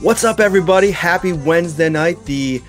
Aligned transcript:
What's 0.00 0.22
up, 0.22 0.38
everybody? 0.38 0.92
Happy 0.92 1.32
Wednesday 1.32 1.88
night. 1.88 2.24
The 2.24 2.62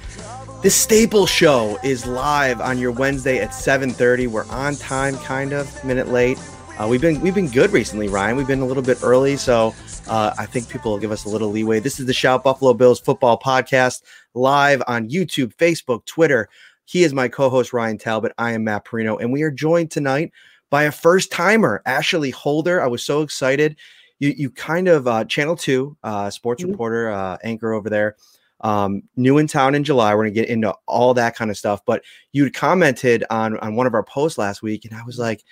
the 0.64 0.70
staple 0.72 1.28
show 1.28 1.78
is 1.84 2.08
live 2.08 2.60
on 2.60 2.80
your 2.80 2.92
Wednesday 2.92 3.38
at 3.38 3.52
7:30. 3.52 4.26
We're 4.26 4.48
on 4.48 4.76
time, 4.76 5.16
kind 5.20 5.54
of, 5.54 5.86
minute 5.86 6.08
late. 6.08 6.40
Uh, 6.80 6.88
we've 6.88 7.02
been 7.02 7.22
we've 7.22 7.36
been 7.36 7.48
good 7.48 7.72
recently, 7.72 8.08
Ryan. 8.08 8.36
We've 8.36 8.48
been 8.48 8.62
a 8.62 8.66
little 8.66 8.82
bit 8.82 8.98
early, 9.04 9.38
so 9.38 9.76
uh, 10.08 10.34
I 10.40 10.48
think 10.48 10.70
people 10.70 10.92
will 10.92 10.98
give 10.98 11.12
us 11.12 11.26
a 11.26 11.30
little 11.30 11.52
leeway. 11.52 11.80
This 11.80 12.00
is 12.00 12.08
the 12.08 12.14
Shout 12.14 12.44
Buffalo 12.44 12.74
Bills 12.74 13.00
football 13.00 13.38
podcast 13.38 14.02
live 14.34 14.82
on 14.88 15.08
YouTube, 15.08 15.54
Facebook, 15.54 16.05
Twitter. 16.05 16.50
He 16.86 17.04
is 17.04 17.14
my 17.14 17.27
co-host 17.27 17.74
Ryan 17.74 18.00
Talbot. 18.00 18.32
I 18.40 18.54
am 18.54 18.64
Matt 18.64 18.86
Parrino, 18.86 19.18
and 19.18 19.32
we 19.32 19.44
are 19.44 19.52
joined 19.52 19.91
tonight 19.91 20.32
by 20.72 20.86
a 20.86 20.91
first 20.91 21.32
timer, 21.32 21.84
Ashley 21.86 22.32
Holder. 22.32 22.82
I 22.82 22.88
was 22.88 23.04
so 23.04 23.22
excited 23.22 23.77
you 24.20 24.34
you 24.38 24.50
kind 24.52 24.88
of 24.88 25.08
uh, 25.08 25.26
Channel 25.26 25.55
Two 25.55 25.98
uh, 26.04 26.30
sports 26.30 26.63
Mhm. 26.63 26.71
reporter 26.71 27.10
uh, 27.10 27.38
anchor 27.43 27.74
over 27.74 27.90
there. 27.90 28.16
Um, 28.62 29.04
new 29.16 29.38
in 29.38 29.48
town 29.48 29.74
in 29.76 29.84
July. 29.84 30.13
We're 30.13 30.24
gonna 30.24 30.32
get 30.32 30.49
into 30.49 30.74
all 30.85 31.13
that 31.13 31.35
kind 31.35 31.49
of 31.49 31.57
stuff. 31.57 31.82
But 31.85 32.04
you'd 32.34 32.54
commented 32.54 33.24
on 33.30 33.58
on 33.60 33.76
one 33.76 33.88
of 33.88 33.93
our 33.93 34.04
posts 34.04 34.38
last 34.38 34.62
week, 34.62 34.85
and 34.85 34.93
I 34.93 35.04
was 35.05 35.18
like, 35.18 35.43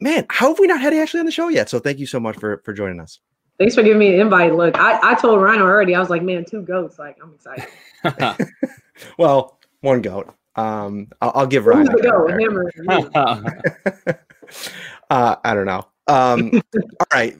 man, 0.00 0.26
how 0.28 0.48
have 0.48 0.58
we 0.58 0.66
not 0.66 0.80
had 0.80 0.92
Ashley 0.92 1.20
on 1.20 1.26
the 1.26 1.32
show 1.32 1.48
yet? 1.48 1.70
So 1.70 1.78
thank 1.78 1.98
you 1.98 2.06
so 2.06 2.20
much 2.20 2.36
for 2.36 2.60
for 2.64 2.72
joining 2.72 3.00
us. 3.00 3.20
Thanks 3.58 3.74
for 3.74 3.82
giving 3.82 3.98
me 3.98 4.14
an 4.14 4.20
invite. 4.20 4.54
Look, 4.54 4.76
I, 4.78 4.98
I 5.12 5.14
told 5.14 5.40
Ryan 5.40 5.60
already. 5.62 5.94
I 5.94 6.00
was 6.00 6.10
like, 6.10 6.22
man, 6.22 6.44
two 6.44 6.62
goats. 6.62 6.98
Like, 6.98 7.16
I'm 7.22 7.34
excited. 7.34 7.66
Well, 9.18 9.58
one 9.80 10.02
goat. 10.02 10.32
Um, 10.56 11.08
I'll, 11.20 11.32
I'll 11.34 11.46
give 11.46 11.64
Who's 11.64 11.74
Ryan. 11.74 11.86
the 11.86 11.92
that 11.92 12.02
goat? 12.02 12.26
credit 12.26 12.42
Him 12.42 12.58
or 12.58 12.72
you? 12.76 13.10
there. 14.04 14.26
uh, 15.10 15.36
I 15.44 15.54
don't 15.54 15.66
know. 15.66 15.86
Um, 16.08 16.50
all 16.74 17.06
right. 17.12 17.36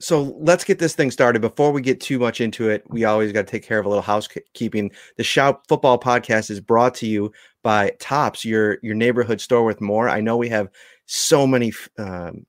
So 0.00 0.36
let's 0.38 0.62
get 0.62 0.78
this 0.78 0.94
thing 0.94 1.10
started. 1.10 1.40
Before 1.40 1.72
we 1.72 1.82
get 1.82 2.00
too 2.00 2.20
much 2.20 2.40
into 2.40 2.68
it, 2.68 2.84
we 2.88 3.04
always 3.04 3.32
got 3.32 3.46
to 3.46 3.50
take 3.50 3.64
care 3.64 3.80
of 3.80 3.86
a 3.86 3.88
little 3.88 4.02
housekeeping. 4.02 4.92
The 5.16 5.24
Shout 5.24 5.66
Football 5.66 5.98
Podcast 5.98 6.50
is 6.50 6.60
brought 6.60 6.94
to 6.96 7.06
you 7.06 7.32
by 7.64 7.90
Tops, 7.98 8.44
your 8.44 8.78
your 8.82 8.94
neighborhood 8.94 9.40
store 9.40 9.64
with 9.64 9.80
more. 9.80 10.08
I 10.08 10.20
know 10.20 10.36
we 10.36 10.48
have 10.50 10.68
so 11.06 11.48
many 11.48 11.72
um, 11.98 12.46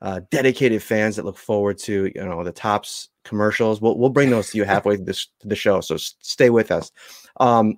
uh, 0.00 0.20
dedicated 0.30 0.84
fans 0.84 1.16
that 1.16 1.24
look 1.24 1.36
forward 1.36 1.78
to 1.78 2.12
you 2.14 2.24
know 2.24 2.44
the 2.44 2.52
Tops 2.52 3.08
commercials. 3.24 3.80
We'll 3.80 3.98
we'll 3.98 4.10
bring 4.10 4.30
those 4.30 4.50
to 4.50 4.58
you 4.58 4.64
halfway 4.64 4.94
through 4.94 5.06
this 5.06 5.26
to 5.40 5.48
the 5.48 5.56
show. 5.56 5.80
So 5.80 5.96
stay 5.96 6.50
with 6.50 6.70
us. 6.70 6.92
Um, 7.40 7.74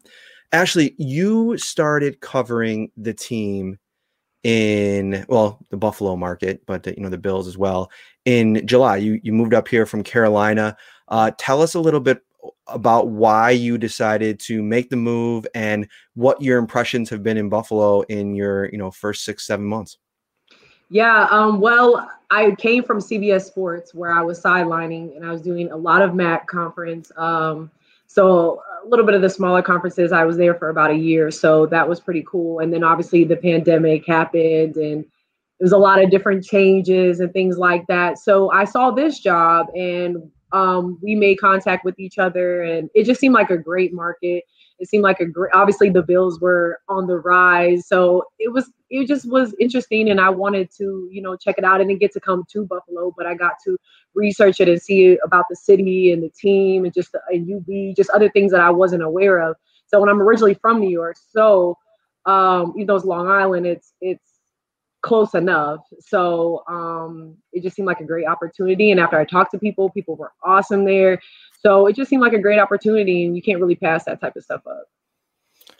Ashley, 0.52 0.94
you 0.98 1.56
started 1.56 2.20
covering 2.20 2.90
the 2.98 3.14
team 3.14 3.78
in 4.42 5.24
well 5.30 5.64
the 5.70 5.78
Buffalo 5.78 6.16
market, 6.16 6.66
but 6.66 6.86
you 6.86 7.02
know 7.02 7.08
the 7.08 7.16
Bills 7.16 7.48
as 7.48 7.56
well 7.56 7.90
in 8.26 8.66
July. 8.66 8.98
You 8.98 9.18
you 9.22 9.32
moved 9.32 9.54
up 9.54 9.66
here 9.66 9.86
from 9.86 10.02
Carolina. 10.02 10.76
Uh, 11.08 11.30
tell 11.38 11.62
us 11.62 11.74
a 11.74 11.80
little 11.80 12.00
bit 12.00 12.22
about 12.66 13.08
why 13.08 13.50
you 13.50 13.78
decided 13.78 14.38
to 14.40 14.62
make 14.62 14.90
the 14.90 14.96
move 14.96 15.46
and 15.54 15.88
what 16.14 16.42
your 16.42 16.58
impressions 16.58 17.08
have 17.08 17.22
been 17.22 17.36
in 17.36 17.48
Buffalo 17.48 18.02
in 18.02 18.34
your 18.34 18.66
you 18.66 18.76
know 18.76 18.90
first 18.90 19.24
six 19.24 19.46
seven 19.46 19.64
months. 19.64 19.96
Yeah. 20.88 21.26
Um, 21.30 21.60
well, 21.60 22.08
I 22.30 22.52
came 22.58 22.84
from 22.84 22.98
CBS 22.98 23.42
Sports 23.42 23.94
where 23.94 24.12
I 24.12 24.22
was 24.22 24.40
sidelining 24.40 25.16
and 25.16 25.24
I 25.24 25.32
was 25.32 25.40
doing 25.40 25.70
a 25.72 25.76
lot 25.76 26.02
of 26.02 26.14
MAC 26.14 26.46
conference. 26.46 27.10
Um, 27.16 27.70
so 28.06 28.62
a 28.84 28.88
little 28.88 29.04
bit 29.04 29.16
of 29.16 29.22
the 29.22 29.28
smaller 29.30 29.62
conferences, 29.62 30.12
I 30.12 30.24
was 30.24 30.36
there 30.36 30.54
for 30.54 30.68
about 30.68 30.92
a 30.92 30.96
year. 30.96 31.30
So 31.32 31.66
that 31.66 31.88
was 31.88 31.98
pretty 31.98 32.24
cool. 32.26 32.60
And 32.60 32.72
then 32.72 32.84
obviously 32.84 33.24
the 33.24 33.36
pandemic 33.36 34.06
happened 34.06 34.76
and 34.76 35.04
there 35.58 35.64
was 35.64 35.72
a 35.72 35.78
lot 35.78 36.02
of 36.02 36.10
different 36.10 36.44
changes 36.44 37.20
and 37.20 37.32
things 37.32 37.56
like 37.56 37.86
that. 37.86 38.18
So 38.18 38.50
I 38.50 38.64
saw 38.64 38.90
this 38.90 39.20
job 39.20 39.66
and 39.74 40.30
um, 40.52 40.98
we 41.02 41.14
made 41.14 41.40
contact 41.40 41.84
with 41.84 41.98
each 41.98 42.18
other 42.18 42.62
and 42.62 42.90
it 42.94 43.04
just 43.04 43.20
seemed 43.20 43.34
like 43.34 43.50
a 43.50 43.56
great 43.56 43.92
market. 43.92 44.44
It 44.78 44.88
seemed 44.88 45.02
like 45.02 45.20
a 45.20 45.24
great, 45.24 45.52
obviously 45.54 45.88
the 45.88 46.02
Bills 46.02 46.40
were 46.40 46.80
on 46.88 47.06
the 47.06 47.16
rise. 47.16 47.88
So 47.88 48.24
it 48.38 48.52
was, 48.52 48.70
it 48.90 49.08
just 49.08 49.28
was 49.30 49.54
interesting 49.58 50.10
and 50.10 50.20
I 50.20 50.28
wanted 50.28 50.70
to, 50.76 51.08
you 51.10 51.22
know, 51.22 51.36
check 51.36 51.56
it 51.56 51.64
out. 51.64 51.80
I 51.80 51.84
didn't 51.84 52.00
get 52.00 52.12
to 52.12 52.20
come 52.20 52.44
to 52.52 52.66
Buffalo, 52.66 53.14
but 53.16 53.26
I 53.26 53.34
got 53.34 53.54
to 53.64 53.78
research 54.14 54.60
it 54.60 54.68
and 54.68 54.80
see 54.80 55.18
about 55.24 55.46
the 55.48 55.56
city 55.56 56.12
and 56.12 56.22
the 56.22 56.30
team 56.30 56.84
and 56.84 56.92
just 56.92 57.12
the 57.12 57.20
and 57.30 57.50
UB, 57.50 57.96
just 57.96 58.10
other 58.10 58.30
things 58.30 58.52
that 58.52 58.60
I 58.60 58.70
wasn't 58.70 59.02
aware 59.02 59.38
of. 59.38 59.56
So 59.86 60.00
when 60.00 60.10
I'm 60.10 60.20
originally 60.20 60.54
from 60.54 60.80
New 60.80 60.90
York, 60.90 61.16
so 61.30 61.78
um, 62.26 62.72
even 62.76 62.88
though 62.88 62.96
it's 62.96 63.04
Long 63.04 63.28
Island, 63.28 63.66
it's 63.66 63.94
it's 64.00 64.35
close 65.06 65.34
enough. 65.34 65.80
So 66.00 66.64
um, 66.68 67.36
it 67.52 67.62
just 67.62 67.76
seemed 67.76 67.86
like 67.86 68.00
a 68.00 68.04
great 68.04 68.26
opportunity. 68.26 68.90
And 68.90 69.00
after 69.00 69.18
I 69.18 69.24
talked 69.24 69.52
to 69.52 69.58
people, 69.58 69.88
people 69.88 70.16
were 70.16 70.32
awesome 70.42 70.84
there. 70.84 71.20
So 71.60 71.86
it 71.86 71.96
just 71.96 72.10
seemed 72.10 72.22
like 72.22 72.32
a 72.32 72.38
great 72.38 72.58
opportunity, 72.58 73.24
and 73.24 73.34
you 73.34 73.42
can't 73.42 73.60
really 73.60 73.76
pass 73.76 74.04
that 74.04 74.20
type 74.20 74.36
of 74.36 74.44
stuff 74.44 74.66
up. 74.66 74.84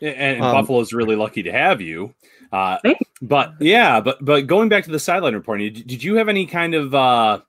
and, 0.01 0.17
and 0.17 0.43
Um, 0.43 0.53
Buffalo's 0.53 0.93
really 0.93 1.17
lucky 1.17 1.43
to 1.43 1.53
have 1.53 1.81
you. 1.81 2.15
Uh, 2.53 2.79
Thank 2.83 2.99
but 3.21 3.55
yeah, 3.61 4.01
but 4.01 4.25
but 4.25 4.47
going 4.47 4.69
back 4.69 4.85
to 4.85 4.91
the 4.91 4.99
sideline 4.99 5.35
reporting, 5.35 5.73
did, 5.73 5.87
did 5.87 6.03
you 6.05 6.15
have 6.17 6.29
any 6.29 6.47
kind 6.47 6.75
of? 6.75 6.95
Uh, 6.95 7.41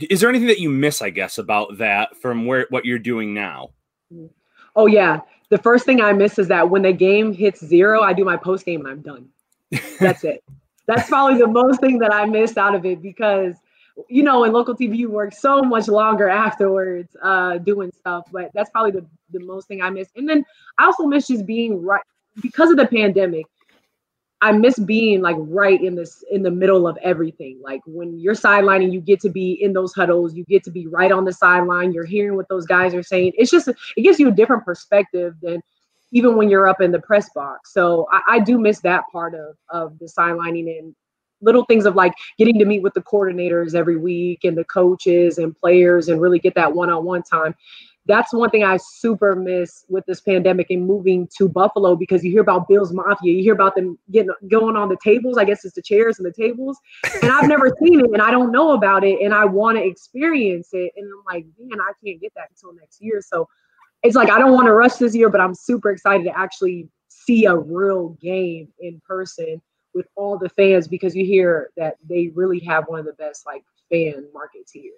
is 0.00 0.20
there 0.20 0.30
anything 0.30 0.48
that 0.48 0.60
you 0.60 0.70
miss? 0.70 1.02
I 1.02 1.10
guess 1.10 1.38
about 1.38 1.78
that 1.78 2.16
from 2.16 2.46
where 2.46 2.66
what 2.70 2.84
you're 2.84 2.98
doing 2.98 3.34
now. 3.34 3.70
Oh 4.76 4.86
yeah. 4.86 5.20
The 5.50 5.58
first 5.58 5.84
thing 5.84 6.00
I 6.00 6.12
miss 6.12 6.38
is 6.38 6.48
that 6.48 6.68
when 6.68 6.82
the 6.82 6.92
game 6.92 7.32
hits 7.32 7.64
zero, 7.64 8.02
I 8.02 8.12
do 8.12 8.24
my 8.24 8.36
post 8.36 8.64
game 8.64 8.80
and 8.80 8.88
I'm 8.88 9.02
done. 9.02 9.28
That's 10.00 10.24
it. 10.24 10.42
That's 10.86 11.08
probably 11.08 11.38
the 11.38 11.46
most 11.46 11.80
thing 11.80 11.98
that 11.98 12.12
I 12.12 12.26
missed 12.26 12.58
out 12.58 12.74
of 12.74 12.84
it 12.84 13.00
because 13.00 13.54
you 14.08 14.24
know 14.24 14.42
in 14.42 14.52
local 14.52 14.74
TV 14.74 14.96
you 14.96 15.08
work 15.08 15.32
so 15.32 15.62
much 15.62 15.86
longer 15.86 16.28
afterwards 16.28 17.16
uh 17.22 17.58
doing 17.58 17.92
stuff. 17.92 18.24
But 18.32 18.50
that's 18.54 18.70
probably 18.70 18.92
the, 18.92 19.06
the 19.32 19.44
most 19.44 19.68
thing 19.68 19.82
I 19.82 19.90
miss. 19.90 20.08
And 20.16 20.28
then 20.28 20.44
I 20.78 20.86
also 20.86 21.04
miss 21.04 21.28
just 21.28 21.46
being 21.46 21.82
right 21.82 22.02
because 22.40 22.70
of 22.70 22.76
the 22.76 22.86
pandemic. 22.86 23.46
I 24.40 24.52
miss 24.52 24.78
being 24.78 25.22
like 25.22 25.36
right 25.38 25.82
in 25.82 25.94
this 25.94 26.22
in 26.30 26.42
the 26.42 26.50
middle 26.50 26.86
of 26.86 26.98
everything. 26.98 27.60
Like 27.62 27.80
when 27.86 28.18
you're 28.18 28.34
sidelining, 28.34 28.92
you 28.92 29.00
get 29.00 29.18
to 29.20 29.30
be 29.30 29.52
in 29.52 29.72
those 29.72 29.94
huddles, 29.94 30.34
you 30.34 30.44
get 30.44 30.62
to 30.64 30.70
be 30.70 30.86
right 30.86 31.10
on 31.10 31.24
the 31.24 31.32
sideline, 31.32 31.92
you're 31.92 32.04
hearing 32.04 32.36
what 32.36 32.48
those 32.50 32.66
guys 32.66 32.94
are 32.94 33.02
saying. 33.02 33.32
It's 33.38 33.50
just 33.50 33.68
it 33.68 34.02
gives 34.02 34.20
you 34.20 34.28
a 34.28 34.32
different 34.32 34.64
perspective 34.64 35.34
than 35.40 35.62
even 36.14 36.36
when 36.36 36.48
you're 36.48 36.66
up 36.66 36.80
in 36.80 36.92
the 36.92 37.00
press 37.00 37.28
box. 37.34 37.74
So 37.74 38.08
I, 38.10 38.36
I 38.36 38.38
do 38.40 38.58
miss 38.58 38.80
that 38.80 39.04
part 39.12 39.34
of 39.34 39.56
of 39.68 39.98
the 39.98 40.06
sidelining 40.06 40.78
and 40.78 40.94
little 41.42 41.64
things 41.66 41.84
of 41.84 41.94
like 41.94 42.14
getting 42.38 42.58
to 42.58 42.64
meet 42.64 42.82
with 42.82 42.94
the 42.94 43.02
coordinators 43.02 43.74
every 43.74 43.96
week 43.96 44.44
and 44.44 44.56
the 44.56 44.64
coaches 44.64 45.36
and 45.36 45.54
players 45.54 46.08
and 46.08 46.20
really 46.20 46.38
get 46.38 46.54
that 46.54 46.72
one-on-one 46.74 47.22
time 47.22 47.54
that's 48.06 48.34
one 48.34 48.50
thing 48.50 48.64
I 48.64 48.76
super 48.76 49.34
miss 49.34 49.84
with 49.88 50.04
this 50.06 50.20
pandemic 50.20 50.70
and 50.70 50.86
moving 50.86 51.28
to 51.38 51.48
Buffalo 51.48 51.96
because 51.96 52.22
you 52.22 52.30
hear 52.30 52.42
about 52.42 52.68
Bill's 52.68 52.92
Mafia, 52.92 53.32
you 53.32 53.42
hear 53.42 53.54
about 53.54 53.74
them 53.74 53.98
getting 54.10 54.30
going 54.50 54.76
on 54.76 54.88
the 54.88 54.98
tables. 55.02 55.38
I 55.38 55.44
guess 55.44 55.64
it's 55.64 55.74
the 55.74 55.82
chairs 55.82 56.18
and 56.18 56.26
the 56.26 56.32
tables, 56.32 56.78
and 57.22 57.32
I've 57.32 57.48
never 57.48 57.74
seen 57.82 58.00
it 58.00 58.10
and 58.12 58.20
I 58.20 58.30
don't 58.30 58.52
know 58.52 58.72
about 58.72 59.04
it 59.04 59.20
and 59.22 59.32
I 59.32 59.44
want 59.46 59.78
to 59.78 59.84
experience 59.84 60.68
it. 60.72 60.92
And 60.96 61.06
I'm 61.06 61.34
like, 61.34 61.46
man, 61.58 61.80
I 61.80 61.92
can't 62.04 62.20
get 62.20 62.32
that 62.36 62.50
until 62.50 62.74
next 62.74 63.00
year. 63.00 63.22
So 63.22 63.48
it's 64.04 64.14
like 64.14 64.30
I 64.30 64.38
don't 64.38 64.52
want 64.52 64.66
to 64.66 64.72
rush 64.72 64.94
this 64.94 65.16
year, 65.16 65.30
but 65.30 65.40
I'm 65.40 65.54
super 65.54 65.90
excited 65.90 66.24
to 66.24 66.38
actually 66.38 66.88
see 67.08 67.46
a 67.46 67.56
real 67.56 68.10
game 68.20 68.68
in 68.78 69.00
person 69.06 69.60
with 69.94 70.06
all 70.14 70.38
the 70.38 70.50
fans 70.50 70.86
because 70.86 71.16
you 71.16 71.24
hear 71.24 71.70
that 71.76 71.96
they 72.08 72.30
really 72.34 72.60
have 72.60 72.84
one 72.86 73.00
of 73.00 73.06
the 73.06 73.14
best 73.14 73.46
like 73.46 73.64
fan 73.90 74.26
markets 74.32 74.70
here. 74.72 74.92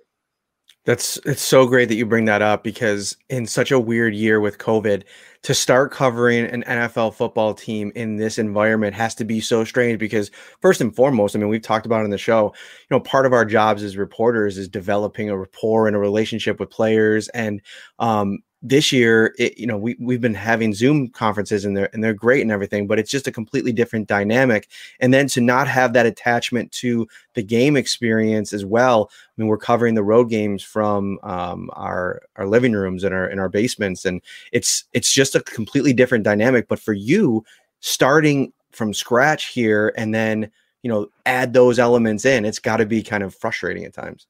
That's 0.84 1.18
it's 1.24 1.42
so 1.42 1.66
great 1.66 1.88
that 1.88 1.96
you 1.96 2.06
bring 2.06 2.26
that 2.26 2.42
up 2.42 2.62
because 2.62 3.16
in 3.28 3.46
such 3.46 3.72
a 3.72 3.78
weird 3.78 4.14
year 4.14 4.40
with 4.40 4.58
COVID, 4.58 5.02
to 5.42 5.54
start 5.54 5.92
covering 5.92 6.46
an 6.46 6.62
NFL 6.64 7.14
football 7.14 7.54
team 7.54 7.92
in 7.94 8.16
this 8.16 8.38
environment 8.38 8.94
has 8.94 9.14
to 9.16 9.24
be 9.24 9.40
so 9.40 9.64
strange 9.64 9.98
because 9.98 10.30
first 10.60 10.80
and 10.80 10.94
foremost, 10.94 11.34
I 11.34 11.40
mean, 11.40 11.48
we've 11.48 11.62
talked 11.62 11.86
about 11.86 12.04
in 12.04 12.10
the 12.10 12.18
show, 12.18 12.46
you 12.54 12.96
know, 12.96 13.00
part 13.00 13.26
of 13.26 13.32
our 13.32 13.44
jobs 13.44 13.82
as 13.82 13.96
reporters 13.96 14.58
is 14.58 14.68
developing 14.68 15.28
a 15.28 15.36
rapport 15.36 15.88
and 15.88 15.96
a 15.96 16.00
relationship 16.00 16.60
with 16.60 16.70
players 16.70 17.28
and 17.28 17.60
um 17.98 18.38
this 18.68 18.90
year, 18.90 19.34
it, 19.38 19.56
you 19.58 19.66
know, 19.66 19.78
we 19.78 19.96
we've 20.00 20.20
been 20.20 20.34
having 20.34 20.74
Zoom 20.74 21.08
conferences 21.08 21.64
and 21.64 21.76
they're 21.76 21.88
and 21.92 22.02
they're 22.02 22.14
great 22.14 22.42
and 22.42 22.50
everything, 22.50 22.86
but 22.86 22.98
it's 22.98 23.10
just 23.10 23.28
a 23.28 23.32
completely 23.32 23.72
different 23.72 24.08
dynamic. 24.08 24.68
And 24.98 25.14
then 25.14 25.28
to 25.28 25.40
not 25.40 25.68
have 25.68 25.92
that 25.92 26.06
attachment 26.06 26.72
to 26.72 27.06
the 27.34 27.42
game 27.42 27.76
experience 27.76 28.52
as 28.52 28.64
well. 28.64 29.10
I 29.12 29.32
mean, 29.36 29.48
we're 29.48 29.58
covering 29.58 29.94
the 29.94 30.02
road 30.02 30.30
games 30.30 30.62
from 30.62 31.18
um, 31.22 31.70
our 31.74 32.22
our 32.36 32.46
living 32.46 32.72
rooms 32.72 33.04
and 33.04 33.14
our 33.14 33.28
in 33.28 33.38
our 33.38 33.48
basements, 33.48 34.04
and 34.04 34.20
it's 34.52 34.84
it's 34.92 35.12
just 35.12 35.34
a 35.34 35.40
completely 35.40 35.92
different 35.92 36.24
dynamic. 36.24 36.66
But 36.68 36.80
for 36.80 36.92
you, 36.92 37.44
starting 37.80 38.52
from 38.72 38.92
scratch 38.92 39.46
here 39.48 39.92
and 39.96 40.14
then 40.14 40.50
you 40.82 40.90
know 40.90 41.06
add 41.24 41.52
those 41.52 41.78
elements 41.78 42.24
in, 42.24 42.44
it's 42.44 42.58
got 42.58 42.78
to 42.78 42.86
be 42.86 43.02
kind 43.02 43.22
of 43.22 43.34
frustrating 43.34 43.84
at 43.84 43.94
times. 43.94 44.26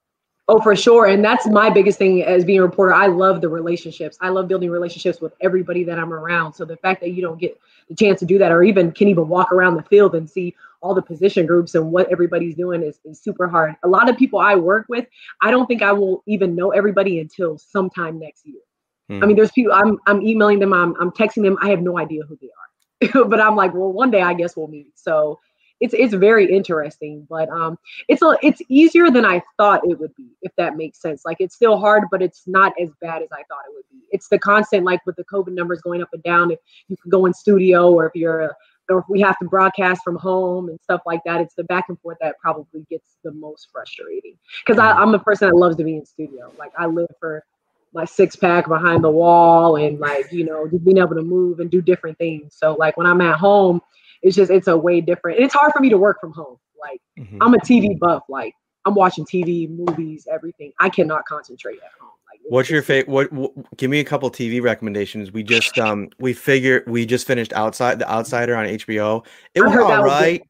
Oh, 0.49 0.61
for 0.61 0.77
sure. 0.77 1.07
And 1.07 1.25
that's 1.25 1.47
my 1.49 1.71
biggest 1.71 1.99
thing 1.99 2.23
as 2.23 2.45
being 2.45 2.61
a 2.61 2.63
reporter. 2.63 2.95
I 2.95 3.09
love 3.09 3.41
the 3.41 3.49
relationships. 3.49 4.17
I 4.21 4.29
love 4.29 4.47
building 4.47 4.71
relationships 4.71 5.21
with 5.21 5.33
everybody 5.41 5.83
that 5.85 5.99
I'm 5.99 6.13
around. 6.13 6.53
So 6.53 6.65
the 6.65 6.77
fact 6.77 7.01
that 7.01 7.11
you 7.11 7.23
don't 7.23 7.41
get 7.41 7.59
the 7.89 7.97
chance 7.97 8.21
to 8.21 8.27
do 8.27 8.39
that 8.39 8.53
or 8.53 8.63
even 8.63 8.93
can 8.93 9.09
even 9.09 9.29
walk 9.29 9.51
around 9.53 9.75
the 9.75 9.83
field 9.83 10.15
and 10.15 10.31
see 10.31 10.55
all 10.83 10.95
the 10.95 11.03
position 11.03 11.47
groups 11.47 11.75
and 11.75 11.91
what 11.91 12.11
everybody's 12.13 12.55
doing 12.55 12.83
is, 12.83 13.01
is 13.05 13.21
super 13.21 13.49
hard. 13.49 13.75
A 13.83 13.89
lot 13.89 14.09
of 14.09 14.17
people 14.17 14.39
I 14.39 14.55
work 14.55 14.87
with, 14.89 15.07
I 15.41 15.51
don't 15.51 15.67
think 15.67 15.83
I 15.83 15.93
will 15.93 16.23
even 16.27 16.55
know 16.55 16.71
everybody 16.71 17.19
until 17.19 17.59
sometime 17.59 18.21
next 18.21 18.47
year. 18.47 18.61
Hmm. 19.09 19.25
I 19.25 19.27
mean, 19.27 19.37
there's 19.37 19.51
people 19.53 19.73
I'm 19.73 19.99
I'm 20.07 20.23
emailing 20.23 20.61
them, 20.61 20.73
I'm 20.73 20.95
I'm 21.01 21.11
texting 21.11 21.43
them, 21.43 21.57
I 21.61 21.71
have 21.71 21.81
no 21.81 21.99
idea 21.99 22.23
who 22.23 22.39
they 22.41 22.49
are. 22.49 23.25
but 23.29 23.41
I'm 23.41 23.57
like, 23.57 23.75
well, 23.75 23.93
one 23.93 24.11
day 24.13 24.23
I 24.23 24.35
guess 24.35 24.57
we'll 24.57 24.69
meet. 24.69 24.93
So 24.99 25.41
it's 25.81 25.95
it's 25.95 26.15
very 26.15 26.51
interesting 26.51 27.27
but 27.29 27.49
um 27.51 27.79
it's 28.09 28.23
a 28.23 28.37
it's 28.43 28.63
easier 28.69 29.11
than 29.11 29.25
i 29.25 29.43
thought 29.57 29.81
it 29.85 29.99
would 29.99 30.15
be 30.17 30.27
if 30.43 30.53
that 30.57 30.77
makes 30.77 31.01
sense. 31.01 31.25
Like 31.25 31.39
it's 31.41 31.55
still 31.55 31.79
hard 31.79 32.05
but 32.11 32.23
it's 32.23 32.45
not 32.47 32.73
as 32.81 32.91
bad 33.01 33.23
as 33.23 33.29
i 33.33 33.43
thought 33.49 33.65
it 33.69 33.75
would 33.75 33.85
be. 33.91 34.07
It's 34.11 34.29
the 34.29 34.39
constant 34.39 34.85
like 34.85 35.05
with 35.07 35.17
the 35.17 35.25
covid 35.25 35.53
numbers 35.53 35.81
going 35.81 36.03
up 36.03 36.09
and 36.13 36.23
down 36.23 36.51
if 36.51 36.59
you 36.89 36.97
can 36.97 37.11
go 37.11 37.27
in 37.27 37.35
studio 37.35 37.93
or 37.93 38.07
if 38.07 38.15
you're 38.15 38.57
or 38.89 38.99
if 39.01 39.05
we 39.09 39.21
have 39.21 39.37
to 39.41 39.45
broadcast 39.45 40.03
from 40.05 40.17
home 40.17 40.69
and 40.69 40.81
stuff 40.81 41.03
like 41.07 41.21
that 41.25 41.41
it's 41.41 41.55
the 41.55 41.65
back 41.65 41.87
and 41.89 42.01
forth 42.01 42.17
that 42.21 42.39
probably 42.39 42.87
gets 42.89 43.17
the 43.25 43.33
most 43.33 43.69
frustrating. 43.73 44.37
Because 44.65 44.81
mm-hmm. 44.81 45.03
i'm 45.03 45.13
the 45.13 45.19
person 45.19 45.49
that 45.49 45.57
loves 45.57 45.77
to 45.77 45.85
be 45.85 45.97
in 45.97 46.07
studio. 46.07 46.53
Like 46.59 46.73
i 46.79 46.87
live 46.87 47.09
for 47.21 47.45
my 47.93 48.05
six 48.05 48.37
pack 48.37 48.69
behind 48.69 49.03
the 49.03 49.11
wall 49.11 49.77
and 49.77 49.99
like 49.99 50.31
you 50.31 50.45
know 50.45 50.69
just 50.69 50.85
being 50.85 50.99
able 50.99 51.15
to 51.15 51.23
move 51.23 51.61
and 51.61 51.71
do 51.71 51.81
different 51.81 52.19
things. 52.19 52.55
So 52.57 52.75
like 52.75 52.97
when 52.97 53.07
i'm 53.07 53.21
at 53.21 53.37
home 53.37 53.81
it's 54.23 54.37
just 54.37 54.51
it's 54.51 54.69
a 54.69 54.77
way 54.77 55.01
different. 55.01 55.39
And 55.39 55.47
it's 55.47 55.55
hard 55.55 55.73
for 55.73 55.81
me 55.81 55.89
to 55.91 55.99
work 55.99 56.21
from 56.21 56.33
home. 56.33 56.59
Like 56.81 57.01
mm-hmm. 57.19 57.43
I'm 57.43 57.55
a 57.55 57.59
TV 57.59 57.99
buff. 57.99 58.25
Like 58.29 58.55
I'm 58.85 58.95
watching 58.95 59.25
TV, 59.25 59.69
movies, 59.69 60.27
everything. 60.31 60.73
I 60.79 60.89
cannot 60.89 61.25
concentrate 61.27 61.77
at 61.77 61.91
home. 62.01 62.11
Like, 62.31 62.41
What's 62.49 62.71
your 62.71 62.83
favorite? 62.83 63.09
What, 63.09 63.33
what, 63.33 63.77
Give 63.77 63.91
me 63.91 64.01
a 64.01 64.05
couple 64.05 64.31
TV 64.31 64.63
recommendations. 64.63 65.33
We 65.33 65.43
just 65.43 65.79
um 65.79 66.11
we 66.19 66.33
figured 66.33 66.85
we 66.89 67.07
just 67.07 67.27
finished 67.27 67.53
outside 67.53 67.99
the 67.99 68.11
Outsider 68.11 68.57
on 68.57 68.67
HBO. 68.67 69.25
It 69.55 69.63
was 69.63 69.77
all 69.77 70.05
right. 70.05 70.43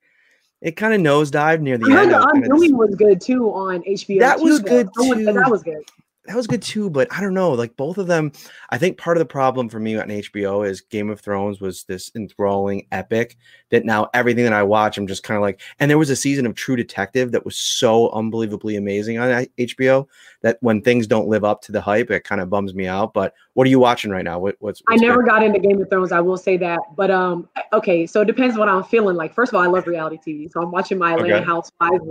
It 0.63 0.73
kind 0.73 0.95
of 0.95 1.01
nosedived 1.01 1.61
near 1.61 1.77
the 1.77 1.87
I 1.87 2.03
end. 2.03 2.13
Heard 2.13 2.23
the 2.23 2.31
Undoing 2.35 2.77
was 2.77 2.95
good 2.95 3.21
too 3.21 3.51
on 3.53 3.83
HBO. 3.83 4.21
That 4.21 4.41
was 4.41 4.61
good 4.61 4.89
too. 4.99 5.25
That 5.25 5.51
was 5.51 5.63
good 5.63 5.85
that 6.27 6.37
was 6.37 6.47
good 6.47 6.63
too, 6.63 6.91
but 6.91 7.09
I 7.13 7.21
don't 7.21 7.35
know. 7.35 7.53
Like 7.53 7.77
both 7.77 7.99
of 7.99 8.07
them, 8.07 8.33
I 8.71 8.79
think 8.79 8.99
part 8.99 9.17
of 9.17 9.21
the 9.21 9.27
problem 9.27 9.69
for 9.69 9.81
me 9.81 9.97
on 9.97 10.09
HBO 10.09 10.67
is 10.67 10.81
Game 10.81 11.11
of 11.11 11.21
Thrones 11.21 11.61
was 11.61 11.85
this 11.85 12.11
enthralling 12.15 12.87
epic 12.93 13.37
that 13.71 13.85
now 13.85 14.09
everything 14.15 14.45
that 14.45 14.53
I 14.53 14.63
watch, 14.63 14.99
I'm 14.99 15.07
just 15.07 15.23
kind 15.23 15.37
of 15.37 15.43
like. 15.43 15.61
And 15.81 15.91
there 15.91 15.99
was 15.99 16.11
a 16.11 16.17
season 16.17 16.47
of 16.47 16.55
True 16.55 16.77
Detective 16.77 17.33
that 17.33 17.45
was 17.45 17.57
so 17.57 18.11
unbelievably 18.11 18.77
amazing 18.77 19.19
on 19.19 19.47
HBO 19.59 20.07
that 20.43 20.59
when 20.61 20.83
things 20.83 21.07
don't 21.07 21.29
live 21.29 21.45
up 21.45 21.63
to 21.63 21.73
the 21.73 21.81
hype, 21.81 22.11
it 22.11 22.25
kind 22.25 22.41
of 22.41 22.51
bums 22.51 22.75
me 22.75 22.87
out. 22.87 23.13
But 23.13 23.35
what 23.55 23.67
are 23.67 23.71
you 23.71 23.79
watching 23.79 24.11
right 24.11 24.25
now? 24.25 24.39
What, 24.39 24.57
what's, 24.61 24.83
what's, 24.85 25.03
I 25.03 25.05
never 25.05 25.23
good? 25.23 25.31
got 25.31 25.43
into 25.43 25.59
Game 25.59 25.81
of 25.81 25.89
Thrones. 25.89 26.13
I 26.13 26.21
will 26.21 26.37
say 26.37 26.57
that, 26.59 26.79
but 26.95 27.11
um, 27.11 27.49
okay. 27.73 28.07
So 28.07 28.21
it 28.21 28.27
depends 28.27 28.57
what 28.57 28.69
I'm 28.69 28.85
feeling. 28.85 29.17
Like 29.17 29.35
first 29.35 29.53
of 29.53 29.57
all, 29.57 29.63
I 29.63 29.67
love 29.67 29.87
reality 29.87 30.19
TV, 30.19 30.53
so 30.53 30.63
I'm 30.63 30.71
watching 30.71 30.99
my 30.99 31.15
Atlanta 31.15 31.37
okay. 31.37 31.45
Housewives, 31.45 32.05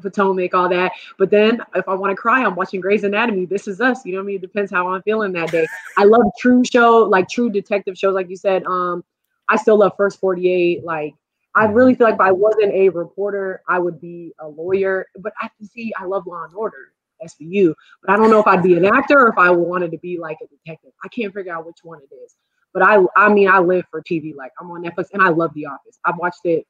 Potomac, 0.00 0.54
all 0.54 0.68
that. 0.68 0.92
But 1.18 1.30
then 1.30 1.60
if 1.74 1.88
I 1.88 1.94
want 1.94 2.12
to 2.12 2.16
cry, 2.16 2.44
I'm 2.44 2.54
watching 2.54 2.80
Grey's 2.80 3.04
Anatomy. 3.04 3.46
This 3.46 3.61
is 3.68 3.80
us. 3.80 4.04
You 4.04 4.12
know 4.12 4.18
what 4.18 4.24
I 4.24 4.26
mean? 4.26 4.36
It 4.36 4.42
depends 4.42 4.70
how 4.70 4.88
I'm 4.88 5.02
feeling 5.02 5.32
that 5.32 5.50
day. 5.50 5.66
I 5.96 6.04
love 6.04 6.22
true 6.38 6.62
show, 6.64 6.98
like 6.98 7.28
true 7.28 7.50
detective 7.50 7.96
shows, 7.96 8.14
like 8.14 8.28
you 8.28 8.36
said. 8.36 8.64
Um, 8.64 9.04
I 9.48 9.56
still 9.56 9.78
love 9.78 9.92
First 9.96 10.20
48. 10.20 10.84
Like 10.84 11.14
I 11.54 11.66
mm-hmm. 11.66 11.74
really 11.74 11.94
feel 11.94 12.06
like 12.06 12.14
if 12.14 12.20
I 12.20 12.32
wasn't 12.32 12.72
a 12.72 12.88
reporter, 12.88 13.62
I 13.68 13.78
would 13.78 14.00
be 14.00 14.32
a 14.40 14.48
lawyer. 14.48 15.06
But 15.18 15.32
I 15.40 15.48
can 15.56 15.68
see 15.68 15.92
I 15.98 16.04
love 16.04 16.26
Law 16.26 16.44
and 16.44 16.54
Order, 16.54 16.92
SVU. 17.24 17.74
But 18.02 18.12
I 18.12 18.16
don't 18.16 18.30
know 18.30 18.40
if 18.40 18.46
I'd 18.46 18.62
be 18.62 18.76
an 18.76 18.84
actor 18.84 19.20
or 19.20 19.28
if 19.28 19.38
I 19.38 19.50
wanted 19.50 19.90
to 19.92 19.98
be 19.98 20.18
like 20.18 20.38
a 20.42 20.46
detective. 20.46 20.92
I 21.04 21.08
can't 21.08 21.32
figure 21.34 21.54
out 21.54 21.66
which 21.66 21.78
one 21.82 22.00
it 22.00 22.14
is. 22.14 22.36
But 22.72 22.82
I, 22.82 23.04
I 23.16 23.28
mean, 23.28 23.48
I 23.48 23.58
live 23.58 23.84
for 23.90 24.02
TV. 24.02 24.34
Like 24.34 24.52
I'm 24.58 24.70
on 24.70 24.82
Netflix, 24.82 25.08
and 25.12 25.22
I 25.22 25.28
love 25.28 25.52
The 25.54 25.66
Office. 25.66 25.98
I've 26.04 26.16
watched 26.16 26.44
it 26.44 26.66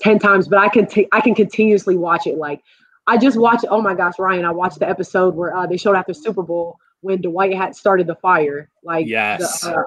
ten 0.00 0.18
times, 0.18 0.48
but 0.48 0.58
I 0.58 0.68
can 0.68 0.86
t- 0.86 1.08
I 1.12 1.20
can 1.20 1.34
continuously 1.34 1.96
watch 1.96 2.26
it. 2.26 2.38
Like 2.38 2.62
I 3.06 3.18
just 3.18 3.38
watched. 3.38 3.64
Oh 3.68 3.80
my 3.80 3.94
gosh, 3.94 4.18
Ryan! 4.18 4.44
I 4.44 4.50
watched 4.50 4.78
the 4.78 4.88
episode 4.88 5.34
where 5.34 5.56
uh, 5.56 5.66
they 5.66 5.76
showed 5.76 5.96
after 5.96 6.14
Super 6.14 6.42
Bowl 6.42 6.78
when 7.00 7.20
Dwight 7.20 7.54
had 7.54 7.74
started 7.74 8.06
the 8.06 8.14
fire. 8.16 8.70
Like 8.82 9.06
yes. 9.06 9.60
The, 9.60 9.78
uh, 9.78 9.82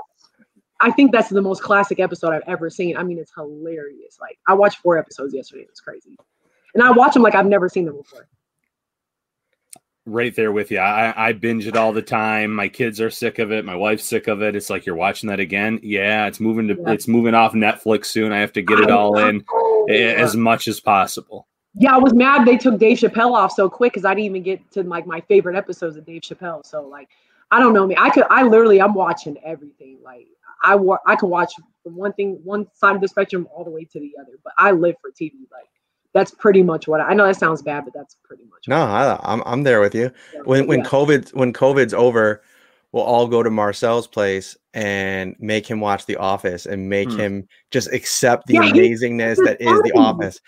I 0.81 0.91
think 0.91 1.13
that's 1.13 1.29
the 1.29 1.41
most 1.41 1.63
classic 1.63 1.99
episode 1.99 2.33
I've 2.33 2.43
ever 2.47 2.69
seen. 2.69 2.97
I 2.97 3.03
mean, 3.03 3.17
it's 3.17 3.31
hilarious. 3.33 4.17
Like 4.19 4.37
I 4.47 4.53
watched 4.53 4.79
four 4.79 4.97
episodes 4.97 5.33
yesterday. 5.33 5.61
It 5.61 5.69
was 5.69 5.79
crazy, 5.79 6.17
and 6.73 6.83
I 6.83 6.91
watch 6.91 7.13
them 7.13 7.23
like 7.23 7.35
I've 7.35 7.45
never 7.45 7.69
seen 7.69 7.85
them 7.85 7.97
before. 7.97 8.27
Right 10.07 10.35
there 10.35 10.51
with 10.51 10.69
you. 10.69 10.77
I, 10.77 11.29
I 11.29 11.33
binge 11.33 11.65
it 11.65 11.75
all 11.75 11.91
the 11.91 12.01
time. 12.01 12.53
My 12.53 12.67
kids 12.67 13.01
are 13.01 13.09
sick 13.09 13.39
of 13.39 13.51
it. 13.51 13.65
My 13.65 13.75
wife's 13.75 14.03
sick 14.03 14.27
of 14.27 14.43
it. 14.43 14.55
It's 14.55 14.69
like 14.69 14.85
you're 14.85 14.95
watching 14.95 15.29
that 15.29 15.39
again. 15.39 15.79
Yeah, 15.81 16.27
it's 16.27 16.39
moving 16.39 16.67
to 16.67 16.75
yeah. 16.75 16.91
it's 16.91 17.07
moving 17.07 17.33
off 17.33 17.53
Netflix 17.53 18.07
soon. 18.07 18.31
I 18.31 18.39
have 18.39 18.53
to 18.53 18.61
get 18.61 18.79
it 18.79 18.91
all 18.91 19.17
in 19.17 19.43
as 19.89 20.35
much 20.35 20.67
as 20.67 20.79
possible. 20.81 21.47
Yeah, 21.77 21.95
I 21.95 21.97
was 21.97 22.13
mad 22.13 22.45
they 22.45 22.57
took 22.57 22.79
Dave 22.79 22.97
Chappelle 22.97 23.33
off 23.33 23.51
so 23.51 23.69
quick 23.69 23.93
because 23.93 24.05
I 24.05 24.13
didn't 24.13 24.25
even 24.25 24.43
get 24.43 24.71
to 24.71 24.83
like 24.83 25.05
my 25.05 25.21
favorite 25.21 25.55
episodes 25.55 25.97
of 25.97 26.05
Dave 26.05 26.21
Chappelle. 26.21 26.65
So 26.65 26.83
like, 26.87 27.09
I 27.51 27.59
don't 27.59 27.73
know 27.73 27.85
me. 27.85 27.95
I 27.97 28.09
could 28.09 28.25
I 28.29 28.43
literally 28.43 28.81
I'm 28.81 28.93
watching 28.93 29.37
everything. 29.43 29.97
Like 30.03 30.27
I 30.63 30.75
wa- 30.75 30.99
I 31.05 31.15
can 31.15 31.29
watch 31.29 31.53
from 31.83 31.95
one 31.95 32.13
thing, 32.13 32.39
one 32.43 32.67
side 32.73 32.95
of 32.95 33.01
the 33.01 33.07
spectrum 33.07 33.47
all 33.53 33.63
the 33.63 33.69
way 33.69 33.83
to 33.85 33.99
the 33.99 34.13
other. 34.19 34.33
But 34.43 34.53
I 34.57 34.71
live 34.71 34.95
for 35.01 35.11
TV. 35.11 35.33
Like 35.51 35.69
that's 36.13 36.31
pretty 36.31 36.63
much 36.63 36.87
what 36.87 37.01
I, 37.01 37.09
I 37.09 37.13
know. 37.13 37.25
That 37.25 37.35
sounds 37.35 37.61
bad, 37.61 37.83
but 37.83 37.93
that's 37.93 38.15
pretty 38.23 38.43
much. 38.45 38.67
No, 38.67 38.77
I, 38.77 39.13
am 39.13 39.19
I'm, 39.23 39.43
I'm 39.45 39.63
there 39.63 39.81
with 39.81 39.93
you. 39.93 40.11
Yeah. 40.33 40.41
When 40.45 40.65
when 40.65 40.79
yeah. 40.79 40.85
COVID 40.85 41.33
when 41.33 41.51
COVID's 41.51 41.93
over, 41.93 42.41
we'll 42.93 43.03
all 43.03 43.27
go 43.27 43.43
to 43.43 43.49
Marcel's 43.49 44.07
place 44.07 44.55
and 44.73 45.35
make 45.39 45.67
him 45.67 45.81
watch 45.81 46.05
The 46.05 46.15
Office 46.15 46.65
and 46.65 46.89
make 46.89 47.11
hmm. 47.11 47.17
him 47.17 47.47
just 47.69 47.91
accept 47.91 48.47
the 48.47 48.55
yeah, 48.55 48.61
amazingness 48.61 49.43
that 49.45 49.57
is 49.59 49.81
The 49.81 49.91
Office. 49.97 50.39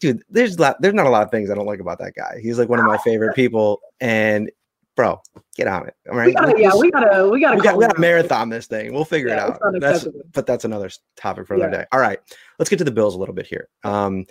Dude, 0.00 0.22
there's 0.28 0.58
lot, 0.58 0.80
there's 0.80 0.94
not 0.94 1.06
a 1.06 1.10
lot 1.10 1.22
of 1.22 1.30
things 1.30 1.50
I 1.50 1.54
don't 1.54 1.66
like 1.66 1.80
about 1.80 1.98
that 2.00 2.14
guy. 2.14 2.38
He's 2.42 2.58
like 2.58 2.68
one 2.68 2.78
of 2.78 2.86
my 2.86 2.98
favorite 2.98 3.34
people, 3.34 3.80
and 4.00 4.50
bro, 4.96 5.20
get 5.54 5.68
on 5.68 5.86
it. 5.86 5.94
All 6.10 6.16
right. 6.16 6.26
We 6.26 6.32
gotta, 6.32 6.60
yeah, 6.60 6.72
we 6.74 6.90
gotta, 6.90 7.28
we 7.28 7.40
gotta, 7.40 7.56
we 7.56 7.62
gotta, 7.62 7.76
we 7.76 7.86
gotta 7.86 8.00
marathon 8.00 8.48
this 8.48 8.66
thing. 8.66 8.92
We'll 8.92 9.04
figure 9.04 9.28
yeah, 9.28 9.48
it 9.48 9.62
out. 9.62 9.80
That's, 9.80 10.08
but 10.32 10.46
that's 10.46 10.64
another 10.64 10.90
topic 11.16 11.46
for 11.46 11.54
another 11.54 11.70
yeah. 11.70 11.78
day. 11.82 11.86
All 11.92 12.00
right, 12.00 12.18
let's 12.58 12.68
get 12.68 12.78
to 12.78 12.84
the 12.84 12.90
Bills 12.90 13.14
a 13.14 13.18
little 13.18 13.34
bit 13.34 13.46
here. 13.46 13.68
Um, 13.84 14.26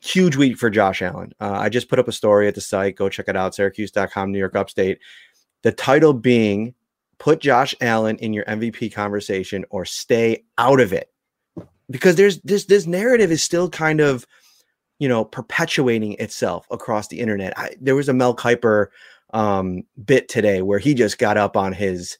huge 0.00 0.36
week 0.36 0.58
for 0.58 0.70
Josh 0.70 1.02
Allen. 1.02 1.32
Uh, 1.40 1.52
I 1.52 1.68
just 1.68 1.88
put 1.88 1.98
up 1.98 2.08
a 2.08 2.12
story 2.12 2.48
at 2.48 2.54
the 2.54 2.60
site. 2.60 2.96
Go 2.96 3.08
check 3.08 3.28
it 3.28 3.36
out. 3.36 3.54
Syracuse.com, 3.54 4.32
New 4.32 4.38
York 4.38 4.56
Upstate. 4.56 4.98
The 5.62 5.72
title 5.72 6.12
being 6.12 6.74
"Put 7.18 7.40
Josh 7.40 7.74
Allen 7.80 8.16
in 8.18 8.32
your 8.32 8.44
MVP 8.44 8.92
conversation 8.92 9.64
or 9.70 9.84
stay 9.84 10.44
out 10.58 10.80
of 10.80 10.92
it," 10.92 11.10
because 11.90 12.16
there's 12.16 12.40
this 12.40 12.64
this 12.64 12.86
narrative 12.86 13.30
is 13.30 13.42
still 13.42 13.68
kind 13.68 14.00
of 14.00 14.26
you 15.04 15.08
know 15.10 15.22
perpetuating 15.22 16.14
itself 16.14 16.66
across 16.70 17.08
the 17.08 17.20
internet. 17.20 17.52
I, 17.58 17.76
there 17.78 17.94
was 17.94 18.08
a 18.08 18.14
Mel 18.14 18.34
Kiper 18.34 18.86
um, 19.34 19.82
bit 20.02 20.30
today 20.30 20.62
where 20.62 20.78
he 20.78 20.94
just 20.94 21.18
got 21.18 21.36
up 21.36 21.58
on 21.58 21.74
his 21.74 22.16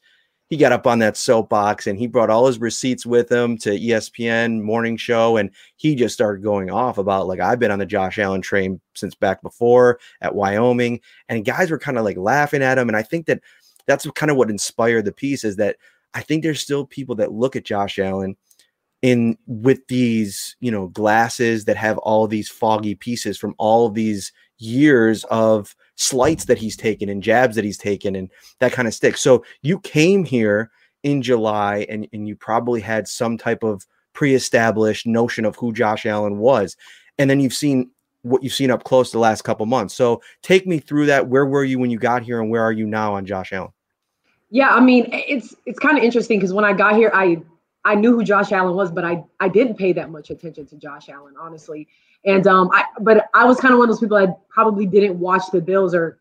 he 0.50 0.59
got 0.59 0.73
up 0.73 0.87
on 0.87 0.99
that 0.99 1.17
soapbox 1.17 1.87
and 1.87 1.99
he 1.99 2.07
brought 2.07 2.29
all 2.29 2.47
his 2.47 2.59
receipts 2.59 3.07
with 3.07 3.33
him 3.33 3.57
to 3.57 3.71
ESPN 3.71 4.61
morning 4.61 4.99
show 4.99 5.38
and 5.38 5.50
he 5.76 5.95
just 5.95 6.12
started 6.12 6.43
going 6.43 6.71
off 6.71 6.99
about 6.99 7.26
like 7.26 7.41
I've 7.41 7.59
been 7.59 7.71
on 7.71 7.79
the 7.79 7.87
Josh 7.87 8.19
Allen 8.19 8.43
train 8.43 8.79
since 8.95 9.14
back 9.14 9.41
before 9.41 9.99
at 10.21 10.35
Wyoming 10.35 11.00
and 11.31 11.43
guys 11.43 11.71
were 11.71 11.79
kind 11.79 11.97
of 11.97 12.05
like 12.05 12.19
laughing 12.19 12.62
at 12.62 12.76
him 12.76 12.88
and 12.88 12.99
I 12.99 13.03
think 13.03 13.25
that 13.29 13.41
that's 13.87 14.07
kind 14.11 14.31
of 14.31 14.37
what 14.37 14.50
inspired 14.50 15.07
the 15.07 15.12
piece 15.12 15.43
is 15.43 15.57
that 15.57 15.76
I 16.12 16.21
think 16.21 16.43
there's 16.43 16.61
still 16.61 16.85
people 16.85 17.14
that 17.14 17.33
look 17.33 17.57
at 17.57 17.64
Josh 17.64 17.99
Allen 17.99 18.37
in 19.04 19.37
with 19.46 19.87
these 19.88 20.56
you 20.61 20.70
know 20.70 20.87
glasses 20.88 21.66
that 21.66 21.76
have 21.76 21.99
all 21.99 22.26
these 22.26 22.49
foggy 22.49 22.94
pieces 22.94 23.37
from 23.37 23.54
all 23.58 23.87
of 23.87 23.92
these 23.92 24.32
years 24.56 25.25
of 25.25 25.76
slights 25.96 26.46
that 26.46 26.56
he's 26.56 26.75
taken 26.75 27.11
and 27.11 27.23
jabs 27.23 27.54
that 27.54 27.66
he's 27.66 27.76
taken 27.76 28.16
and 28.16 28.30
that 28.61 28.73
kind 28.73 28.88
of 28.88 28.94
stick. 28.94 29.18
So 29.18 29.44
you 29.61 29.78
came 29.80 30.25
here 30.25 30.70
in 31.02 31.20
July 31.20 31.84
and, 31.90 32.08
and 32.14 32.26
you 32.26 32.34
probably 32.34 32.80
had 32.80 33.06
some 33.06 33.37
type 33.37 33.62
of 33.62 33.87
pre-established 34.14 35.06
notion 35.06 35.44
of 35.44 35.54
who 35.56 35.75
Josh 35.75 36.06
Allen 36.06 36.38
was. 36.38 36.75
And 37.18 37.28
then 37.28 37.40
you've 37.40 37.52
seen 37.52 37.90
what 38.23 38.42
you've 38.42 38.54
seen 38.54 38.70
up 38.70 38.84
close 38.84 39.12
the 39.12 39.18
last 39.18 39.42
couple 39.42 39.66
months. 39.66 39.92
So 39.92 40.23
take 40.40 40.66
me 40.66 40.78
through 40.78 41.06
that. 41.06 41.28
Where 41.28 41.44
were 41.44 41.64
you 41.64 41.78
when 41.78 41.90
you 41.90 41.99
got 41.99 42.23
here 42.23 42.40
and 42.40 42.49
where 42.49 42.62
are 42.62 42.73
you 42.73 42.87
now 42.87 43.14
on 43.16 43.26
Josh 43.26 43.52
Allen? 43.52 43.73
Yeah, 44.49 44.70
I 44.70 44.80
mean, 44.80 45.08
it's 45.11 45.54
it's 45.66 45.78
kind 45.78 45.99
of 45.99 46.04
interesting 46.04 46.38
because 46.38 46.54
when 46.54 46.64
I 46.64 46.73
got 46.73 46.96
here, 46.96 47.11
I 47.12 47.42
I 47.85 47.95
knew 47.95 48.12
who 48.12 48.25
Josh 48.25 48.53
Allen 48.53 48.75
was, 48.75 48.91
but 48.91 49.05
I 49.05 49.25
I 49.41 49.49
didn't 49.49 49.76
pay 49.76 49.93
that 49.93 50.11
much 50.11 50.31
attention 50.31 50.67
to 50.67 50.76
Josh 50.76 51.09
Allen, 51.09 51.35
honestly. 51.38 51.88
And 52.25 52.47
um, 52.47 52.71
I 52.73 52.85
but 53.00 53.29
I 53.35 53.45
was 53.45 53.61
kind 53.61 53.75
of 53.75 53.79
one 53.79 53.88
of 53.88 53.95
those 53.95 54.00
people 54.00 54.19
that 54.19 54.49
probably 54.49 54.87
didn't 54.87 55.19
watch 55.19 55.43
the 55.53 55.61
Bills 55.61 55.95
or 55.95 56.21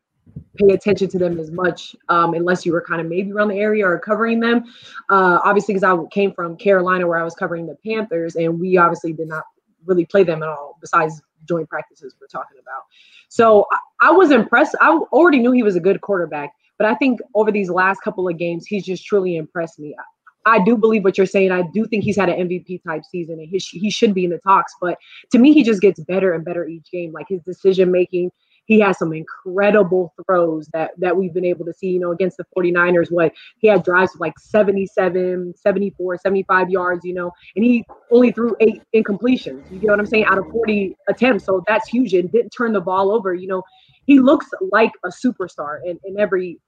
pay 0.58 0.74
attention 0.74 1.08
to 1.10 1.18
them 1.18 1.40
as 1.40 1.52
much 1.52 1.96
um, 2.10 2.34
unless 2.34 2.66
you 2.66 2.72
were 2.72 2.82
kind 2.82 3.02
of 3.02 3.08
maybe 3.08 3.32
around 3.32 3.50
the 3.50 3.58
area 3.58 3.86
or 3.86 4.00
covering 4.00 4.40
them. 4.40 4.64
Uh, 5.10 5.40
obviously, 5.44 5.74
because 5.74 5.84
I 5.84 6.06
came 6.12 6.34
from 6.34 6.58
Carolina 6.58 7.08
where 7.08 7.18
I 7.18 7.24
was 7.24 7.36
covering 7.36 7.66
the 7.66 7.78
Panthers, 7.86 8.36
and 8.36 8.60
we 8.60 8.78
obviously 8.78 9.14
did 9.14 9.28
not 9.28 9.44
really 9.86 10.06
play 10.06 10.24
them 10.24 10.44
at 10.44 10.50
all, 10.50 10.78
besides 10.82 11.22
joint 11.48 11.70
practices 11.70 12.16
we're 12.20 12.28
talking 12.28 12.58
about. 12.62 12.84
So 13.30 13.66
I, 14.02 14.10
I 14.10 14.12
was 14.12 14.32
impressed. 14.32 14.76
I 14.82 14.90
already 15.12 15.40
knew 15.40 15.52
he 15.52 15.64
was 15.64 15.76
a 15.76 15.80
good 15.80 16.02
quarterback, 16.02 16.54
but 16.78 16.88
I 16.88 16.96
think 16.96 17.20
over 17.36 17.52
these 17.52 17.70
last 17.70 18.02
couple 18.02 18.28
of 18.28 18.38
games, 18.38 18.66
he's 18.66 18.86
just 18.86 19.06
truly 19.06 19.36
impressed 19.38 19.80
me. 19.80 19.96
I 20.46 20.64
do 20.64 20.78
believe 20.78 21.04
what 21.04 21.18
you're 21.18 21.28
saying. 21.28 21.52
I 21.52 21.64
do 21.74 21.86
think 21.86 22.04
he's 22.04 22.18
had 22.18 22.30
an 22.30 22.48
MVP 22.48 22.84
type 22.84 23.04
season 23.06 23.40
and 23.40 23.48
he, 23.48 23.58
he 23.58 23.90
should 23.90 24.14
be 24.14 24.26
in 24.26 24.32
the 24.32 24.40
talks. 24.40 24.74
But 24.82 24.98
to 25.32 25.40
me, 25.40 25.54
he 25.54 25.64
just 25.64 25.82
gets 25.82 26.00
better 26.02 26.34
and 26.34 26.44
better 26.44 26.68
each 26.68 26.92
game. 26.92 27.12
Like 27.12 27.28
his 27.30 27.42
decision 27.44 27.92
making, 27.92 28.32
he 28.66 28.80
has 28.80 28.98
some 28.98 29.14
incredible 29.14 30.14
throws 30.26 30.68
that 30.74 30.92
that 30.98 31.16
we've 31.16 31.34
been 31.34 31.46
able 31.46 31.66
to 31.66 31.74
see, 31.74 31.88
you 31.88 32.00
know, 32.00 32.12
against 32.12 32.38
the 32.38 32.46
49ers. 32.56 33.12
What 33.12 33.34
he 33.60 33.68
had 33.68 33.84
drives 33.84 34.14
of 34.16 34.22
like 34.22 34.38
77, 34.40 35.54
74, 35.56 36.18
75 36.18 36.70
yards, 36.70 37.06
you 37.06 37.14
know, 37.14 37.32
and 37.56 37.66
he 37.66 37.86
only 38.12 38.32
threw 38.32 38.56
eight 38.60 38.82
incompletions. 38.96 39.70
You 39.72 39.80
get 39.80 39.90
what 39.90 40.00
I'm 40.00 40.06
saying? 40.06 40.26
Out 40.26 40.38
of 40.38 40.48
40 40.48 40.96
attempts. 41.10 41.46
So 41.46 41.64
that's 41.68 41.90
huge 41.90 42.14
and 42.14 42.32
didn't 42.32 42.52
turn 42.52 42.74
the 42.74 42.82
ball 42.82 43.12
over. 43.12 43.34
You 43.34 43.48
know, 43.48 43.64
he 44.06 44.20
looks 44.20 44.48
like 44.72 44.92
a 45.04 45.10
superstar 45.10 45.80
in, 45.86 46.00
in 46.06 46.20
every 46.20 46.60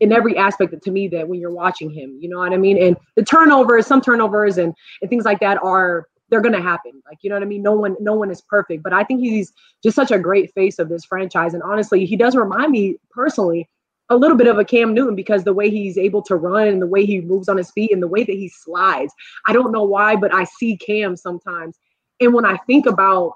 in 0.00 0.12
every 0.12 0.36
aspect 0.36 0.74
to 0.82 0.90
me 0.90 1.08
that 1.08 1.28
when 1.28 1.40
you're 1.40 1.50
watching 1.50 1.90
him, 1.90 2.18
you 2.20 2.28
know 2.28 2.38
what 2.38 2.52
I 2.52 2.56
mean? 2.56 2.82
And 2.82 2.96
the 3.16 3.22
turnovers, 3.22 3.86
some 3.86 4.00
turnovers 4.00 4.58
and, 4.58 4.74
and 5.00 5.08
things 5.08 5.24
like 5.24 5.40
that 5.40 5.62
are 5.62 6.06
they're 6.30 6.40
gonna 6.40 6.60
happen. 6.60 7.02
Like, 7.08 7.18
you 7.22 7.30
know 7.30 7.36
what 7.36 7.42
I 7.42 7.46
mean? 7.46 7.62
No 7.62 7.72
one, 7.72 7.96
no 8.00 8.14
one 8.14 8.30
is 8.30 8.40
perfect. 8.40 8.82
But 8.82 8.92
I 8.92 9.04
think 9.04 9.20
he's 9.20 9.52
just 9.82 9.94
such 9.94 10.10
a 10.10 10.18
great 10.18 10.52
face 10.54 10.78
of 10.78 10.88
this 10.88 11.04
franchise. 11.04 11.54
And 11.54 11.62
honestly, 11.62 12.06
he 12.06 12.16
does 12.16 12.34
remind 12.34 12.72
me 12.72 12.96
personally 13.10 13.68
a 14.10 14.16
little 14.16 14.36
bit 14.36 14.48
of 14.48 14.58
a 14.58 14.64
Cam 14.64 14.94
Newton 14.94 15.14
because 15.14 15.44
the 15.44 15.52
way 15.52 15.70
he's 15.70 15.96
able 15.96 16.22
to 16.22 16.36
run 16.36 16.68
and 16.68 16.82
the 16.82 16.86
way 16.86 17.06
he 17.06 17.20
moves 17.20 17.48
on 17.48 17.56
his 17.56 17.70
feet 17.70 17.92
and 17.92 18.02
the 18.02 18.08
way 18.08 18.24
that 18.24 18.32
he 18.32 18.48
slides. 18.48 19.14
I 19.46 19.52
don't 19.52 19.72
know 19.72 19.84
why, 19.84 20.16
but 20.16 20.34
I 20.34 20.44
see 20.44 20.76
Cam 20.76 21.16
sometimes. 21.16 21.78
And 22.20 22.34
when 22.34 22.44
I 22.44 22.56
think 22.66 22.86
about, 22.86 23.34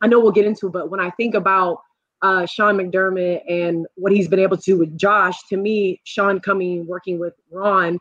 I 0.00 0.08
know 0.08 0.18
we'll 0.18 0.32
get 0.32 0.46
into 0.46 0.68
but 0.68 0.90
when 0.90 1.00
I 1.00 1.10
think 1.10 1.34
about 1.34 1.78
uh, 2.22 2.46
Sean 2.46 2.76
McDermott 2.76 3.42
and 3.48 3.86
what 3.96 4.12
he's 4.12 4.28
been 4.28 4.38
able 4.38 4.56
to 4.56 4.62
do 4.62 4.78
with 4.78 4.96
Josh, 4.96 5.36
to 5.48 5.56
me, 5.56 6.00
Sean 6.04 6.40
coming 6.40 6.86
working 6.86 7.18
with 7.18 7.34
Ron 7.50 7.98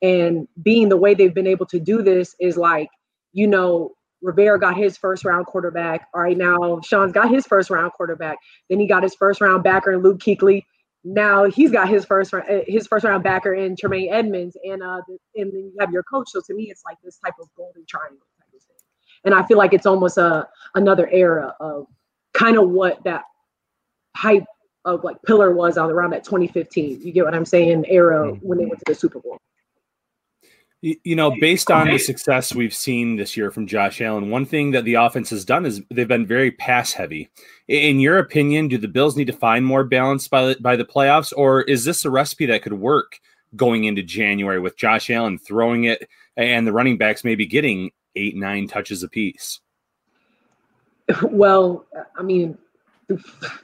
and 0.00 0.46
being 0.62 0.88
the 0.88 0.96
way 0.96 1.14
they've 1.14 1.34
been 1.34 1.46
able 1.46 1.66
to 1.66 1.80
do 1.80 2.02
this 2.02 2.36
is 2.40 2.56
like, 2.56 2.88
you 3.32 3.46
know, 3.46 3.92
Rivera 4.22 4.58
got 4.58 4.76
his 4.76 4.96
first 4.96 5.24
round 5.24 5.46
quarterback. 5.46 6.08
All 6.14 6.22
right, 6.22 6.36
now 6.36 6.80
Sean's 6.80 7.12
got 7.12 7.30
his 7.30 7.46
first 7.46 7.68
round 7.70 7.92
quarterback. 7.92 8.38
Then 8.70 8.80
he 8.80 8.86
got 8.86 9.02
his 9.02 9.14
first 9.14 9.40
round 9.40 9.64
backer 9.64 9.92
in 9.92 10.02
Luke 10.02 10.18
Kuechly. 10.18 10.62
Now 11.04 11.44
he's 11.44 11.70
got 11.70 11.88
his 11.88 12.04
first 12.04 12.32
uh, 12.32 12.40
his 12.66 12.86
first 12.86 13.04
round 13.04 13.22
backer 13.22 13.54
in 13.54 13.76
Tremaine 13.76 14.10
Edmunds, 14.12 14.56
and 14.64 14.82
uh, 14.82 15.02
and 15.34 15.52
then 15.52 15.60
you 15.60 15.72
have 15.78 15.90
your 15.90 16.02
coach. 16.04 16.30
So 16.30 16.40
to 16.46 16.54
me, 16.54 16.70
it's 16.70 16.82
like 16.86 16.96
this 17.04 17.18
type 17.18 17.34
of 17.40 17.48
golden 17.56 17.84
triangle 17.86 18.26
type 18.38 18.48
of 18.54 18.62
thing. 18.62 18.76
And 19.24 19.34
I 19.34 19.46
feel 19.46 19.58
like 19.58 19.74
it's 19.74 19.86
almost 19.86 20.16
a 20.16 20.48
another 20.74 21.08
era 21.10 21.54
of 21.60 21.86
kind 22.32 22.56
of 22.56 22.70
what 22.70 23.04
that 23.04 23.24
hype 24.16 24.44
of 24.84 25.02
like 25.04 25.16
Pillar 25.22 25.54
was 25.54 25.78
out 25.78 25.90
around 25.90 26.10
that 26.10 26.24
2015. 26.24 27.00
You 27.02 27.12
get 27.12 27.24
what 27.24 27.34
I'm 27.34 27.44
saying? 27.44 27.84
Era 27.88 28.32
mm-hmm. 28.32 28.46
when 28.46 28.58
they 28.58 28.66
went 28.66 28.78
to 28.78 28.84
the 28.86 28.94
Super 28.94 29.20
Bowl. 29.20 29.38
You 31.02 31.16
know, 31.16 31.34
based 31.40 31.70
on 31.70 31.88
the 31.88 31.96
success 31.96 32.54
we've 32.54 32.74
seen 32.74 33.16
this 33.16 33.38
year 33.38 33.50
from 33.50 33.66
Josh 33.66 34.02
Allen, 34.02 34.28
one 34.28 34.44
thing 34.44 34.72
that 34.72 34.84
the 34.84 34.94
offense 34.94 35.30
has 35.30 35.42
done 35.42 35.64
is 35.64 35.80
they've 35.90 36.06
been 36.06 36.26
very 36.26 36.50
pass 36.50 36.92
heavy. 36.92 37.30
In 37.68 38.00
your 38.00 38.18
opinion, 38.18 38.68
do 38.68 38.76
the 38.76 38.86
Bills 38.86 39.16
need 39.16 39.28
to 39.28 39.32
find 39.32 39.64
more 39.64 39.82
balance 39.82 40.28
by 40.28 40.44
the, 40.44 40.60
by 40.60 40.76
the 40.76 40.84
playoffs, 40.84 41.32
or 41.34 41.62
is 41.62 41.86
this 41.86 42.04
a 42.04 42.10
recipe 42.10 42.44
that 42.46 42.60
could 42.60 42.74
work 42.74 43.18
going 43.56 43.84
into 43.84 44.02
January 44.02 44.60
with 44.60 44.76
Josh 44.76 45.08
Allen 45.08 45.38
throwing 45.38 45.84
it 45.84 46.06
and 46.36 46.66
the 46.66 46.72
running 46.72 46.98
backs 46.98 47.24
maybe 47.24 47.46
getting 47.46 47.90
eight, 48.14 48.36
nine 48.36 48.68
touches 48.68 49.02
apiece? 49.02 49.60
Well, 51.22 51.86
I 52.18 52.22
mean, 52.22 52.58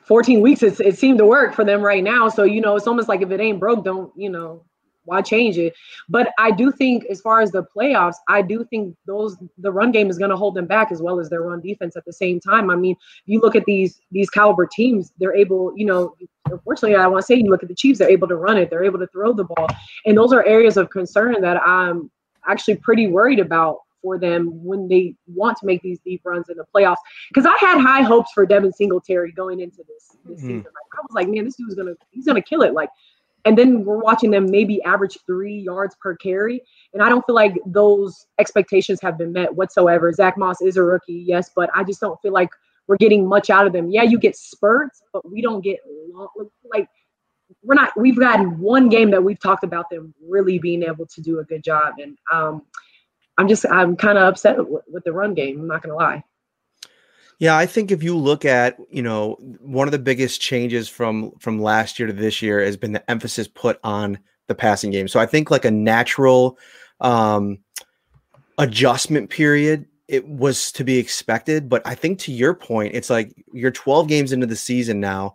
14 0.04 0.40
weeks 0.40 0.62
it's, 0.62 0.80
it 0.80 0.98
seemed 0.98 1.18
to 1.18 1.26
work 1.26 1.54
for 1.54 1.64
them 1.64 1.80
right 1.82 2.04
now. 2.04 2.28
So 2.28 2.44
you 2.44 2.60
know 2.60 2.76
it's 2.76 2.86
almost 2.86 3.08
like 3.08 3.22
if 3.22 3.30
it 3.30 3.40
ain't 3.40 3.60
broke 3.60 3.84
don't 3.84 4.12
you 4.16 4.30
know 4.30 4.64
why 5.04 5.22
change 5.22 5.58
it? 5.58 5.74
But 6.08 6.30
i 6.38 6.50
do 6.50 6.70
think 6.70 7.04
as 7.06 7.20
far 7.20 7.40
as 7.40 7.50
the 7.50 7.64
playoffs 7.64 8.16
i 8.28 8.42
do 8.42 8.64
think 8.64 8.96
those 9.06 9.36
the 9.58 9.72
run 9.72 9.92
game 9.92 10.10
is 10.10 10.18
going 10.18 10.30
to 10.30 10.36
hold 10.36 10.54
them 10.54 10.66
back 10.66 10.92
as 10.92 11.00
well 11.02 11.18
as 11.18 11.28
their 11.30 11.42
run 11.42 11.60
defense 11.60 11.96
at 11.96 12.04
the 12.04 12.12
same 12.12 12.40
time. 12.40 12.70
I 12.70 12.76
mean 12.76 12.96
you 13.26 13.40
look 13.40 13.56
at 13.56 13.64
these 13.64 14.00
these 14.10 14.30
caliber 14.30 14.66
teams 14.66 15.12
they're 15.18 15.34
able 15.34 15.72
you 15.76 15.86
know 15.86 16.14
unfortunately 16.50 16.96
i 16.96 17.06
want 17.06 17.22
to 17.22 17.26
say 17.26 17.34
you 17.34 17.50
look 17.50 17.62
at 17.62 17.68
the 17.68 17.74
chiefs 17.74 17.98
they're 17.98 18.10
able 18.10 18.28
to 18.28 18.36
run 18.36 18.56
it 18.56 18.70
they're 18.70 18.84
able 18.84 18.98
to 18.98 19.06
throw 19.08 19.32
the 19.32 19.44
ball. 19.44 19.68
And 20.04 20.16
those 20.16 20.32
are 20.32 20.44
areas 20.46 20.76
of 20.76 20.90
concern 20.90 21.40
that 21.40 21.56
i'm 21.62 22.10
actually 22.46 22.76
pretty 22.76 23.06
worried 23.06 23.38
about 23.38 23.80
for 24.02 24.18
them 24.18 24.64
when 24.64 24.88
they 24.88 25.14
want 25.26 25.56
to 25.58 25.66
make 25.66 25.82
these 25.82 25.98
deep 26.00 26.22
runs 26.24 26.48
in 26.48 26.56
the 26.56 26.64
playoffs. 26.74 26.96
Because 27.32 27.46
I 27.46 27.56
had 27.58 27.80
high 27.80 28.02
hopes 28.02 28.30
for 28.32 28.46
Devin 28.46 28.72
Singletary 28.72 29.32
going 29.32 29.60
into 29.60 29.78
this 29.88 30.16
this 30.24 30.38
mm-hmm. 30.38 30.46
season. 30.46 30.64
Like, 30.64 30.98
I 30.98 31.00
was 31.02 31.14
like, 31.14 31.28
man, 31.28 31.44
this 31.44 31.56
dude's 31.56 31.74
gonna 31.74 31.94
he's 32.10 32.26
gonna 32.26 32.42
kill 32.42 32.62
it. 32.62 32.72
Like, 32.72 32.90
and 33.44 33.56
then 33.56 33.84
we're 33.84 33.98
watching 33.98 34.30
them 34.30 34.50
maybe 34.50 34.82
average 34.82 35.18
three 35.26 35.58
yards 35.58 35.96
per 36.00 36.16
carry, 36.16 36.62
and 36.92 37.02
I 37.02 37.08
don't 37.08 37.24
feel 37.26 37.34
like 37.34 37.54
those 37.66 38.26
expectations 38.38 39.00
have 39.02 39.16
been 39.16 39.32
met 39.32 39.54
whatsoever. 39.54 40.12
Zack 40.12 40.36
Moss 40.36 40.60
is 40.60 40.76
a 40.76 40.82
rookie, 40.82 41.24
yes, 41.26 41.50
but 41.54 41.70
I 41.74 41.84
just 41.84 42.00
don't 42.00 42.20
feel 42.20 42.32
like 42.32 42.50
we're 42.86 42.96
getting 42.96 43.26
much 43.26 43.50
out 43.50 43.66
of 43.66 43.72
them. 43.72 43.90
Yeah, 43.90 44.02
you 44.02 44.18
get 44.18 44.36
spurts, 44.36 45.02
but 45.12 45.30
we 45.30 45.40
don't 45.40 45.62
get 45.62 45.78
long, 46.12 46.28
like 46.72 46.88
we're 47.62 47.74
not 47.74 47.92
we've 47.96 48.18
gotten 48.18 48.58
one 48.58 48.88
game 48.88 49.10
that 49.10 49.22
we've 49.22 49.40
talked 49.40 49.64
about 49.64 49.90
them 49.90 50.14
really 50.22 50.58
being 50.58 50.82
able 50.82 51.06
to 51.06 51.20
do 51.20 51.40
a 51.40 51.44
good 51.44 51.62
job 51.62 51.94
and 51.98 52.16
um 52.32 52.62
I'm 53.40 53.48
just 53.48 53.64
I'm 53.70 53.96
kind 53.96 54.18
of 54.18 54.24
upset 54.24 54.58
with, 54.58 54.84
with 54.92 55.04
the 55.04 55.12
run 55.12 55.32
game. 55.32 55.60
I'm 55.60 55.66
not 55.66 55.82
gonna 55.82 55.96
lie. 55.96 56.22
Yeah, 57.38 57.56
I 57.56 57.64
think 57.64 57.90
if 57.90 58.02
you 58.02 58.14
look 58.14 58.44
at, 58.44 58.76
you 58.90 59.00
know, 59.00 59.38
one 59.60 59.88
of 59.88 59.92
the 59.92 59.98
biggest 59.98 60.42
changes 60.42 60.90
from 60.90 61.32
from 61.38 61.58
last 61.58 61.98
year 61.98 62.06
to 62.06 62.12
this 62.12 62.42
year 62.42 62.62
has 62.62 62.76
been 62.76 62.92
the 62.92 63.10
emphasis 63.10 63.48
put 63.48 63.80
on 63.82 64.18
the 64.46 64.54
passing 64.54 64.90
game. 64.90 65.08
So 65.08 65.18
I 65.18 65.24
think 65.24 65.50
like 65.50 65.64
a 65.64 65.70
natural 65.70 66.58
um 67.00 67.58
adjustment 68.58 69.30
period 69.30 69.86
it 70.06 70.26
was 70.26 70.72
to 70.72 70.84
be 70.84 70.98
expected, 70.98 71.68
but 71.68 71.86
I 71.86 71.94
think 71.94 72.18
to 72.20 72.32
your 72.32 72.52
point, 72.52 72.94
it's 72.96 73.08
like 73.08 73.32
you're 73.52 73.70
12 73.70 74.08
games 74.08 74.32
into 74.32 74.44
the 74.44 74.56
season 74.56 74.98
now 74.98 75.34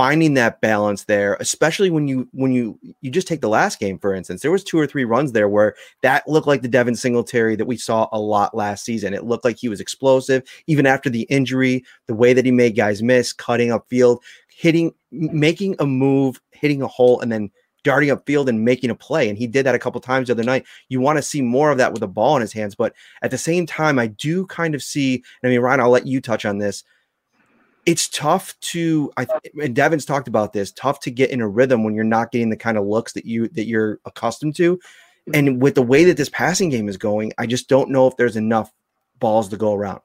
finding 0.00 0.32
that 0.32 0.62
balance 0.62 1.04
there 1.04 1.36
especially 1.40 1.90
when 1.90 2.08
you 2.08 2.26
when 2.32 2.52
you 2.52 2.78
you 3.02 3.10
just 3.10 3.28
take 3.28 3.42
the 3.42 3.48
last 3.50 3.78
game 3.78 3.98
for 3.98 4.14
instance 4.14 4.40
there 4.40 4.50
was 4.50 4.64
two 4.64 4.78
or 4.78 4.86
three 4.86 5.04
runs 5.04 5.32
there 5.32 5.46
where 5.46 5.74
that 6.00 6.26
looked 6.26 6.46
like 6.46 6.62
the 6.62 6.68
devin 6.68 6.94
singletary 6.94 7.54
that 7.54 7.66
we 7.66 7.76
saw 7.76 8.08
a 8.12 8.18
lot 8.18 8.56
last 8.56 8.82
season. 8.84 9.12
It 9.12 9.24
looked 9.24 9.44
like 9.44 9.58
he 9.58 9.68
was 9.68 9.78
explosive 9.78 10.42
even 10.66 10.86
after 10.86 11.10
the 11.10 11.22
injury 11.22 11.84
the 12.06 12.14
way 12.14 12.32
that 12.32 12.46
he 12.46 12.50
made 12.50 12.76
guys 12.76 13.02
miss 13.02 13.32
cutting 13.34 13.70
up 13.72 13.86
field 13.88 14.22
hitting 14.48 14.92
making 15.10 15.76
a 15.78 15.86
move 15.86 16.40
hitting 16.50 16.80
a 16.80 16.86
hole 16.86 17.20
and 17.20 17.30
then 17.30 17.50
darting 17.82 18.10
up 18.10 18.26
field 18.26 18.48
and 18.48 18.64
making 18.64 18.90
a 18.90 18.94
play. 18.94 19.28
And 19.28 19.38
he 19.38 19.46
did 19.46 19.64
that 19.64 19.74
a 19.74 19.78
couple 19.78 20.02
times 20.02 20.26
the 20.26 20.34
other 20.34 20.44
night. 20.44 20.66
You 20.90 21.00
want 21.00 21.16
to 21.16 21.22
see 21.22 21.40
more 21.40 21.70
of 21.70 21.78
that 21.78 21.94
with 21.94 22.02
a 22.02 22.06
ball 22.06 22.36
in 22.36 22.42
his 22.42 22.52
hands. 22.52 22.74
But 22.74 22.94
at 23.22 23.30
the 23.30 23.38
same 23.38 23.66
time 23.66 23.98
i 23.98 24.06
do 24.06 24.46
kind 24.46 24.74
of 24.74 24.82
see 24.82 25.14
and 25.42 25.50
i 25.50 25.52
mean 25.52 25.60
ryan 25.60 25.80
i'll 25.80 25.90
let 25.90 26.06
you 26.06 26.20
touch 26.20 26.44
on 26.44 26.58
this 26.58 26.84
it's 27.86 28.08
tough 28.08 28.58
to 28.60 29.12
I 29.16 29.26
and 29.62 29.74
Devin's 29.74 30.04
talked 30.04 30.28
about 30.28 30.52
this, 30.52 30.72
tough 30.72 31.00
to 31.00 31.10
get 31.10 31.30
in 31.30 31.40
a 31.40 31.48
rhythm 31.48 31.84
when 31.84 31.94
you're 31.94 32.04
not 32.04 32.32
getting 32.32 32.50
the 32.50 32.56
kind 32.56 32.78
of 32.78 32.86
looks 32.86 33.12
that 33.14 33.24
you 33.24 33.48
that 33.48 33.66
you're 33.66 33.98
accustomed 34.04 34.56
to. 34.56 34.78
And 35.32 35.60
with 35.60 35.74
the 35.74 35.82
way 35.82 36.04
that 36.04 36.16
this 36.16 36.28
passing 36.28 36.70
game 36.70 36.88
is 36.88 36.96
going, 36.96 37.32
I 37.38 37.46
just 37.46 37.68
don't 37.68 37.90
know 37.90 38.06
if 38.06 38.16
there's 38.16 38.36
enough 38.36 38.72
balls 39.18 39.48
to 39.50 39.56
go 39.56 39.74
around. 39.74 40.00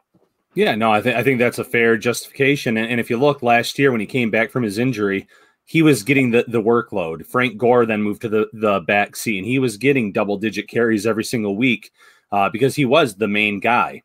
Yeah, 0.53 0.75
no, 0.75 0.91
I 0.91 1.01
think 1.01 1.15
I 1.15 1.24
think 1.24 1.39
that's 1.39 1.60
a 1.60 1.63
fair 1.63 1.98
justification. 1.98 2.77
And, 2.77 2.89
and 2.89 3.00
if 3.00 3.10
you 3.10 3.17
look 3.17 3.41
last 3.41 3.77
year 3.77 3.91
when 3.91 4.01
he 4.01 4.08
came 4.08 4.32
back 4.32 4.51
from 4.51 4.63
his 4.63 4.77
injury, 4.77 5.27
he 5.65 5.82
was 5.82 6.03
getting 6.03 6.32
the, 6.32 6.46
the 6.48 6.62
workload. 6.62 7.25
Frank 7.25 7.58
Gore 7.58 7.86
then 7.86 8.01
moved 8.01 8.22
to 8.22 8.29
the, 8.29 8.48
the 8.53 8.82
back 8.82 9.15
seat 9.15 9.39
and 9.39 9.48
he 9.48 9.60
was 9.60 9.77
getting 9.77 10.12
double 10.12 10.38
digit 10.38 10.70
carries 10.70 11.05
every 11.05 11.24
single 11.24 11.58
week 11.58 11.91
uh, 12.32 12.50
because 12.50 12.75
he 12.75 12.86
was 12.86 13.15
the 13.15 13.27
main 13.27 13.60
guy. 13.60 14.01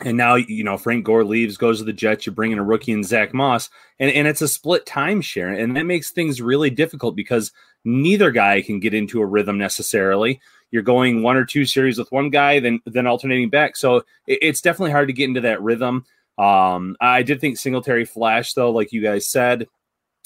And 0.00 0.16
now, 0.16 0.34
you 0.34 0.64
know, 0.64 0.76
Frank 0.76 1.04
Gore 1.04 1.24
leaves, 1.24 1.56
goes 1.56 1.78
to 1.78 1.84
the 1.84 1.92
Jets. 1.92 2.26
You're 2.26 2.34
bringing 2.34 2.58
a 2.58 2.64
rookie 2.64 2.92
in 2.92 3.04
Zack 3.04 3.32
Moss, 3.32 3.70
and, 4.00 4.10
and 4.10 4.26
it's 4.26 4.42
a 4.42 4.48
split 4.48 4.84
timeshare. 4.86 5.56
And 5.62 5.76
that 5.76 5.86
makes 5.86 6.10
things 6.10 6.42
really 6.42 6.68
difficult 6.68 7.14
because 7.14 7.52
neither 7.84 8.32
guy 8.32 8.60
can 8.60 8.80
get 8.80 8.92
into 8.92 9.20
a 9.20 9.26
rhythm 9.26 9.56
necessarily. 9.56 10.40
You're 10.72 10.82
going 10.82 11.22
one 11.22 11.36
or 11.36 11.44
two 11.44 11.64
series 11.64 11.96
with 11.96 12.10
one 12.10 12.28
guy, 12.30 12.58
then 12.58 12.80
then 12.86 13.06
alternating 13.06 13.50
back. 13.50 13.76
So 13.76 13.98
it, 14.26 14.40
it's 14.42 14.60
definitely 14.60 14.90
hard 14.90 15.08
to 15.08 15.14
get 15.14 15.28
into 15.28 15.42
that 15.42 15.62
rhythm. 15.62 16.04
Um, 16.38 16.96
I 17.00 17.22
did 17.22 17.40
think 17.40 17.56
Singletary 17.56 18.04
flashed, 18.04 18.56
though, 18.56 18.72
like 18.72 18.90
you 18.92 19.00
guys 19.00 19.28
said. 19.28 19.68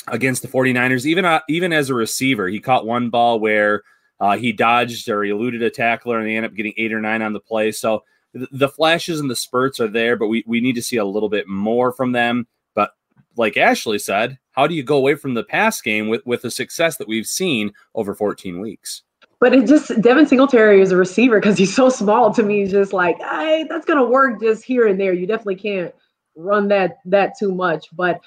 against 0.07 0.43
the 0.43 0.49
49ers. 0.49 1.07
Even 1.07 1.25
uh, 1.25 1.41
even 1.49 1.73
as 1.73 1.91
a 1.91 1.95
receiver, 1.95 2.49
he 2.49 2.61
caught 2.61 2.87
one 2.87 3.11
ball 3.11 3.39
where 3.41 3.83
uh, 4.21 4.37
he 4.37 4.53
dodged 4.53 5.09
or 5.09 5.25
eluded 5.25 5.63
a 5.63 5.71
tackler, 5.71 6.19
and 6.19 6.29
he 6.29 6.37
ended 6.37 6.51
up 6.51 6.57
getting 6.57 6.75
eight 6.77 6.93
or 6.93 7.01
nine 7.01 7.23
on 7.23 7.33
the 7.33 7.41
play. 7.41 7.73
So 7.73 8.05
the 8.51 8.69
flashes 8.69 9.21
and 9.21 9.31
the 9.31 9.37
spurts 9.37 9.81
are 9.81 9.89
there, 9.89 10.17
but 10.17 10.29
we 10.29 10.45
we 10.47 10.61
need 10.61 10.75
to 10.75 10.83
see 10.83 10.97
a 10.97 11.05
little 11.05 11.29
bit 11.29 11.49
more 11.49 11.93
from 11.93 12.13
them. 12.13 12.47
But 12.75 12.93
like 13.37 13.57
Ashley 13.57 13.99
said, 13.99 14.39
how 14.53 14.67
do 14.67 14.75
you 14.75 14.83
go 14.83 14.97
away 14.97 15.15
from 15.15 15.35
the 15.35 15.45
pass 15.45 15.81
game 15.81 16.09
with 16.09 16.25
with 16.27 16.43
the 16.43 16.51
success 16.51 16.97
that 16.97 17.09
we've 17.09 17.27
seen 17.27 17.73
over 17.95 18.15
14 18.15 18.61
weeks? 18.61 19.03
But 19.41 19.55
it 19.55 19.67
just 19.67 20.01
Devin 20.01 20.27
Singletary 20.27 20.81
is 20.81 20.91
a 20.91 20.97
receiver 20.97 21.39
because 21.39 21.57
he's 21.57 21.75
so 21.75 21.89
small 21.89 22.33
to 22.35 22.43
me. 22.43 22.61
He's 22.61 22.73
just 22.73 22.93
like, 22.93 23.19
hey, 23.19 23.67
that's 23.69 23.85
gonna 23.85 24.05
work 24.05 24.41
just 24.41 24.65
here 24.65 24.87
and 24.87 25.01
there. 25.01 25.13
You 25.13 25.27
definitely 25.27 25.57
can't 25.57 25.95
run 26.37 26.69
that 26.69 26.99
that 27.05 27.39
too 27.39 27.55
much. 27.55 27.87
But 27.93 28.21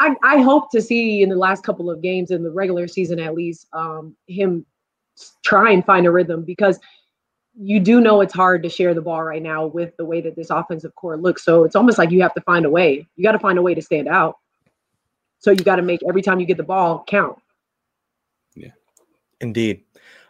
I, 0.00 0.14
I 0.22 0.42
hope 0.42 0.70
to 0.72 0.80
see 0.80 1.22
in 1.22 1.28
the 1.28 1.36
last 1.36 1.64
couple 1.64 1.90
of 1.90 2.02
games 2.02 2.30
in 2.30 2.42
the 2.42 2.50
regular 2.50 2.88
season 2.88 3.20
at 3.20 3.34
least 3.34 3.66
um, 3.72 4.16
him 4.26 4.64
try 5.44 5.70
and 5.70 5.84
find 5.84 6.06
a 6.06 6.10
rhythm 6.10 6.44
because 6.44 6.78
you 7.54 7.80
do 7.80 8.00
know 8.00 8.20
it's 8.20 8.34
hard 8.34 8.62
to 8.62 8.68
share 8.68 8.94
the 8.94 9.02
ball 9.02 9.22
right 9.22 9.42
now 9.42 9.66
with 9.66 9.96
the 9.96 10.04
way 10.04 10.20
that 10.20 10.36
this 10.36 10.50
offensive 10.50 10.94
core 10.94 11.16
looks. 11.16 11.44
So 11.44 11.64
it's 11.64 11.76
almost 11.76 11.98
like 11.98 12.10
you 12.10 12.22
have 12.22 12.34
to 12.34 12.40
find 12.42 12.64
a 12.64 12.70
way. 12.70 13.06
You 13.16 13.24
got 13.24 13.32
to 13.32 13.38
find 13.38 13.58
a 13.58 13.62
way 13.62 13.74
to 13.74 13.82
stand 13.82 14.08
out. 14.08 14.38
So 15.38 15.50
you 15.50 15.58
got 15.58 15.76
to 15.76 15.82
make 15.82 16.00
every 16.08 16.22
time 16.22 16.40
you 16.40 16.46
get 16.46 16.56
the 16.56 16.62
ball 16.62 17.04
count. 17.06 17.38
Yeah. 18.54 18.70
Indeed. 19.40 19.82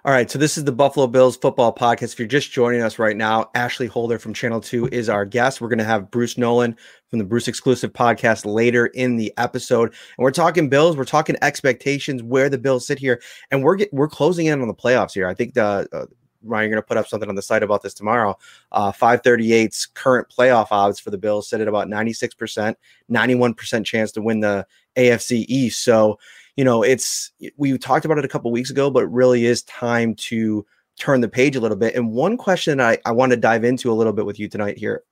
All 0.05 0.11
right, 0.11 0.29
so 0.29 0.37
this 0.37 0.59
is 0.59 0.65
the 0.65 0.73
Buffalo 0.73 1.07
Bills 1.07 1.37
football 1.37 1.73
podcast. 1.73 2.15
If 2.15 2.19
you're 2.19 2.27
just 2.27 2.51
joining 2.51 2.83
us 2.83 2.99
right 2.99 3.17
now, 3.17 3.51
Ashley 3.55 3.87
Holder 3.87 4.19
from 4.19 4.35
Channel 4.35 4.61
2 4.61 4.89
is 4.89 5.09
our 5.09 5.25
guest. 5.25 5.61
We're 5.61 5.69
going 5.69 5.79
to 5.79 5.85
have 5.85 6.11
Bruce 6.11 6.37
Nolan 6.37 6.77
from 7.09 7.21
the 7.21 7.25
Bruce 7.25 7.47
exclusive 7.47 7.93
podcast 7.93 8.45
later 8.45 8.87
in 8.87 9.15
the 9.15 9.33
episode. 9.37 9.91
And 9.91 10.25
we're 10.25 10.33
talking 10.33 10.69
Bills, 10.69 10.97
we're 10.97 11.05
talking 11.05 11.37
expectations, 11.41 12.21
where 12.21 12.51
the 12.51 12.59
Bills 12.59 12.85
sit 12.85 12.99
here, 12.99 13.23
and 13.53 13.63
we're 13.63 13.77
get, 13.77 13.93
we're 13.93 14.09
closing 14.09 14.47
in 14.47 14.61
on 14.61 14.67
the 14.67 14.75
playoffs 14.75 15.13
here. 15.13 15.29
I 15.29 15.35
think 15.35 15.55
the 15.55 15.87
uh, 15.93 16.07
Ryan, 16.45 16.65
you're 16.65 16.77
going 16.77 16.83
to 16.83 16.87
put 16.87 16.97
up 16.97 17.09
something 17.09 17.29
on 17.29 17.35
the 17.35 17.43
site 17.43 17.63
about 17.63 17.83
this 17.83 17.95
tomorrow. 17.95 18.37
Uh, 18.71 18.93
538's 18.93 19.87
current 19.87 20.29
playoff 20.29 20.69
odds 20.71 21.01
for 21.01 21.11
the 21.11 21.19
Bills 21.19 21.49
sit 21.49 21.61
at 21.61 21.69
about 21.69 21.89
96%, 21.89 22.75
91% 23.11 23.85
chance 23.85 24.13
to 24.13 24.23
win 24.23 24.41
the 24.41 24.67
AFC 24.97 25.45
East. 25.49 25.83
So, 25.85 26.19
you 26.57 26.65
know, 26.65 26.83
it's 26.83 27.33
we 27.57 27.77
talked 27.79 28.05
about 28.05 28.19
it 28.19 28.25
a 28.25 28.29
couple 28.29 28.51
weeks 28.51 28.71
ago, 28.71 28.91
but 28.91 29.05
it 29.05 29.11
really 29.11 29.47
is 29.47 29.63
time 29.63 30.15
to 30.17 30.67
turn 30.99 31.21
the 31.21 31.29
page 31.29 31.57
a 31.57 31.61
little 31.61 31.77
bit. 31.77 31.95
And 31.95 32.13
one 32.13 32.37
question 32.37 32.81
I, 32.81 32.99
I 33.05 33.13
want 33.13 33.31
to 33.31 33.37
dive 33.37 33.65
into 33.65 33.91
a 33.91 33.95
little 33.95 34.13
bit 34.13 34.27
with 34.27 34.39
you 34.39 34.49
tonight 34.49 34.77
here, 34.77 35.03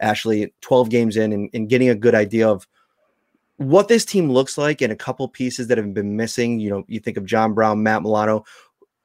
Ashley, 0.00 0.52
12 0.60 0.90
games 0.90 1.16
in 1.16 1.32
and, 1.32 1.50
and 1.54 1.68
getting 1.68 1.88
a 1.88 1.94
good 1.94 2.14
idea 2.14 2.48
of 2.48 2.66
what 3.58 3.88
this 3.88 4.04
team 4.04 4.30
looks 4.30 4.56
like 4.56 4.80
and 4.80 4.92
a 4.92 4.96
couple 4.96 5.28
pieces 5.28 5.66
that 5.66 5.78
have 5.78 5.92
been 5.92 6.16
missing. 6.16 6.60
You 6.60 6.70
know, 6.70 6.84
you 6.86 7.00
think 7.00 7.16
of 7.16 7.24
John 7.24 7.54
Brown, 7.54 7.82
Matt 7.82 8.02
Milano. 8.02 8.44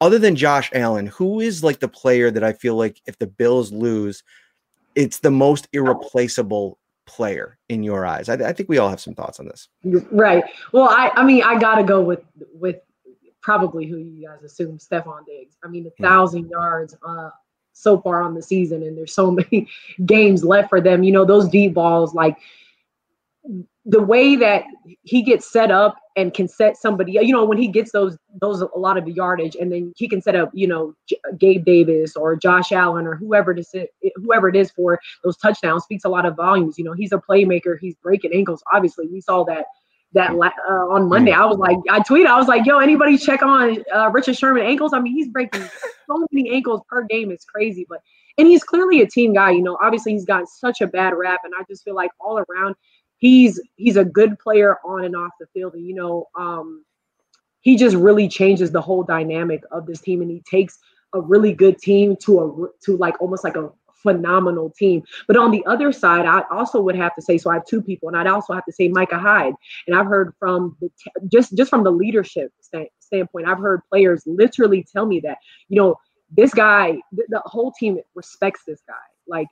Other 0.04 0.18
than 0.18 0.36
Josh 0.36 0.68
Allen, 0.74 1.06
who 1.06 1.40
is 1.40 1.64
like 1.64 1.80
the 1.80 1.88
player 1.88 2.30
that 2.30 2.44
I 2.44 2.52
feel 2.52 2.76
like 2.76 3.00
if 3.06 3.18
the 3.18 3.26
Bills 3.26 3.72
lose, 3.72 4.22
it's 4.94 5.20
the 5.20 5.30
most 5.30 5.66
irreplaceable 5.72 6.78
player 7.06 7.56
in 7.70 7.82
your 7.82 8.04
eyes? 8.04 8.28
I, 8.28 8.34
I, 8.34 8.52
think 8.52 8.68
we 8.68 8.76
all 8.76 8.90
have 8.90 9.00
some 9.00 9.14
thoughts 9.14 9.40
on 9.40 9.46
this. 9.46 9.70
Right. 10.12 10.44
Well, 10.72 10.90
I, 10.90 11.10
I 11.14 11.24
mean, 11.24 11.42
I 11.42 11.58
gotta 11.58 11.82
go 11.84 12.02
with 12.02 12.20
with 12.52 12.82
probably 13.40 13.86
who 13.86 13.96
you 13.96 14.26
guys 14.26 14.42
assume, 14.42 14.76
Stefon 14.76 15.24
Diggs. 15.24 15.56
I 15.64 15.68
mean, 15.68 15.86
a 15.86 15.88
hmm. 15.88 16.04
thousand 16.04 16.50
yards 16.50 16.94
uh, 17.02 17.30
so 17.72 17.98
far 17.98 18.20
on 18.20 18.34
the 18.34 18.42
season, 18.42 18.82
and 18.82 18.98
there's 18.98 19.14
so 19.14 19.30
many 19.52 19.70
games 20.04 20.44
left 20.44 20.68
for 20.68 20.82
them. 20.82 21.02
You 21.02 21.12
know, 21.12 21.24
those 21.24 21.48
deep 21.48 21.72
balls, 21.72 22.12
like 22.12 22.36
the 23.86 24.00
way 24.00 24.34
that 24.36 24.64
he 25.02 25.22
gets 25.22 25.50
set 25.50 25.70
up 25.70 25.96
and 26.16 26.32
can 26.32 26.48
set 26.48 26.76
somebody, 26.76 27.12
you 27.12 27.32
know, 27.32 27.44
when 27.44 27.58
he 27.58 27.68
gets 27.68 27.92
those 27.92 28.16
those 28.40 28.62
a 28.62 28.78
lot 28.78 28.96
of 28.96 29.06
yardage, 29.08 29.56
and 29.56 29.70
then 29.70 29.92
he 29.96 30.08
can 30.08 30.22
set 30.22 30.34
up, 30.34 30.50
you 30.54 30.66
know, 30.66 30.94
J- 31.06 31.20
Gabe 31.38 31.64
Davis 31.64 32.16
or 32.16 32.34
Josh 32.34 32.72
Allen 32.72 33.06
or 33.06 33.14
whoever 33.14 33.52
to 33.52 33.62
sit, 33.62 33.90
whoever 34.16 34.48
it 34.48 34.56
is 34.56 34.70
for 34.70 34.98
those 35.22 35.36
touchdowns 35.36 35.84
speaks 35.84 36.04
a 36.04 36.08
lot 36.08 36.24
of 36.24 36.34
volumes. 36.34 36.78
You 36.78 36.84
know, 36.84 36.92
he's 36.92 37.12
a 37.12 37.18
playmaker. 37.18 37.76
He's 37.78 37.94
breaking 37.96 38.32
ankles. 38.32 38.62
Obviously, 38.72 39.06
we 39.08 39.20
saw 39.20 39.44
that 39.44 39.66
that 40.14 40.30
uh, 40.30 40.72
on 40.72 41.08
Monday. 41.08 41.32
I 41.32 41.44
was 41.44 41.58
like, 41.58 41.76
I 41.90 42.00
tweeted, 42.00 42.26
I 42.26 42.38
was 42.38 42.48
like, 42.48 42.64
yo, 42.64 42.78
anybody 42.78 43.18
check 43.18 43.42
on 43.42 43.84
uh, 43.94 44.10
Richard 44.10 44.36
Sherman 44.36 44.64
ankles? 44.64 44.94
I 44.94 45.00
mean, 45.00 45.12
he's 45.12 45.28
breaking 45.28 45.62
so 46.06 46.26
many 46.30 46.50
ankles 46.50 46.80
per 46.88 47.02
game. 47.02 47.30
It's 47.30 47.44
crazy, 47.44 47.84
but 47.88 48.00
and 48.38 48.48
he's 48.48 48.64
clearly 48.64 49.00
a 49.00 49.06
team 49.06 49.34
guy. 49.34 49.50
You 49.50 49.62
know, 49.62 49.76
obviously 49.82 50.12
he's 50.12 50.24
got 50.24 50.48
such 50.48 50.80
a 50.80 50.86
bad 50.86 51.14
rap, 51.14 51.40
and 51.44 51.52
I 51.58 51.64
just 51.68 51.84
feel 51.84 51.94
like 51.94 52.10
all 52.18 52.38
around 52.38 52.76
he's 53.18 53.60
he's 53.76 53.96
a 53.96 54.04
good 54.04 54.38
player 54.38 54.78
on 54.84 55.04
and 55.04 55.16
off 55.16 55.32
the 55.40 55.46
field. 55.52 55.74
And 55.74 55.86
you 55.86 55.94
know, 55.94 56.28
um, 56.38 56.84
he 57.60 57.76
just 57.76 57.96
really 57.96 58.28
changes 58.28 58.70
the 58.70 58.80
whole 58.80 59.02
dynamic 59.02 59.62
of 59.70 59.86
this 59.86 60.00
team, 60.00 60.22
and 60.22 60.30
he 60.30 60.42
takes 60.48 60.78
a 61.14 61.20
really 61.20 61.52
good 61.52 61.78
team 61.78 62.16
to 62.22 62.40
a 62.40 62.84
to 62.84 62.96
like 62.96 63.20
almost 63.20 63.44
like 63.44 63.56
a 63.56 63.70
phenomenal 64.04 64.70
team. 64.70 65.02
But 65.26 65.36
on 65.36 65.50
the 65.50 65.64
other 65.66 65.90
side, 65.90 66.26
I 66.26 66.42
also 66.50 66.80
would 66.80 66.94
have 66.96 67.14
to 67.16 67.22
say, 67.22 67.38
so 67.38 67.50
I 67.50 67.54
have 67.54 67.66
two 67.66 67.82
people, 67.82 68.08
and 68.08 68.16
I'd 68.16 68.26
also 68.26 68.52
have 68.52 68.64
to 68.66 68.72
say 68.72 68.88
Micah 68.88 69.18
Hyde. 69.18 69.54
And 69.86 69.96
I've 69.96 70.06
heard 70.06 70.34
from 70.38 70.76
the 70.80 70.88
t- 70.88 71.26
just 71.32 71.56
just 71.56 71.70
from 71.70 71.82
the 71.82 71.90
leadership 71.90 72.52
st- 72.60 72.90
standpoint, 73.00 73.48
I've 73.48 73.58
heard 73.58 73.80
players 73.90 74.22
literally 74.26 74.86
tell 74.92 75.06
me 75.06 75.20
that 75.20 75.38
you 75.68 75.80
know 75.80 75.96
this 76.36 76.52
guy, 76.52 76.92
th- 77.16 77.28
the 77.28 77.42
whole 77.44 77.72
team 77.72 77.98
respects 78.14 78.62
this 78.66 78.82
guy. 78.86 78.94
Like 79.26 79.46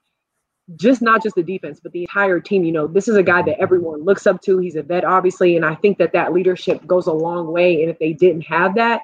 just 0.77 1.03
not 1.03 1.23
just 1.23 1.35
the 1.37 1.43
defense, 1.43 1.81
but 1.81 1.93
the 1.93 2.03
entire 2.03 2.41
team. 2.41 2.65
You 2.65 2.73
know, 2.73 2.87
this 2.87 3.09
is 3.09 3.17
a 3.17 3.23
guy 3.23 3.43
that 3.43 3.59
everyone 3.59 4.05
looks 4.05 4.27
up 4.27 4.41
to. 4.43 4.59
He's 4.59 4.77
a 4.77 4.83
vet, 4.83 5.05
obviously, 5.05 5.57
and 5.57 5.65
I 5.65 5.75
think 5.75 5.99
that 5.99 6.13
that 6.13 6.33
leadership 6.33 6.87
goes 6.87 7.07
a 7.07 7.13
long 7.13 7.53
way. 7.53 7.83
And 7.83 7.91
if 7.91 7.99
they 7.99 8.13
didn't 8.13 8.43
have 8.43 8.75
that, 8.77 9.03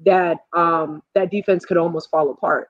that 0.00 0.38
um, 0.52 1.02
that 1.14 1.30
defense 1.30 1.64
could 1.64 1.76
almost 1.76 2.10
fall 2.10 2.30
apart. 2.30 2.68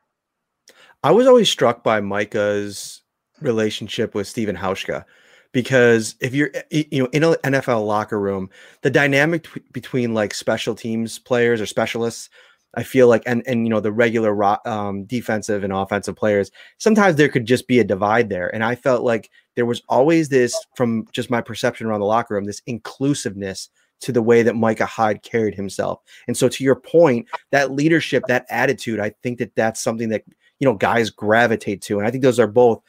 I 1.02 1.10
was 1.10 1.26
always 1.26 1.48
struck 1.48 1.82
by 1.82 2.00
Micah's 2.00 3.02
relationship 3.40 4.14
with 4.14 4.26
Stephen 4.26 4.56
Hauschka 4.56 5.04
because 5.52 6.16
if 6.20 6.34
you're 6.34 6.50
you 6.70 7.02
know 7.02 7.08
in 7.12 7.22
an 7.22 7.34
NFL 7.44 7.86
locker 7.86 8.18
room, 8.18 8.50
the 8.82 8.90
dynamic 8.90 9.44
t- 9.44 9.62
between 9.72 10.14
like 10.14 10.34
special 10.34 10.74
teams 10.74 11.18
players 11.18 11.60
or 11.60 11.66
specialists 11.66 12.28
I 12.76 12.82
feel 12.82 13.08
like, 13.08 13.22
and 13.26 13.42
and 13.46 13.66
you 13.66 13.70
know 13.70 13.80
the 13.80 13.92
regular 13.92 14.44
um, 14.68 15.04
defensive 15.04 15.64
and 15.64 15.72
offensive 15.72 16.14
players, 16.14 16.50
sometimes 16.78 17.16
there 17.16 17.28
could 17.28 17.46
just 17.46 17.66
be 17.66 17.78
a 17.78 17.84
divide 17.84 18.28
there. 18.28 18.54
And 18.54 18.62
I 18.62 18.74
felt 18.74 19.02
like 19.02 19.30
there 19.54 19.66
was 19.66 19.82
always 19.88 20.28
this, 20.28 20.54
from 20.76 21.06
just 21.12 21.30
my 21.30 21.40
perception 21.40 21.86
around 21.86 22.00
the 22.00 22.06
locker 22.06 22.34
room, 22.34 22.44
this 22.44 22.62
inclusiveness 22.66 23.70
to 24.00 24.12
the 24.12 24.22
way 24.22 24.42
that 24.42 24.56
Micah 24.56 24.84
Hyde 24.84 25.22
carried 25.22 25.54
himself. 25.54 26.00
And 26.28 26.36
so, 26.36 26.48
to 26.48 26.62
your 26.62 26.76
point, 26.76 27.26
that 27.50 27.72
leadership, 27.72 28.24
that 28.28 28.44
attitude, 28.50 29.00
I 29.00 29.14
think 29.22 29.38
that 29.38 29.54
that's 29.56 29.80
something 29.80 30.10
that 30.10 30.24
you 30.58 30.68
know 30.68 30.74
guys 30.74 31.08
gravitate 31.10 31.80
to, 31.82 31.98
and 31.98 32.06
I 32.06 32.10
think 32.10 32.22
those 32.22 32.38
are 32.38 32.46
both 32.46 32.82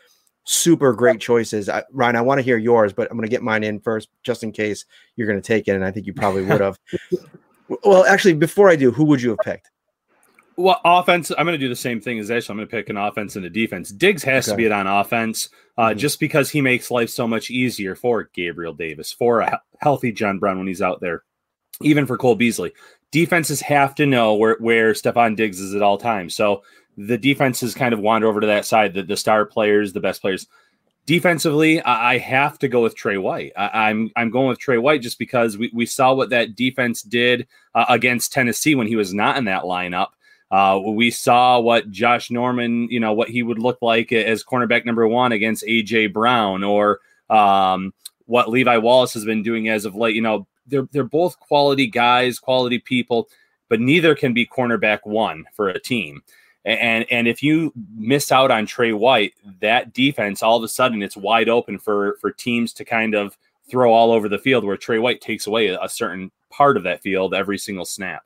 super 0.44 0.94
great 0.94 1.22
choices. 1.22 1.70
I, 1.70 1.84
Ryan, 1.94 2.18
I 2.18 2.22
want 2.22 2.40
to 2.40 2.44
hear 2.44 2.58
yours, 2.58 2.92
but 2.92 3.10
I'm 3.10 3.18
going 3.18 3.28
to 3.28 3.32
get 3.32 3.42
mine 3.42 3.64
in 3.64 3.80
first, 3.80 4.10
just 4.24 4.44
in 4.44 4.52
case 4.52 4.86
you're 5.16 5.28
going 5.28 5.42
to 5.42 5.48
take 5.48 5.70
it, 5.70 5.76
and 5.76 5.86
I 5.86 5.92
think 5.92 6.06
you 6.06 6.14
probably 6.14 6.44
would 6.44 6.60
have. 6.60 6.78
well, 7.86 8.06
actually, 8.06 8.34
before 8.34 8.70
I 8.70 8.76
do, 8.76 8.92
who 8.92 9.06
would 9.06 9.22
you 9.22 9.30
have 9.30 9.40
picked? 9.40 9.72
Well, 10.60 10.82
offense. 10.84 11.32
I'm 11.38 11.46
going 11.46 11.58
to 11.60 11.64
do 11.64 11.70
the 11.70 11.76
same 11.76 12.02
thing 12.02 12.18
as 12.18 12.32
Ash. 12.32 12.50
I'm 12.50 12.58
going 12.58 12.68
to 12.68 12.72
pick 12.72 12.90
an 12.90 12.98
offense 12.98 13.36
and 13.36 13.46
a 13.46 13.50
defense. 13.50 13.92
Diggs 13.92 14.24
has 14.24 14.48
okay. 14.48 14.54
to 14.54 14.58
be 14.58 14.66
it 14.66 14.72
on 14.72 14.88
offense, 14.88 15.50
uh, 15.78 15.90
mm-hmm. 15.90 16.00
just 16.00 16.20
because 16.20 16.50
he 16.50 16.62
makes 16.62 16.90
life 16.90 17.12
so 17.12 17.28
much 17.28 17.52
easier 17.52 17.96
for 17.96 18.30
Gabriel 18.34 18.74
Davis, 18.74 19.12
for 19.12 19.42
a 19.42 19.62
healthy 19.80 20.12
John 20.12 20.40
Brown 20.40 20.58
when 20.58 20.68
he's 20.68 20.82
out 20.82 21.00
there, 21.00 21.24
even 21.82 22.08
for 22.08 22.18
Cole 22.18 22.36
Beasley. 22.36 22.74
Defenses 23.12 23.62
have 23.62 23.94
to 23.96 24.08
know 24.08 24.34
where 24.34 24.58
where 24.60 24.94
Stefon 24.94 25.36
Diggs 25.36 25.60
is 25.60 25.76
at 25.76 25.84
all 25.84 26.00
times. 26.00 26.36
So 26.36 26.64
the 26.98 27.20
defenses 27.20 27.76
kind 27.76 27.94
of 27.94 28.00
wander 28.00 28.28
over 28.28 28.42
to 28.42 28.48
that 28.48 28.66
side. 28.66 28.96
The, 28.96 29.04
the 29.04 29.16
star 29.16 29.46
players, 29.46 29.94
the 29.94 30.00
best 30.02 30.22
players. 30.22 30.48
Defensively, 31.06 31.80
I, 31.82 32.14
I 32.14 32.18
have 32.18 32.58
to 32.60 32.68
go 32.68 32.82
with 32.82 32.96
Tre 32.96 33.18
White. 33.18 33.54
I, 33.56 33.92
am 33.92 34.12
I'm, 34.18 34.24
I'm 34.24 34.30
going 34.32 34.50
with 34.50 34.60
Tre 34.60 34.78
White 34.78 35.04
just 35.04 35.20
because 35.20 35.58
we, 35.58 35.72
we 35.74 35.86
saw 35.86 36.16
what 36.16 36.32
that 36.32 36.56
defense 36.56 37.04
did 37.04 37.48
uh, 37.76 37.86
against 37.88 38.34
Tennessee 38.34 38.76
when 38.76 38.88
he 38.88 38.96
was 38.96 39.14
not 39.14 39.38
in 39.38 39.46
that 39.46 39.64
lineup. 39.64 40.08
Uh, 40.50 40.80
we 40.82 41.12
saw 41.12 41.60
what 41.60 41.92
Josh 41.92 42.32
Norman, 42.32 42.88
you 42.90 43.00
know, 43.00 43.14
what 43.14 43.30
he 43.30 43.44
would 43.44 43.60
look 43.60 43.80
like 43.82 44.12
as 44.12 44.44
cornerback 44.44 44.86
number 44.86 45.08
one 45.08 45.32
against 45.32 45.66
AJ 45.66 46.14
Brown, 46.14 46.64
or 46.64 47.00
um, 47.30 47.94
what 48.26 48.50
Levi 48.50 48.78
Wallace 48.78 49.14
has 49.14 49.26
been 49.26 49.44
doing 49.44 49.68
as 49.68 49.86
of 49.86 49.96
late. 49.96 50.16
You 50.16 50.22
know, 50.22 50.48
they're 50.66 50.88
they're 50.92 51.04
both 51.04 51.40
quality 51.40 51.88
guys, 51.88 52.40
quality 52.40 52.80
people, 52.80 53.28
but 53.70 53.82
neither 53.82 54.16
can 54.16 54.34
be 54.34 54.46
cornerback 54.46 55.00
one 55.04 55.46
for 55.54 55.70
a 55.70 55.80
team. 55.80 56.22
And 56.64 57.06
and 57.10 57.28
if 57.28 57.42
you 57.42 57.74
miss 57.96 58.32
out 58.32 58.52
on 58.52 58.66
Tre 58.66 58.92
White, 58.92 59.34
that 59.62 59.94
defense 59.94 60.44
all 60.44 60.58
of 60.58 60.64
a 60.64 60.68
sudden 60.68 61.02
it's 61.02 61.18
wide 61.18 61.50
open 61.50 61.78
for 61.80 62.18
for 62.20 62.32
teams 62.32 62.74
to 62.74 62.86
kind 62.86 63.16
of 63.16 63.38
throw 63.70 63.94
all 63.94 64.12
over 64.12 64.30
the 64.30 64.38
field 64.38 64.64
where 64.64 64.78
Tre 64.78 64.98
White 64.98 65.22
takes 65.22 65.48
away 65.48 65.68
a 65.68 65.90
certain 65.90 66.32
part 66.50 66.78
of 66.78 66.84
that 66.84 67.02
field 67.02 67.34
every 67.34 67.58
single 67.58 67.86
snap. 67.86 68.24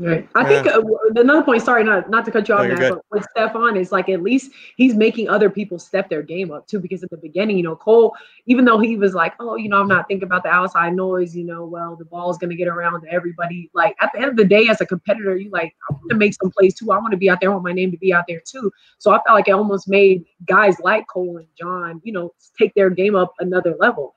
Right. 0.00 0.26
I 0.34 0.44
think 0.44 0.66
uh, 0.66 0.80
another 1.14 1.42
point. 1.42 1.60
Sorry, 1.62 1.84
not 1.84 2.08
not 2.08 2.24
to 2.24 2.30
cut 2.30 2.48
you 2.48 2.54
off, 2.54 2.62
No, 2.62 2.68
you're 2.68 2.78
Matt, 2.78 2.92
but 2.92 3.04
with 3.10 3.26
Stefon 3.36 3.78
is 3.78 3.92
like 3.92 4.08
at 4.08 4.22
least 4.22 4.50
he's 4.76 4.94
making 4.94 5.28
other 5.28 5.50
people 5.50 5.78
step 5.78 6.08
their 6.08 6.22
game 6.22 6.50
up 6.50 6.66
too. 6.66 6.80
Because 6.80 7.02
at 7.02 7.10
the 7.10 7.18
beginning, 7.18 7.58
you 7.58 7.62
know, 7.62 7.76
Cole, 7.76 8.16
even 8.46 8.64
though 8.64 8.78
he 8.78 8.96
was 8.96 9.12
like, 9.12 9.34
oh, 9.40 9.56
you 9.56 9.68
know, 9.68 9.78
I'm 9.78 9.88
not 9.88 10.08
thinking 10.08 10.24
about 10.24 10.42
the 10.42 10.48
outside 10.48 10.94
noise. 10.96 11.36
You 11.36 11.44
know, 11.44 11.66
well, 11.66 11.96
the 11.96 12.06
ball's 12.06 12.38
gonna 12.38 12.54
get 12.54 12.66
around 12.66 13.02
to 13.02 13.12
everybody. 13.12 13.70
Like 13.74 13.94
at 14.00 14.10
the 14.14 14.20
end 14.20 14.30
of 14.30 14.36
the 14.36 14.44
day, 14.46 14.68
as 14.68 14.80
a 14.80 14.86
competitor, 14.86 15.36
you 15.36 15.50
like 15.50 15.74
I 15.90 15.92
want 15.92 16.08
to 16.08 16.16
make 16.16 16.32
some 16.32 16.50
plays 16.50 16.74
too. 16.74 16.90
I 16.92 16.96
want 16.96 17.10
to 17.10 17.18
be 17.18 17.28
out 17.28 17.40
there. 17.42 17.50
I 17.50 17.52
want 17.52 17.64
my 17.64 17.72
name 17.72 17.90
to 17.90 17.98
be 17.98 18.14
out 18.14 18.24
there 18.26 18.40
too. 18.40 18.72
So 18.96 19.10
I 19.10 19.20
felt 19.26 19.36
like 19.36 19.48
it 19.48 19.52
almost 19.52 19.86
made 19.86 20.24
guys 20.46 20.80
like 20.80 21.08
Cole 21.08 21.36
and 21.36 21.48
John, 21.58 22.00
you 22.04 22.14
know, 22.14 22.32
take 22.58 22.72
their 22.72 22.88
game 22.88 23.16
up 23.16 23.34
another 23.38 23.76
level. 23.78 24.14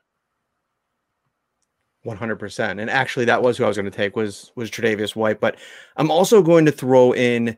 One 2.03 2.17
hundred 2.17 2.35
percent, 2.35 2.81
and 2.81 2.89
actually, 2.89 3.23
that 3.25 3.41
was 3.41 3.57
who 3.57 3.63
I 3.63 3.69
was 3.69 3.77
going 3.77 3.89
to 3.89 3.97
take 3.97 4.17
was 4.17 4.51
was 4.55 4.69
Tre'Davious 4.69 5.15
White. 5.15 5.39
But 5.39 5.55
I'm 5.95 6.11
also 6.11 6.41
going 6.41 6.65
to 6.65 6.71
throw 6.71 7.13
in 7.13 7.55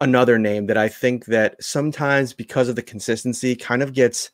another 0.00 0.38
name 0.38 0.66
that 0.68 0.78
I 0.78 0.88
think 0.88 1.24
that 1.26 1.60
sometimes 1.60 2.32
because 2.32 2.68
of 2.68 2.76
the 2.76 2.82
consistency 2.82 3.56
kind 3.56 3.82
of 3.82 3.92
gets, 3.92 4.30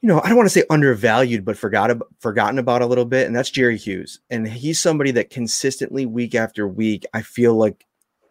you 0.00 0.06
know, 0.06 0.20
I 0.20 0.28
don't 0.28 0.36
want 0.36 0.46
to 0.48 0.50
say 0.50 0.62
undervalued, 0.70 1.44
but 1.44 1.58
forgot 1.58 1.90
forgotten 2.20 2.60
about 2.60 2.82
a 2.82 2.86
little 2.86 3.04
bit, 3.04 3.26
and 3.26 3.34
that's 3.34 3.50
Jerry 3.50 3.76
Hughes. 3.76 4.20
And 4.30 4.46
he's 4.46 4.78
somebody 4.78 5.10
that 5.10 5.30
consistently 5.30 6.06
week 6.06 6.36
after 6.36 6.68
week, 6.68 7.04
I 7.14 7.22
feel 7.22 7.56
like 7.56 7.84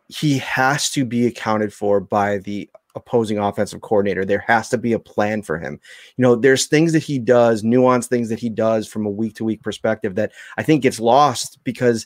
he 0.07 0.37
has 0.37 0.89
to 0.91 1.03
be 1.03 1.27
accounted 1.27 1.73
for 1.73 1.99
by 1.99 2.37
the 2.37 2.69
opposing 2.97 3.37
offensive 3.37 3.81
coordinator. 3.81 4.25
There 4.25 4.43
has 4.47 4.69
to 4.69 4.77
be 4.77 4.93
a 4.93 4.99
plan 4.99 5.41
for 5.41 5.57
him. 5.57 5.79
You 6.17 6.23
know, 6.23 6.35
there's 6.35 6.65
things 6.65 6.93
that 6.93 7.03
he 7.03 7.19
does, 7.19 7.63
nuanced 7.63 8.07
things 8.07 8.29
that 8.29 8.39
he 8.39 8.49
does 8.49 8.87
from 8.87 9.05
a 9.05 9.11
week 9.11 9.35
to 9.35 9.45
week 9.45 9.63
perspective 9.63 10.15
that 10.15 10.33
I 10.57 10.63
think 10.63 10.83
gets 10.83 10.99
lost 10.99 11.59
because 11.63 12.05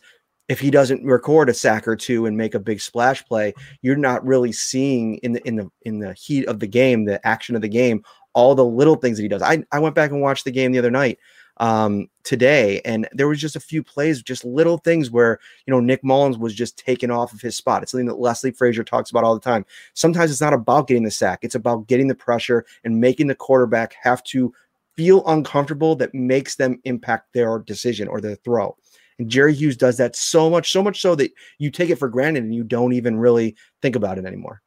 if 0.49 0.59
he 0.59 0.69
doesn't 0.69 1.05
record 1.05 1.49
a 1.49 1.53
sack 1.53 1.87
or 1.87 1.95
two 1.95 2.25
and 2.25 2.35
make 2.35 2.53
a 2.53 2.59
big 2.59 2.81
splash 2.81 3.25
play, 3.25 3.53
you're 3.81 3.95
not 3.95 4.25
really 4.25 4.51
seeing 4.51 5.15
in 5.17 5.31
the 5.33 5.47
in 5.47 5.55
the 5.55 5.71
in 5.83 5.99
the 5.99 6.13
heat 6.13 6.45
of 6.47 6.59
the 6.59 6.67
game, 6.67 7.05
the 7.05 7.25
action 7.25 7.55
of 7.55 7.61
the 7.61 7.69
game, 7.69 8.03
all 8.33 8.53
the 8.53 8.65
little 8.65 8.95
things 8.95 9.17
that 9.17 9.23
he 9.23 9.29
does. 9.29 9.41
I, 9.41 9.63
I 9.71 9.79
went 9.79 9.95
back 9.95 10.11
and 10.11 10.21
watched 10.21 10.43
the 10.43 10.51
game 10.51 10.71
the 10.71 10.79
other 10.79 10.91
night 10.91 11.19
um 11.57 12.07
today 12.23 12.81
and 12.85 13.07
there 13.13 13.27
was 13.27 13.39
just 13.39 13.55
a 13.55 13.59
few 13.59 13.83
plays 13.83 14.21
just 14.21 14.45
little 14.45 14.77
things 14.77 15.11
where 15.11 15.39
you 15.65 15.71
know 15.71 15.79
nick 15.79 16.03
mullens 16.03 16.37
was 16.37 16.53
just 16.53 16.77
taken 16.77 17.11
off 17.11 17.33
of 17.33 17.41
his 17.41 17.55
spot. 17.55 17.83
It's 17.83 17.91
something 17.91 18.07
that 18.07 18.19
leslie 18.19 18.51
frazier 18.51 18.83
talks 18.83 19.09
about 19.11 19.23
all 19.23 19.33
the 19.33 19.39
time. 19.39 19.65
Sometimes 19.93 20.31
it's 20.31 20.41
not 20.41 20.53
about 20.53 20.87
getting 20.87 21.03
the 21.03 21.11
sack. 21.11 21.39
It's 21.41 21.55
about 21.55 21.87
getting 21.87 22.07
the 22.07 22.15
pressure 22.15 22.65
and 22.83 22.99
making 22.99 23.27
the 23.27 23.35
quarterback 23.35 23.95
have 24.01 24.23
to 24.25 24.53
feel 24.95 25.23
uncomfortable 25.27 25.95
that 25.95 26.13
makes 26.13 26.55
them 26.55 26.79
impact 26.83 27.33
their 27.33 27.59
decision 27.59 28.07
or 28.07 28.21
their 28.21 28.35
throw. 28.35 28.75
And 29.19 29.29
jerry 29.29 29.53
hughes 29.53 29.77
does 29.77 29.97
that 29.97 30.15
so 30.15 30.49
much 30.49 30.71
so 30.71 30.81
much 30.81 31.01
so 31.01 31.15
that 31.15 31.31
you 31.59 31.69
take 31.69 31.89
it 31.89 31.97
for 31.97 32.09
granted 32.09 32.43
and 32.43 32.55
you 32.55 32.63
don't 32.63 32.93
even 32.93 33.17
really 33.17 33.55
think 33.81 33.95
about 33.95 34.17
it 34.17 34.25
anymore. 34.25 34.61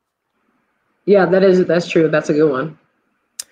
Yeah, 1.06 1.26
that 1.26 1.42
is 1.42 1.64
that's 1.66 1.88
true. 1.88 2.08
That's 2.08 2.30
a 2.30 2.34
good 2.34 2.50
one. 2.50 2.78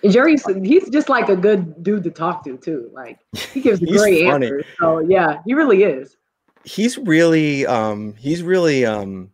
And 0.03 0.13
Jerry's 0.13 0.45
he's 0.65 0.89
just 0.91 1.09
like 1.09 1.29
a 1.29 1.37
good 1.37 1.83
dude 1.83 2.03
to 2.05 2.11
talk 2.11 2.45
to 2.45 2.57
too. 2.57 2.91
Like 2.93 3.19
he 3.53 3.61
gives 3.61 3.81
great 3.97 4.25
funny. 4.27 4.47
answers. 4.47 4.65
So 4.81 4.99
yeah, 5.01 5.41
he 5.47 5.55
really 5.55 5.83
is. 5.85 6.17
he's 6.65 6.97
really 6.99 7.67
um 7.67 8.15
he's 8.17 8.43
really 8.43 8.85
um 8.87 9.31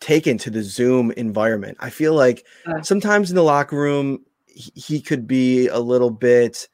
taken 0.00 0.38
to 0.38 0.48
the 0.48 0.62
zoom 0.62 1.10
environment 1.12 1.76
i 1.80 1.90
feel 1.90 2.14
like 2.14 2.46
Uh. 2.66 2.80
sometimes 2.82 3.30
in 3.30 3.36
the 3.36 3.42
locker 3.42 3.76
room 3.76 4.24
he, 4.46 4.70
he 4.74 5.00
could 5.00 5.26
be 5.26 5.66
a 5.68 5.78
little 5.78 6.08
bit 6.10 6.68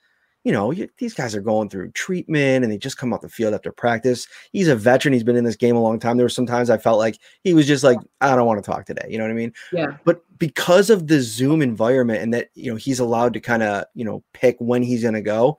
you 0.46 0.52
know 0.52 0.68
y- 0.68 0.88
these 0.98 1.12
guys 1.12 1.34
are 1.34 1.40
going 1.40 1.68
through 1.68 1.90
treatment 1.90 2.62
and 2.62 2.72
they 2.72 2.78
just 2.78 2.96
come 2.98 3.12
off 3.12 3.20
the 3.20 3.28
field 3.28 3.52
after 3.52 3.72
practice. 3.72 4.28
He's 4.52 4.68
a 4.68 4.76
veteran. 4.76 5.12
He's 5.12 5.24
been 5.24 5.34
in 5.36 5.44
this 5.44 5.56
game 5.56 5.74
a 5.76 5.82
long 5.82 5.98
time. 5.98 6.16
There 6.16 6.24
were 6.24 6.30
some 6.38 6.46
times 6.46 6.70
i 6.70 6.78
felt 6.78 6.98
like 6.98 7.18
he 7.42 7.52
was 7.52 7.66
just 7.66 7.82
like 7.82 7.98
i 8.20 8.34
don't 8.36 8.46
want 8.46 8.62
to 8.62 8.70
talk 8.70 8.86
today. 8.86 9.06
You 9.10 9.18
know 9.18 9.24
what 9.24 9.32
i 9.32 9.34
mean? 9.34 9.52
Yeah. 9.72 9.96
but 10.04 10.22
because 10.38 10.88
of 10.90 11.08
the 11.08 11.20
zoom 11.20 11.62
environment 11.62 12.22
and 12.22 12.32
that 12.34 12.50
you 12.54 12.70
know 12.70 12.76
he's 12.76 13.00
allowed 13.00 13.32
to 13.34 13.40
kind 13.40 13.62
of 13.64 13.84
you 13.94 14.04
know 14.04 14.22
pick 14.32 14.56
when 14.60 14.82
he's 14.82 15.02
going 15.02 15.14
to 15.14 15.20
go 15.22 15.58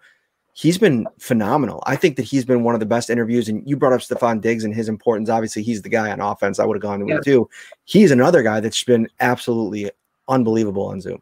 he's 0.53 0.79
been 0.79 1.05
phenomenal. 1.19 1.83
I 1.85 1.95
think 1.95 2.15
that 2.15 2.23
he's 2.23 2.43
been 2.43 2.63
one 2.63 2.73
of 2.73 2.79
the 2.79 2.85
best 2.87 3.11
interviews 3.11 3.47
and 3.47 3.61
you 3.69 3.77
brought 3.77 3.93
up 3.93 4.01
stefon 4.01 4.41
diggs 4.41 4.63
and 4.63 4.73
his 4.73 4.89
importance. 4.89 5.29
Obviously 5.29 5.61
he's 5.61 5.83
the 5.83 5.89
guy 5.89 6.09
on 6.11 6.19
offense. 6.19 6.57
I 6.59 6.65
would 6.65 6.75
have 6.77 6.81
gone 6.81 7.01
with 7.05 7.09
Yeah. 7.09 7.19
too. 7.19 7.47
He's 7.85 8.09
another 8.09 8.41
guy 8.41 8.59
that's 8.59 8.83
been 8.83 9.07
absolutely 9.19 9.91
unbelievable 10.29 10.87
on 10.87 10.99
zoom 10.99 11.21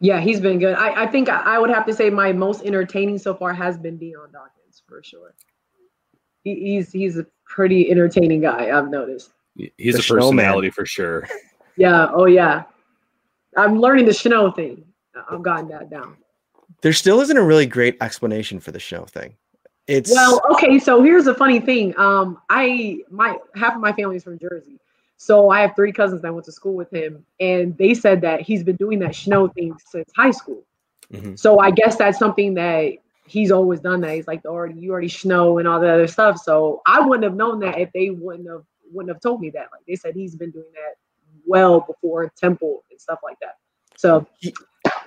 Yeah, 0.00 0.20
he's 0.20 0.40
been 0.40 0.58
good. 0.58 0.74
I, 0.74 1.04
I 1.04 1.06
think 1.06 1.28
I 1.28 1.40
I 1.54 1.58
would 1.58 1.70
have 1.70 1.86
to 1.86 1.94
say 1.94 2.10
my 2.10 2.32
most 2.32 2.64
entertaining 2.64 3.18
so 3.18 3.34
far 3.34 3.52
has 3.54 3.78
been 3.78 3.96
Dion 3.96 4.30
Dawkins 4.32 4.82
for 4.86 5.02
sure. 5.02 5.34
He, 6.42 6.54
he's 6.56 6.92
he's 6.92 7.16
a 7.18 7.26
pretty 7.46 7.90
entertaining 7.90 8.40
guy. 8.42 8.76
I've 8.76 8.90
noticed. 8.90 9.30
He's 9.56 9.94
The 9.94 10.00
a 10.00 10.02
snowman. 10.02 10.20
personality 10.36 10.70
for 10.70 10.86
sure. 10.86 11.28
Yeah. 11.76 12.06
Oh 12.12 12.26
yeah. 12.26 12.62
I'm 13.56 13.80
learning 13.80 14.06
the 14.06 14.12
Chanel 14.12 14.52
thing. 14.52 14.84
I've 15.28 15.42
gotten 15.42 15.66
that 15.70 15.90
down. 15.90 16.16
there 16.82 16.92
still 16.92 17.20
isn't 17.20 17.36
a 17.36 17.42
really 17.42 17.66
great 17.66 17.96
explanation 18.00 18.60
for 18.60 18.70
the 18.70 18.78
show 18.78 19.04
thing 19.06 19.34
it's 19.88 20.10
Well, 20.12 20.40
okay, 20.52 20.78
so 20.78 21.02
here's 21.02 21.26
a 21.26 21.34
funny 21.34 21.58
thing. 21.58 21.92
Um, 21.98 22.38
I 22.48 22.98
my 23.10 23.38
half 23.56 23.74
of 23.74 23.80
my 23.80 23.92
family 23.92 24.16
is 24.16 24.22
from 24.22 24.38
Jersey. 24.38 24.78
So 25.24 25.48
I 25.48 25.62
have 25.62 25.74
three 25.74 25.90
cousins 25.90 26.20
that 26.20 26.34
went 26.34 26.44
to 26.44 26.52
school 26.52 26.74
with 26.74 26.92
him, 26.92 27.24
and 27.40 27.74
they 27.78 27.94
said 27.94 28.20
that 28.20 28.42
he's 28.42 28.62
been 28.62 28.76
doing 28.76 28.98
that 28.98 29.14
snow 29.14 29.48
thing 29.48 29.74
since 29.86 30.10
high 30.14 30.32
school. 30.32 30.62
Mhm. 31.10 31.38
So 31.38 31.60
I 31.60 31.70
guess 31.70 31.96
that's 31.96 32.18
something 32.18 32.52
that 32.54 32.92
he's 33.26 33.50
always 33.50 33.80
done. 33.80 34.02
That 34.02 34.16
he's 34.16 34.26
like 34.26 34.44
already 34.44 34.78
you 34.78 34.92
already 34.92 35.08
snow 35.08 35.56
and 35.56 35.66
all 35.66 35.80
that 35.80 35.88
other 35.88 36.08
stuff. 36.08 36.36
So 36.36 36.82
I 36.86 37.00
wouldn't 37.00 37.24
have 37.24 37.36
known 37.36 37.60
that 37.60 37.78
if 37.78 37.90
they 37.92 38.10
wouldn't 38.10 38.46
have 38.50 38.64
wouldn't 38.92 39.14
have 39.14 39.22
told 39.22 39.40
me 39.40 39.48
that. 39.50 39.68
Like 39.72 39.80
they 39.88 39.96
said, 39.96 40.14
he's 40.14 40.36
been 40.36 40.50
doing 40.50 40.70
that 40.74 40.96
well 41.46 41.80
before 41.80 42.30
Temple 42.36 42.84
and 42.90 43.00
stuff 43.00 43.20
like 43.24 43.38
that. 43.40 43.56
So 43.96 44.26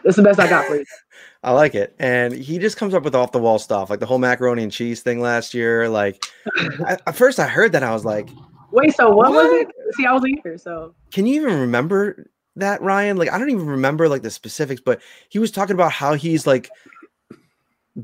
that's 0.03 0.15
the 0.15 0.23
best 0.23 0.39
I 0.39 0.49
got 0.49 0.65
for 0.65 0.77
you. 0.77 0.85
I 1.43 1.51
like 1.51 1.75
it. 1.75 1.95
And 1.99 2.33
he 2.33 2.57
just 2.57 2.77
comes 2.77 2.95
up 2.95 3.03
with 3.03 3.13
off 3.13 3.31
the 3.31 3.39
wall 3.39 3.59
stuff, 3.59 3.91
like 3.91 3.99
the 3.99 4.07
whole 4.07 4.17
macaroni 4.17 4.63
and 4.63 4.71
cheese 4.71 5.01
thing 5.01 5.21
last 5.21 5.53
year. 5.53 5.87
Like, 5.87 6.23
I, 6.55 6.97
at 7.05 7.15
first 7.15 7.39
I 7.39 7.47
heard 7.47 7.73
that, 7.73 7.83
I 7.83 7.93
was 7.93 8.03
like, 8.03 8.27
Wait, 8.71 8.95
so 8.95 9.09
what, 9.09 9.31
was 9.31 9.51
it? 9.51 9.67
See, 9.95 10.05
I 10.05 10.13
wasn't 10.13 10.39
here, 10.43 10.57
so 10.57 10.93
can 11.11 11.25
you 11.25 11.41
even 11.41 11.59
remember 11.61 12.29
that, 12.55 12.81
Ryan? 12.81 13.17
Like, 13.17 13.31
I 13.31 13.37
don't 13.37 13.49
even 13.49 13.67
remember 13.67 14.09
like 14.09 14.23
the 14.23 14.31
specifics, 14.31 14.81
but 14.81 15.01
he 15.29 15.39
was 15.39 15.51
talking 15.51 15.73
about 15.73 15.91
how 15.91 16.13
he's 16.13 16.45
like 16.45 16.69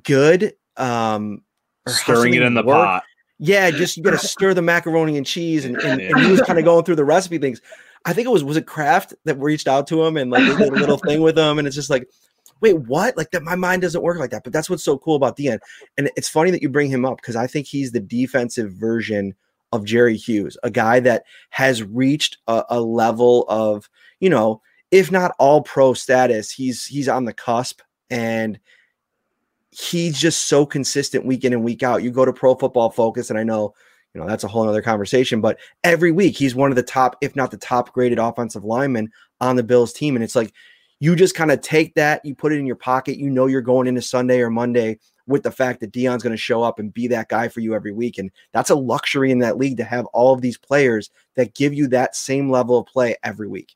good. 0.03 0.53
Um, 0.77 1.41
Stirring 1.87 2.33
it 2.33 2.41
in 2.41 2.53
the 2.53 2.63
work- 2.63 2.75
pot. 2.75 3.03
Yeah, 3.39 3.71
just 3.71 3.97
you 3.97 4.03
got 4.03 4.11
to 4.11 4.25
stir 4.25 4.53
the 4.53 4.61
macaroni 4.61 5.17
and 5.17 5.25
cheese, 5.25 5.65
and, 5.65 5.75
and, 5.77 5.99
and 5.99 6.17
he 6.21 6.31
was 6.31 6.39
kind 6.41 6.57
of 6.57 6.63
going 6.63 6.85
through 6.85 6.95
the 6.95 7.03
recipe 7.03 7.39
things. 7.39 7.61
I 8.05 8.13
think 8.13 8.25
it 8.25 8.31
was 8.31 8.43
was 8.43 8.55
it 8.55 8.65
Kraft 8.65 9.13
that 9.25 9.37
reached 9.39 9.67
out 9.67 9.85
to 9.87 10.01
him 10.01 10.15
and 10.15 10.31
like 10.31 10.45
did 10.57 10.69
a 10.69 10.71
little 10.71 10.97
thing 10.97 11.21
with 11.21 11.37
him, 11.37 11.59
and 11.59 11.67
it's 11.67 11.75
just 11.75 11.89
like, 11.89 12.07
wait, 12.61 12.73
what? 12.73 13.17
Like 13.17 13.31
that, 13.31 13.43
my 13.43 13.55
mind 13.55 13.81
doesn't 13.81 14.01
work 14.01 14.17
like 14.17 14.29
that. 14.29 14.45
But 14.45 14.53
that's 14.53 14.69
what's 14.69 14.83
so 14.83 14.97
cool 14.97 15.15
about 15.15 15.35
Dion, 15.35 15.59
and 15.97 16.09
it's 16.15 16.29
funny 16.29 16.51
that 16.51 16.61
you 16.61 16.69
bring 16.69 16.89
him 16.89 17.03
up 17.05 17.17
because 17.17 17.35
I 17.35 17.47
think 17.47 17.67
he's 17.67 17.91
the 17.91 17.99
defensive 17.99 18.71
version 18.73 19.35
of 19.73 19.83
Jerry 19.83 20.15
Hughes, 20.15 20.57
a 20.63 20.69
guy 20.69 21.01
that 21.01 21.25
has 21.49 21.83
reached 21.83 22.37
a, 22.47 22.63
a 22.69 22.81
level 22.81 23.45
of 23.49 23.89
you 24.19 24.29
know, 24.29 24.61
if 24.91 25.11
not 25.11 25.35
all 25.39 25.61
pro 25.61 25.93
status, 25.93 26.49
he's 26.49 26.85
he's 26.85 27.09
on 27.09 27.25
the 27.25 27.33
cusp 27.33 27.81
and 28.09 28.57
he's 29.71 30.17
just 30.17 30.47
so 30.47 30.65
consistent 30.65 31.25
week 31.25 31.43
in 31.43 31.51
and 31.51 31.63
week 31.63 31.83
out. 31.83 32.03
You 32.03 32.11
go 32.11 32.23
to 32.23 32.31
Pro 32.31 32.55
Football 32.55 32.91
Focus, 32.91 33.29
and 33.29 33.39
I 33.39 33.43
know, 33.43 33.73
you 34.13 34.21
know, 34.21 34.27
that's 34.27 34.43
a 34.43 34.47
whole 34.47 34.69
other 34.69 34.81
conversation, 34.81 35.41
but 35.41 35.57
every 35.83 36.11
week 36.11 36.37
he's 36.37 36.55
one 36.55 36.69
of 36.69 36.75
the 36.75 36.83
top, 36.83 37.17
if 37.21 37.35
not 37.35 37.51
the 37.51 37.57
top 37.57 37.91
graded 37.91 38.19
offensive 38.19 38.63
linemen 38.63 39.11
on 39.41 39.55
the 39.55 39.63
Bills 39.63 39.91
team. 39.91 40.15
And 40.15 40.23
it's 40.23 40.35
like 40.35 40.53
you 40.99 41.15
just 41.15 41.35
kind 41.35 41.51
of 41.51 41.59
take 41.61 41.95
that, 41.95 42.23
you 42.23 42.35
put 42.35 42.53
it 42.53 42.59
in 42.59 42.67
your 42.67 42.75
pocket, 42.75 43.17
you 43.17 43.29
know, 43.29 43.47
you're 43.47 43.61
going 43.61 43.87
into 43.87 44.01
Sunday 44.01 44.39
or 44.39 44.49
Monday 44.49 44.99
with 45.27 45.43
the 45.43 45.51
fact 45.51 45.79
that 45.79 45.91
Dion's 45.91 46.23
going 46.23 46.31
to 46.31 46.37
show 46.37 46.63
up 46.63 46.79
and 46.79 46.93
be 46.93 47.07
that 47.07 47.29
guy 47.29 47.47
for 47.47 47.61
you 47.61 47.73
every 47.73 47.91
week. 47.91 48.17
And 48.17 48.31
that's 48.51 48.69
a 48.69 48.75
luxury 48.75 49.31
in 49.31 49.39
that 49.39 49.57
league 49.57 49.77
to 49.77 49.83
have 49.83 50.05
all 50.07 50.33
of 50.33 50.41
these 50.41 50.57
players 50.57 51.09
that 51.35 51.55
give 51.55 51.73
you 51.73 51.87
that 51.87 52.15
same 52.15 52.49
level 52.49 52.77
of 52.77 52.87
play 52.87 53.15
every 53.23 53.47
week. 53.47 53.75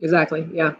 exactly. 0.00 0.48
Yeah. 0.52 0.72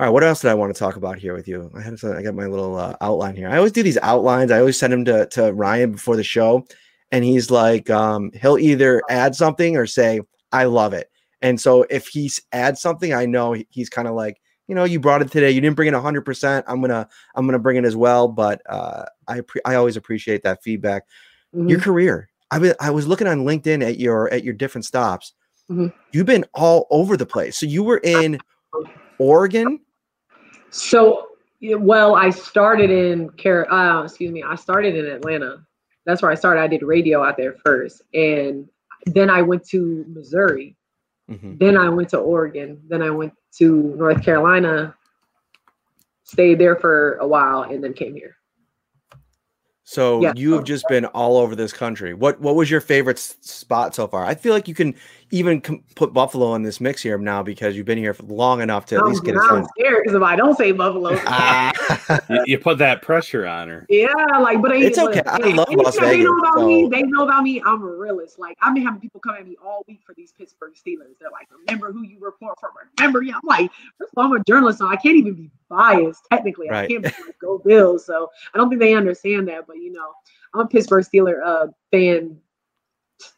All 0.00 0.06
right, 0.06 0.12
what 0.12 0.22
else 0.22 0.42
did 0.42 0.50
I 0.52 0.54
want 0.54 0.72
to 0.72 0.78
talk 0.78 0.94
about 0.94 1.18
here 1.18 1.34
with 1.34 1.48
you? 1.48 1.72
I 1.74 1.80
had 1.80 2.02
I 2.04 2.22
got 2.22 2.36
my 2.36 2.46
little 2.46 2.76
uh, 2.76 2.94
outline 3.00 3.34
here. 3.34 3.48
I 3.48 3.56
always 3.56 3.72
do 3.72 3.82
these 3.82 3.98
outlines. 3.98 4.52
I 4.52 4.60
always 4.60 4.78
send 4.78 4.92
them 4.92 5.04
to 5.06 5.26
to 5.26 5.52
Ryan 5.52 5.90
before 5.90 6.14
the 6.14 6.22
show, 6.22 6.64
and 7.10 7.24
he's 7.24 7.50
like, 7.50 7.90
um, 7.90 8.30
he'll 8.40 8.58
either 8.58 9.02
add 9.10 9.34
something 9.34 9.76
or 9.76 9.86
say, 9.88 10.20
"I 10.52 10.64
love 10.64 10.92
it." 10.92 11.10
And 11.42 11.60
so 11.60 11.84
if 11.90 12.06
he 12.06 12.30
adds 12.52 12.80
something, 12.80 13.12
I 13.12 13.26
know 13.26 13.56
he's 13.70 13.88
kind 13.88 14.06
of 14.06 14.14
like, 14.14 14.40
you 14.68 14.74
know, 14.74 14.84
you 14.84 15.00
brought 15.00 15.22
it 15.22 15.30
today. 15.32 15.50
You 15.50 15.60
didn't 15.60 15.76
bring 15.76 15.88
it 15.88 15.94
hundred 15.94 16.22
percent. 16.22 16.64
I'm 16.68 16.80
gonna 16.80 17.08
I'm 17.34 17.46
gonna 17.46 17.58
bring 17.58 17.76
it 17.76 17.84
as 17.84 17.96
well. 17.96 18.28
But 18.28 18.62
uh, 18.68 19.06
I 19.26 19.40
appre- 19.40 19.62
I 19.64 19.74
always 19.74 19.96
appreciate 19.96 20.42
that 20.42 20.62
feedback. 20.62 21.04
Mhm. 21.54 21.70
Your 21.70 21.80
career. 21.80 22.28
I 22.50 22.58
been 22.58 22.74
I 22.80 22.90
was 22.90 23.06
looking 23.06 23.26
on 23.26 23.44
LinkedIn 23.44 23.82
at 23.84 23.98
your 23.98 24.32
at 24.32 24.44
your 24.44 24.54
different 24.54 24.84
stops. 24.84 25.32
Mhm. 25.70 25.92
You've 26.12 26.26
been 26.26 26.44
all 26.54 26.86
over 26.90 27.16
the 27.16 27.26
place. 27.26 27.58
So 27.58 27.66
you 27.66 27.82
were 27.82 27.98
in 28.04 28.38
Oregon. 29.18 29.80
So, 30.70 31.28
well, 31.62 32.14
I 32.14 32.30
started 32.30 32.90
in 32.90 33.30
Car. 33.42 33.70
Uh, 33.72 34.04
excuse 34.04 34.30
me. 34.30 34.42
I 34.42 34.54
started 34.54 34.94
in 34.94 35.06
Atlanta. 35.06 35.64
That's 36.04 36.22
where 36.22 36.30
I 36.30 36.34
started. 36.34 36.60
I 36.60 36.66
did 36.68 36.82
radio 36.82 37.24
out 37.24 37.36
there 37.36 37.56
first, 37.64 38.02
and 38.14 38.68
Then 39.06 39.30
I 39.30 39.40
went 39.42 39.64
to 39.68 40.04
Missouri. 40.08 40.76
Mhm. 41.30 41.58
Then 41.58 41.76
I 41.78 41.88
went 41.88 42.08
to 42.10 42.18
Oregon. 42.18 42.82
Then 42.88 43.00
I 43.00 43.10
went 43.10 43.32
to 43.56 43.94
North 43.96 44.22
Carolina. 44.22 44.94
Stayed 46.24 46.58
there 46.58 46.76
for 46.76 47.14
a 47.14 47.26
while 47.26 47.62
and 47.62 47.82
then 47.82 47.94
came 47.94 48.14
here. 48.14 48.36
So 49.84 50.20
Yeah. 50.22 50.34
you 50.36 50.52
have 50.52 50.64
just 50.64 50.86
been 50.88 51.06
all 51.06 51.38
over 51.38 51.56
this 51.56 51.72
country. 51.72 52.12
What 52.12 52.38
what 52.40 52.54
was 52.54 52.70
your 52.70 52.82
favorite 52.82 53.18
spot 53.18 53.94
so 53.94 54.06
far? 54.06 54.24
I 54.26 54.34
feel 54.34 54.52
like 54.52 54.68
you 54.68 54.74
can 54.74 54.94
even 55.30 55.60
com- 55.60 55.82
put 55.94 56.12
Buffalo 56.12 56.54
in 56.54 56.62
this 56.62 56.80
mix 56.80 57.02
here 57.02 57.18
now 57.18 57.42
because 57.42 57.76
you've 57.76 57.86
been 57.86 57.98
here 57.98 58.14
for 58.14 58.22
long 58.24 58.60
enough 58.62 58.86
to 58.86 58.96
at 58.96 59.04
least 59.04 59.24
get 59.24 59.36
a 59.36 59.38
I'm 59.40 59.64
scared 59.78 60.02
because 60.02 60.16
if 60.16 60.22
I 60.22 60.36
don't 60.36 60.56
say 60.56 60.72
Buffalo, 60.72 61.10
Ah, 61.26 61.72
You, 62.30 62.42
you 62.46 62.58
put 62.58 62.78
that 62.78 63.02
pressure 63.02 63.46
on 63.46 63.68
her. 63.68 63.86
Yeah, 63.88 64.08
like, 64.40 64.62
but 64.62 64.72
It's 64.72 64.98
but- 64.98 65.10
okay. 65.10 65.22
I 65.26 65.36
love 65.52 65.68
anything 65.68 65.78
Las 65.84 65.96
that 65.96 66.06
They 66.06 66.22
know 66.22 66.34
Vegas, 66.34 66.50
about 66.54 66.66
me. 66.66 66.88
They 66.88 67.02
know 67.02 67.24
about 67.24 67.42
me. 67.42 67.62
I'm 67.64 67.82
a 67.82 67.86
realist. 67.86 68.38
Like 68.38 68.56
I've 68.62 68.74
been 68.74 68.84
having 68.84 69.00
people 69.00 69.20
come 69.20 69.34
at 69.34 69.46
me 69.46 69.56
all 69.62 69.84
week 69.86 70.00
for 70.06 70.14
these 70.14 70.32
Pittsburgh 70.32 70.72
Steelers. 70.74 71.18
They're 71.20 71.30
like, 71.30 71.48
"Remember 71.66 71.92
who 71.92 72.02
you 72.04 72.18
report 72.20 72.58
for? 72.60 72.70
Remember?" 72.98 73.22
Yeah, 73.22 73.34
I'm 73.34 73.40
like, 73.44 73.70
first 73.98 74.12
of 74.16 74.18
all, 74.18 74.24
I'm 74.32 74.40
a 74.40 74.44
journalist, 74.44 74.78
so 74.78 74.88
I 74.88 74.96
can't 74.96 75.16
even 75.16 75.34
be 75.34 75.50
biased. 75.68 76.22
Technically, 76.32 76.70
I 76.70 76.86
can't 76.86 77.02
be 77.02 77.08
like, 77.08 77.38
"Go 77.40 77.58
Bills." 77.58 78.06
So 78.06 78.30
I 78.54 78.58
don't 78.58 78.68
think 78.68 78.80
they 78.80 78.94
understand 78.94 79.48
that. 79.48 79.66
But 79.66 79.76
you 79.76 79.92
know, 79.92 80.12
I'm 80.54 80.60
a 80.60 80.66
Pittsburgh 80.66 81.04
Steeler 81.04 81.44
uh, 81.44 81.66
fan 81.90 82.38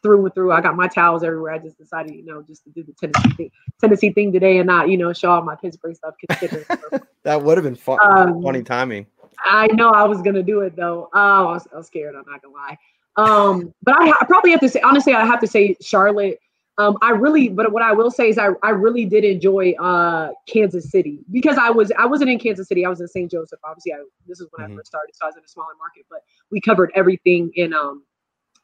through 0.01 0.25
and 0.25 0.33
through. 0.33 0.51
I 0.51 0.61
got 0.61 0.75
my 0.75 0.87
towels 0.87 1.23
everywhere. 1.23 1.53
I 1.53 1.57
just 1.59 1.77
decided, 1.77 2.15
you 2.15 2.25
know, 2.25 2.41
just 2.41 2.63
to 2.65 2.69
do 2.71 2.83
the 2.83 2.93
Tennessee 2.93 3.35
thing, 3.35 3.51
Tennessee 3.79 4.11
thing 4.11 4.31
today, 4.31 4.57
and 4.57 4.67
not, 4.67 4.89
you 4.89 4.97
know, 4.97 5.11
show 5.13 5.31
off 5.31 5.43
my 5.43 5.55
Pittsburgh 5.55 5.95
stuff. 5.95 6.15
that 7.23 7.41
would 7.41 7.57
have 7.57 7.63
been 7.63 7.75
fun. 7.75 7.99
Um, 8.01 8.41
funny 8.41 8.63
timing. 8.63 9.07
I 9.43 9.67
know 9.67 9.89
I 9.89 10.03
was 10.03 10.21
gonna 10.21 10.43
do 10.43 10.61
it 10.61 10.75
though. 10.75 11.09
Oh, 11.13 11.47
I 11.47 11.53
was, 11.53 11.67
I 11.73 11.77
was 11.77 11.87
scared. 11.87 12.15
I'm 12.15 12.23
not 12.29 12.41
gonna 12.41 12.53
lie. 12.53 12.77
Um, 13.17 13.73
but 13.83 13.95
I, 13.99 14.09
I 14.09 14.25
probably 14.25 14.51
have 14.51 14.59
to 14.61 14.69
say 14.69 14.81
honestly, 14.81 15.13
I 15.13 15.25
have 15.25 15.39
to 15.41 15.47
say 15.47 15.75
Charlotte. 15.81 16.39
Um, 16.77 16.97
I 17.01 17.11
really, 17.11 17.49
but 17.49 17.71
what 17.71 17.83
I 17.83 17.91
will 17.91 18.09
say 18.09 18.29
is 18.29 18.37
I, 18.37 18.49
I 18.63 18.69
really 18.69 19.05
did 19.05 19.25
enjoy 19.25 19.73
uh 19.73 20.31
Kansas 20.47 20.89
City 20.89 21.19
because 21.31 21.57
I 21.57 21.69
was 21.69 21.91
I 21.97 22.05
wasn't 22.05 22.29
in 22.29 22.39
Kansas 22.39 22.67
City. 22.67 22.85
I 22.85 22.89
was 22.89 23.01
in 23.01 23.07
St. 23.07 23.29
Joseph. 23.29 23.59
Obviously, 23.63 23.93
I, 23.93 24.03
this 24.27 24.39
is 24.39 24.47
when 24.51 24.67
Mhm. 24.67 24.73
I 24.73 24.75
first 24.77 24.87
started, 24.87 25.13
so 25.15 25.25
I 25.25 25.27
was 25.27 25.37
in 25.37 25.43
a 25.43 25.47
smaller 25.47 25.73
market. 25.77 26.05
But 26.09 26.21
we 26.49 26.61
covered 26.61 26.91
everything 26.95 27.51
in 27.55 27.73
um 27.73 28.03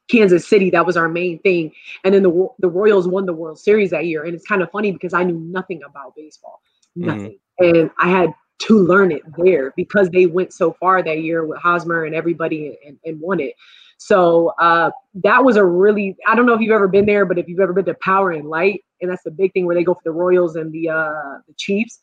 Kansas 0.09 0.47
City. 0.47 0.69
That 0.69 0.85
was 0.85 0.97
our 0.97 1.09
main 1.09 1.39
thing. 1.39 1.71
And 2.03 2.13
then 2.13 2.23
the 2.23 2.47
the 2.59 2.69
Royals 2.69 3.07
won 3.07 3.25
the 3.25 3.33
World 3.33 3.59
Series 3.59 3.91
that 3.91 4.05
year. 4.05 4.23
And 4.23 4.33
it's 4.33 4.45
kind 4.45 4.61
of 4.61 4.71
funny 4.71 4.91
because 4.91 5.13
I 5.13 5.23
knew 5.23 5.39
nothing 5.39 5.81
about 5.83 6.15
baseball, 6.15 6.61
Mhm. 6.97 7.05
nothing, 7.05 7.39
and 7.59 7.91
I 7.99 8.09
had 8.09 8.33
to 8.59 8.79
learn 8.79 9.11
it 9.11 9.21
there 9.37 9.71
because 9.75 10.09
they 10.09 10.25
went 10.25 10.51
so 10.51 10.73
far 10.79 11.03
that 11.03 11.21
year 11.21 11.45
with 11.45 11.59
Hosmer 11.59 12.05
and 12.05 12.15
everybody 12.15 12.77
and, 12.85 12.97
and 13.05 13.19
won 13.21 13.39
it. 13.39 13.53
So 13.99 14.53
uh, 14.59 14.91
that 15.23 15.43
was 15.43 15.57
a 15.57 15.65
really 15.65 16.15
I 16.27 16.35
don't 16.35 16.45
know 16.45 16.53
if 16.53 16.61
you've 16.61 16.71
ever 16.71 16.87
been 16.87 17.05
there, 17.05 17.25
but 17.25 17.37
if 17.37 17.47
you've 17.47 17.59
ever 17.59 17.73
been 17.73 17.85
to 17.85 17.95
Power 17.95 18.31
and 18.31 18.47
Light, 18.49 18.83
and 19.01 19.11
that's 19.11 19.23
the 19.23 19.31
big 19.31 19.53
thing 19.53 19.65
where 19.65 19.75
they 19.75 19.83
go 19.83 19.93
for 19.93 20.01
the 20.03 20.11
Royals 20.11 20.55
and 20.55 20.71
the 20.71 20.89
uh, 20.89 21.39
the 21.47 21.53
Chiefs. 21.57 21.99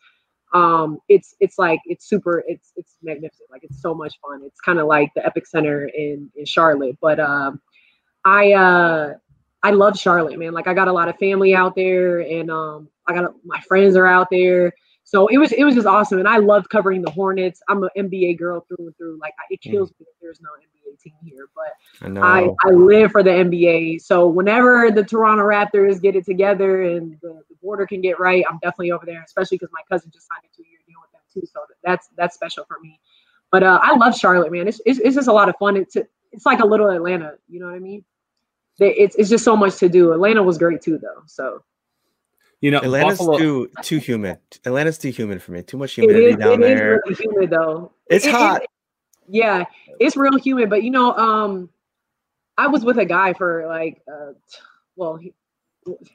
Um, 0.52 0.98
it's 1.08 1.34
it's 1.40 1.58
like 1.58 1.80
it's 1.86 2.08
super 2.08 2.44
it's 2.46 2.72
it's 2.76 2.96
magnificent. 3.02 3.50
Like 3.50 3.64
it's 3.64 3.80
so 3.82 3.92
much 3.94 4.14
fun. 4.20 4.42
It's 4.44 4.60
kind 4.60 4.78
of 4.78 4.86
like 4.86 5.10
the 5.14 5.22
EpiCentre 5.22 5.88
in 5.94 6.30
in 6.36 6.44
Charlotte, 6.44 6.96
but 7.00 7.18
um, 7.18 7.60
I 8.24 8.52
uh 8.52 9.14
I 9.62 9.70
love 9.70 9.98
Charlotte, 9.98 10.38
man. 10.38 10.52
Like 10.52 10.66
I 10.66 10.74
got 10.74 10.88
a 10.88 10.92
lot 10.92 11.08
of 11.08 11.16
family 11.18 11.54
out 11.54 11.74
there, 11.74 12.20
and 12.20 12.50
um 12.50 12.88
I 13.06 13.14
got 13.14 13.24
a, 13.24 13.34
my 13.44 13.60
friends 13.60 13.96
are 13.96 14.06
out 14.06 14.28
there. 14.30 14.72
So 15.04 15.26
it 15.28 15.36
was 15.36 15.52
it 15.52 15.64
was 15.64 15.74
just 15.74 15.86
awesome, 15.86 16.18
and 16.18 16.28
I 16.28 16.38
loved 16.38 16.70
covering 16.70 17.02
the 17.02 17.10
Hornets. 17.10 17.60
I'm 17.68 17.82
an 17.82 17.90
NBA 17.96 18.38
girl 18.38 18.64
through 18.66 18.86
and 18.86 18.96
through. 18.96 19.18
Like 19.20 19.34
it 19.50 19.60
kills 19.60 19.90
me 19.90 19.96
that 20.00 20.14
there's 20.20 20.40
no 20.40 20.48
NBA 20.58 20.98
team 21.00 21.12
here, 21.22 21.48
but 21.54 22.16
I. 22.22 22.44
I, 22.44 22.48
I 22.64 22.70
live 22.70 23.12
for 23.12 23.22
the 23.22 23.30
NBA. 23.30 24.00
So 24.00 24.26
whenever 24.26 24.90
the 24.90 25.04
Toronto 25.04 25.44
Raptors 25.44 26.00
get 26.00 26.16
it 26.16 26.24
together 26.24 26.82
and 26.82 27.18
the, 27.20 27.42
the 27.48 27.56
border 27.62 27.86
can 27.86 28.00
get 28.00 28.18
right, 28.18 28.44
I'm 28.48 28.58
definitely 28.58 28.92
over 28.92 29.04
there, 29.04 29.22
especially 29.22 29.58
because 29.58 29.70
my 29.72 29.82
cousin 29.90 30.10
just 30.12 30.26
signed 30.26 30.44
a 30.50 30.56
two 30.56 30.66
year 30.68 30.78
deal 30.86 30.96
with 31.02 31.12
them 31.12 31.20
too. 31.32 31.46
So 31.52 31.60
that's 31.82 32.08
that's 32.16 32.34
special 32.34 32.64
for 32.64 32.78
me. 32.80 32.98
But 33.50 33.62
uh, 33.62 33.78
I 33.82 33.94
love 33.96 34.16
Charlotte, 34.16 34.50
man. 34.50 34.66
It's, 34.66 34.80
it's, 34.84 34.98
it's 34.98 35.14
just 35.14 35.28
a 35.28 35.32
lot 35.32 35.48
of 35.48 35.56
fun. 35.58 35.76
It's 35.76 35.96
it's 36.32 36.46
like 36.46 36.60
a 36.60 36.66
little 36.66 36.88
Atlanta. 36.88 37.34
You 37.48 37.60
know 37.60 37.66
what 37.66 37.76
I 37.76 37.78
mean? 37.78 38.04
They, 38.78 38.94
it's 38.94 39.14
it's 39.16 39.30
just 39.30 39.44
so 39.44 39.56
much 39.56 39.76
to 39.76 39.88
do. 39.88 40.12
Atlanta 40.12 40.42
was 40.42 40.58
great 40.58 40.80
too, 40.82 40.98
though. 40.98 41.22
So 41.26 41.62
You 42.60 42.70
know, 42.72 42.78
Atlanta's 42.78 43.18
Buffalo. 43.18 43.38
too 43.38 43.70
too 43.82 43.98
humid. 43.98 44.38
Atlanta's 44.66 44.98
too 44.98 45.10
humid 45.10 45.42
for 45.42 45.52
me. 45.52 45.62
Too 45.62 45.76
much 45.78 45.92
humidity 45.94 46.26
is 46.26 46.36
down 46.36 46.54
it 46.62 46.70
is 46.72 46.78
there. 46.78 47.02
really 47.06 47.14
humid 47.22 47.50
though. 47.50 47.92
It's 48.10 48.24
It- 48.26 48.30
it- 48.30 48.34
hot. 48.34 48.62
yeah, 49.28 49.64
it's 50.00 50.16
real 50.16 50.36
humid. 50.38 50.70
But 50.70 50.82
you 50.82 50.90
know, 50.90 51.12
um, 51.16 51.68
I 52.58 52.66
was 52.66 52.84
with 52.84 52.98
a 52.98 53.04
guy 53.04 53.32
for 53.32 53.66
like, 53.66 54.02
uh, 54.12 54.32
well, 54.96 55.16
he, 55.16 55.34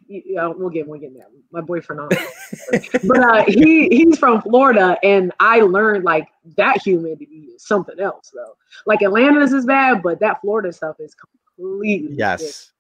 yeah, 0.08 0.48
we'll 0.48 0.70
get 0.70 0.88
we'll 0.88 1.00
get 1.00 1.14
that. 1.14 1.28
My 1.52 1.62
boyfriend 1.62 2.00
on, 2.02 2.10
but 3.08 3.20
uh, 3.20 3.44
he 3.48 3.88
he's 3.90 4.18
from 4.18 4.42
Florida, 4.42 4.98
and 5.04 5.32
I 5.40 5.62
learned 5.62 6.04
like 6.04 6.28
that 6.58 6.82
humidity 6.82 7.50
is 7.56 7.64
something 7.64 8.00
else 8.00 8.32
though. 8.34 8.56
Like 8.86 9.02
Atlanta's 9.04 9.54
is 9.54 9.66
bad, 9.66 10.02
but 10.02 10.20
that 10.22 10.42
Florida 10.42 10.74
stuff 10.74 11.00
is 11.00 11.14
completely 11.60 12.16
Yes. 12.16 12.72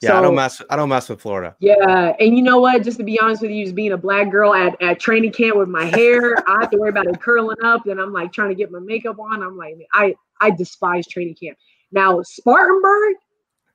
Yeah, 0.00 0.18
I 0.18 0.22
don't 0.22 0.34
mess. 0.34 0.62
I 0.70 0.76
don't 0.76 0.88
mess 0.88 1.08
with 1.08 1.20
Florida. 1.20 1.54
yeah, 1.60 2.14
and 2.18 2.36
you 2.36 2.42
know 2.42 2.60
what? 2.60 2.82
Just 2.82 2.98
to 2.98 3.04
be 3.04 3.20
honest 3.20 3.42
with 3.42 3.50
you, 3.50 3.64
just 3.64 3.74
being 3.74 3.92
a 3.92 3.96
black 3.96 4.30
girl 4.30 4.54
at, 4.54 4.80
at 4.80 5.00
training 5.00 5.32
camp 5.32 5.56
with 5.56 5.68
my 5.68 5.84
hair, 5.84 6.36
I 6.48 6.60
have 6.60 6.70
to 6.70 6.78
worry 6.78 6.90
about 6.90 7.06
it 7.06 7.20
curling 7.20 7.56
up. 7.64 7.82
Then 7.84 7.98
I'm 7.98 8.12
like 8.12 8.32
trying 8.32 8.48
to 8.48 8.54
get 8.54 8.70
my 8.70 8.78
makeup 8.78 9.18
on. 9.18 9.42
I'm 9.42 9.56
like, 9.56 9.76
I 9.92 10.14
I 10.40 10.50
despise 10.50 11.06
training 11.06 11.34
camp. 11.34 11.58
Now 11.90 12.22
Spartanburg 12.22 13.16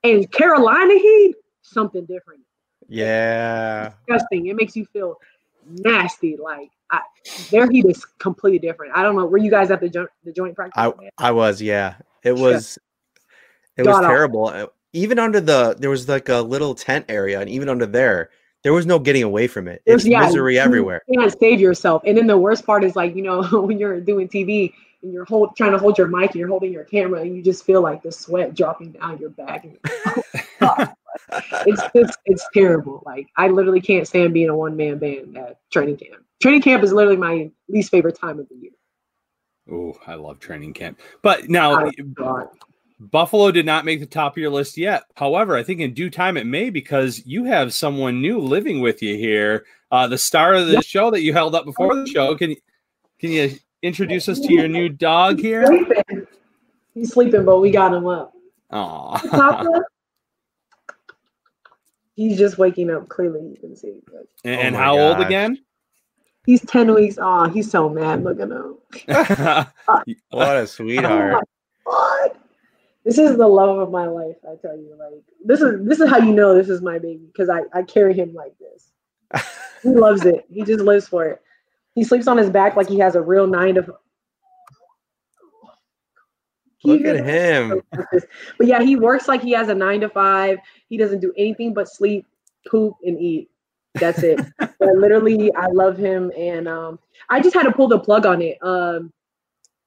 and 0.02 0.30
Carolina 0.32 0.94
Heat, 0.94 1.36
something 1.62 2.04
different. 2.06 2.40
Yeah. 2.88 3.92
Disgusting. 4.06 4.46
It 4.46 4.56
makes 4.56 4.74
you 4.76 4.86
feel 4.86 5.16
nasty. 5.68 6.36
Like 6.36 6.70
I, 6.90 7.00
their 7.50 7.70
heat 7.70 7.84
is 7.86 8.04
completely 8.18 8.58
different. 8.58 8.96
I 8.96 9.02
don't 9.02 9.14
know. 9.14 9.26
Were 9.26 9.38
you 9.38 9.50
guys 9.50 9.70
at 9.70 9.80
the 9.80 9.88
joint 9.88 10.10
the 10.24 10.32
joint 10.32 10.56
practice? 10.56 10.74
I 10.76 10.92
I 11.18 11.30
was. 11.30 11.62
Yeah. 11.62 11.94
It 12.22 12.32
was. 12.32 12.78
It 13.78 13.86
was 13.86 13.96
God 14.00 14.08
terrible. 14.08 14.48
Uh, 14.48 14.66
Even 14.92 15.18
under 15.18 15.40
the 15.40 15.74
there 15.78 15.90
was 15.90 16.08
like 16.08 16.28
a 16.28 16.36
little 16.42 16.74
tent 16.74 17.06
area, 17.08 17.40
and 17.40 17.48
even 17.48 17.68
under 17.68 17.86
there, 17.86 18.30
there 18.64 18.72
was 18.72 18.86
no 18.86 18.98
getting 18.98 19.22
away 19.22 19.46
from 19.46 19.68
it. 19.68 19.82
There's- 19.86 20.04
It's 20.04 20.10
misery 20.14 20.54
you 20.54 20.60
everywhere. 20.60 21.02
can't 21.12 21.38
save 21.38 21.60
yourself. 21.60 22.02
And 22.04 22.16
then 22.18 22.26
the 22.26 22.36
worst 22.38 22.66
part 22.66 22.82
is 22.84 22.96
like, 22.96 23.14
you 23.14 23.22
know, 23.22 23.42
when 23.62 23.78
you're 23.78 24.00
doing 24.00 24.28
TV 24.28 24.72
and 25.02 25.12
you're 25.12 25.24
hold, 25.26 25.54
trying 25.56 25.70
to 25.72 25.78
hold 25.78 25.96
your 25.96 26.08
mic 26.08 26.30
and 26.32 26.40
you're 26.40 26.48
holding 26.48 26.72
your 26.72 26.82
camera 26.84 27.20
and 27.20 27.36
you 27.36 27.40
just 27.42 27.64
feel 27.64 27.80
like 27.82 28.02
the 28.02 28.10
sweat 28.10 28.54
dropping 28.54 28.92
down 28.92 29.16
your 29.18 29.30
back. 29.30 29.64
And 29.64 29.78
it's 31.66 31.82
just, 31.94 32.18
it's 32.26 32.46
terrible. 32.52 33.02
Like 33.06 33.28
I 33.36 33.48
literally 33.48 33.80
can't 33.80 34.08
stand 34.08 34.34
being 34.34 34.48
a 34.48 34.56
one 34.56 34.76
man 34.76 34.98
band 34.98 35.36
at 35.38 35.58
training 35.70 35.98
camp. 35.98 36.24
Training 36.42 36.62
camp 36.62 36.82
is 36.82 36.92
literally 36.92 37.16
my 37.16 37.50
least 37.68 37.90
favorite 37.90 38.18
time 38.18 38.38
of 38.40 38.48
the 38.48 38.56
year. 38.56 38.72
Oh, 39.70 39.94
I 40.06 40.14
love 40.14 40.40
training 40.40 40.72
camp. 40.72 40.98
But 41.22 41.48
now, 41.48 41.84
Oh, 41.86 41.90
God. 42.14 42.48
Buffalo 43.00 43.50
did 43.52 43.64
not 43.66 43.84
make 43.84 44.00
the 44.00 44.06
top 44.06 44.32
of 44.32 44.38
your 44.38 44.50
list 44.50 44.76
yet. 44.76 45.04
However, 45.14 45.56
I 45.56 45.62
think 45.62 45.80
in 45.80 45.94
due 45.94 46.10
time 46.10 46.36
it 46.36 46.46
may 46.46 46.68
because 46.70 47.24
you 47.26 47.44
have 47.44 47.72
someone 47.72 48.20
new 48.20 48.38
living 48.40 48.80
with 48.80 49.02
you 49.02 49.16
here. 49.16 49.64
Uh, 49.90 50.06
the 50.08 50.18
star 50.18 50.54
of 50.54 50.66
the 50.66 50.82
show 50.82 51.10
that 51.12 51.22
you 51.22 51.32
held 51.32 51.54
up 51.54 51.64
before 51.64 51.94
the 51.94 52.06
show. 52.06 52.34
Can 52.34 52.50
you 52.50 52.56
can 53.20 53.30
you 53.30 53.52
introduce 53.82 54.28
us 54.28 54.40
to 54.40 54.52
your 54.52 54.68
new 54.68 54.88
dog 54.88 55.38
here? 55.38 55.64
Sleeping. 55.66 56.26
He's 56.94 57.12
sleeping, 57.12 57.44
but 57.44 57.60
we 57.60 57.70
got 57.70 57.94
him 57.94 58.06
up. 58.06 58.32
Aw. 58.70 59.82
He's 62.16 62.36
just 62.36 62.58
waking 62.58 62.90
up. 62.90 63.08
Clearly, 63.08 63.40
you 63.48 63.56
can 63.60 63.76
see. 63.76 64.00
But 64.06 64.26
and 64.44 64.56
Oh 64.58 64.62
and 64.62 64.74
my 64.74 64.82
how 64.82 64.98
old 64.98 65.20
again? 65.20 65.58
he's 66.46 66.60
ten 66.66 66.92
weeks. 66.92 67.16
Oh, 67.20 67.48
he's 67.48 67.70
so 67.70 67.88
mad. 67.88 68.24
Look 68.24 68.40
at 68.40 68.50
him. 68.50 68.76
What 70.30 70.56
a 70.56 70.66
sweetheart. 70.66 71.44
God. 71.86 72.30
This 73.08 73.16
is 73.16 73.38
the 73.38 73.48
love 73.48 73.78
of 73.78 73.90
my 73.90 74.06
life, 74.06 74.36
I 74.44 74.56
tell 74.60 74.76
you. 74.76 74.94
Like 74.98 75.24
this 75.42 75.62
is 75.62 75.82
this 75.88 75.98
is 75.98 76.10
how 76.10 76.18
you 76.18 76.34
know 76.34 76.54
this 76.54 76.68
is 76.68 76.82
my 76.82 76.98
baby 76.98 77.22
because 77.32 77.48
I, 77.48 77.62
I 77.72 77.82
carry 77.82 78.12
him 78.12 78.34
like 78.34 78.52
this. 78.58 78.92
He 79.82 79.90
loves 79.90 80.26
it. 80.26 80.44
He 80.52 80.62
just 80.62 80.80
lives 80.80 81.08
for 81.08 81.24
it. 81.24 81.40
He 81.94 82.04
sleeps 82.04 82.26
on 82.26 82.36
his 82.36 82.50
back 82.50 82.76
like 82.76 82.88
he 82.88 82.98
has 82.98 83.14
a 83.14 83.22
real 83.22 83.46
nine 83.46 83.76
to. 83.76 83.94
He 86.78 86.90
Look 86.90 87.06
at 87.06 87.24
him. 87.24 87.80
But 88.58 88.66
yeah, 88.66 88.82
he 88.82 88.96
works 88.96 89.26
like 89.26 89.40
he 89.40 89.52
has 89.52 89.70
a 89.70 89.74
nine 89.74 90.00
to 90.00 90.10
five. 90.10 90.58
He 90.90 90.98
doesn't 90.98 91.20
do 91.20 91.32
anything 91.38 91.72
but 91.72 91.88
sleep, 91.88 92.26
poop, 92.68 92.94
and 93.04 93.18
eat. 93.18 93.48
That's 93.94 94.22
it. 94.22 94.38
but 94.58 94.96
literally, 94.96 95.50
I 95.54 95.68
love 95.68 95.96
him, 95.96 96.30
and 96.36 96.68
um, 96.68 96.98
I 97.30 97.40
just 97.40 97.54
had 97.54 97.62
to 97.62 97.72
pull 97.72 97.88
the 97.88 98.00
plug 98.00 98.26
on 98.26 98.42
it. 98.42 98.58
Um, 98.60 99.12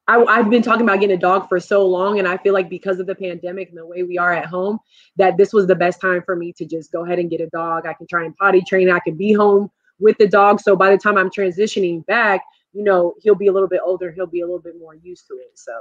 I, 0.07 0.23
I've 0.23 0.49
been 0.49 0.61
talking 0.61 0.81
about 0.81 0.99
getting 0.99 1.15
a 1.15 1.19
dog 1.19 1.47
for 1.47 1.59
so 1.59 1.85
long, 1.85 2.19
and 2.19 2.27
I 2.27 2.37
feel 2.37 2.53
like 2.53 2.69
because 2.69 2.99
of 2.99 3.07
the 3.07 3.15
pandemic 3.15 3.69
and 3.69 3.77
the 3.77 3.85
way 3.85 4.03
we 4.03 4.17
are 4.17 4.33
at 4.33 4.45
home, 4.45 4.79
that 5.17 5.37
this 5.37 5.53
was 5.53 5.67
the 5.67 5.75
best 5.75 6.01
time 6.01 6.21
for 6.23 6.35
me 6.35 6.51
to 6.53 6.65
just 6.65 6.91
go 6.91 7.05
ahead 7.05 7.19
and 7.19 7.29
get 7.29 7.39
a 7.39 7.47
dog. 7.47 7.85
I 7.85 7.93
can 7.93 8.07
try 8.07 8.25
and 8.25 8.35
potty 8.35 8.61
train. 8.67 8.89
I 8.89 8.99
can 8.99 9.15
be 9.15 9.31
home 9.31 9.69
with 9.99 10.17
the 10.17 10.27
dog. 10.27 10.59
So 10.59 10.75
by 10.75 10.89
the 10.89 10.97
time 10.97 11.17
I'm 11.17 11.29
transitioning 11.29 12.05
back, 12.07 12.43
you 12.73 12.83
know, 12.83 13.13
he'll 13.21 13.35
be 13.35 13.47
a 13.47 13.51
little 13.51 13.67
bit 13.67 13.81
older. 13.83 14.11
He'll 14.11 14.25
be 14.25 14.41
a 14.41 14.45
little 14.45 14.59
bit 14.59 14.77
more 14.79 14.95
used 14.95 15.27
to 15.27 15.35
it. 15.35 15.51
So 15.55 15.71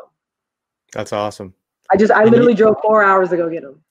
That's 0.92 1.12
awesome. 1.12 1.54
I 1.90 1.96
just, 1.96 2.12
I 2.12 2.24
literally 2.24 2.54
drove 2.54 2.76
four 2.82 3.02
hours 3.02 3.30
to 3.30 3.36
go 3.36 3.48
get 3.48 3.64
him. 3.64 3.82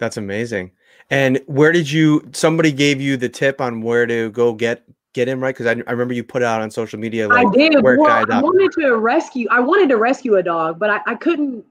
That's 0.00 0.16
amazing. 0.16 0.72
And 1.10 1.40
where 1.46 1.72
did 1.72 1.90
you? 1.90 2.28
Somebody 2.32 2.72
gave 2.72 3.00
you 3.00 3.16
the 3.16 3.28
tip 3.28 3.60
on 3.60 3.82
where 3.82 4.06
to 4.06 4.30
go 4.30 4.52
get 4.52 4.84
get 5.12 5.28
him 5.28 5.40
right 5.40 5.54
because 5.54 5.66
I, 5.66 5.82
I 5.86 5.92
remember 5.92 6.14
you 6.14 6.24
put 6.24 6.42
it 6.42 6.46
out 6.46 6.62
on 6.62 6.70
social 6.70 6.98
media. 6.98 7.28
Like, 7.28 7.46
I 7.46 7.50
did. 7.50 7.82
Well, 7.82 8.06
I 8.06 8.22
out. 8.22 8.42
wanted 8.42 8.72
to 8.80 8.96
rescue. 8.96 9.48
I 9.50 9.60
wanted 9.60 9.88
to 9.90 9.96
rescue 9.96 10.36
a 10.36 10.42
dog, 10.42 10.78
but 10.78 10.90
I, 10.90 11.00
I 11.06 11.14
couldn't. 11.14 11.64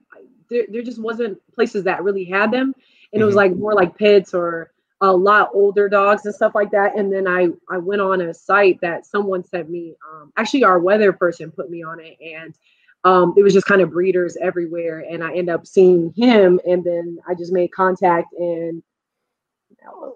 There, 0.50 0.64
there 0.68 0.82
just 0.82 1.00
wasn't 1.00 1.38
places 1.54 1.84
that 1.84 2.02
really 2.02 2.24
had 2.24 2.50
them, 2.50 2.74
and 3.12 3.22
it 3.22 3.24
was 3.24 3.34
Mhm. 3.34 3.38
like 3.38 3.56
more 3.56 3.74
like 3.74 3.96
pits 3.96 4.34
or 4.34 4.72
a 5.00 5.10
lot 5.10 5.50
older 5.54 5.88
dogs 5.88 6.26
and 6.26 6.34
stuff 6.34 6.54
like 6.54 6.70
that. 6.72 6.96
And 6.96 7.12
then 7.12 7.26
I 7.26 7.48
I 7.70 7.78
went 7.78 8.02
on 8.02 8.20
a 8.20 8.34
site 8.34 8.80
that 8.80 9.06
someone 9.06 9.44
sent 9.44 9.70
me. 9.70 9.94
Um, 10.12 10.32
actually, 10.36 10.64
our 10.64 10.78
weather 10.80 11.12
person 11.12 11.50
put 11.50 11.70
me 11.70 11.82
on 11.82 12.00
it, 12.00 12.16
and 12.20 12.54
um, 13.04 13.32
it 13.36 13.42
was 13.42 13.54
just 13.54 13.66
kind 13.66 13.80
of 13.80 13.90
breeders 13.92 14.36
everywhere. 14.42 15.04
And 15.08 15.24
I 15.24 15.34
end 15.34 15.48
up 15.48 15.66
seeing 15.66 16.12
him, 16.16 16.60
and 16.66 16.84
then 16.84 17.18
I 17.26 17.34
just 17.34 17.52
made 17.52 17.68
contact, 17.72 18.32
and 18.34 18.82
now, 19.82 20.12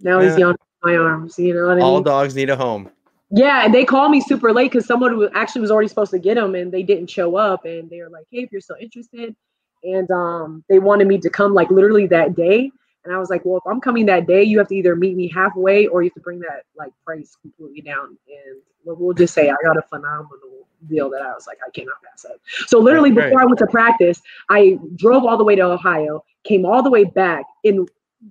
now 0.00 0.20
he's 0.20 0.36
Yeah. 0.36 0.52
My 0.82 0.96
arms. 0.96 1.38
You 1.38 1.54
know 1.54 1.66
what 1.66 1.72
I 1.72 1.74
mean? 1.76 1.84
All 1.84 2.00
dogs 2.00 2.34
need 2.34 2.50
a 2.50 2.56
home. 2.56 2.90
Yeah, 3.30 3.64
and 3.64 3.74
they 3.74 3.84
called 3.84 4.10
me 4.10 4.20
super 4.20 4.52
late 4.52 4.70
because 4.72 4.86
someone 4.86 5.12
who 5.12 5.28
actually 5.34 5.60
was 5.60 5.70
already 5.70 5.88
supposed 5.88 6.12
to 6.12 6.18
get 6.18 6.36
them 6.36 6.54
and 6.54 6.72
they 6.72 6.82
didn't 6.82 7.08
show 7.08 7.36
up. 7.36 7.64
And 7.64 7.90
they 7.90 8.00
were 8.00 8.08
like, 8.08 8.26
"Hey, 8.30 8.40
if 8.40 8.52
you're 8.52 8.60
still 8.60 8.76
interested," 8.80 9.36
and 9.82 10.10
um, 10.10 10.64
they 10.68 10.78
wanted 10.78 11.06
me 11.08 11.18
to 11.18 11.30
come 11.30 11.52
like 11.52 11.70
literally 11.70 12.06
that 12.06 12.34
day. 12.34 12.70
And 13.04 13.14
I 13.14 13.18
was 13.18 13.28
like, 13.28 13.44
"Well, 13.44 13.58
if 13.58 13.66
I'm 13.66 13.80
coming 13.80 14.06
that 14.06 14.26
day, 14.26 14.42
you 14.42 14.58
have 14.58 14.68
to 14.68 14.76
either 14.76 14.96
meet 14.96 15.14
me 15.14 15.28
halfway 15.28 15.86
or 15.86 16.02
you 16.02 16.08
have 16.08 16.14
to 16.14 16.20
bring 16.20 16.40
that 16.40 16.64
like 16.76 16.92
price 17.04 17.36
completely 17.42 17.82
down." 17.82 18.16
And 18.28 18.62
we'll, 18.84 19.12
just 19.12 19.34
say 19.34 19.50
I 19.50 19.56
got 19.62 19.76
a 19.76 19.82
phenomenal 19.82 20.66
deal 20.88 21.10
that 21.10 21.22
I 21.22 21.32
was 21.34 21.46
like, 21.46 21.58
I 21.66 21.70
cannot 21.70 21.96
pass 22.02 22.24
up. 22.24 22.40
So 22.66 22.78
literally, 22.78 23.10
great. 23.10 23.26
before 23.26 23.42
I 23.42 23.44
went 23.44 23.58
to 23.58 23.66
practice, 23.66 24.22
I 24.48 24.78
drove 24.96 25.24
all 25.24 25.36
the 25.36 25.44
way 25.44 25.56
to 25.56 25.62
Ohio, 25.62 26.24
came 26.44 26.64
all 26.64 26.82
the 26.82 26.90
way 26.90 27.04
back, 27.04 27.44
and 27.64 27.88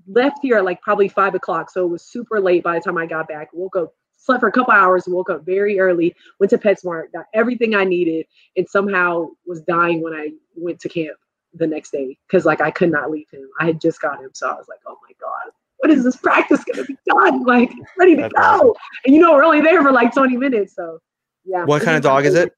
left 0.08 0.39
here 0.41 0.58
at 0.58 0.65
like 0.65 0.82
probably 0.82 1.08
five 1.08 1.36
o'clock. 1.36 1.69
So 1.69 1.86
it 1.86 1.89
was 1.89 2.04
super 2.04 2.39
late 2.39 2.63
by 2.63 2.76
the 2.76 2.82
time 2.82 2.97
I 2.97 3.06
got 3.06 3.28
back. 3.28 3.50
Woke 3.54 3.76
up 3.76 3.93
slept 4.19 4.41
for 4.41 4.47
a 4.47 4.52
couple 4.52 4.73
hours, 4.73 5.06
woke 5.08 5.30
up 5.30 5.45
very 5.45 5.80
early, 5.80 6.13
went 6.39 6.50
to 6.50 6.58
PetSmart, 6.58 7.12
got 7.13 7.26
everything 7.34 7.76
I 7.76 7.84
needed, 7.86 8.26
and 8.58 8.67
somehow 8.67 9.28
was 9.45 9.62
dying 9.62 10.02
when 10.02 10.13
I 10.13 10.32
went 10.56 10.80
to 10.82 10.89
camp 10.89 11.17
the 11.54 11.67
next 11.67 11.91
day 11.91 12.17
because 12.28 12.43
like 12.45 12.60
I 12.60 12.71
could 12.71 12.91
not 12.91 13.10
leave 13.10 13.30
him. 13.32 13.47
I 13.60 13.65
had 13.65 13.80
just 13.80 14.02
got 14.02 14.19
him, 14.19 14.32
so 14.34 14.50
I 14.50 14.54
was 14.56 14.65
like, 14.67 14.80
oh 14.88 14.97
my 15.08 15.13
god, 15.21 15.52
what 15.78 15.91
is 15.91 16.04
this 16.04 16.17
practice 16.17 16.63
gonna 16.63 16.84
be 16.86 16.97
done? 17.08 17.43
Like 17.45 17.71
ready 17.97 18.15
to 18.15 18.23
That's 18.23 18.34
go. 18.34 18.41
awesome. 18.41 18.71
And 19.06 19.15
you 19.15 19.21
know 19.21 19.32
we're 19.34 19.43
only 19.45 19.62
there 19.62 19.82
for 19.82 19.91
like 19.91 20.13
20 20.13 20.36
minutes, 20.36 20.76
so 20.76 21.00
yeah. 21.45 21.63
What 21.63 21.82
kind 21.84 21.95
of 21.95 22.04
dog 22.04 22.26
is 22.26 22.36
it? 22.36 22.52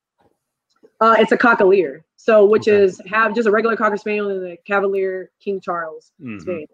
Uh, 1.01 1.15
it's 1.19 1.31
a 1.31 1.37
cockalier. 1.37 2.01
So 2.15 2.45
which 2.45 2.67
Okay. 2.67 2.77
is 2.77 2.99
have 3.05 3.35
just 3.35 3.47
a 3.47 3.51
regular 3.51 3.77
cocker 3.77 3.97
spaniel 3.97 4.29
and 4.29 4.47
a 4.47 4.57
Cavalier 4.65 5.29
King 5.39 5.61
Charles 5.61 6.11
Mhm. 6.19 6.41
spaniel. 6.41 6.67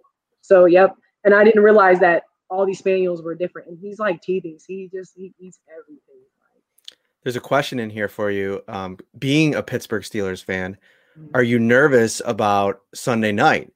So 0.45 0.65
yep. 0.65 0.95
And 1.23 1.33
I 1.33 1.43
didn't 1.43 1.63
realize 1.63 1.99
that 2.01 2.23
all 2.49 2.65
these 2.65 2.77
spaniels 2.79 3.21
were 3.23 3.33
different. 3.33 3.67
And 3.69 3.79
he's 3.81 3.97
like 3.97 4.21
teething. 4.21 4.59
He 4.67 4.89
just 4.93 5.13
he 5.15 5.33
eats 5.39 5.59
everything. 5.71 6.21
There's 7.23 7.35
a 7.35 7.41
question 7.41 7.79
in 7.79 7.89
here 7.89 8.07
for 8.07 8.29
you. 8.29 8.61
Um, 8.67 8.99
being 9.17 9.55
a 9.55 9.63
Pittsburgh 9.63 10.03
Steelers 10.03 10.43
fan, 10.43 10.77
Mhm. 11.19 11.29
are 11.33 11.41
you 11.41 11.57
nervous 11.57 12.21
about 12.25 12.81
Sunday 12.93 13.31
night? 13.31 13.71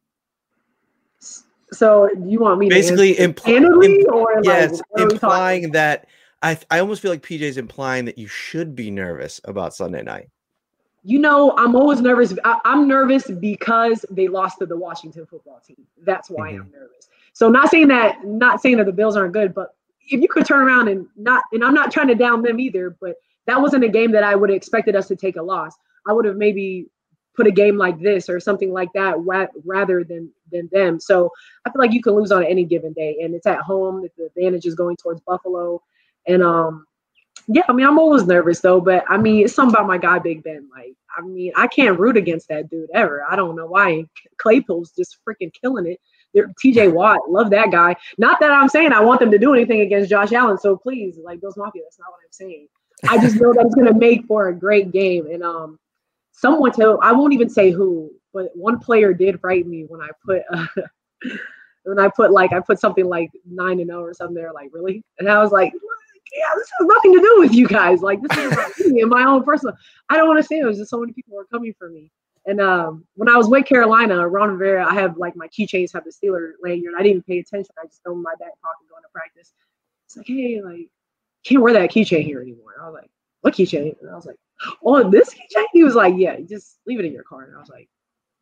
So 1.72 2.10
you 2.26 2.40
want 2.40 2.60
me 2.60 2.70
Basically, 2.70 3.16
to 3.16 3.28
impl- 3.30 3.44
candidly 3.44 4.02
imp- 4.02 4.12
or 4.12 4.40
yes, 4.44 4.82
what 4.90 5.02
are 5.02 5.06
we 5.06 5.10
talking? 5.10 5.12
implying 5.16 5.72
that 5.72 6.08
I 6.42 6.58
I 6.72 6.80
almost 6.80 7.02
feel 7.02 7.12
like 7.12 7.22
PJ's 7.24 7.58
implying 7.58 8.06
that 8.06 8.18
you 8.18 8.28
should 8.28 8.76
be 8.76 8.92
nervous 8.92 9.42
about 9.44 9.74
Sunday 9.76 10.04
night. 10.04 10.30
You 11.04 11.20
know, 11.20 11.56
I'm 11.58 11.76
always 11.76 12.02
nervous. 12.02 12.34
I, 12.44 12.60
I'm 12.66 12.88
nervous 12.88 13.28
because 13.30 14.06
they 14.12 14.28
lost 14.28 14.60
to 14.60 14.66
the 14.66 14.78
Washington 14.78 15.26
football 15.26 15.62
team. 15.66 15.86
That's 16.06 16.30
why 16.30 16.52
Mm-hmm. 16.52 16.62
I'm 16.62 16.72
nervous. 16.72 17.10
So 17.34 17.50
not 17.50 17.70
saying 17.70 17.88
that 17.90 18.26
not 18.26 18.62
saying 18.62 18.78
that 18.78 18.86
the 18.86 18.92
Bills 18.92 19.16
aren't 19.16 19.34
good, 19.34 19.54
but 19.54 19.76
if 20.10 20.20
you 20.22 20.28
could 20.28 20.46
turn 20.46 20.62
around 20.62 20.88
and 20.90 21.08
not 21.16 21.44
and 21.54 21.64
I'm 21.64 21.74
not 21.74 21.92
trying 21.92 22.08
to 22.08 22.16
down 22.16 22.42
them 22.42 22.60
either, 22.60 22.98
but 23.00 23.16
that 23.46 23.62
wasn't 23.62 23.84
a 23.84 23.90
game 23.90 24.12
that 24.12 24.24
I 24.24 24.36
would 24.36 24.50
have 24.50 24.58
expected 24.58 24.96
us 24.96 25.08
to 25.08 25.16
take 25.16 25.38
a 25.38 25.42
loss. 25.42 25.74
I 26.08 26.14
would 26.14 26.26
have 26.26 26.36
maybe 26.36 26.88
put 27.36 27.48
a 27.48 27.52
game 27.52 27.78
like 27.78 28.00
this 28.02 28.28
or 28.30 28.40
something 28.40 28.74
like 28.74 28.92
that 28.94 29.16
ra- 29.20 29.48
rather 29.64 30.04
than 30.04 30.30
than 30.52 30.68
them. 30.74 31.00
So 31.00 31.32
I 31.66 31.72
feel 31.72 31.80
like 31.80 31.94
you 31.94 32.02
can 32.02 32.14
lose 32.14 32.32
on 32.32 32.44
any 32.44 32.66
given 32.66 32.92
day, 32.94 33.18
and 33.22 33.34
it's 33.34 33.48
at 33.48 33.60
home. 33.60 34.06
The 34.18 34.26
advantage 34.26 34.66
is 34.66 34.76
going 34.76 34.98
towards 34.98 35.22
Buffalo, 35.22 35.82
and 36.28 36.44
um, 36.44 36.86
yeah. 37.48 37.64
I 37.68 37.74
mean, 37.74 37.86
I'm 37.86 38.00
always 38.00 38.26
nervous 38.26 38.60
though, 38.60 38.80
but 38.80 39.04
I 39.10 39.18
mean, 39.18 39.46
it's 39.46 39.54
something 39.54 39.76
about 39.76 39.88
my 39.88 39.98
guy 39.98 40.20
Big 40.20 40.44
Ben. 40.44 40.70
Like, 40.76 40.94
I 41.18 41.22
mean, 41.22 41.52
I 41.56 41.68
can't 41.68 42.00
root 42.00 42.18
against 42.18 42.48
that 42.50 42.70
dude 42.70 42.90
ever. 42.94 43.26
I 43.30 43.36
don't 43.36 43.56
know 43.56 43.66
why. 43.66 44.06
Claypool's 44.38 44.92
just 44.92 45.18
freaking 45.28 45.52
killing 45.54 45.88
it. 45.88 46.00
TJ 46.36 46.94
Watt, 46.94 47.30
love 47.30 47.50
that 47.50 47.72
guy. 47.72 47.96
Not 48.20 48.40
that 48.40 48.52
I'm 48.52 48.70
saying 48.70 48.94
I 48.94 49.02
want 49.02 49.20
them 49.20 49.32
to 49.32 49.40
do 49.40 49.54
anything 49.54 49.82
against 49.82 50.10
Josh 50.12 50.32
Allen. 50.32 50.60
So 50.60 50.78
please, 50.78 51.18
like 51.24 51.42
Bills 51.42 51.58
Mafia, 51.58 51.82
that's 51.84 51.98
not 51.98 52.12
what 52.12 52.20
I'm 52.24 52.32
saying. 52.32 52.68
I 53.08 53.18
just 53.20 53.40
know 53.42 53.54
that 53.54 53.66
it's 53.66 53.76
gonna 53.76 53.94
make 53.94 54.26
for 54.26 54.50
a 54.50 54.54
great 54.54 54.92
game. 54.92 55.28
And 55.28 55.44
um, 55.44 55.80
someone 56.32 56.72
tell 56.72 57.00
I 57.02 57.12
won't 57.12 57.34
even 57.34 57.50
say 57.50 57.72
who, 57.72 58.12
but 58.34 58.50
one 58.56 58.80
player 58.80 59.14
did 59.14 59.40
write 59.42 59.66
me 59.66 59.86
when 59.88 60.02
I 60.02 60.10
put 60.24 60.44
uh, 60.52 60.66
when 61.84 62.00
I 62.00 62.10
put 62.10 62.32
like 62.32 62.54
I 62.54 62.60
put 62.60 62.80
something 62.80 63.06
like 63.06 63.32
nine 63.50 63.80
and 63.80 63.90
zero 63.90 64.04
or 64.04 64.14
something 64.14 64.36
there. 64.36 64.52
Like 64.54 64.70
really, 64.74 65.04
and 65.18 65.30
I 65.30 65.42
was 65.42 65.52
like, 65.52 65.74
yeah, 66.34 66.50
this 66.56 66.70
has 66.80 66.88
nothing 66.88 67.14
to 67.14 67.20
do 67.20 67.36
with 67.40 67.54
you 67.54 67.68
guys. 67.68 68.02
Like 68.02 68.22
this 68.22 68.38
is 68.38 68.54
about 68.54 68.80
me 68.80 69.02
and 69.02 69.10
my 69.10 69.24
own 69.24 69.44
personal. 69.44 69.76
I 70.10 70.18
don't 70.18 70.28
want 70.28 70.40
to 70.40 70.44
say 70.44 70.60
it 70.60 70.66
was 70.66 70.78
just 70.78 70.90
so 70.90 71.00
many 71.00 71.14
people 71.14 71.36
were 71.36 71.46
coming 71.46 71.74
for 71.78 71.90
me. 71.90 72.12
And 72.46 72.62
um, 72.62 73.06
when 73.16 73.30
I 73.30 73.38
was 73.38 73.48
with 73.48 73.66
Carolina, 73.66 74.28
Ron 74.28 74.52
Rivera, 74.52 74.86
I 74.86 74.94
have 74.96 75.18
like 75.18 75.36
my 75.36 75.48
keychains 75.48 75.94
have 75.94 76.04
the 76.04 76.12
Steeler 76.12 76.54
lanyard. 76.64 76.96
I 76.98 77.04
didn't 77.04 77.12
even 77.12 77.24
pay 77.24 77.40
attention. 77.40 77.76
I 77.82 77.86
just 77.86 78.02
throw 78.04 78.14
in 78.14 78.24
my 78.24 78.34
back 78.40 78.60
pocket 78.62 78.90
going 78.90 79.04
to 79.04 79.10
practice. 79.14 79.54
It's 80.08 80.18
like, 80.18 80.28
hey, 80.28 80.62
like, 80.64 80.90
can't 81.44 81.62
wear 81.62 81.74
that 81.74 81.92
keychain 81.92 82.24
here 82.24 82.42
anymore. 82.42 82.74
I 82.82 82.86
was 82.86 82.96
like, 83.00 83.12
what 83.42 83.54
keychain? 83.54 83.96
And 84.02 84.10
I 84.10 84.16
was 84.16 84.26
like, 84.26 84.38
oh, 84.84 85.10
this 85.10 85.34
keychain? 85.34 85.66
He 85.74 85.84
was 85.84 85.96
like, 85.96 86.16
yeah, 86.18 86.40
just 86.40 86.80
leave 86.88 87.00
it 87.00 87.06
in 87.06 87.14
your 87.14 87.24
car. 87.24 87.44
And 87.44 87.56
I 87.56 87.60
was 87.60 87.70
like, 87.70 87.88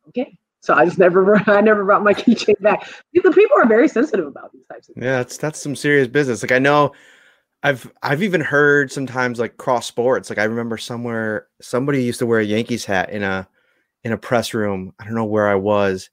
okay. 0.08 0.38
So 0.60 0.74
I 0.74 0.84
just 0.84 0.98
never, 0.98 1.36
I 1.50 1.60
never 1.60 1.84
brought 1.84 2.02
my 2.02 2.14
keychain 2.14 2.60
back. 2.60 2.88
The 3.12 3.30
people 3.32 3.58
are 3.58 3.66
very 3.66 3.88
sensitive 3.88 4.26
about 4.26 4.52
these 4.52 4.66
types 4.66 4.88
of 4.88 4.94
things. 4.94 5.04
Yeah, 5.04 5.18
that's 5.18 5.36
that's 5.36 5.60
some 5.60 5.76
serious 5.76 6.08
business. 6.08 6.42
Like 6.42 6.52
I 6.52 6.58
know 6.58 6.92
I've 7.62 7.90
I've 8.02 8.22
even 8.22 8.40
heard 8.40 8.92
sometimes 8.92 9.38
like 9.40 9.56
cross 9.56 9.86
sports. 9.86 10.30
Like 10.30 10.38
I 10.38 10.44
remember 10.44 10.78
somewhere 10.78 11.48
somebody 11.60 12.02
used 12.02 12.20
to 12.20 12.26
wear 12.26 12.40
a 12.40 12.44
Yankees 12.44 12.84
hat 12.84 13.10
in 13.10 13.22
a 13.22 13.48
in 14.04 14.12
a 14.12 14.18
press 14.18 14.54
room. 14.54 14.92
I 15.00 15.04
don't 15.04 15.14
know 15.14 15.24
where 15.24 15.48
I 15.48 15.56
was, 15.56 16.10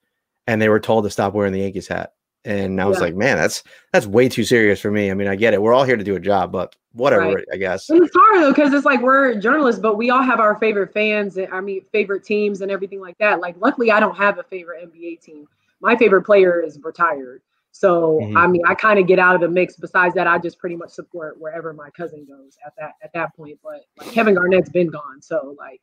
and 0.47 0.61
they 0.61 0.69
were 0.69 0.79
told 0.79 1.03
to 1.03 1.09
stop 1.11 1.33
wearing 1.33 1.53
the 1.53 1.59
Yankees 1.61 1.87
hat. 1.87 2.13
And 2.45 2.79
I 2.81 2.85
was 2.85 2.97
Yeah. 2.97 3.05
like, 3.05 3.15
man, 3.15 3.37
that's 3.37 3.63
that's 3.93 4.05
way 4.07 4.27
too 4.29 4.43
serious 4.43 4.79
for 4.79 4.91
me. 4.91 5.11
I 5.11 5.13
mean, 5.13 5.27
I 5.27 5.35
get 5.35 5.53
it. 5.53 5.61
We're 5.61 5.73
all 5.73 5.83
here 5.83 5.97
to 5.97 6.03
do 6.03 6.15
a 6.15 6.19
job, 6.19 6.51
but 6.51 6.75
whatever, 6.93 7.25
Right. 7.33 7.45
I 7.51 7.57
guess. 7.57 7.89
And 7.89 8.03
it's 8.03 8.15
hard 8.15 8.41
though, 8.43 8.51
because 8.51 8.73
it's 8.73 8.85
like 8.85 9.01
we're 9.01 9.35
journalists, 9.35 9.81
but 9.81 9.97
we 9.97 10.09
all 10.09 10.21
have 10.23 10.39
our 10.39 10.55
favorite 10.59 10.93
fans. 10.93 11.37
And, 11.37 11.51
I 11.53 11.59
mean, 11.61 11.81
favorite 11.91 12.23
teams 12.23 12.61
and 12.61 12.71
everything 12.71 13.01
like 13.01 13.17
that. 13.17 13.39
Like, 13.39 13.55
luckily, 13.59 13.91
I 13.91 13.99
don't 13.99 14.15
have 14.15 14.37
a 14.39 14.43
favorite 14.43 14.83
NBA 14.91 15.21
team. 15.21 15.47
My 15.81 15.95
favorite 15.95 16.21
player 16.23 16.61
is 16.61 16.79
retired. 16.81 17.41
So 17.77 18.21
Mhm. 18.23 18.37
I 18.37 18.47
mean, 18.47 18.61
I 18.65 18.73
kind 18.73 18.97
of 18.99 19.05
get 19.05 19.19
out 19.19 19.35
of 19.35 19.41
the 19.41 19.49
mix. 19.49 19.75
Besides 19.75 20.15
that, 20.15 20.27
I 20.27 20.37
just 20.37 20.59
pretty 20.59 20.77
much 20.77 20.91
support 20.91 21.37
wherever 21.41 21.73
my 21.73 21.89
cousin 21.89 22.23
goes 22.25 22.57
at 22.65 22.71
that 22.77 22.93
at 23.03 23.11
that 23.11 23.35
point. 23.35 23.59
But 23.61 23.81
like 23.97 24.11
Kevin 24.13 24.33
Garnett's 24.33 24.69
been 24.69 24.87
gone, 24.87 25.21
so 25.21 25.57
like 25.59 25.81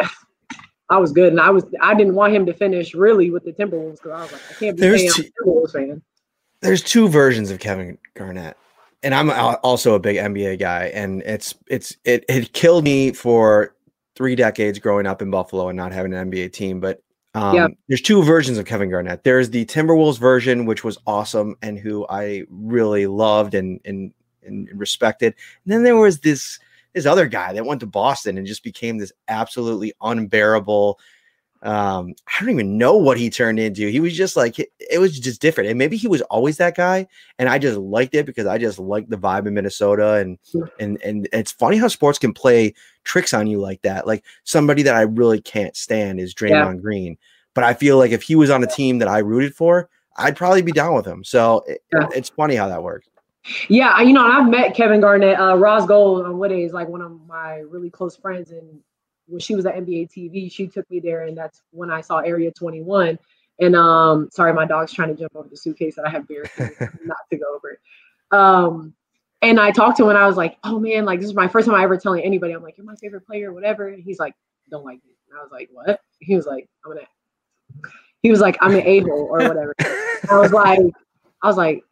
I 0.90 0.98
was 0.98 1.12
good, 1.12 1.28
and 1.32 1.40
I 1.40 1.50
was 1.50 1.64
I 1.80 1.94
didn't 1.94 2.16
want 2.16 2.34
him 2.34 2.46
to 2.46 2.52
finish 2.52 2.94
really 2.94 3.30
with 3.30 3.44
the 3.44 3.52
Timberwolves 3.52 4.02
because 4.02 4.10
I 4.10 4.22
was 4.22 4.32
like 4.32 4.40
I 4.50 4.54
can't 4.54 4.76
be 4.76 4.80
There's 4.80 5.14
two- 5.14 5.22
a 5.22 5.44
Timberwolves 5.48 5.72
fan. 5.72 6.02
there's 6.62 6.82
two 6.82 7.08
versions 7.08 7.52
of 7.52 7.60
Kevin 7.60 7.96
Garnett, 8.14 8.56
and 9.04 9.14
I'm 9.14 9.30
also 9.62 9.94
a 9.94 10.00
big 10.00 10.16
NBA 10.16 10.58
guy, 10.58 10.86
and 10.86 11.22
it's 11.22 11.54
it's 11.68 11.96
it 12.04 12.24
it 12.28 12.52
killed 12.54 12.82
me 12.82 13.12
for 13.12 13.76
three 14.16 14.34
decades 14.34 14.80
growing 14.80 15.06
up 15.06 15.22
in 15.22 15.30
Buffalo 15.30 15.68
and 15.68 15.76
not 15.76 15.92
having 15.92 16.12
an 16.12 16.28
NBA 16.28 16.52
team. 16.52 16.80
But 16.80 17.00
um, 17.34 17.54
Yeah. 17.54 17.68
there's 17.88 18.00
two 18.02 18.22
versions 18.22 18.58
of 18.58 18.66
Kevin 18.66 18.90
Garnett. 18.90 19.24
There's 19.24 19.50
the 19.50 19.64
Timberwolves 19.66 20.18
version, 20.18 20.66
which 20.66 20.84
was 20.84 20.98
awesome 21.06 21.56
and 21.62 21.78
who 21.78 22.06
I 22.08 22.44
really 22.50 23.06
loved 23.06 23.54
and 23.54 23.80
and 23.84 24.12
and 24.42 24.68
respected. 24.74 25.34
And 25.64 25.72
then 25.72 25.82
there 25.82 25.96
was 25.96 26.20
this 26.20 26.58
this 26.94 27.06
other 27.06 27.28
guy 27.28 27.52
that 27.52 27.66
went 27.66 27.80
to 27.80 27.86
Boston 27.86 28.36
and 28.36 28.46
just 28.46 28.64
became 28.64 28.98
this 28.98 29.12
absolutely 29.28 29.92
unbearable 30.02 30.98
um 31.62 32.14
i 32.26 32.40
don't 32.40 32.48
even 32.50 32.78
know 32.78 32.96
what 32.96 33.18
he 33.18 33.28
turned 33.28 33.58
into 33.58 33.86
he 33.88 34.00
was 34.00 34.16
just 34.16 34.34
like 34.34 34.58
it, 34.58 34.98
was 34.98 35.18
just 35.20 35.42
different 35.42 35.68
and 35.68 35.78
maybe 35.78 35.96
he 35.96 36.08
was 36.08 36.22
always 36.22 36.56
that 36.56 36.74
guy 36.74 37.06
and 37.38 37.50
i 37.50 37.58
just 37.58 37.76
liked 37.78 38.14
it 38.14 38.24
because 38.24 38.46
i 38.46 38.56
just 38.56 38.78
liked 38.78 39.10
the 39.10 39.16
vibe 39.18 39.46
in 39.46 39.52
minnesota 39.52 40.14
and 40.14 40.38
Sure. 40.50 40.70
and 40.80 41.00
and 41.02 41.28
it's 41.34 41.52
funny 41.52 41.76
how 41.76 41.86
sports 41.88 42.18
can 42.18 42.32
play 42.32 42.72
tricks 43.04 43.34
on 43.34 43.46
you 43.46 43.60
like 43.60 43.82
that 43.82 44.06
like 44.06 44.24
somebody 44.44 44.82
that 44.82 44.94
i 44.94 45.02
really 45.02 45.40
can't 45.42 45.76
stand 45.76 46.18
is 46.18 46.34
draymond 46.34 46.80
green 46.80 47.18
but 47.54 47.62
i 47.62 47.74
feel 47.74 47.98
like 47.98 48.10
if 48.12 48.22
he 48.22 48.34
was 48.36 48.48
on 48.48 48.64
a 48.64 48.66
team 48.66 48.98
that 48.98 49.08
i 49.08 49.18
rooted 49.18 49.54
for 49.54 49.90
i'd 50.16 50.36
probably 50.36 50.62
be 50.62 50.72
down 50.72 50.94
with 50.94 51.06
him 51.06 51.22
so 51.22 51.62
it, 51.68 51.82
Yeah. 51.92 52.08
it's 52.14 52.30
funny 52.30 52.54
how 52.54 52.68
that 52.68 52.82
works 52.82 53.06
Yeah, 53.68 53.98
you 54.02 54.12
know, 54.12 54.26
I've 54.26 54.50
met 54.50 54.74
Kevin 54.74 55.00
Garnett, 55.00 55.38
uh, 55.40 55.54
Rosalyn 55.56 55.88
Gold-Onwude 55.88 56.62
is 56.66 56.72
like 56.74 56.88
one 56.88 57.00
of 57.00 57.12
my 57.26 57.60
really 57.60 57.88
close 57.88 58.14
friends. 58.14 58.50
And 58.50 58.80
when 59.30 59.40
she 59.40 59.54
was 59.54 59.64
at 59.66 59.76
NBA 59.76 60.10
TV, 60.10 60.52
she 60.52 60.66
took 60.66 60.88
me 60.90 61.00
there, 61.00 61.26
and 61.26 61.36
that's 61.36 61.62
when 61.70 61.90
I 61.90 62.00
saw 62.00 62.18
Area 62.18 62.50
21. 62.50 63.18
And 63.60 63.76
um, 63.76 64.28
sorry, 64.32 64.52
my 64.52 64.64
dog's 64.64 64.92
trying 64.92 65.08
to 65.08 65.14
jump 65.14 65.36
over 65.36 65.48
the 65.48 65.56
suitcase 65.56 65.94
that 65.96 66.06
I 66.06 66.10
have 66.10 66.26
barricaded 66.26 66.76
not 67.04 67.18
to 67.30 67.36
go 67.36 67.54
over 67.54 67.70
it. 67.70 67.78
Um, 68.32 68.94
and 69.42 69.58
I 69.58 69.70
talked 69.70 69.96
to 69.98 70.04
him 70.04 70.10
and 70.10 70.18
I 70.18 70.26
was 70.26 70.36
like, 70.36 70.56
oh 70.64 70.78
man, 70.78 71.04
like 71.04 71.20
this 71.20 71.28
is 71.28 71.34
my 71.34 71.48
first 71.48 71.66
time 71.66 71.74
I 71.74 71.82
ever 71.82 71.96
telling 71.96 72.22
anybody. 72.22 72.52
I'm 72.52 72.62
like, 72.62 72.76
you're 72.76 72.86
my 72.86 72.96
favorite 72.96 73.26
player, 73.26 73.52
whatever. 73.52 73.88
And 73.88 74.02
he's 74.02 74.18
like, 74.18 74.34
don't 74.70 74.84
like 74.84 75.02
me. 75.04 75.12
And 75.28 75.38
I 75.38 75.42
was 75.42 75.50
like, 75.50 75.68
what? 75.72 76.00
He 76.20 76.36
was 76.36 76.46
like, 76.46 76.68
I'm 76.84 76.92
gonna. 76.92 77.06
He 78.22 78.30
was 78.30 78.40
like, 78.40 78.58
I'm 78.60 78.72
an 78.72 78.86
a 78.86 79.00
hole 79.00 79.28
or 79.30 79.38
whatever. 79.38 79.74
I 79.80 80.38
was 80.38 80.52
like, 80.52 80.80
I 81.42 81.46
was 81.46 81.56
like, 81.56 81.82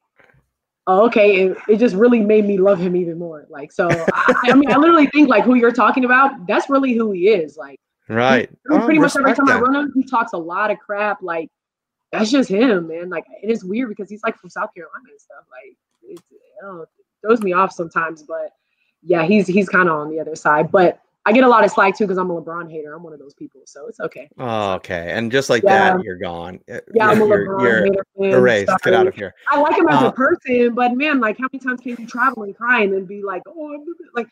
oh, 0.89 1.05
okay. 1.07 1.43
It, 1.47 1.59
it 1.69 1.77
just 1.77 1.95
really 1.95 2.21
made 2.21 2.45
me 2.47 2.59
love 2.59 2.79
him 2.81 2.97
even 2.97 3.19
more. 3.19 3.47
Like, 3.49 3.71
so 3.71 3.89
I, 3.91 4.35
I 4.45 4.55
mean, 4.55 4.71
I 4.73 4.77
literally 4.77 5.07
think 5.09 5.29
like 5.29 5.45
who 5.45 5.55
you're 5.55 5.71
talking 5.71 6.05
about, 6.05 6.47
that's 6.49 6.69
really 6.69 6.95
who 6.95 7.13
he 7.13 7.29
is. 7.29 7.57
Like, 7.57 7.79
Right. 8.09 8.49
he- 8.51 8.57
Oh, 8.71 8.81
pretty 8.85 8.99
much 8.99 9.15
every 9.17 9.35
time 9.35 9.49
I 9.49 9.55
that. 9.55 9.63
run 9.63 9.77
him, 9.77 9.93
he 9.95 10.03
talks 10.03 10.33
a 10.33 10.39
lot 10.39 10.71
of 10.71 10.79
crap. 10.79 11.23
Like, 11.23 11.49
that's 12.11 12.31
just 12.31 12.49
him, 12.49 12.89
man. 12.89 13.11
Like, 13.11 13.27
it 13.43 13.51
is 13.51 13.65
weird 13.65 13.91
because 13.91 14.09
he's 14.11 14.23
like 14.25 14.37
from 14.39 14.49
South 14.51 14.73
Carolina 14.75 15.05
and 15.11 15.21
stuff. 15.21 15.45
Like, 15.51 15.77
I 16.63 16.67
know, 16.67 16.83
it 16.83 16.89
throws 17.23 17.43
me 17.43 17.53
off 17.53 17.71
sometimes, 17.71 18.23
but 18.23 18.51
yeah, 19.03 19.25
he's 19.25 19.47
he's 19.47 19.69
kind 19.69 19.89
of 19.91 19.95
on 19.97 20.09
the 20.11 20.19
other 20.19 20.35
side. 20.35 20.73
But 20.73 21.01
I 21.27 21.33
get 21.33 21.45
a 21.45 21.49
lot 21.49 21.65
of 21.65 21.71
slack 21.71 21.97
too 21.97 22.05
because 22.05 22.17
I'm 22.17 22.31
a 22.31 22.41
LeBron 22.41 22.71
hater. 22.71 22.95
I'm 22.95 23.03
one 23.03 23.13
of 23.13 23.19
those 23.19 23.35
people, 23.35 23.61
so 23.67 23.87
it's 23.87 24.01
okay. 24.01 24.29
Oh, 24.39 24.73
okay. 24.75 25.11
And 25.13 25.31
just 25.31 25.51
like 25.51 25.63
Yeah. 25.63 25.95
that, 25.97 26.03
you're 26.05 26.17
gone. 26.17 26.61
Yeah, 26.67 27.09
I'm 27.09 27.21
a 27.21 27.27
you're, 27.27 27.47
LeBron 27.47 27.63
you're 27.63 27.85
hater. 27.85 28.05
man, 28.17 28.31
erased. 28.33 28.73
Get 28.83 28.95
out 28.95 29.07
of 29.07 29.15
here. 29.15 29.35
I 29.51 29.61
like 29.61 29.77
him 29.77 29.89
as 29.89 30.03
Uh, 30.03 30.07
a 30.07 30.13
person, 30.13 30.75
but 30.75 30.95
man, 30.95 31.21
like, 31.21 31.37
how 31.39 31.49
many 31.53 31.63
times 31.63 31.81
can 31.81 31.97
you 31.99 32.07
travel 32.07 32.45
and 32.45 32.57
cry 32.57 32.83
and 32.83 32.93
then 32.93 33.05
be 33.05 33.23
like, 33.23 33.43
oh, 33.47 33.75
I'm 33.75 33.85
like, 34.15 34.29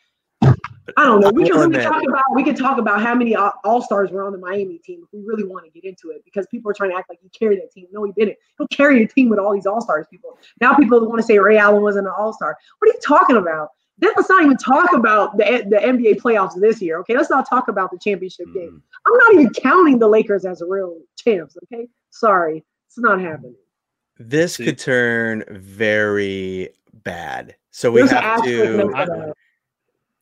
I 0.95 1.03
don't 1.03 1.19
know. 1.19 1.29
We 1.31 1.43
can 1.43 1.59
really 1.59 1.83
talk 1.83 2.01
about 2.07 2.23
we 2.33 2.43
can 2.43 2.55
talk 2.55 2.77
about 2.77 3.01
how 3.01 3.13
many 3.13 3.35
All 3.35 3.81
Stars 3.81 4.09
were 4.09 4.23
on 4.23 4.31
the 4.31 4.37
Miami 4.37 4.77
team 4.77 5.01
if 5.03 5.09
we 5.11 5.19
really 5.25 5.43
want 5.43 5.65
to 5.65 5.71
get 5.71 5.83
into 5.83 6.11
it 6.11 6.23
because 6.23 6.47
people 6.47 6.71
are 6.71 6.73
trying 6.73 6.91
to 6.91 6.95
act 6.95 7.09
like 7.09 7.19
he 7.21 7.29
carried 7.29 7.59
that 7.59 7.71
team. 7.71 7.87
No, 7.91 8.05
he 8.05 8.13
didn't. 8.13 8.37
He'll 8.57 8.67
carry 8.69 9.03
a 9.03 9.07
team 9.07 9.27
with 9.29 9.37
all 9.37 9.53
these 9.53 9.65
All 9.65 9.81
Stars 9.81 10.07
people. 10.09 10.37
Now 10.61 10.75
people 10.75 11.05
want 11.05 11.19
to 11.19 11.23
say 11.23 11.37
Ray 11.37 11.57
Allen 11.57 11.81
wasn't 11.81 12.07
an 12.07 12.13
All 12.17 12.31
Star. 12.31 12.57
What 12.79 12.89
are 12.89 12.93
you 12.93 12.99
talking 13.05 13.35
about? 13.35 13.69
Then 13.99 14.11
let's 14.15 14.29
not 14.29 14.43
even 14.43 14.57
talk 14.57 14.93
about 14.93 15.37
the 15.37 15.65
the 15.69 15.77
NBA 15.77 16.21
playoffs 16.21 16.59
this 16.59 16.81
year. 16.81 16.99
Okay, 16.99 17.15
let's 17.15 17.29
not 17.29 17.49
talk 17.49 17.67
about 17.67 17.91
the 17.91 17.97
championship 17.97 18.45
game. 18.53 18.81
Mm. 18.81 18.81
I'm 19.07 19.17
not 19.17 19.33
even 19.33 19.49
counting 19.53 19.99
the 19.99 20.07
Lakers 20.07 20.45
as 20.45 20.61
a 20.61 20.65
real 20.65 20.99
champs. 21.17 21.57
Okay, 21.63 21.87
sorry, 22.11 22.63
it's 22.87 22.97
not 22.97 23.17
mm. 23.17 23.23
happening. 23.23 23.55
This 24.19 24.57
could 24.57 24.77
turn 24.77 25.43
very 25.49 26.69
bad. 27.03 27.55
So 27.71 27.91
we 27.91 28.01
There's 28.01 28.11
have 28.11 28.43
to. 28.43 28.91
I- 28.95 29.05
that. 29.05 29.33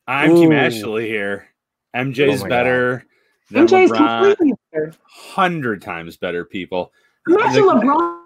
I'm 0.08 0.36
Team 0.36 0.52
Ashley 0.52 1.08
here. 1.08 1.48
MJ's 1.94 2.42
Oh 2.42 2.48
better 2.48 3.04
than 3.50 3.66
MJ's 3.66 3.90
LeBron. 3.90 3.96
completely 3.96 4.52
better. 4.72 4.94
Hundred 5.02 5.82
times 5.82 6.16
better, 6.16 6.44
people. 6.44 6.92
Imagine 7.28 7.66
The- 7.66 7.72
LeBron. 7.72 8.20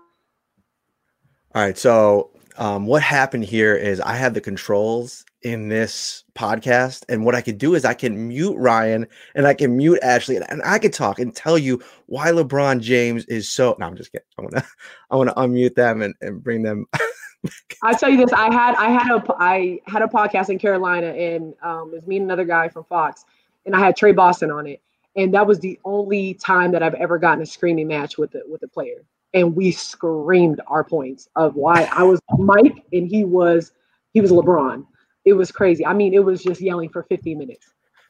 All 1.54 1.62
right. 1.62 1.78
So 1.78 2.30
um, 2.60 2.84
what 2.84 3.02
happened 3.02 3.44
here 3.44 3.74
is 3.74 4.00
I 4.02 4.14
have 4.14 4.34
the 4.34 4.40
controls 4.40 5.24
in 5.40 5.68
this 5.68 6.24
podcast, 6.34 7.04
and 7.08 7.24
what 7.24 7.34
I 7.34 7.40
could 7.40 7.56
do 7.56 7.74
is 7.74 7.86
I 7.86 7.94
can 7.94 8.28
mute 8.28 8.54
Ryan 8.54 9.06
and 9.34 9.46
I 9.46 9.54
can 9.54 9.78
mute 9.78 9.98
Ashley, 10.02 10.36
and, 10.36 10.44
and 10.50 10.60
I 10.62 10.78
could 10.78 10.92
talk 10.92 11.18
and 11.18 11.34
tell 11.34 11.56
you 11.56 11.82
why 12.04 12.30
LeBron 12.30 12.82
James 12.82 13.24
is 13.24 13.48
so. 13.48 13.74
No, 13.80 13.86
I'm 13.86 13.96
just 13.96 14.12
kidding. 14.12 14.26
I 14.38 14.42
want 14.42 14.56
to, 14.56 14.66
I 15.10 15.16
want 15.16 15.30
to 15.30 15.34
unmute 15.36 15.74
them 15.74 16.02
and, 16.02 16.14
and 16.20 16.44
bring 16.44 16.62
them. 16.62 16.84
I'll 17.82 17.94
tell 17.94 18.10
you 18.10 18.18
this. 18.18 18.32
I 18.34 18.52
had 18.52 18.74
I 18.74 18.90
had 18.90 19.10
a 19.10 19.24
I 19.38 19.80
had 19.86 20.02
a 20.02 20.06
podcast 20.06 20.50
in 20.50 20.58
Carolina, 20.58 21.06
and 21.06 21.54
um, 21.62 21.88
it 21.88 21.94
was 21.94 22.06
me 22.06 22.16
and 22.16 22.26
another 22.26 22.44
guy 22.44 22.68
from 22.68 22.84
Fox, 22.84 23.24
and 23.64 23.74
I 23.74 23.78
had 23.78 23.96
Tre 23.96 24.12
Boston 24.12 24.50
on 24.50 24.66
it, 24.66 24.82
and 25.16 25.32
that 25.32 25.46
was 25.46 25.60
the 25.60 25.80
only 25.86 26.34
time 26.34 26.72
that 26.72 26.82
I've 26.82 26.92
ever 26.92 27.18
gotten 27.18 27.42
a 27.42 27.46
screaming 27.46 27.88
match 27.88 28.18
with 28.18 28.32
the 28.32 28.42
with 28.46 28.62
a 28.64 28.68
player, 28.68 29.02
and 29.34 29.54
we 29.54 29.70
screamed 29.70 30.60
our 30.66 30.84
points 30.84 31.28
of 31.36 31.54
why 31.54 31.88
I 31.92 32.02
was 32.02 32.20
Mike 32.38 32.84
and 32.92 33.06
he 33.08 33.24
was 33.24 33.72
he 34.12 34.20
was 34.20 34.30
LeBron. 34.30 34.86
It 35.24 35.34
was 35.34 35.52
crazy. 35.52 35.86
I 35.86 35.92
mean, 35.92 36.14
it 36.14 36.24
was 36.24 36.42
just 36.42 36.60
yelling 36.60 36.88
for 36.88 37.04
50 37.04 37.34
minutes. 37.34 37.66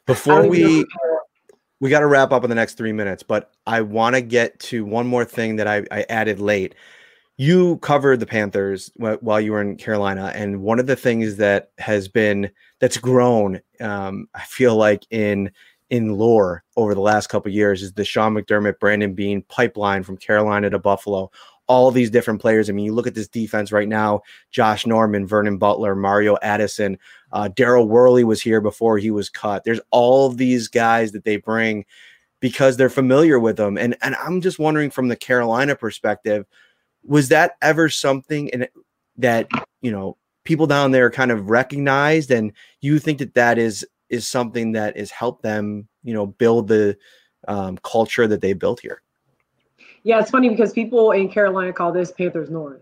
Before 0.07 0.41
don't 0.41 0.55
even 0.55 0.61
know 0.61 0.77
we 0.79 0.85
we 1.81 1.89
got 1.89 1.99
to 2.01 2.07
wrap 2.07 2.31
up 2.31 2.43
in 2.43 2.49
the 2.49 2.55
next 2.55 2.75
three 2.75 2.93
minutes, 2.93 3.23
but 3.23 3.51
I 3.65 3.81
want 3.81 4.15
to 4.15 4.21
get 4.21 4.59
to 4.61 4.85
one 4.85 5.07
more 5.07 5.25
thing 5.25 5.55
that 5.57 5.67
I, 5.67 5.83
I 5.91 6.05
added 6.09 6.39
late. 6.39 6.75
You 7.37 7.77
covered 7.77 8.19
the 8.19 8.27
Panthers 8.27 8.91
while 8.95 9.41
you 9.41 9.51
were 9.51 9.61
in 9.61 9.77
Carolina, 9.77 10.31
and 10.35 10.61
one 10.61 10.79
of 10.79 10.85
the 10.85 10.95
things 10.95 11.37
that 11.37 11.71
has 11.79 12.07
been 12.07 12.51
that's 12.79 12.97
grown, 12.97 13.61
um, 13.79 14.27
I 14.35 14.43
feel 14.43 14.75
like 14.75 15.07
in 15.09 15.51
in 15.91 16.17
lore 16.17 16.63
over 16.77 16.95
the 16.95 17.01
last 17.01 17.27
couple 17.27 17.51
years 17.51 17.83
is 17.83 17.93
the 17.93 18.05
Sean 18.05 18.33
McDermott, 18.33 18.79
Brandon 18.79 19.13
Beane 19.13 19.43
pipeline 19.49 20.03
from 20.03 20.17
Carolina 20.17 20.69
to 20.69 20.79
Buffalo. 20.79 21.29
All 21.67 21.91
these 21.91 22.09
different 22.09 22.41
players. 22.41 22.69
I 22.69 22.73
mean, 22.73 22.85
you 22.85 22.93
look 22.93 23.07
at 23.07 23.13
this 23.13 23.27
defense 23.27 23.71
right 23.71 23.87
now: 23.87 24.21
Josh 24.49 24.85
Norman, 24.85 25.27
Vernon 25.27 25.57
Butler, 25.57 25.95
Mario 25.95 26.37
Addison, 26.41 26.97
uh, 27.31 27.49
Daryl 27.53 27.87
Worley 27.87 28.23
was 28.23 28.41
here 28.41 28.59
before 28.59 28.97
he 28.97 29.11
was 29.11 29.29
cut. 29.29 29.63
There's 29.63 29.79
all 29.91 30.27
of 30.27 30.37
these 30.37 30.67
guys 30.67 31.11
that 31.11 31.23
they 31.23 31.37
bring 31.37 31.85
because 32.39 32.75
they're 32.75 32.89
familiar 32.89 33.39
with 33.39 33.57
them. 33.57 33.77
And 33.77 33.95
and 34.01 34.15
I'm 34.15 34.41
just 34.41 34.59
wondering 34.59 34.89
from 34.89 35.07
the 35.07 35.15
Carolina 35.15 35.75
perspective, 35.75 36.45
was 37.03 37.29
that 37.29 37.53
ever 37.61 37.89
something 37.89 38.47
in 38.49 38.67
that 39.17 39.49
you 39.81 39.91
know 39.91 40.17
people 40.43 40.67
down 40.67 40.91
there 40.91 41.09
kind 41.09 41.31
of 41.31 41.49
recognized, 41.49 42.31
and 42.31 42.51
you 42.81 42.99
think 42.99 43.19
that 43.19 43.35
that 43.35 43.57
is 43.57 43.85
is 44.11 44.27
something 44.27 44.73
that 44.73 44.97
has 44.97 45.09
helped 45.09 45.41
them, 45.41 45.87
you 46.03 46.13
know, 46.13 46.27
build 46.27 46.67
the 46.67 46.97
um, 47.47 47.77
culture 47.83 48.27
that 48.27 48.41
they 48.41 48.53
built 48.53 48.81
here. 48.81 49.01
Yeah, 50.03 50.19
it's 50.19 50.29
funny 50.29 50.49
because 50.49 50.73
people 50.73 51.11
in 51.11 51.29
Carolina 51.29 51.73
call 51.73 51.91
this 51.91 52.11
Panthers 52.11 52.49
North, 52.49 52.81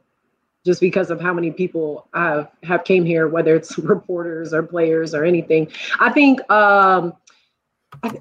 just 0.65 0.81
because 0.81 1.11
of 1.11 1.21
how 1.21 1.33
many 1.33 1.51
people 1.51 2.07
have 2.13 2.51
have 2.63 2.83
came 2.83 3.05
here, 3.05 3.27
whether 3.27 3.55
it's 3.55 3.77
reporters 3.77 4.53
or 4.53 4.63
players 4.63 5.13
or 5.13 5.23
anything. 5.23 5.71
I 5.99 6.11
think 6.11 6.39
um, 6.51 7.13
I 8.03 8.19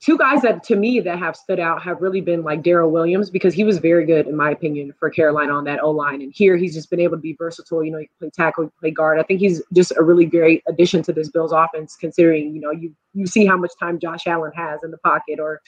two 0.00 0.16
guys 0.18 0.42
that 0.42 0.62
to 0.64 0.76
me 0.76 1.00
that 1.00 1.18
have 1.18 1.36
stood 1.36 1.58
out 1.58 1.82
have 1.82 2.00
really 2.00 2.20
been 2.20 2.42
like 2.42 2.62
Daryl 2.62 2.90
Williams 2.90 3.30
because 3.30 3.54
he 3.54 3.64
was 3.64 3.78
very 3.78 4.04
good 4.06 4.26
in 4.26 4.36
my 4.36 4.50
opinion 4.50 4.92
for 4.98 5.10
Carolina 5.10 5.52
on 5.52 5.64
that 5.64 5.82
O 5.82 5.90
line, 5.90 6.22
and 6.22 6.32
here 6.34 6.56
he's 6.56 6.74
just 6.74 6.90
been 6.90 7.00
able 7.00 7.16
to 7.16 7.20
be 7.20 7.34
versatile. 7.34 7.82
You 7.84 7.92
know, 7.92 7.98
he 7.98 8.06
can 8.06 8.14
play 8.18 8.30
tackle, 8.30 8.64
he 8.64 8.70
can 8.70 8.78
play 8.80 8.90
guard. 8.90 9.18
I 9.18 9.22
think 9.22 9.40
he's 9.40 9.62
just 9.74 9.92
a 9.96 10.02
really 10.02 10.26
great 10.26 10.62
addition 10.68 11.02
to 11.04 11.12
this 11.12 11.28
Bills 11.28 11.52
offense, 11.52 11.96
considering 11.96 12.54
you 12.54 12.60
know 12.60 12.70
you 12.70 12.94
you 13.14 13.26
see 13.26 13.46
how 13.46 13.56
much 13.56 13.72
time 13.78 13.98
Josh 13.98 14.26
Allen 14.26 14.52
has 14.54 14.80
in 14.82 14.90
the 14.90 14.98
pocket 14.98 15.40
or 15.40 15.60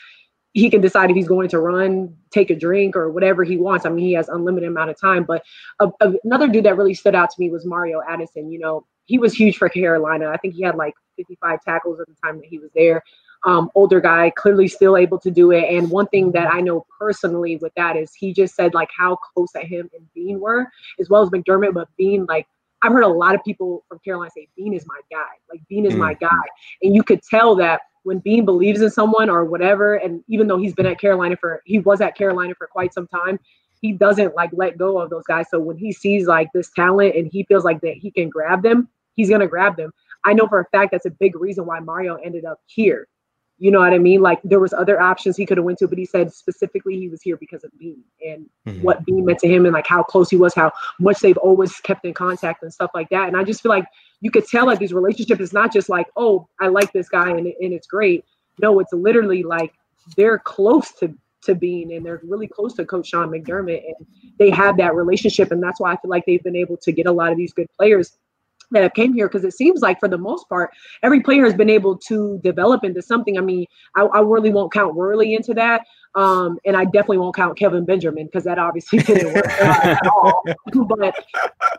he 0.52 0.68
can 0.68 0.80
decide 0.80 1.10
if 1.10 1.16
he's 1.16 1.28
going 1.28 1.48
to 1.48 1.60
run, 1.60 2.14
take 2.32 2.50
a 2.50 2.56
drink, 2.56 2.96
or 2.96 3.10
whatever 3.10 3.44
he 3.44 3.56
wants. 3.56 3.86
I 3.86 3.88
mean, 3.90 4.04
he 4.04 4.12
has 4.14 4.28
unlimited 4.28 4.68
amount 4.68 4.90
of 4.90 5.00
time. 5.00 5.24
But 5.24 5.44
a, 5.78 5.88
a- 6.00 6.14
another 6.24 6.48
dude 6.48 6.64
that 6.64 6.76
really 6.76 6.94
stood 6.94 7.14
out 7.14 7.30
to 7.30 7.36
me 7.38 7.50
was 7.50 7.64
Mario 7.64 8.00
Addison. 8.08 8.50
You 8.50 8.58
know, 8.58 8.86
he 9.04 9.18
was 9.18 9.32
huge 9.32 9.58
for 9.58 9.68
Carolina. 9.68 10.28
I 10.28 10.36
think 10.38 10.54
he 10.54 10.62
had 10.62 10.74
like 10.74 10.94
55 11.16 11.60
tackles 11.62 12.00
at 12.00 12.06
the 12.08 12.14
time 12.24 12.38
that 12.38 12.46
he 12.46 12.58
was 12.58 12.70
there. 12.74 13.02
Um, 13.46 13.70
older 13.74 14.00
guy, 14.00 14.30
clearly 14.36 14.68
still 14.68 14.98
able 14.98 15.18
to 15.20 15.30
do 15.30 15.50
it. 15.50 15.64
And 15.64 15.90
one 15.90 16.06
thing 16.08 16.30
that 16.32 16.52
I 16.52 16.60
know 16.60 16.84
personally 16.98 17.56
with 17.56 17.72
that 17.74 17.96
is 17.96 18.12
he 18.12 18.34
just 18.34 18.54
said 18.54 18.74
like 18.74 18.90
how 18.96 19.16
close 19.16 19.52
that 19.52 19.64
him 19.64 19.88
and 19.94 20.06
Beane 20.14 20.40
were, 20.40 20.66
as 20.98 21.08
well 21.08 21.22
as 21.22 21.30
McDermott. 21.30 21.72
But 21.72 21.88
Beane, 21.96 22.26
like 22.28 22.46
I've 22.82 22.92
heard 22.92 23.04
a 23.04 23.08
lot 23.08 23.34
of 23.34 23.42
people 23.44 23.84
from 23.88 23.98
Carolina 24.00 24.30
say 24.36 24.48
Beane 24.56 24.74
is 24.74 24.86
my 24.86 25.00
guy. 25.10 25.32
Like 25.50 25.60
Beane 25.68 25.86
is 25.86 25.94
my 25.94 26.14
guy, 26.14 26.28
and 26.82 26.94
you 26.94 27.02
could 27.02 27.22
tell 27.22 27.54
that 27.56 27.80
when 28.02 28.18
Beane 28.18 28.44
believes 28.44 28.80
in 28.80 28.90
someone 28.90 29.28
or 29.28 29.44
whatever, 29.44 29.96
and 29.96 30.22
even 30.28 30.46
though 30.46 30.58
he's 30.58 30.74
been 30.74 30.86
at 30.86 31.00
Carolina 31.00 31.36
for 31.36 31.62
he 31.64 31.78
was 31.78 32.00
at 32.00 32.16
Carolina 32.16 32.54
for 32.56 32.66
quite 32.66 32.94
some 32.94 33.06
time, 33.06 33.38
he 33.80 33.92
doesn't 33.92 34.34
like 34.34 34.50
let 34.52 34.78
go 34.78 34.98
of 34.98 35.10
those 35.10 35.24
guys. 35.24 35.46
So 35.50 35.58
when 35.58 35.76
he 35.76 35.92
sees 35.92 36.26
like 36.26 36.48
this 36.54 36.70
talent 36.70 37.14
and 37.16 37.28
he 37.30 37.44
feels 37.44 37.64
like 37.64 37.80
that 37.82 37.94
he 37.94 38.10
can 38.10 38.28
grab 38.28 38.62
them, 38.62 38.88
he's 39.14 39.30
gonna 39.30 39.46
grab 39.46 39.76
them. 39.76 39.92
I 40.24 40.32
know 40.32 40.46
for 40.48 40.60
a 40.60 40.66
fact 40.66 40.92
that's 40.92 41.06
a 41.06 41.10
big 41.10 41.36
reason 41.36 41.66
why 41.66 41.80
Mario 41.80 42.16
ended 42.16 42.44
up 42.44 42.60
here. 42.66 43.08
You 43.60 43.70
know 43.70 43.80
what 43.80 43.92
I 43.92 43.98
mean? 43.98 44.22
Like 44.22 44.40
there 44.42 44.58
was 44.58 44.72
other 44.72 44.98
options 45.00 45.36
he 45.36 45.44
could 45.44 45.58
have 45.58 45.66
went 45.66 45.78
to, 45.80 45.86
but 45.86 45.98
he 45.98 46.06
said 46.06 46.32
specifically 46.32 46.98
he 46.98 47.08
was 47.08 47.20
here 47.20 47.36
because 47.36 47.62
of 47.62 47.70
Beane 47.78 48.02
and 48.26 48.48
Mhm. 48.66 48.82
what 48.82 49.04
Beane 49.04 49.26
meant 49.26 49.38
to 49.40 49.48
him 49.48 49.66
and 49.66 49.74
like 49.74 49.86
how 49.86 50.02
close 50.02 50.30
he 50.30 50.36
was, 50.36 50.54
how 50.54 50.72
much 50.98 51.20
they've 51.20 51.36
always 51.36 51.74
kept 51.80 52.06
in 52.06 52.14
contact 52.14 52.62
and 52.62 52.72
stuff 52.72 52.90
like 52.94 53.10
that. 53.10 53.28
And 53.28 53.36
I 53.36 53.44
just 53.44 53.62
feel 53.62 53.68
like 53.68 53.84
you 54.22 54.30
could 54.30 54.46
tell 54.46 54.66
that 54.66 54.78
these 54.78 54.94
relationships 54.94 55.42
is 55.42 55.52
not 55.52 55.74
just 55.74 55.90
like, 55.90 56.06
oh, 56.16 56.48
I 56.58 56.68
like 56.68 56.90
this 56.92 57.10
guy 57.10 57.28
and, 57.28 57.46
and 57.46 57.74
it's 57.74 57.86
great. 57.86 58.24
No, 58.58 58.80
it's 58.80 58.94
literally 58.94 59.42
like 59.42 59.74
they're 60.16 60.38
close 60.38 60.92
to 60.92 61.14
to 61.42 61.54
Beane 61.54 61.92
and 61.92 62.04
they're 62.04 62.20
really 62.24 62.46
close 62.46 62.74
to 62.74 62.84
Coach 62.84 63.08
Sean 63.08 63.28
McDermott 63.30 63.82
and 63.86 64.06
they 64.38 64.50
have 64.50 64.76
that 64.76 64.94
relationship. 64.94 65.52
And 65.52 65.62
that's 65.62 65.80
why 65.80 65.92
I 65.92 65.96
feel 65.96 66.10
like 66.10 66.24
they've 66.26 66.42
been 66.42 66.56
able 66.56 66.76
to 66.78 66.92
get 66.92 67.06
a 67.06 67.12
lot 67.12 67.32
of 67.32 67.38
these 67.38 67.52
good 67.52 67.68
players 67.76 68.18
that 68.70 68.82
have 68.82 68.94
came 68.94 69.12
here 69.12 69.28
because 69.28 69.44
it 69.44 69.52
seems 69.52 69.80
like 69.80 69.98
for 70.00 70.08
the 70.08 70.18
most 70.18 70.48
part 70.48 70.70
every 71.02 71.20
player 71.20 71.44
has 71.44 71.54
been 71.54 71.70
able 71.70 71.96
to 71.96 72.38
develop 72.42 72.84
into 72.84 73.02
something. 73.02 73.38
I 73.38 73.40
mean, 73.40 73.66
I, 73.96 74.02
I 74.02 74.20
really 74.20 74.50
won't 74.50 74.72
count 74.72 74.94
Worley 74.94 75.34
into 75.34 75.54
that, 75.54 75.82
um, 76.14 76.58
and 76.64 76.76
I 76.76 76.84
definitely 76.84 77.18
won't 77.18 77.34
count 77.34 77.58
Kevin 77.58 77.84
Benjamin 77.84 78.26
because 78.26 78.44
that 78.44 78.58
obviously 78.58 78.98
didn't 79.02 79.34
work 79.34 79.48
at 79.48 80.06
all. 80.06 80.42
But 80.74 81.14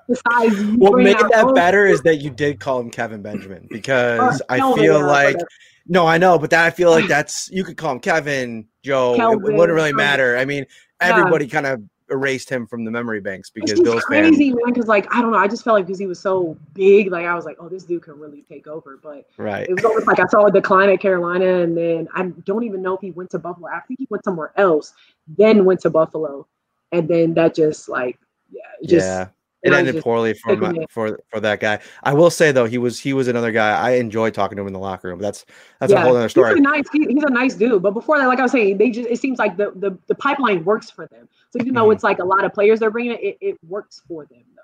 besides, 0.07 0.61
What 0.77 0.97
made 1.01 1.17
that 1.17 1.51
better 1.55 1.85
is 1.85 2.01
that 2.03 2.17
you 2.17 2.29
did 2.29 2.59
call 2.59 2.79
him 2.79 2.89
Kevin 2.89 3.21
Benjamin 3.21 3.67
because 3.69 4.41
I 4.49 4.57
Kelvin 4.57 4.83
feel 4.83 5.05
like 5.05 5.35
whatever. 5.35 5.49
no, 5.87 6.07
I 6.07 6.17
know, 6.17 6.39
but 6.39 6.49
that 6.51 6.65
I 6.65 6.69
feel 6.69 6.91
like 6.91 7.07
that's 7.07 7.49
you 7.51 7.63
could 7.63 7.77
call 7.77 7.93
him 7.93 7.99
Kevin, 7.99 8.67
Joe. 8.83 9.13
It, 9.13 9.17
Kelvin, 9.17 9.55
wouldn't 9.55 9.75
really 9.75 9.91
um, 9.91 9.97
matter. 9.97 10.37
I 10.37 10.45
mean, 10.45 10.65
everybody 11.01 11.47
kind 11.47 11.65
of 11.65 11.81
erased 12.11 12.49
him 12.49 12.67
from 12.67 12.83
the 12.83 12.91
memory 12.91 13.21
banks 13.21 13.49
because 13.49 13.79
Bills 13.79 14.03
crazy, 14.03 14.49
man. 14.49 14.59
Because 14.67 14.87
like 14.87 15.07
I 15.13 15.21
don't 15.21 15.31
know, 15.31 15.37
I 15.37 15.47
just 15.47 15.63
felt 15.63 15.75
like 15.75 15.85
because 15.85 15.99
he 15.99 16.07
was 16.07 16.19
so 16.19 16.57
big, 16.73 17.11
like 17.11 17.25
I 17.25 17.33
was 17.33 17.45
like, 17.45 17.57
oh, 17.59 17.69
this 17.69 17.83
dude 17.83 18.03
can 18.03 18.19
really 18.19 18.43
take 18.43 18.67
over. 18.67 18.99
But 19.01 19.27
Right. 19.37 19.67
it 19.67 19.73
was 19.73 19.85
almost 19.85 20.07
like 20.07 20.19
I 20.19 20.25
saw 20.27 20.45
a 20.45 20.51
decline 20.51 20.89
at 20.89 20.99
Carolina, 20.99 21.61
and 21.61 21.75
then 21.75 22.07
I 22.13 22.25
don't 22.45 22.63
even 22.63 22.81
know 22.81 22.95
if 22.95 23.01
he 23.01 23.11
went 23.11 23.29
to 23.31 23.39
Buffalo. 23.39 23.67
I 23.69 23.79
think 23.81 23.99
he 23.99 24.07
went 24.09 24.23
somewhere 24.23 24.51
else, 24.57 24.93
then 25.37 25.65
went 25.65 25.79
to 25.81 25.89
Buffalo, 25.89 26.47
and 26.91 27.07
then 27.07 27.33
that 27.35 27.55
just 27.55 27.89
like 27.89 28.19
yeah, 28.51 28.61
just 28.87 29.07
yeah. 29.07 29.27
It 29.63 29.73
ended 29.73 30.01
poorly 30.03 30.33
for 30.33 30.55
my, 30.57 30.73
for 30.89 31.19
for 31.29 31.39
that 31.39 31.59
guy. 31.59 31.79
I 32.03 32.13
will 32.13 32.31
say 32.31 32.51
though, 32.51 32.65
he 32.65 32.77
was 32.79 32.99
he 32.99 33.13
was 33.13 33.27
another 33.27 33.51
guy. 33.51 33.77
I 33.77 33.91
enjoyed 33.91 34.33
talking 34.33 34.55
to 34.55 34.61
him 34.61 34.67
in 34.67 34.73
the 34.73 34.79
locker 34.79 35.07
room. 35.09 35.19
That's 35.19 35.45
that's 35.79 35.91
a 35.93 36.01
whole 36.01 36.15
other 36.15 36.23
He's 36.23 36.31
story. 36.31 36.57
a 36.57 36.61
nice, 36.61 36.85
he- 36.91 37.05
he's 37.07 37.23
a 37.23 37.29
nice 37.29 37.53
dude. 37.53 37.83
But 37.83 37.91
before 37.91 38.17
that, 38.17 38.27
like 38.27 38.39
I 38.39 38.43
was 38.43 38.51
saying, 38.51 38.77
they 38.79 38.89
just 38.89 39.07
it 39.09 39.19
seems 39.19 39.37
like 39.39 39.57
the 39.57 39.71
the, 39.75 39.97
the 40.07 40.15
pipeline 40.15 40.63
works 40.65 40.89
for 40.89 41.05
them. 41.07 41.29
So 41.51 41.59
even 41.59 41.73
though 41.73 41.87
Mhm. 41.89 41.93
it's 41.95 42.03
like 42.03 42.19
a 42.19 42.23
lot 42.25 42.43
of 42.43 42.53
players 42.53 42.79
they're 42.79 42.91
bringing, 42.91 43.17
it 43.21 43.37
it 43.39 43.57
works 43.67 44.01
for 44.07 44.25
them 44.25 44.41
though. 44.55 44.61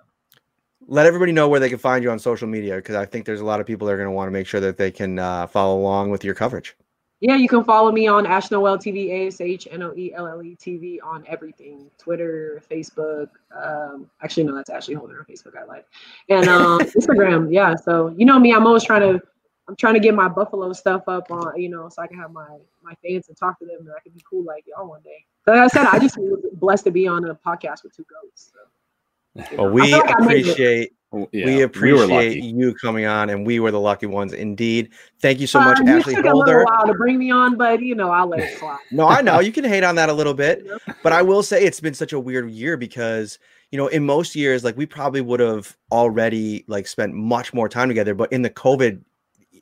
Let 0.87 1.05
everybody 1.05 1.31
know 1.31 1.47
where 1.49 1.59
they 1.59 1.69
can 1.69 1.77
find 1.79 2.03
you 2.03 2.09
on 2.11 2.17
social 2.17 2.47
media 2.47 2.77
because 2.77 2.95
I 2.95 3.05
think 3.05 3.25
there's 3.25 3.41
a 3.41 3.45
lot 3.45 3.59
of 3.59 3.67
people 3.67 3.85
that 3.87 3.93
are 3.93 3.97
going 3.97 4.07
to 4.07 4.11
want 4.11 4.27
to 4.27 4.31
make 4.31 4.47
sure 4.47 4.61
that 4.61 4.77
they 4.77 4.89
can 4.89 5.19
uh, 5.19 5.45
follow 5.47 5.77
along 5.79 6.11
with 6.11 6.23
your 6.23 6.33
coverage. 6.33 6.75
Yeah, 7.19 7.35
you 7.35 7.47
can 7.47 7.63
follow 7.63 7.91
me 7.91 8.07
on 8.07 8.27
Ash 8.27 8.51
Noelle 8.51 8.77
TV, 8.77 9.09
A 9.09 9.27
S 9.27 9.41
H 9.41 9.67
N 9.71 9.81
O 9.81 9.93
E 9.95 10.13
L 10.13 10.27
L 10.27 10.43
E 10.43 10.55
TV 10.55 10.99
on 11.03 11.23
everything 11.27 11.89
Twitter, 11.97 12.61
Facebook. 12.69 13.29
Um, 13.51 14.09
actually, 14.21 14.43
no, 14.43 14.53
that's 14.53 14.69
Ashley 14.69 14.93
Holder 14.93 15.19
on 15.19 15.25
Facebook. 15.25 15.57
I 15.57 15.63
lied. 15.65 15.83
And 16.29 16.47
um, 16.47 16.79
Instagram. 16.79 17.51
Yeah. 17.51 17.75
So, 17.75 18.13
you 18.15 18.25
know 18.25 18.37
me, 18.37 18.53
I'm 18.53 18.67
always 18.67 18.83
trying 18.83 19.01
to. 19.01 19.21
I'm 19.69 19.75
trying 19.75 19.95
to 19.95 19.99
get 19.99 20.15
my 20.15 20.29
Buffalo 20.29 20.71
stuff 20.71 21.09
up 21.09 21.29
on, 21.29 21.59
you 21.59 21.67
know, 21.67 21.89
so 21.89 22.01
I 22.01 22.07
can 22.07 22.17
have 22.17 22.31
my 22.31 22.47
my 22.81 22.93
fans 23.03 23.27
and 23.27 23.35
talk 23.35 23.59
to 23.59 23.65
them, 23.65 23.79
and 23.79 23.89
I 23.89 23.99
can 23.99 24.13
be 24.13 24.21
cool 24.29 24.45
like 24.45 24.63
y'all 24.65 24.87
one 24.87 25.01
day. 25.01 25.25
But 25.45 25.57
like 25.57 25.65
I 25.65 25.67
said, 25.67 25.87
I 25.87 25.99
just 25.99 26.17
blessed 26.53 26.85
to 26.85 26.91
be 26.91 27.05
on 27.05 27.25
a 27.25 27.35
podcast 27.35 27.83
with 27.83 27.93
two 27.93 28.05
goats. 28.05 28.53
So, 28.53 29.43
you 29.51 29.57
know, 29.57 29.69
we 29.69 29.91
like 29.91 30.09
I 30.09 30.23
made 30.23 30.37
it. 30.37 30.51
appreciate 30.51 30.93
Yeah, 31.31 31.45
we 31.45 31.61
appreciate 31.61 32.09
lucky. 32.09 32.41
you 32.41 32.73
coming 32.75 33.05
on, 33.05 33.29
and 33.29 33.45
we 33.47 33.59
were 33.61 33.71
the 33.71 33.79
lucky 33.79 34.07
ones 34.07 34.33
indeed. 34.33 34.89
Thank 35.21 35.39
you 35.39 35.47
so 35.47 35.59
much, 35.61 35.79
Uh, 35.79 35.83
you 35.85 35.97
Ashley 35.99 36.15
took 36.15 36.25
a 36.25 36.31
Holder. 36.31 36.57
little 36.59 36.65
while 36.65 36.85
to 36.85 36.93
bring 36.95 37.17
me 37.17 37.31
on, 37.31 37.55
but 37.55 37.81
you 37.81 37.95
know, 37.95 38.09
I'll 38.11 38.27
let 38.27 38.41
it 38.41 38.57
slide. 38.57 38.79
No, 38.91 39.07
I 39.07 39.21
know 39.21 39.39
you 39.39 39.53
can 39.53 39.63
hate 39.63 39.85
on 39.85 39.95
that 39.95 40.09
a 40.09 40.13
little 40.13 40.33
bit, 40.33 40.67
but 41.03 41.13
I 41.13 41.21
will 41.21 41.43
say 41.43 41.63
it's 41.63 41.79
been 41.79 41.93
such 41.93 42.11
a 42.11 42.19
weird 42.19 42.49
year 42.51 42.75
because 42.75 43.39
you 43.71 43.77
know 43.77 43.87
in 43.87 44.05
most 44.05 44.35
years 44.35 44.63
like 44.65 44.75
we 44.75 44.85
probably 44.85 45.21
would 45.21 45.39
have 45.39 45.77
already 45.93 46.65
like 46.67 46.87
spent 46.87 47.13
much 47.13 47.53
more 47.53 47.69
time 47.69 47.87
together, 47.87 48.13
but 48.13 48.31
in 48.33 48.41
the 48.41 48.49
COVID 48.49 49.01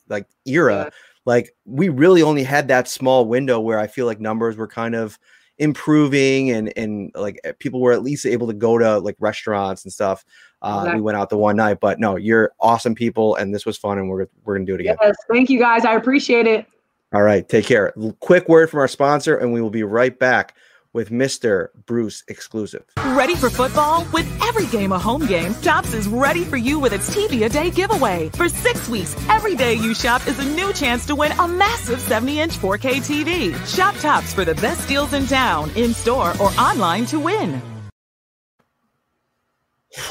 like 0.08 0.26
era, 0.46 0.84
Yeah. 0.84 0.90
like 1.26 1.50
we 1.64 1.88
really 1.90 2.22
only 2.22 2.42
had 2.42 2.66
that 2.68 2.88
small 2.88 3.24
window 3.24 3.60
where 3.60 3.78
I 3.78 3.86
feel 3.86 4.06
like 4.06 4.18
numbers 4.20 4.56
were 4.56 4.68
kind 4.68 4.96
of 4.96 5.16
improving 5.58 6.50
and 6.50 6.72
and 6.76 7.10
like 7.14 7.40
eh, 7.44 7.52
people 7.58 7.80
were 7.80 7.92
at 7.92 8.02
least 8.02 8.26
able 8.26 8.46
to 8.46 8.52
go 8.52 8.76
to 8.78 8.98
like 8.98 9.16
restaurants 9.20 9.84
and 9.84 9.92
stuff. 9.92 10.24
Uh, 10.62 10.90
We 10.94 11.00
went 11.00 11.16
out 11.16 11.30
the 11.30 11.36
one 11.36 11.56
night, 11.56 11.78
but 11.80 12.00
no, 12.00 12.16
you're 12.16 12.52
awesome 12.60 12.94
people, 12.94 13.36
and 13.36 13.54
this 13.54 13.66
was 13.66 13.76
fun, 13.76 13.98
and 13.98 14.08
we're 14.08 14.26
we're 14.44 14.54
gonna 14.54 14.66
do 14.66 14.74
it 14.74 14.80
again. 14.80 14.96
Yes, 15.00 15.16
thank 15.30 15.50
you 15.50 15.58
guys. 15.58 15.84
I 15.84 15.94
appreciate 15.94 16.46
it. 16.46 16.66
All 17.14 17.22
right, 17.22 17.48
take 17.48 17.66
care. 17.66 17.92
Quick 18.20 18.48
word 18.48 18.70
from 18.70 18.80
our 18.80 18.88
sponsor, 18.88 19.36
and 19.36 19.52
we 19.52 19.60
will 19.60 19.70
be 19.70 19.84
right 19.84 20.18
back 20.18 20.54
with 20.92 21.10
Mr. 21.10 21.68
Bruce 21.84 22.24
exclusive. 22.26 22.84
Ready 23.08 23.36
for 23.36 23.50
football? 23.50 24.06
With 24.14 24.26
every 24.42 24.64
game 24.66 24.92
a 24.92 24.98
home 24.98 25.26
game, 25.26 25.54
Tops 25.56 25.92
is 25.92 26.08
ready 26.08 26.42
for 26.42 26.56
you 26.56 26.78
with 26.80 26.94
its 26.94 27.14
TV 27.14 27.44
a 27.44 27.50
day 27.50 27.70
giveaway. 27.70 28.30
For 28.30 28.48
six 28.48 28.88
weeks, 28.88 29.14
every 29.28 29.54
day 29.54 29.74
you 29.74 29.94
shop 29.94 30.26
is 30.26 30.38
a 30.38 30.44
new 30.56 30.72
chance 30.72 31.04
to 31.06 31.14
win 31.14 31.32
a 31.32 31.46
massive 31.46 32.00
70 32.00 32.40
inch 32.40 32.56
4K 32.58 33.02
TV. 33.02 33.66
Shop 33.66 33.94
Tops 33.96 34.32
for 34.32 34.46
the 34.46 34.54
best 34.54 34.88
deals 34.88 35.12
in 35.12 35.26
town, 35.26 35.70
in 35.76 35.92
store, 35.92 36.32
or 36.40 36.48
online 36.58 37.04
to 37.06 37.20
win. 37.20 37.60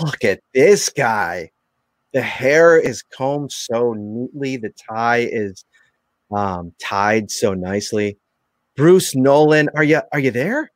Look 0.01 0.23
at 0.23 0.41
this 0.53 0.89
guy. 0.89 1.51
The 2.13 2.21
hair 2.21 2.79
is 2.79 3.03
combed 3.03 3.51
so 3.51 3.93
neatly. 3.97 4.57
The 4.57 4.73
tie 4.89 5.27
is 5.29 5.65
um, 6.31 6.73
tied 6.79 7.29
so 7.29 7.53
nicely. 7.53 8.17
Bruce 8.75 9.15
Nolan, 9.15 9.69
are 9.75 9.83
you 9.83 10.01
are 10.11 10.19
you 10.19 10.31
there? 10.31 10.71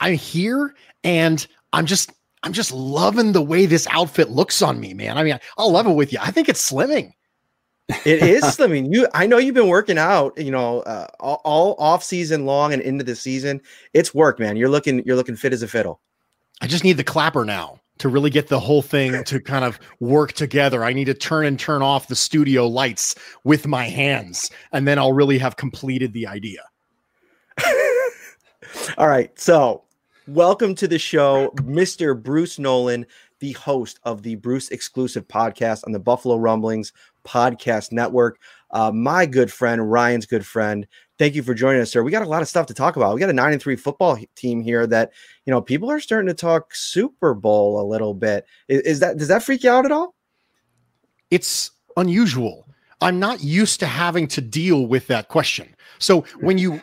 I'm 0.00 0.14
here 0.14 0.74
and 1.04 1.46
I'm 1.72 1.86
just 1.86 2.12
I'm 2.42 2.52
just 2.52 2.72
loving 2.72 3.32
the 3.32 3.42
way 3.42 3.66
this 3.66 3.86
outfit 3.90 4.30
looks 4.30 4.62
on 4.62 4.80
me, 4.80 4.94
man. 4.94 5.18
I 5.18 5.24
mean, 5.24 5.38
I'll 5.58 5.72
level 5.72 5.94
with 5.94 6.12
you. 6.12 6.18
I 6.22 6.30
think 6.30 6.48
it's 6.48 6.70
slimming. 6.70 7.12
It 8.06 8.22
is 8.22 8.42
slimming. 8.56 8.92
You, 8.92 9.08
I 9.12 9.26
know 9.26 9.38
you've 9.38 9.54
been 9.54 9.68
working 9.68 9.98
out. 9.98 10.38
You 10.38 10.50
know, 10.50 10.80
uh, 10.80 11.08
all, 11.18 11.40
all 11.44 11.76
off 11.78 12.02
season 12.02 12.46
long 12.46 12.72
and 12.72 12.80
into 12.80 13.04
the 13.04 13.16
season. 13.16 13.60
It's 13.92 14.14
work, 14.14 14.38
man. 14.38 14.56
You're 14.56 14.68
looking 14.68 15.04
you're 15.04 15.16
looking 15.16 15.36
fit 15.36 15.52
as 15.52 15.62
a 15.62 15.68
fiddle. 15.68 16.00
I 16.60 16.66
just 16.66 16.84
need 16.84 16.96
the 16.96 17.04
clapper 17.04 17.44
now 17.44 17.79
to 18.00 18.08
really 18.08 18.30
get 18.30 18.48
the 18.48 18.58
whole 18.58 18.80
thing 18.80 19.22
to 19.24 19.38
kind 19.38 19.62
of 19.62 19.78
work 20.00 20.32
together. 20.32 20.84
I 20.84 20.94
need 20.94 21.04
to 21.04 21.14
turn 21.14 21.44
and 21.44 21.60
turn 21.60 21.82
off 21.82 22.08
the 22.08 22.16
studio 22.16 22.66
lights 22.66 23.14
with 23.44 23.66
my 23.66 23.84
hands, 23.84 24.50
and 24.72 24.88
then 24.88 24.98
I'll 24.98 25.12
really 25.12 25.36
have 25.38 25.56
completed 25.56 26.14
the 26.14 26.26
idea. 26.26 26.62
All 28.96 29.06
right. 29.06 29.38
So, 29.38 29.84
welcome 30.26 30.74
to 30.76 30.88
the 30.88 30.98
show, 30.98 31.50
Mr. 31.56 32.20
Bruce 32.20 32.58
Nolan, 32.58 33.04
the 33.40 33.52
host 33.52 34.00
of 34.04 34.22
the 34.22 34.36
Bruce 34.36 34.70
exclusive 34.70 35.28
podcast 35.28 35.84
on 35.84 35.92
the 35.92 35.98
Buffalo 35.98 36.36
Rumblings 36.36 36.94
podcast 37.26 37.92
network. 37.92 38.38
Uh, 38.70 38.90
my 38.90 39.26
good 39.26 39.52
friend, 39.52 39.90
Ryan's 39.90 40.24
good 40.24 40.46
friend. 40.46 40.86
Thank 41.20 41.34
you 41.34 41.42
for 41.42 41.52
joining 41.52 41.82
us, 41.82 41.92
sir. 41.92 42.02
We 42.02 42.10
got 42.10 42.22
a 42.22 42.26
lot 42.30 42.40
of 42.40 42.48
stuff 42.48 42.64
to 42.68 42.72
talk 42.72 42.96
about. 42.96 43.14
We 43.14 43.20
got 43.20 43.28
a 43.28 43.34
nine 43.34 43.52
and 43.52 43.60
three 43.60 43.76
football 43.76 44.18
team 44.36 44.62
here 44.62 44.86
that 44.86 45.12
you 45.44 45.50
know 45.50 45.60
people 45.60 45.90
are 45.90 46.00
starting 46.00 46.28
to 46.28 46.32
talk 46.32 46.74
Super 46.74 47.34
Bowl 47.34 47.78
a 47.78 47.84
little 47.84 48.14
bit. 48.14 48.46
Is, 48.68 48.80
is 48.80 49.00
that 49.00 49.18
does 49.18 49.28
that 49.28 49.42
freak 49.42 49.62
you 49.62 49.68
out 49.68 49.84
at 49.84 49.92
all? 49.92 50.14
It's 51.30 51.72
unusual. 51.98 52.66
I'm 53.02 53.20
not 53.20 53.44
used 53.44 53.80
to 53.80 53.86
having 53.86 54.28
to 54.28 54.40
deal 54.40 54.86
with 54.86 55.08
that 55.08 55.28
question. 55.28 55.76
So 55.98 56.22
when 56.40 56.56
you 56.56 56.80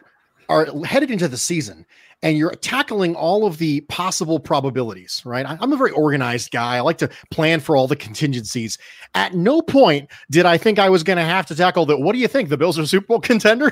are 0.50 0.68
headed 0.86 1.10
into 1.10 1.28
the 1.28 1.38
season 1.38 1.84
and 2.24 2.38
you're 2.38 2.51
tackling 2.51 3.15
all 3.15 3.45
of 3.45 3.59
the 3.59 3.82
possible 3.82 4.39
probabilities, 4.39 5.22
right? 5.24 5.45
I'm 5.47 5.72
a 5.72 5.78
very 5.78 5.91
organized 5.91 6.51
guy. 6.51 6.78
I 6.78 6.82
like 6.82 6.97
to 6.99 7.09
plan 7.30 7.59
for 7.59 7.78
all 7.78 7.88
the 7.88 7.95
contingencies. 7.95 8.78
At 9.13 9.36
no 9.36 9.61
point 9.61 10.09
did 10.32 10.45
I 10.45 10.57
think 10.57 10.80
I 10.80 10.89
was 10.89 11.03
going 11.03 11.18
to 11.18 11.24
have 11.24 11.45
to 11.47 11.55
tackle 11.55 11.86
that. 11.88 11.99
What 11.99 12.13
do 12.13 12.20
you 12.20 12.28
think? 12.28 12.49
The 12.49 12.57
Bills 12.57 12.80
are 12.80 12.86
Super 12.86 13.07
Bowl 13.07 13.20
contender? 13.22 13.72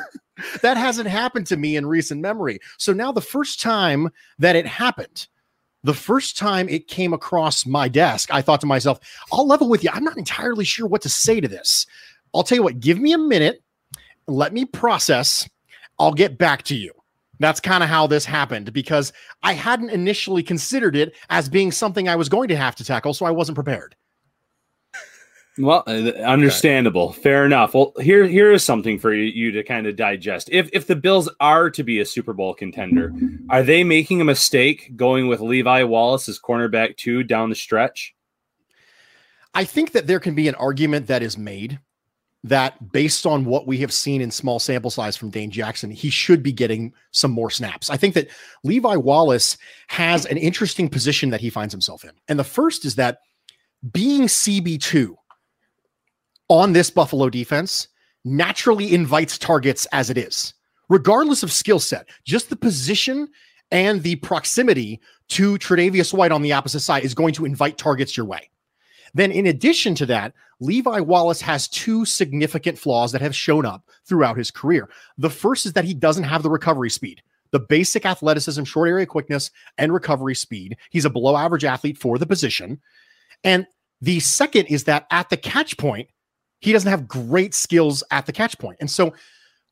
that 0.61 0.77
hasn't 0.77 1.09
happened 1.09 1.47
to 1.47 1.57
me 1.57 1.75
in 1.75 1.85
recent 1.87 2.21
memory. 2.21 2.59
So 2.77 2.93
now 2.93 3.11
the 3.11 3.21
first 3.21 3.61
time 3.61 4.09
that 4.37 4.55
it 4.55 4.67
happened, 4.67 5.27
the 5.83 5.93
first 5.93 6.37
time 6.37 6.69
it 6.69 6.87
came 6.87 7.13
across 7.13 7.65
my 7.65 7.87
desk, 7.87 8.33
I 8.33 8.41
thought 8.41 8.61
to 8.61 8.67
myself, 8.67 8.99
I'll 9.31 9.47
level 9.47 9.69
with 9.69 9.83
you. 9.83 9.89
I'm 9.93 10.03
not 10.03 10.17
entirely 10.17 10.65
sure 10.65 10.87
what 10.87 11.01
to 11.03 11.09
say 11.09 11.39
to 11.39 11.47
this. 11.47 11.87
I'll 12.33 12.43
tell 12.43 12.57
you 12.57 12.63
what, 12.63 12.79
give 12.79 12.99
me 12.99 13.13
a 13.13 13.17
minute. 13.17 13.63
Let 14.27 14.53
me 14.53 14.65
process. 14.65 15.47
I'll 15.99 16.13
get 16.13 16.37
back 16.37 16.63
to 16.63 16.75
you. 16.75 16.91
That's 17.39 17.59
kind 17.59 17.83
of 17.83 17.89
how 17.89 18.07
this 18.07 18.25
happened 18.25 18.71
because 18.73 19.13
I 19.43 19.53
hadn't 19.53 19.89
initially 19.89 20.43
considered 20.43 20.95
it 20.95 21.15
as 21.29 21.49
being 21.49 21.71
something 21.71 22.07
I 22.07 22.15
was 22.15 22.29
going 22.29 22.47
to 22.49 22.55
have 22.55 22.75
to 22.75 22.83
tackle, 22.83 23.13
so 23.13 23.25
I 23.25 23.31
wasn't 23.31 23.55
prepared. 23.55 23.95
Well, 25.57 25.83
uh, 25.87 26.11
understandable. 26.23 27.13
Fair 27.13 27.45
enough. 27.45 27.73
Well, 27.73 27.93
here 28.01 28.25
here 28.25 28.51
is 28.51 28.63
something 28.63 28.99
for 28.99 29.13
you, 29.13 29.23
you 29.23 29.51
to 29.51 29.63
kind 29.63 29.87
of 29.87 29.95
digest. 29.95 30.49
If 30.51 30.69
if 30.73 30.87
the 30.87 30.97
Bills 30.97 31.29
are 31.39 31.69
to 31.69 31.83
be 31.83 32.01
a 32.01 32.05
Super 32.05 32.33
Bowl 32.33 32.53
contender, 32.53 33.13
are 33.49 33.63
they 33.63 33.83
making 33.83 34.19
a 34.19 34.25
mistake 34.25 34.91
going 34.97 35.27
with 35.27 35.39
Levi 35.39 35.83
Wallace 35.83 36.27
as 36.27 36.39
cornerback 36.39 36.97
two 36.97 37.23
down 37.23 37.49
the 37.49 37.55
stretch? 37.55 38.13
I 39.53 39.63
think 39.63 39.93
that 39.93 40.07
there 40.07 40.19
can 40.19 40.35
be 40.35 40.49
an 40.49 40.55
argument 40.55 41.07
that 41.07 41.23
is 41.23 41.37
made 41.37 41.79
that 42.45 42.91
based 42.91 43.25
on 43.25 43.43
what 43.43 43.65
we 43.65 43.79
have 43.79 43.91
seen 43.91 44.21
in 44.21 44.29
small 44.29 44.59
sample 44.59 44.91
size 44.91 45.17
from 45.17 45.31
Dane 45.31 45.49
Jackson, 45.49 45.89
he 45.89 46.11
should 46.11 46.43
be 46.43 46.51
getting 46.51 46.93
some 47.09 47.31
more 47.31 47.49
snaps. 47.49 47.89
I 47.89 47.97
think 47.97 48.13
that 48.13 48.27
Levi 48.63 48.95
Wallace 48.97 49.57
has 49.87 50.27
an 50.27 50.37
interesting 50.37 50.87
position 50.87 51.31
that 51.31 51.41
he 51.41 51.49
finds 51.49 51.73
himself 51.73 52.03
in. 52.03 52.11
And 52.27 52.37
the 52.37 52.43
first 52.43 52.85
is 52.85 52.95
that 52.95 53.17
being 53.91 54.23
CB2 54.23 55.15
on 56.47 56.73
this 56.73 56.91
Buffalo 56.91 57.31
defense 57.31 57.87
naturally 58.23 58.93
invites 58.93 59.39
targets 59.39 59.87
as 59.91 60.11
it 60.11 60.17
is, 60.17 60.53
regardless 60.87 61.41
of 61.41 61.51
skill 61.51 61.79
set, 61.79 62.07
just 62.25 62.51
the 62.51 62.55
position 62.55 63.27
and 63.71 64.03
the 64.03 64.17
proximity 64.17 65.01
to 65.29 65.57
Tre'Davious 65.57 66.13
White 66.13 66.31
on 66.31 66.43
the 66.43 66.53
opposite 66.53 66.81
side 66.81 67.03
is 67.03 67.15
going 67.15 67.33
to 67.33 67.45
invite 67.45 67.79
targets 67.79 68.15
your 68.15 68.27
way. 68.27 68.51
Then, 69.13 69.31
in 69.31 69.45
addition 69.45 69.95
to 69.95 70.05
that, 70.07 70.33
Levi 70.59 70.99
Wallace 71.01 71.41
has 71.41 71.67
two 71.67 72.05
significant 72.05 72.77
flaws 72.77 73.11
that 73.11 73.21
have 73.21 73.35
shown 73.35 73.65
up 73.65 73.89
throughout 74.05 74.37
his 74.37 74.51
career. 74.51 74.89
The 75.17 75.29
first 75.29 75.65
is 75.65 75.73
that 75.73 75.85
he 75.85 75.93
doesn't 75.93 76.23
have 76.23 76.43
the 76.43 76.49
recovery 76.49 76.89
speed, 76.89 77.21
the 77.51 77.59
basic 77.59 78.05
athleticism, 78.05 78.63
short 78.63 78.89
area 78.89 79.05
quickness, 79.05 79.51
and 79.77 79.93
recovery 79.93 80.35
speed. 80.35 80.77
He's 80.89 81.05
a 81.05 81.09
below 81.09 81.35
average 81.35 81.65
athlete 81.65 81.97
for 81.97 82.17
the 82.17 82.25
position. 82.25 82.81
And 83.43 83.67
the 84.01 84.19
second 84.19 84.67
is 84.67 84.85
that 84.85 85.07
at 85.11 85.29
the 85.29 85.37
catch 85.37 85.77
point, 85.77 86.09
he 86.59 86.71
doesn't 86.71 86.89
have 86.89 87.07
great 87.07 87.53
skills 87.53 88.03
at 88.11 88.25
the 88.25 88.31
catch 88.31 88.57
point. 88.57 88.77
And 88.79 88.89
so 88.89 89.13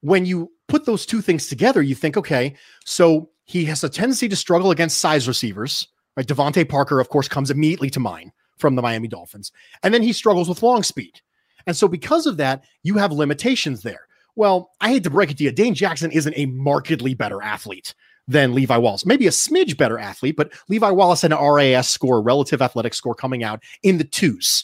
when 0.02 0.26
you 0.26 0.52
put 0.68 0.86
those 0.86 1.06
two 1.06 1.22
things 1.22 1.48
together, 1.48 1.82
you 1.82 1.96
think, 1.96 2.18
okay, 2.18 2.56
so 2.86 3.30
he 3.46 3.66
has 3.66 3.84
a 3.84 3.90
tendency 3.90 4.28
to 4.30 4.36
struggle 4.36 4.72
against 4.72 5.00
size 5.00 5.28
receivers. 5.28 5.88
Right, 6.16 6.28
DeVante 6.28 6.70
Parker, 6.70 7.00
of 7.00 7.10
course, 7.10 7.28
comes 7.28 7.50
immediately 7.50 7.90
to 7.90 8.00
mind 8.00 8.32
from 8.64 8.76
the 8.76 8.82
Miami 8.82 9.10
Dolphins, 9.10 9.52
and 9.84 9.94
then 9.94 10.02
he 10.02 10.14
struggles 10.14 10.48
with 10.48 10.64
long 10.64 10.84
speed. 10.84 11.20
And 11.68 11.76
so, 11.76 11.90
because 11.90 12.26
of 12.26 12.38
that, 12.38 12.64
you 12.84 12.96
have 12.96 13.12
limitations 13.12 13.82
there. 13.82 14.08
Well, 14.38 14.72
I 14.80 14.88
hate 14.88 15.04
to 15.04 15.10
break 15.10 15.32
it 15.32 15.38
to 15.40 15.44
you, 15.44 15.52
Dane 15.52 15.76
Jackson 15.76 16.12
isn't 16.12 16.34
a 16.38 16.46
markedly 16.46 17.14
better 17.14 17.42
athlete 17.42 17.94
than 18.26 18.54
Levi 18.54 18.78
Wallace. 18.78 19.06
Maybe 19.06 19.28
a 19.28 19.32
smidge 19.32 19.78
better 19.78 20.00
athlete, 20.00 20.38
but 20.38 20.54
Levi 20.70 20.90
Wallace 20.92 21.24
had 21.24 21.34
an 21.34 21.44
RAS 21.44 21.90
score, 21.90 22.22
relative 22.22 22.62
athletic 22.62 22.94
score 22.94 23.14
coming 23.16 23.44
out 23.44 23.62
in 23.84 23.98
the 23.98 24.06
twos. 24.06 24.64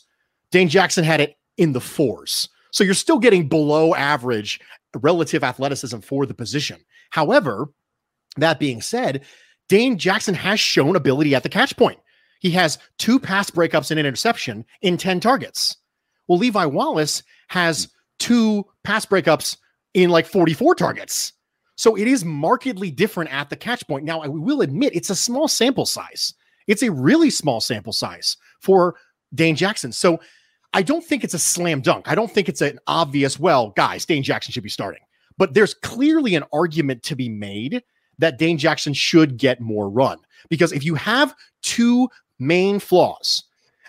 Dane 0.50 0.70
Jackson 0.70 1.04
had 1.04 1.20
it 1.20 1.38
in 1.58 1.74
the 1.74 1.82
fours. 1.82 2.48
So 2.72 2.86
you're 2.86 2.94
still 2.94 3.20
getting 3.20 3.50
below 3.50 3.94
average 3.96 4.62
relative 4.96 5.44
athleticism 5.44 6.00
for 6.00 6.26
the 6.26 6.34
position. 6.34 6.80
However, 7.10 7.68
that 8.38 8.60
being 8.60 8.82
said, 8.82 9.26
Dane 9.68 9.98
Jackson 9.98 10.36
has 10.36 10.60
shown 10.60 10.96
ability 10.96 11.36
at 11.36 11.44
the 11.44 11.50
catch 11.50 11.76
point. 11.76 12.00
He 12.40 12.52
has 12.52 12.80
two 12.98 13.20
pass 13.20 13.50
breakups 13.50 13.92
and 13.92 14.00
an 14.00 14.06
interception 14.06 14.66
in 14.82 14.98
10 14.98 15.20
targets. 15.20 15.78
Well, 16.28 16.40
Levi 16.40 16.66
Wallace 16.66 17.24
has 17.50 17.86
hmm. 17.86 17.90
two 18.20 18.66
pass 18.84 19.06
breakups 19.06 19.58
in 19.94 20.10
like 20.10 20.26
44 20.26 20.76
targets. 20.76 21.34
So 21.76 21.96
it 21.96 22.08
is 22.08 22.26
markedly 22.26 22.92
different 22.92 23.32
at 23.32 23.50
the 23.50 23.56
catch 23.56 23.88
point. 23.88 24.04
Now, 24.04 24.20
I 24.20 24.28
will 24.28 24.62
admit 24.62 24.96
it's 24.96 25.10
a 25.10 25.16
small 25.16 25.48
sample 25.48 25.86
size. 25.86 26.34
It's 26.68 26.84
a 26.84 26.92
really 26.92 27.30
small 27.30 27.62
sample 27.62 27.94
size 27.94 28.36
for 28.60 28.96
Dane 29.34 29.56
Jackson. 29.56 29.92
So 29.92 30.20
I 30.74 30.82
don't 30.82 31.04
think 31.04 31.24
it's 31.24 31.34
a 31.34 31.40
slam 31.40 31.82
dunk. 31.82 32.10
I 32.10 32.16
don't 32.16 32.32
think 32.32 32.50
it's 32.50 32.62
an 32.62 32.80
obvious, 32.88 33.40
well, 33.40 33.70
guys, 33.72 34.06
Dane 34.06 34.24
Jackson 34.24 34.52
should 34.52 34.64
be 34.64 34.70
starting. 34.70 35.02
But 35.38 35.54
there's 35.54 35.74
clearly 35.74 36.36
an 36.36 36.44
argument 36.52 37.02
to 37.04 37.16
be 37.16 37.30
made 37.30 37.82
that 38.18 38.38
Dane 38.38 38.58
Jackson 38.58 38.94
should 38.94 39.38
get 39.38 39.62
more 39.62 39.90
run. 39.90 40.20
Because 40.50 40.74
if 40.74 40.84
you 40.84 40.96
have 40.96 41.34
two 41.62 42.10
main 42.40 42.80
flaws 42.80 43.44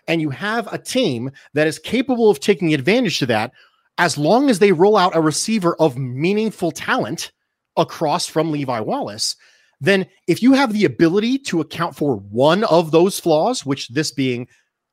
and 0.09 0.20
you 0.20 0.30
have 0.30 0.72
a 0.72 0.78
team 0.78 1.30
that 1.55 1.66
is 1.66 1.78
capable 1.78 2.30
of 2.30 2.40
taking 2.40 2.74
advantage 2.74 3.18
to 3.20 3.26
that, 3.26 3.53
as 3.98 4.18
long 4.18 4.51
as 4.51 4.59
they 4.59 4.72
roll 4.72 4.96
out 4.96 5.14
a 5.14 5.20
receiver 5.20 5.76
of 5.76 5.96
meaningful 5.96 6.72
talent 6.72 7.32
across 7.76 8.26
from 8.26 8.51
Levi 8.51 8.80
Wallace, 8.80 9.36
then 9.80 10.07
if 10.26 10.42
you 10.42 10.53
have 10.53 10.72
the 10.72 10.84
ability 10.84 11.38
to 11.38 11.61
account 11.61 11.96
for 11.96 12.16
one 12.16 12.64
of 12.64 12.90
those 12.90 13.20
flaws, 13.20 13.64
which 13.64 13.88
this 13.88 14.11
being 14.11 14.48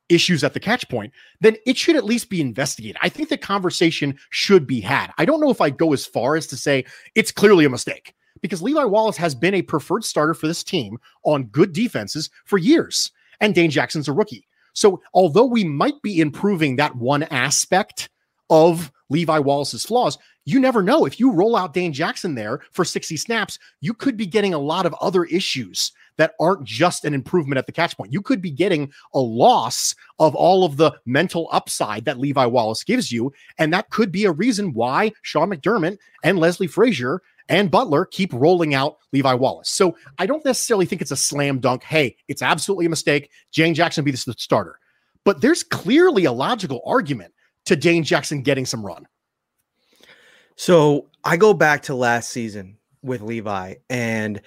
issues 0.09 0.43
at 0.43 0.53
the 0.53 0.59
catch 0.59 0.87
point, 0.87 1.11
then 1.41 1.57
it 1.65 1.77
should 1.77 1.95
at 1.95 2.05
least 2.05 2.29
be 2.29 2.39
investigated. 2.39 2.97
I 3.01 3.09
think 3.09 3.29
the 3.29 3.37
conversation 3.37 4.17
should 4.29 4.65
be 4.65 4.79
had. 4.79 5.11
I 5.17 5.25
don't 5.25 5.41
know 5.41 5.49
if 5.49 5.61
I 5.61 5.69
go 5.69 5.93
as 5.93 6.05
far 6.05 6.35
as 6.35 6.47
to 6.47 6.57
say 6.57 6.85
it's 7.15 7.31
clearly 7.31 7.65
a 7.65 7.69
mistake 7.69 8.13
because 8.41 8.61
Levi 8.61 8.83
Wallace 8.83 9.17
has 9.17 9.35
been 9.35 9.55
a 9.55 9.61
preferred 9.61 10.05
starter 10.05 10.33
for 10.33 10.47
this 10.47 10.63
team 10.63 10.97
on 11.23 11.45
good 11.45 11.73
defenses 11.73 12.29
for 12.45 12.57
years, 12.57 13.11
and 13.39 13.53
Dane 13.55 13.71
Jackson's 13.71 14.07
a 14.07 14.13
rookie. 14.13 14.47
So, 14.73 15.01
although 15.13 15.45
we 15.45 15.63
might 15.63 16.01
be 16.01 16.19
improving 16.19 16.75
that 16.75 16.95
one 16.95 17.23
aspect 17.23 18.09
of 18.49 18.91
Levi 19.09 19.39
Wallace's 19.39 19.85
flaws, 19.85 20.17
you 20.45 20.59
never 20.59 20.81
know. 20.81 21.05
If 21.05 21.19
you 21.19 21.33
roll 21.33 21.55
out 21.55 21.73
Dane 21.73 21.91
Jackson 21.91 22.35
there 22.35 22.61
for 22.71 22.85
60 22.85 23.17
snaps, 23.17 23.59
you 23.81 23.93
could 23.93 24.15
be 24.15 24.25
getting 24.25 24.53
a 24.53 24.59
lot 24.59 24.85
of 24.85 24.95
other 25.01 25.25
issues 25.25 25.91
that 26.17 26.33
aren't 26.39 26.63
just 26.63 27.05
an 27.05 27.13
improvement 27.13 27.57
at 27.57 27.65
the 27.65 27.71
catch 27.71 27.97
point. 27.97 28.13
You 28.13 28.21
could 28.21 28.41
be 28.41 28.51
getting 28.51 28.91
a 29.13 29.19
loss 29.19 29.93
of 30.19 30.35
all 30.35 30.63
of 30.63 30.77
the 30.77 30.93
mental 31.05 31.49
upside 31.51 32.05
that 32.05 32.19
Levi 32.19 32.45
Wallace 32.45 32.83
gives 32.83 33.11
you. 33.11 33.33
And 33.57 33.73
that 33.73 33.89
could 33.89 34.11
be 34.11 34.25
a 34.25 34.31
reason 34.31 34.73
why 34.73 35.11
Sean 35.21 35.49
McDermott 35.49 35.97
and 36.23 36.39
Leslie 36.39 36.67
Frazier 36.67 37.21
and 37.49 37.71
Butler 37.71 38.05
keep 38.05 38.33
rolling 38.33 38.73
out 38.73 38.97
Levi 39.13 39.33
Wallace. 39.33 39.69
So 39.69 39.95
I 40.17 40.25
don't 40.25 40.43
necessarily 40.43 40.85
think 40.85 41.01
it's 41.01 41.11
a 41.11 41.17
slam 41.17 41.59
dunk. 41.59 41.83
Hey, 41.83 42.15
it's 42.27 42.41
absolutely 42.41 42.85
a 42.85 42.89
mistake. 42.89 43.29
Jane 43.51 43.73
Jackson 43.73 44.03
be 44.03 44.11
the 44.11 44.17
starter. 44.17 44.79
But 45.23 45.41
there's 45.41 45.63
clearly 45.63 46.25
a 46.25 46.31
logical 46.31 46.81
argument 46.85 47.33
to 47.65 47.75
Dane 47.75 48.03
Jackson 48.03 48.41
getting 48.41 48.65
some 48.65 48.85
run. 48.85 49.07
So 50.55 51.07
I 51.23 51.37
go 51.37 51.53
back 51.53 51.83
to 51.83 51.95
last 51.95 52.29
season 52.29 52.77
with 53.03 53.21
Levi, 53.21 53.75
and 53.89 54.41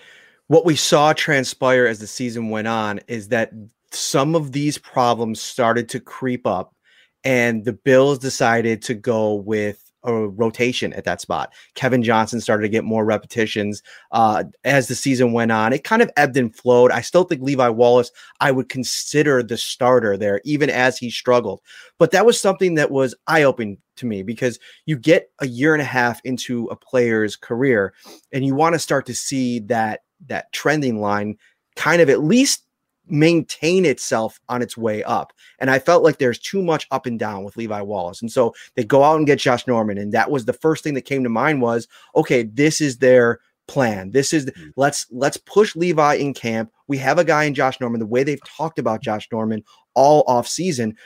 what 0.49 0.65
we 0.65 0.75
saw 0.75 1.13
transpire 1.13 1.87
as 1.87 2.01
the 2.01 2.07
season 2.07 2.49
went 2.49 2.67
on 2.67 2.99
is 3.07 3.29
that 3.29 3.53
some 3.93 4.35
of 4.35 4.53
these 4.53 4.79
problems 4.79 5.41
started 5.41 5.89
to 5.91 6.01
creep 6.01 6.47
up, 6.47 6.75
and 7.23 7.65
the 7.65 7.73
Bills 7.73 8.19
decided 8.19 8.83
to 8.83 8.95
go 8.95 9.35
with 9.35 9.90
a 10.05 10.29
rotation 10.29 10.93
at 10.95 11.05
that 11.05 11.21
spot. 11.21 11.53
Kevin 11.75 12.03
Johnson 12.03 12.41
started 12.41 12.63
to 12.63 12.69
get 12.69 12.85
more 12.85 13.05
repetitions 13.05 13.83
uh, 14.13 14.45
as 14.65 14.89
the 14.89 14.95
season 14.95 15.33
went 15.33 15.53
on. 15.53 15.73
It 15.73 15.85
kind 15.85 16.03
of 16.03 16.11
ebbed 16.17 16.37
and 16.37 16.55
flowed. 16.55 16.91
I 16.91 17.01
still 17.01 17.25
think 17.25 17.43
Levi 17.43 17.69
Wallace, 17.69 18.11
I 18.41 18.51
would 18.51 18.69
consider 18.69 19.43
the 19.43 19.57
starter 19.57 20.17
there, 20.17 20.41
even 20.45 20.71
as 20.71 20.99
he 20.99 21.11
struggled. 21.11 21.61
But 21.99 22.11
that 22.13 22.27
was 22.27 22.41
something 22.41 22.75
that 22.75 22.91
was 22.91 23.15
eye 23.27 23.43
opening 23.43 23.79
to 23.97 24.07
me 24.07 24.23
because 24.23 24.59
you 24.87 24.97
get 24.97 25.31
a 25.41 25.47
year 25.47 25.75
and 25.75 25.83
a 25.83 25.87
half 25.87 26.21
into 26.25 26.67
a 26.67 26.77
player's 26.77 27.37
career 27.37 27.93
and 28.33 28.45
you 28.45 28.55
want 28.55 28.75
to 28.75 28.79
start 28.79 29.07
to 29.07 29.15
see 29.15 29.61
that 29.61 30.01
that 30.27 30.53
trending 30.53 31.01
line 31.01 31.37
kind 31.77 32.03
of 32.03 32.11
at 32.11 32.23
least 32.23 32.65
maintain 33.11 33.85
itself 33.85 34.41
on 34.49 34.63
its 34.63 34.77
way 34.77 35.03
up. 35.05 35.33
And 35.59 35.71
I 35.71 35.79
felt 35.79 36.03
like 36.03 36.19
there's 36.19 36.39
too 36.39 36.63
much 36.63 36.87
up 36.91 37.07
and 37.07 37.19
down 37.19 37.45
with 37.45 37.57
Levi 37.57 37.81
Wallace. 37.81 38.21
And 38.21 38.31
so 38.31 38.55
they 38.77 38.85
go 38.85 39.05
out 39.05 39.17
and 39.17 39.27
get 39.27 39.39
Josh 39.39 39.67
Norman. 39.67 39.99
And 39.99 40.13
that 40.13 40.31
was 40.31 40.45
the 40.45 40.53
first 40.53 40.85
thing 40.85 40.95
that 40.95 41.03
came 41.03 41.23
to 41.23 41.29
mind 41.29 41.63
was, 41.63 41.89
okay, 42.15 42.43
this 42.43 42.81
is 42.81 42.99
their 42.99 43.41
plan. 43.71 44.11
This 44.11 44.33
is 44.33 44.47
mm-hmm. 44.47 44.71
let's 44.77 45.07
let's 45.11 45.37
push 45.37 45.77
Levi 45.77 46.15
in 46.15 46.35
camp. 46.35 46.73
We 46.89 46.99
have 46.99 47.19
a 47.19 47.25
guy 47.25 47.45
in 47.45 47.55
Josh 47.55 47.81
Norman. 47.81 48.01
The 48.01 48.07
way 48.07 48.25
they've 48.25 48.45
talked 48.45 48.79
about 48.79 49.03
Josh 49.03 49.29
Norman 49.31 49.63
all 49.95 50.25
off 50.27 50.49
season, 50.49 50.97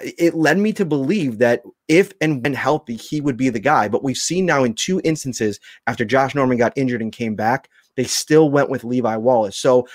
it 0.00 0.34
led 0.34 0.58
me 0.58 0.72
to 0.72 0.84
believe 0.84 1.38
that 1.38 1.62
if 1.86 2.12
and 2.20 2.42
when 2.42 2.54
healthy, 2.54 2.96
he 2.96 3.20
would 3.20 3.36
be 3.36 3.50
the 3.50 3.60
guy. 3.60 3.88
But 3.88 4.02
we've 4.02 4.16
seen 4.16 4.46
now 4.46 4.64
in 4.64 4.74
two 4.74 5.00
instances 5.04 5.60
after 5.86 6.04
Josh 6.04 6.34
Norman 6.34 6.58
got 6.58 6.72
injured 6.76 7.02
and 7.02 7.12
came 7.12 7.34
back, 7.36 7.68
they 7.96 8.04
still 8.04 8.50
went 8.50 8.70
with 8.70 8.84
Levi 8.84 9.16
Wallace. 9.16 9.58
So 9.58 9.86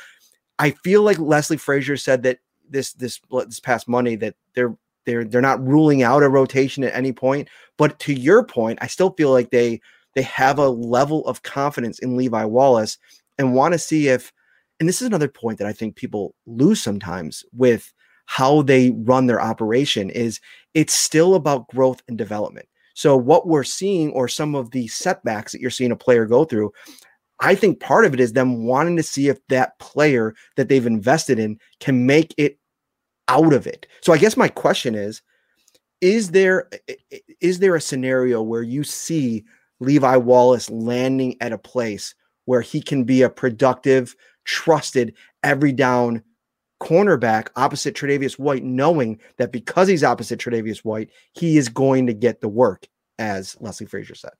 I 0.64 0.72
feel 0.72 1.02
like 1.02 1.20
Leslie 1.20 1.58
Frazier 1.58 1.98
said 1.98 2.24
that 2.24 2.40
this 2.70 2.94
this 2.94 3.20
this 3.30 3.60
past 3.60 3.90
Monday 3.90 4.16
that 4.16 4.36
they're 4.56 4.78
they're 5.06 5.26
they're 5.26 5.42
not 5.42 5.62
ruling 5.62 6.04
out 6.04 6.24
a 6.24 6.30
rotation 6.30 6.86
at 6.86 6.96
any 6.96 7.12
point. 7.12 7.50
But 7.78 8.00
to 8.00 8.14
your 8.14 8.46
point, 8.46 8.80
I 8.82 8.88
still 8.88 9.10
feel 9.10 9.30
like 9.30 9.50
they 9.50 9.82
they 10.16 10.22
have 10.22 10.60
a 10.60 10.70
level 10.70 11.28
of 11.28 11.44
confidence 11.44 12.00
in 12.00 12.16
Levi 12.16 12.46
Wallace 12.46 12.98
and 13.38 13.54
want 13.54 13.74
to 13.74 13.78
see 13.78 14.08
if 14.08 14.32
and 14.80 14.88
this 14.88 15.02
is 15.02 15.08
another 15.08 15.28
point 15.28 15.58
that 15.58 15.68
I 15.68 15.74
think 15.74 15.98
people 15.98 16.34
lose 16.46 16.82
sometimes 16.82 17.44
with 17.52 17.92
how 18.28 18.62
they 18.62 18.92
run 18.92 19.28
their 19.28 19.42
operation 19.42 20.10
is 20.12 20.40
it's 20.74 20.94
still 20.94 21.36
about 21.36 21.68
growth 21.68 22.02
and 22.08 22.18
development. 22.18 22.70
So 22.94 23.18
what 23.18 23.48
we're 23.48 23.66
seeing 23.66 24.12
or 24.12 24.30
some 24.30 24.56
of 24.56 24.72
the 24.72 24.88
setbacks 24.88 25.52
that 25.52 25.60
you're 25.60 25.72
seeing 25.72 25.92
a 25.92 25.98
player 25.98 26.26
go 26.26 26.46
through, 26.46 26.72
I 27.44 27.56
think 27.56 27.82
part 27.82 28.06
of 28.06 28.14
it 28.14 28.22
is 28.22 28.34
them 28.34 28.64
wanting 28.64 28.96
to 28.96 29.04
see 29.04 29.28
if 29.28 29.38
that 29.50 29.78
player 29.80 30.34
that 30.56 30.70
they've 30.70 30.86
invested 30.86 31.40
in 31.40 31.60
can 31.82 32.06
make 32.06 32.34
it 32.38 32.58
out 33.28 33.52
of 33.52 33.68
it. 33.68 33.86
So 34.02 34.14
I 34.14 34.18
guess 34.18 34.38
my 34.38 34.48
question 34.48 34.96
is 34.96 35.22
is 36.00 36.32
there 36.32 36.70
is 37.42 37.60
there 37.60 37.76
a 37.76 37.82
scenario 37.82 38.42
where 38.42 38.64
you 38.64 38.84
see 38.86 39.44
Levi 39.82 40.16
Wallace 40.16 40.70
landing 40.70 41.36
at 41.42 41.52
a 41.52 41.58
place 41.58 42.16
where 42.46 42.62
he 42.62 42.82
can 42.82 43.04
be 43.04 43.22
a 43.22 43.30
productive, 43.30 44.16
trusted 44.46 45.14
every 45.44 45.74
down 45.74 46.24
cornerback 46.82 47.50
opposite 47.58 47.96
Tre'Davious 47.96 48.40
White, 48.40 48.64
knowing 48.64 49.20
that 49.38 49.52
because 49.52 49.90
he's 49.90 50.04
opposite 50.04 50.40
Tre'Davious 50.40 50.80
White, 50.80 51.10
he 51.34 51.58
is 51.58 51.70
going 51.70 52.08
to 52.08 52.14
get 52.14 52.40
the 52.42 52.50
work, 52.50 52.88
as 53.20 53.56
Leslie 53.62 53.88
Frazier 53.88 54.16
said. 54.16 54.32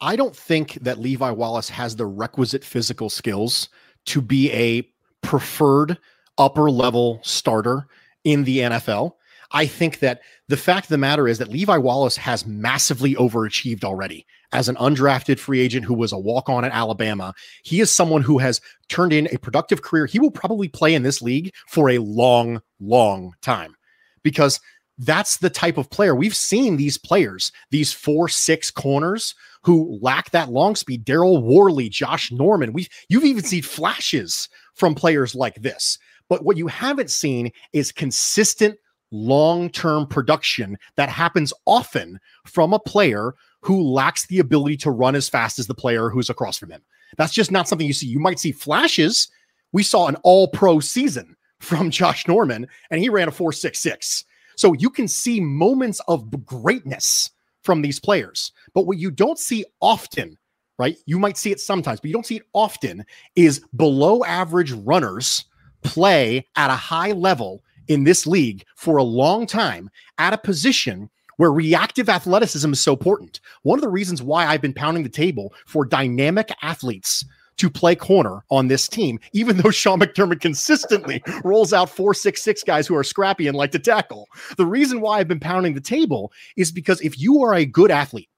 I 0.00 0.16
don't 0.16 0.36
think 0.36 0.74
that 0.74 1.00
Levi 1.00 1.30
Wallace 1.30 1.68
has 1.70 1.96
the 1.96 2.06
requisite 2.06 2.64
physical 2.64 3.10
skills 3.10 3.68
to 4.06 4.20
be 4.20 4.52
a 4.52 4.88
preferred 5.22 5.98
upper 6.38 6.70
level 6.70 7.20
starter 7.22 7.88
in 8.24 8.44
the 8.44 8.58
NFL. 8.58 9.12
I 9.50 9.66
think 9.66 10.00
that 10.00 10.20
the 10.48 10.56
fact 10.56 10.86
of 10.86 10.90
the 10.90 10.98
matter 10.98 11.26
is 11.26 11.38
that 11.38 11.48
Levi 11.48 11.76
Wallace 11.78 12.16
has 12.16 12.46
massively 12.46 13.14
overachieved 13.14 13.82
already 13.82 14.26
as 14.52 14.68
an 14.68 14.76
undrafted 14.76 15.38
free 15.38 15.60
agent 15.60 15.84
who 15.84 15.94
was 15.94 16.12
a 16.12 16.18
walk 16.18 16.48
on 16.48 16.64
at 16.64 16.72
Alabama. 16.72 17.34
He 17.64 17.80
is 17.80 17.90
someone 17.90 18.22
who 18.22 18.38
has 18.38 18.60
turned 18.88 19.12
in 19.12 19.28
a 19.32 19.38
productive 19.38 19.82
career. 19.82 20.06
He 20.06 20.18
will 20.18 20.30
probably 20.30 20.68
play 20.68 20.94
in 20.94 21.02
this 21.02 21.22
league 21.22 21.52
for 21.66 21.90
a 21.90 21.98
long, 21.98 22.62
long 22.78 23.34
time 23.42 23.74
because 24.22 24.60
that's 24.98 25.38
the 25.38 25.50
type 25.50 25.78
of 25.78 25.90
player 25.90 26.14
we've 26.14 26.36
seen 26.36 26.76
these 26.76 26.98
players, 26.98 27.52
these 27.70 27.92
four, 27.92 28.28
six 28.28 28.70
corners 28.70 29.34
who 29.62 29.98
lack 30.02 30.30
that 30.30 30.50
long 30.50 30.74
speed. 30.74 31.04
Daryl 31.04 31.42
Worley, 31.42 31.88
Josh 31.88 32.32
Norman. 32.32 32.72
We 32.72 32.88
you've 33.08 33.24
even 33.24 33.44
seen 33.44 33.62
flashes 33.62 34.48
from 34.74 34.94
players 34.94 35.34
like 35.34 35.62
this. 35.62 35.98
But 36.28 36.44
what 36.44 36.56
you 36.56 36.66
haven't 36.66 37.10
seen 37.10 37.52
is 37.72 37.92
consistent 37.92 38.76
long-term 39.10 40.06
production 40.06 40.76
that 40.96 41.08
happens 41.08 41.52
often 41.66 42.20
from 42.44 42.72
a 42.74 42.78
player 42.78 43.34
who 43.60 43.82
lacks 43.82 44.26
the 44.26 44.38
ability 44.38 44.76
to 44.76 44.90
run 44.90 45.14
as 45.14 45.28
fast 45.28 45.58
as 45.58 45.66
the 45.66 45.74
player 45.74 46.10
who's 46.10 46.28
across 46.28 46.58
from 46.58 46.70
him. 46.70 46.82
That's 47.16 47.32
just 47.32 47.50
not 47.50 47.66
something 47.66 47.86
you 47.86 47.94
see. 47.94 48.06
You 48.06 48.20
might 48.20 48.38
see 48.38 48.52
flashes. 48.52 49.28
We 49.72 49.82
saw 49.82 50.08
an 50.08 50.16
all 50.16 50.48
pro 50.48 50.80
season 50.80 51.36
from 51.60 51.90
Josh 51.90 52.28
Norman, 52.28 52.66
and 52.90 53.00
he 53.00 53.08
ran 53.08 53.28
a 53.28 53.32
4.66. 53.32 54.24
So 54.58 54.72
you 54.72 54.90
can 54.90 55.06
see 55.06 55.38
moments 55.38 56.00
of 56.08 56.44
greatness 56.44 57.30
from 57.62 57.80
these 57.80 58.00
players. 58.00 58.50
But 58.74 58.86
what 58.86 58.98
you 58.98 59.12
don't 59.12 59.38
see 59.38 59.64
often, 59.80 60.36
right? 60.80 60.96
You 61.06 61.20
might 61.20 61.36
see 61.36 61.52
it 61.52 61.60
sometimes, 61.60 62.00
but 62.00 62.08
you 62.08 62.12
don't 62.12 62.26
see 62.26 62.38
it 62.38 62.48
often, 62.54 63.06
is 63.36 63.60
below 63.76 64.24
average 64.24 64.72
runners 64.72 65.44
play 65.84 66.44
at 66.56 66.70
a 66.70 66.74
high 66.74 67.12
level 67.12 67.62
in 67.86 68.02
this 68.02 68.26
league 68.26 68.64
for 68.74 68.96
a 68.96 69.02
long 69.04 69.46
time 69.46 69.88
at 70.18 70.34
a 70.34 70.38
position 70.38 71.08
where 71.36 71.52
reactive 71.52 72.08
athleticism 72.08 72.72
is 72.72 72.80
so 72.80 72.94
important. 72.94 73.38
One 73.62 73.78
of 73.78 73.82
the 73.82 73.88
reasons 73.88 74.22
why 74.22 74.44
I've 74.44 74.60
been 74.60 74.74
pounding 74.74 75.04
the 75.04 75.08
table 75.08 75.54
for 75.66 75.84
dynamic 75.84 76.50
athletes 76.62 77.24
to 77.58 77.68
play 77.68 77.94
corner 77.94 78.44
on 78.50 78.68
this 78.68 78.88
team, 78.88 79.18
even 79.32 79.58
though 79.58 79.70
Sean 79.70 80.00
McDermott 80.00 80.40
consistently 80.40 81.22
rolls 81.44 81.72
out 81.72 81.90
four, 81.90 82.14
six, 82.14 82.42
six 82.42 82.62
guys 82.62 82.86
who 82.86 82.96
are 82.96 83.04
scrappy 83.04 83.46
and 83.46 83.56
like 83.56 83.72
to 83.72 83.78
tackle. 83.78 84.26
The 84.56 84.66
reason 84.66 85.00
why 85.00 85.18
I've 85.18 85.28
been 85.28 85.40
pounding 85.40 85.74
the 85.74 85.80
table 85.80 86.32
is 86.56 86.72
because 86.72 87.00
if 87.00 87.18
you 87.18 87.42
are 87.42 87.54
a 87.54 87.66
good 87.66 87.90
athlete 87.90 88.30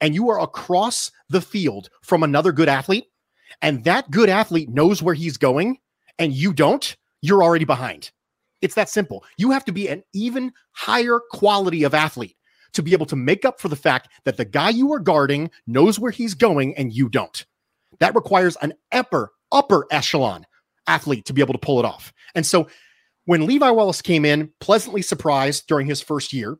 and 0.00 0.14
you 0.14 0.30
are 0.30 0.40
across 0.40 1.10
the 1.28 1.40
field 1.40 1.90
from 2.02 2.22
another 2.22 2.52
good 2.52 2.68
athlete, 2.68 3.06
and 3.62 3.82
that 3.84 4.10
good 4.10 4.28
athlete 4.28 4.68
knows 4.68 5.02
where 5.02 5.14
he's 5.14 5.36
going, 5.36 5.78
and 6.18 6.32
you 6.32 6.52
don't, 6.52 6.96
you're 7.22 7.42
already 7.42 7.64
behind. 7.64 8.12
It's 8.60 8.74
that 8.74 8.88
simple. 8.88 9.24
You 9.36 9.50
have 9.52 9.64
to 9.66 9.72
be 9.72 9.88
an 9.88 10.02
even 10.12 10.52
higher 10.72 11.20
quality 11.30 11.84
of 11.84 11.94
athlete 11.94 12.36
to 12.74 12.82
be 12.82 12.92
able 12.92 13.06
to 13.06 13.16
make 13.16 13.44
up 13.44 13.60
for 13.60 13.68
the 13.68 13.76
fact 13.76 14.08
that 14.24 14.36
the 14.36 14.44
guy 14.44 14.70
you 14.70 14.92
are 14.92 14.98
guarding 14.98 15.50
knows 15.66 15.98
where 15.98 16.10
he's 16.10 16.34
going 16.34 16.76
and 16.76 16.92
you 16.92 17.08
don't. 17.08 17.46
That 18.00 18.14
requires 18.14 18.56
an 18.62 18.74
upper, 18.92 19.32
upper 19.52 19.86
echelon 19.90 20.46
athlete 20.86 21.24
to 21.26 21.32
be 21.32 21.40
able 21.40 21.54
to 21.54 21.58
pull 21.58 21.78
it 21.78 21.84
off. 21.84 22.12
And 22.34 22.46
so 22.46 22.68
when 23.26 23.46
Levi 23.46 23.70
Wallace 23.70 24.02
came 24.02 24.24
in, 24.24 24.50
pleasantly 24.60 25.02
surprised 25.02 25.66
during 25.66 25.86
his 25.86 26.00
first 26.00 26.32
year, 26.32 26.58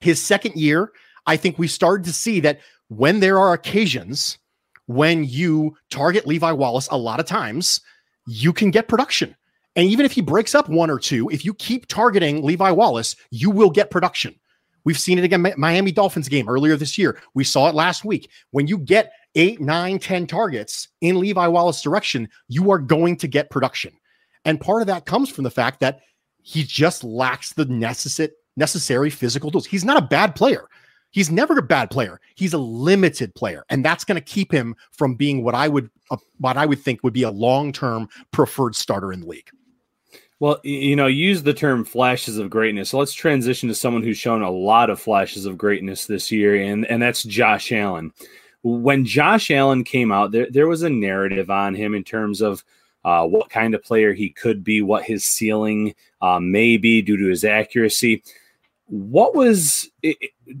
his 0.00 0.22
second 0.22 0.56
year, 0.56 0.92
I 1.26 1.36
think 1.36 1.58
we 1.58 1.68
started 1.68 2.04
to 2.06 2.12
see 2.12 2.40
that 2.40 2.60
when 2.88 3.20
there 3.20 3.38
are 3.38 3.52
occasions 3.52 4.38
when 4.86 5.24
you 5.24 5.76
target 5.90 6.26
Levi 6.26 6.50
Wallace 6.50 6.88
a 6.90 6.96
lot 6.96 7.20
of 7.20 7.26
times, 7.26 7.82
you 8.26 8.52
can 8.52 8.70
get 8.70 8.88
production. 8.88 9.36
And 9.76 9.86
even 9.86 10.06
if 10.06 10.12
he 10.12 10.22
breaks 10.22 10.54
up 10.54 10.68
one 10.68 10.90
or 10.90 10.98
two, 10.98 11.28
if 11.28 11.44
you 11.44 11.52
keep 11.54 11.86
targeting 11.86 12.42
Levi 12.42 12.70
Wallace, 12.70 13.14
you 13.30 13.50
will 13.50 13.70
get 13.70 13.90
production. 13.90 14.34
We've 14.84 14.98
seen 14.98 15.18
it 15.18 15.24
again, 15.24 15.46
Miami 15.58 15.92
Dolphins 15.92 16.28
game 16.28 16.48
earlier 16.48 16.74
this 16.76 16.96
year. 16.96 17.20
We 17.34 17.44
saw 17.44 17.68
it 17.68 17.74
last 17.74 18.04
week. 18.04 18.30
When 18.52 18.66
you 18.66 18.78
get 18.78 19.12
eight, 19.38 19.60
nine, 19.60 19.98
ten 19.98 20.26
targets 20.26 20.88
in 21.00 21.18
Levi 21.18 21.46
Wallace 21.46 21.80
direction, 21.80 22.28
you 22.48 22.70
are 22.70 22.78
going 22.78 23.16
to 23.16 23.28
get 23.28 23.50
production. 23.50 23.92
And 24.44 24.60
part 24.60 24.82
of 24.82 24.86
that 24.88 25.06
comes 25.06 25.30
from 25.30 25.44
the 25.44 25.50
fact 25.50 25.80
that 25.80 26.00
he 26.42 26.62
just 26.64 27.04
lacks 27.04 27.52
the 27.54 27.64
necessary 27.64 28.32
necessary 28.56 29.08
physical 29.08 29.50
tools. 29.50 29.66
He's 29.66 29.84
not 29.84 30.02
a 30.02 30.06
bad 30.06 30.34
player. 30.34 30.64
He's 31.10 31.30
never 31.30 31.56
a 31.56 31.62
bad 31.62 31.90
player. 31.90 32.20
He's 32.34 32.52
a 32.52 32.58
limited 32.58 33.34
player, 33.34 33.64
and 33.70 33.84
that's 33.84 34.04
going 34.04 34.16
to 34.16 34.20
keep 34.20 34.52
him 34.52 34.74
from 34.90 35.14
being 35.14 35.42
what 35.42 35.54
I 35.54 35.68
would 35.68 35.90
uh, 36.10 36.18
what 36.38 36.56
I 36.56 36.66
would 36.66 36.80
think 36.80 37.02
would 37.02 37.14
be 37.14 37.22
a 37.22 37.30
long 37.30 37.72
term 37.72 38.08
preferred 38.30 38.74
starter 38.74 39.12
in 39.12 39.20
the 39.20 39.26
league. 39.26 39.48
Well, 40.40 40.60
you 40.62 40.94
know, 40.94 41.06
use 41.06 41.42
the 41.42 41.54
term 41.54 41.84
flashes 41.84 42.38
of 42.38 42.50
greatness. 42.50 42.90
So 42.90 42.98
let's 42.98 43.12
transition 43.12 43.68
to 43.68 43.74
someone 43.74 44.04
who's 44.04 44.18
shown 44.18 44.42
a 44.42 44.50
lot 44.50 44.88
of 44.90 45.00
flashes 45.00 45.46
of 45.46 45.58
greatness 45.58 46.06
this 46.06 46.30
year, 46.30 46.54
and, 46.54 46.86
and 46.86 47.02
that's 47.02 47.24
Josh 47.24 47.72
Allen. 47.72 48.12
When 48.62 49.04
Josh 49.04 49.50
Allen 49.50 49.84
came 49.84 50.10
out, 50.10 50.32
there, 50.32 50.48
there 50.50 50.66
was 50.66 50.82
a 50.82 50.90
narrative 50.90 51.50
on 51.50 51.74
him 51.74 51.94
in 51.94 52.04
terms 52.04 52.40
of 52.40 52.64
uh, 53.04 53.26
what 53.26 53.50
kind 53.50 53.74
of 53.74 53.82
player 53.82 54.12
he 54.12 54.30
could 54.30 54.64
be, 54.64 54.82
what 54.82 55.04
his 55.04 55.24
ceiling 55.24 55.94
uh, 56.20 56.40
may 56.40 56.76
be 56.76 57.00
due 57.00 57.16
to 57.16 57.26
his 57.26 57.44
accuracy. 57.44 58.22
What 58.86 59.34
was 59.34 59.88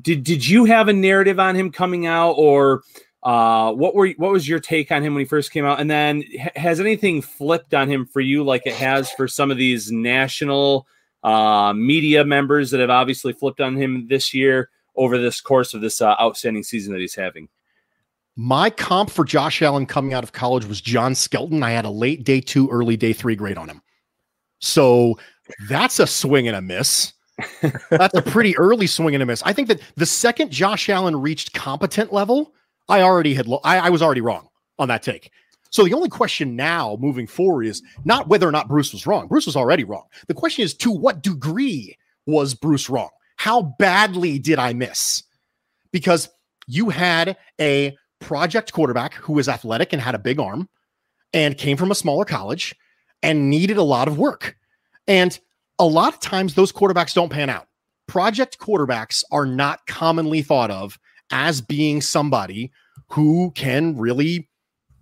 did 0.02 0.22
did 0.22 0.46
you 0.46 0.64
have 0.66 0.88
a 0.88 0.92
narrative 0.92 1.40
on 1.40 1.56
him 1.56 1.72
coming 1.72 2.06
out, 2.06 2.32
or 2.32 2.82
uh, 3.22 3.72
what 3.72 3.94
were 3.94 4.08
what 4.10 4.30
was 4.30 4.48
your 4.48 4.60
take 4.60 4.92
on 4.92 5.02
him 5.02 5.14
when 5.14 5.22
he 5.22 5.28
first 5.28 5.50
came 5.50 5.64
out? 5.64 5.80
And 5.80 5.90
then 5.90 6.22
has 6.54 6.78
anything 6.78 7.22
flipped 7.22 7.74
on 7.74 7.90
him 7.90 8.06
for 8.06 8.20
you, 8.20 8.44
like 8.44 8.66
it 8.66 8.74
has 8.74 9.10
for 9.12 9.26
some 9.26 9.50
of 9.50 9.56
these 9.56 9.90
national 9.90 10.86
uh, 11.24 11.72
media 11.74 12.24
members 12.24 12.70
that 12.70 12.80
have 12.80 12.90
obviously 12.90 13.32
flipped 13.32 13.60
on 13.60 13.76
him 13.76 14.06
this 14.08 14.32
year 14.32 14.70
over 14.94 15.18
this 15.18 15.40
course 15.40 15.74
of 15.74 15.80
this 15.80 16.00
uh, 16.00 16.14
outstanding 16.20 16.62
season 16.62 16.92
that 16.92 17.00
he's 17.00 17.14
having? 17.14 17.48
My 18.40 18.70
comp 18.70 19.10
for 19.10 19.24
Josh 19.24 19.62
Allen 19.62 19.84
coming 19.84 20.14
out 20.14 20.22
of 20.22 20.30
college 20.30 20.64
was 20.64 20.80
John 20.80 21.16
Skelton. 21.16 21.64
I 21.64 21.72
had 21.72 21.84
a 21.84 21.90
late 21.90 22.22
day 22.22 22.40
two, 22.40 22.68
early 22.70 22.96
day 22.96 23.12
three 23.12 23.34
grade 23.34 23.58
on 23.58 23.68
him. 23.68 23.82
So 24.60 25.18
that's 25.68 25.98
a 25.98 26.06
swing 26.06 26.46
and 26.46 26.56
a 26.56 26.62
miss. 26.62 27.14
that's 27.90 28.14
a 28.14 28.22
pretty 28.22 28.56
early 28.56 28.86
swing 28.86 29.16
and 29.16 29.24
a 29.24 29.26
miss. 29.26 29.42
I 29.44 29.52
think 29.52 29.66
that 29.66 29.80
the 29.96 30.06
second 30.06 30.52
Josh 30.52 30.88
Allen 30.88 31.20
reached 31.20 31.52
competent 31.52 32.12
level, 32.12 32.54
I 32.88 33.02
already 33.02 33.34
had, 33.34 33.48
lo- 33.48 33.60
I, 33.64 33.78
I 33.78 33.90
was 33.90 34.02
already 34.02 34.20
wrong 34.20 34.48
on 34.78 34.86
that 34.86 35.02
take. 35.02 35.32
So 35.70 35.82
the 35.82 35.94
only 35.94 36.08
question 36.08 36.54
now 36.54 36.96
moving 37.00 37.26
forward 37.26 37.66
is 37.66 37.82
not 38.04 38.28
whether 38.28 38.46
or 38.46 38.52
not 38.52 38.68
Bruce 38.68 38.92
was 38.92 39.04
wrong. 39.04 39.26
Bruce 39.26 39.46
was 39.46 39.56
already 39.56 39.82
wrong. 39.82 40.04
The 40.28 40.34
question 40.34 40.62
is 40.62 40.74
to 40.74 40.92
what 40.92 41.24
degree 41.24 41.98
was 42.24 42.54
Bruce 42.54 42.88
wrong? 42.88 43.10
How 43.34 43.74
badly 43.80 44.38
did 44.38 44.60
I 44.60 44.74
miss? 44.74 45.24
Because 45.90 46.28
you 46.68 46.90
had 46.90 47.36
a 47.60 47.96
project 48.20 48.72
quarterback 48.72 49.14
who 49.14 49.32
was 49.32 49.48
athletic 49.48 49.92
and 49.92 50.02
had 50.02 50.14
a 50.14 50.18
big 50.18 50.40
arm 50.40 50.68
and 51.32 51.58
came 51.58 51.76
from 51.76 51.90
a 51.90 51.94
smaller 51.94 52.24
college 52.24 52.74
and 53.22 53.50
needed 53.50 53.76
a 53.76 53.82
lot 53.82 54.08
of 54.08 54.18
work. 54.18 54.56
And 55.06 55.38
a 55.78 55.84
lot 55.84 56.14
of 56.14 56.20
times 56.20 56.54
those 56.54 56.72
quarterbacks 56.72 57.14
don't 57.14 57.30
pan 57.30 57.50
out. 57.50 57.66
Project 58.06 58.58
quarterbacks 58.58 59.22
are 59.30 59.46
not 59.46 59.86
commonly 59.86 60.42
thought 60.42 60.70
of 60.70 60.98
as 61.30 61.60
being 61.60 62.00
somebody 62.00 62.72
who 63.08 63.50
can 63.52 63.96
really, 63.96 64.48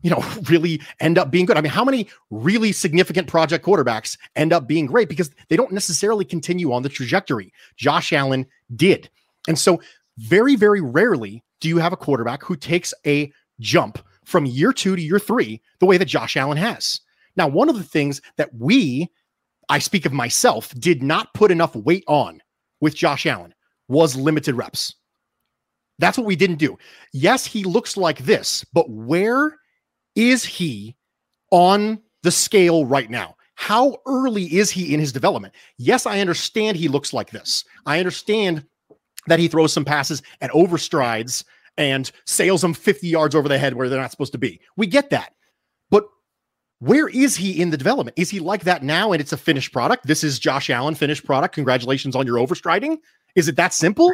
you 0.02 0.10
know, 0.10 0.24
really 0.48 0.80
end 1.00 1.18
up 1.18 1.30
being 1.30 1.46
good. 1.46 1.56
I 1.56 1.60
mean, 1.60 1.72
how 1.72 1.84
many 1.84 2.08
really 2.30 2.72
significant 2.72 3.28
project 3.28 3.64
quarterbacks 3.64 4.18
end 4.34 4.52
up 4.52 4.66
being 4.66 4.86
great 4.86 5.08
because 5.08 5.30
they 5.48 5.56
don't 5.56 5.72
necessarily 5.72 6.24
continue 6.24 6.72
on 6.72 6.82
the 6.82 6.88
trajectory? 6.88 7.52
Josh 7.76 8.12
Allen 8.12 8.46
did. 8.74 9.08
And 9.48 9.58
so, 9.58 9.80
very, 10.18 10.56
very 10.56 10.80
rarely 10.80 11.44
do 11.60 11.68
you 11.68 11.78
have 11.78 11.92
a 11.92 11.96
quarterback 11.96 12.42
who 12.42 12.56
takes 12.56 12.92
a 13.06 13.32
jump 13.60 13.98
from 14.24 14.44
year 14.44 14.72
two 14.72 14.96
to 14.96 15.02
year 15.02 15.18
three 15.18 15.62
the 15.80 15.86
way 15.86 15.96
that 15.96 16.06
Josh 16.06 16.36
Allen 16.36 16.58
has. 16.58 17.00
Now, 17.36 17.48
one 17.48 17.68
of 17.68 17.76
the 17.76 17.84
things 17.84 18.20
that 18.36 18.50
we, 18.54 19.08
I 19.68 19.78
speak 19.78 20.04
of 20.06 20.12
myself, 20.12 20.74
did 20.74 21.02
not 21.02 21.32
put 21.34 21.50
enough 21.50 21.74
weight 21.76 22.04
on 22.08 22.42
with 22.80 22.94
Josh 22.94 23.26
Allen 23.26 23.54
was 23.88 24.16
limited 24.16 24.54
reps. 24.54 24.94
That's 25.98 26.18
what 26.18 26.26
we 26.26 26.36
didn't 26.36 26.56
do. 26.56 26.76
Yes, 27.12 27.46
he 27.46 27.64
looks 27.64 27.96
like 27.96 28.18
this, 28.18 28.64
but 28.72 28.90
where 28.90 29.56
is 30.14 30.44
he 30.44 30.96
on 31.50 32.00
the 32.22 32.30
scale 32.30 32.84
right 32.84 33.08
now? 33.08 33.36
How 33.54 33.96
early 34.06 34.44
is 34.44 34.70
he 34.70 34.92
in 34.92 35.00
his 35.00 35.12
development? 35.12 35.54
Yes, 35.78 36.04
I 36.04 36.20
understand 36.20 36.76
he 36.76 36.88
looks 36.88 37.14
like 37.14 37.30
this. 37.30 37.64
I 37.86 37.98
understand 37.98 38.66
that 39.26 39.38
he 39.38 39.48
throws 39.48 39.72
some 39.72 39.84
passes 39.84 40.22
and 40.40 40.50
overstrides 40.52 41.44
and 41.76 42.10
sails 42.24 42.62
them 42.62 42.74
50 42.74 43.06
yards 43.06 43.34
over 43.34 43.48
the 43.48 43.58
head 43.58 43.74
where 43.74 43.88
they're 43.88 44.00
not 44.00 44.10
supposed 44.10 44.32
to 44.32 44.38
be. 44.38 44.60
We 44.76 44.86
get 44.86 45.10
that. 45.10 45.34
But 45.90 46.04
where 46.78 47.08
is 47.08 47.36
he 47.36 47.60
in 47.60 47.70
the 47.70 47.76
development? 47.76 48.18
Is 48.18 48.30
he 48.30 48.40
like 48.40 48.64
that 48.64 48.82
now 48.82 49.12
and 49.12 49.20
it's 49.20 49.32
a 49.32 49.36
finished 49.36 49.72
product? 49.72 50.06
This 50.06 50.24
is 50.24 50.38
Josh 50.38 50.70
Allen 50.70 50.94
finished 50.94 51.24
product. 51.24 51.54
Congratulations 51.54 52.16
on 52.16 52.26
your 52.26 52.36
overstriding. 52.36 52.98
Is 53.34 53.48
it 53.48 53.56
that 53.56 53.74
simple? 53.74 54.12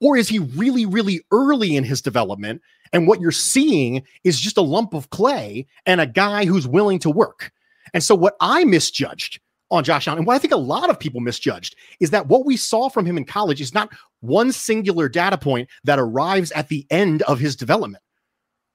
Or 0.00 0.16
is 0.16 0.28
he 0.28 0.40
really, 0.40 0.84
really 0.84 1.22
early 1.30 1.76
in 1.76 1.84
his 1.84 2.02
development? 2.02 2.60
And 2.92 3.06
what 3.06 3.20
you're 3.20 3.30
seeing 3.30 4.02
is 4.24 4.40
just 4.40 4.56
a 4.56 4.62
lump 4.62 4.94
of 4.94 5.10
clay 5.10 5.66
and 5.86 6.00
a 6.00 6.06
guy 6.06 6.44
who's 6.44 6.66
willing 6.66 6.98
to 7.00 7.10
work. 7.10 7.52
And 7.94 8.02
so, 8.02 8.14
what 8.14 8.36
I 8.40 8.64
misjudged 8.64 9.40
on 9.70 9.84
Josh 9.84 10.06
Allen, 10.06 10.18
and 10.18 10.26
what 10.26 10.34
I 10.34 10.38
think 10.38 10.52
a 10.52 10.58
lot 10.58 10.90
of 10.90 10.98
people 10.98 11.20
misjudged, 11.20 11.76
is 12.00 12.10
that 12.10 12.26
what 12.26 12.44
we 12.44 12.56
saw 12.56 12.88
from 12.88 13.06
him 13.06 13.16
in 13.16 13.24
college 13.24 13.60
is 13.60 13.72
not 13.72 13.90
one 14.22 14.52
singular 14.52 15.08
data 15.08 15.36
point 15.36 15.68
that 15.84 15.98
arrives 15.98 16.50
at 16.52 16.68
the 16.68 16.86
end 16.90 17.22
of 17.22 17.38
his 17.38 17.54
development. 17.54 18.02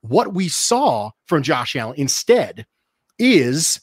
What 0.02 0.34
we 0.34 0.48
saw 0.48 1.12
from 1.26 1.42
Josh 1.42 1.76
Allen 1.76 1.96
instead 1.98 2.68
is 3.18 3.82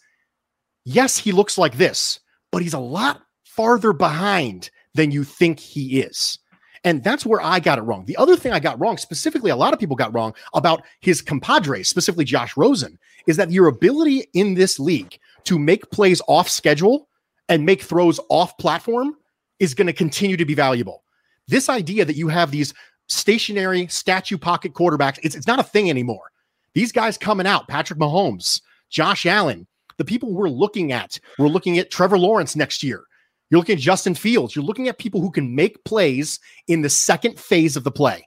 yes, 0.84 1.18
he 1.18 1.32
looks 1.32 1.58
like 1.58 1.76
this, 1.76 2.20
but 2.52 2.62
he's 2.62 2.74
a 2.74 2.78
lot 2.78 3.22
farther 3.44 3.92
behind 3.92 4.70
than 4.94 5.10
you 5.10 5.24
think 5.24 5.58
he 5.58 6.00
is. 6.00 6.38
And 6.84 7.02
that's 7.02 7.24
where 7.24 7.40
I 7.40 7.60
got 7.60 7.78
it 7.78 7.82
wrong. 7.82 8.04
The 8.04 8.16
other 8.18 8.36
thing 8.36 8.52
I 8.52 8.60
got 8.60 8.78
wrong, 8.78 8.98
specifically, 8.98 9.50
a 9.50 9.56
lot 9.56 9.72
of 9.72 9.80
people 9.80 9.96
got 9.96 10.14
wrong 10.14 10.34
about 10.52 10.82
his 11.00 11.22
compadres, 11.22 11.88
specifically 11.88 12.26
Josh 12.26 12.56
Rosen, 12.58 12.98
is 13.26 13.38
that 13.38 13.50
your 13.50 13.68
ability 13.68 14.26
in 14.34 14.54
this 14.54 14.78
league 14.78 15.18
to 15.44 15.58
make 15.58 15.90
plays 15.90 16.20
off 16.28 16.48
schedule 16.48 17.08
and 17.48 17.64
make 17.64 17.82
throws 17.82 18.20
off 18.28 18.56
platform 18.58 19.14
is 19.60 19.72
going 19.72 19.86
to 19.86 19.94
continue 19.94 20.36
to 20.36 20.44
be 20.44 20.54
valuable. 20.54 21.03
This 21.48 21.68
idea 21.68 22.04
that 22.04 22.16
you 22.16 22.28
have 22.28 22.50
these 22.50 22.72
stationary 23.08 23.86
statue 23.88 24.38
pocket 24.38 24.72
quarterbacks, 24.72 25.18
it's, 25.22 25.34
it's 25.34 25.46
not 25.46 25.58
a 25.58 25.64
thing 25.64 25.90
anymore. 25.90 26.30
These 26.74 26.92
guys 26.92 27.18
coming 27.18 27.46
out, 27.46 27.68
Patrick 27.68 27.98
Mahomes, 27.98 28.60
Josh 28.90 29.26
Allen, 29.26 29.66
the 29.98 30.04
people 30.04 30.32
we're 30.32 30.48
looking 30.48 30.92
at, 30.92 31.18
we're 31.38 31.48
looking 31.48 31.78
at 31.78 31.90
Trevor 31.90 32.18
Lawrence 32.18 32.56
next 32.56 32.82
year. 32.82 33.04
You're 33.50 33.60
looking 33.60 33.76
at 33.76 33.80
Justin 33.80 34.14
Fields. 34.14 34.56
You're 34.56 34.64
looking 34.64 34.88
at 34.88 34.98
people 34.98 35.20
who 35.20 35.30
can 35.30 35.54
make 35.54 35.84
plays 35.84 36.40
in 36.66 36.82
the 36.82 36.88
second 36.88 37.38
phase 37.38 37.76
of 37.76 37.84
the 37.84 37.92
play. 37.92 38.26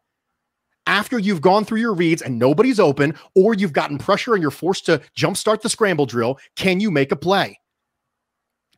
After 0.85 1.19
you've 1.19 1.41
gone 1.41 1.65
through 1.65 1.81
your 1.81 1.93
reads 1.93 2.21
and 2.21 2.39
nobody's 2.39 2.79
open, 2.79 3.15
or 3.35 3.53
you've 3.53 3.73
gotten 3.73 3.97
pressure 3.97 4.35
and 4.35 4.41
you're 4.41 4.51
forced 4.51 4.85
to 4.85 5.01
jumpstart 5.17 5.61
the 5.61 5.69
scramble 5.69 6.05
drill, 6.05 6.39
can 6.55 6.79
you 6.79 6.91
make 6.91 7.11
a 7.11 7.17
play? 7.17 7.59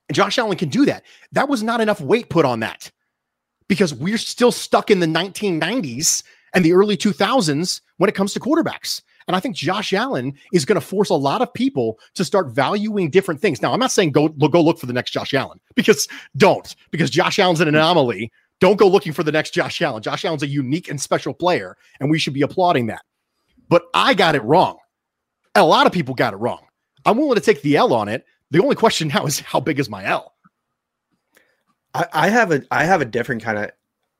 And 0.07 0.15
Josh 0.15 0.39
Allen 0.39 0.57
can 0.57 0.69
do 0.69 0.85
that. 0.85 1.03
That 1.33 1.49
was 1.49 1.61
not 1.61 1.81
enough 1.81 2.01
weight 2.01 2.29
put 2.29 2.45
on 2.45 2.61
that 2.61 2.89
because 3.69 3.93
we're 3.93 4.17
still 4.17 4.51
stuck 4.51 4.91
in 4.91 4.99
the 4.99 5.05
1990s 5.05 6.23
and 6.53 6.65
the 6.65 6.73
early 6.73 6.97
2000s 6.97 7.79
when 7.97 8.09
it 8.09 8.15
comes 8.15 8.33
to 8.33 8.39
quarterbacks. 8.41 9.01
And 9.27 9.35
I 9.35 9.39
think 9.39 9.55
Josh 9.55 9.93
Allen 9.93 10.33
is 10.51 10.65
going 10.65 10.79
to 10.79 10.85
force 10.85 11.11
a 11.11 11.15
lot 11.15 11.43
of 11.43 11.53
people 11.53 11.99
to 12.15 12.25
start 12.25 12.49
valuing 12.49 13.11
different 13.11 13.39
things. 13.39 13.61
Now, 13.61 13.71
I'm 13.71 13.79
not 13.79 13.91
saying 13.91 14.11
go 14.11 14.27
go 14.27 14.59
look 14.59 14.79
for 14.79 14.87
the 14.87 14.93
next 14.93 15.11
Josh 15.11 15.35
Allen 15.35 15.59
because 15.75 16.07
don't 16.35 16.75
because 16.89 17.11
Josh 17.11 17.37
Allen's 17.37 17.61
an 17.61 17.67
anomaly. 17.67 18.31
Don't 18.59 18.77
go 18.77 18.87
looking 18.87 19.13
for 19.13 19.23
the 19.23 19.31
next 19.31 19.51
Josh 19.51 19.81
Allen. 19.83 20.01
Josh 20.01 20.25
Allen's 20.25 20.43
a 20.43 20.47
unique 20.47 20.89
and 20.89 20.99
special 20.99 21.33
player, 21.33 21.77
and 21.99 22.09
we 22.09 22.17
should 22.17 22.33
be 22.33 22.41
applauding 22.41 22.87
that. 22.87 23.03
But 23.69 23.83
I 23.93 24.15
got 24.15 24.35
it 24.35 24.43
wrong. 24.43 24.79
A 25.53 25.63
lot 25.63 25.85
of 25.85 25.93
people 25.93 26.15
got 26.15 26.33
it 26.33 26.37
wrong. 26.37 26.65
I'm 27.05 27.17
willing 27.17 27.35
to 27.35 27.41
take 27.41 27.61
the 27.61 27.77
L 27.77 27.93
on 27.93 28.09
it. 28.09 28.25
The 28.49 28.61
only 28.61 28.75
question 28.75 29.09
now 29.09 29.27
is 29.27 29.39
how 29.39 29.59
big 29.59 29.79
is 29.79 29.89
my 29.89 30.05
L? 30.05 30.33
I, 32.13 32.29
have 32.29 32.51
a 32.51 32.63
I 32.71 32.83
have 32.83 33.01
a 33.01 33.05
different 33.05 33.43
kind 33.43 33.57
of 33.57 33.71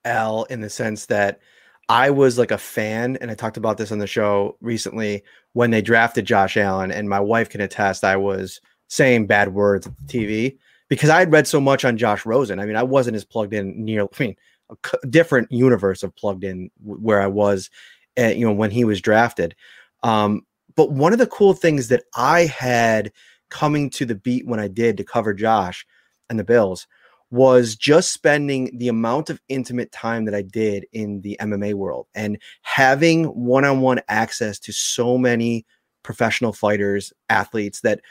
L 0.05 0.43
in 0.45 0.61
the 0.61 0.69
sense 0.69 1.07
that 1.07 1.39
I 1.87 2.09
was 2.09 2.37
like 2.37 2.51
a 2.51 2.57
fan, 2.57 3.17
and 3.17 3.31
I 3.31 3.35
talked 3.35 3.57
about 3.57 3.77
this 3.77 3.91
on 3.91 3.99
the 3.99 4.07
show 4.07 4.57
recently 4.61 5.23
when 5.53 5.71
they 5.71 5.81
drafted 5.81 6.25
Josh 6.25 6.57
Allen, 6.57 6.91
and 6.91 7.09
my 7.09 7.19
wife 7.19 7.49
can 7.49 7.61
attest 7.61 8.03
I 8.03 8.15
was 8.15 8.61
saying 8.87 9.27
bad 9.27 9.53
words 9.53 9.87
at 9.87 9.97
the 9.97 10.03
TV 10.03 10.57
because 10.89 11.09
I 11.09 11.19
had 11.19 11.31
read 11.31 11.47
so 11.47 11.61
much 11.61 11.85
on 11.85 11.97
Josh 11.97 12.25
Rosen. 12.25 12.59
I 12.59 12.65
mean, 12.65 12.75
I 12.75 12.83
wasn't 12.83 13.15
as 13.15 13.23
plugged 13.23 13.53
in 13.53 13.83
near, 13.83 14.03
I 14.03 14.07
mean, 14.19 14.35
a 14.69 15.07
different 15.07 15.51
universe 15.51 16.03
of 16.03 16.15
plugged 16.15 16.43
in 16.43 16.69
where 16.83 17.21
I 17.21 17.27
was, 17.27 17.69
at, 18.17 18.37
you 18.37 18.45
know, 18.45 18.53
when 18.53 18.71
he 18.71 18.83
was 18.83 19.01
drafted. 19.01 19.55
Um, 20.03 20.45
but 20.75 20.91
one 20.91 21.13
of 21.13 21.19
the 21.19 21.27
cool 21.27 21.53
things 21.53 21.87
that 21.89 22.03
I 22.15 22.45
had 22.45 23.11
coming 23.49 23.89
to 23.91 24.05
the 24.05 24.15
beat 24.15 24.47
when 24.47 24.59
I 24.59 24.67
did 24.67 24.97
to 24.97 25.03
cover 25.03 25.33
Josh 25.33 25.85
and 26.29 26.39
the 26.39 26.43
Bills 26.43 26.87
was 27.31 27.75
just 27.75 28.11
spending 28.11 28.75
the 28.77 28.87
amount 28.87 29.29
of 29.29 29.41
intimate 29.49 29.91
time 29.91 30.25
that 30.25 30.33
I 30.33 30.41
did 30.41 30.85
in 30.93 31.21
the 31.21 31.37
MMA 31.39 31.75
world 31.75 32.07
and 32.15 32.39
having 32.63 33.25
one 33.25 33.65
on 33.65 33.81
one 33.81 34.01
access 34.07 34.57
to 34.59 34.71
so 34.71 35.17
many 35.17 35.65
professional 36.03 36.53
fighters, 36.53 37.13
athletes 37.29 37.81
that 37.81 38.01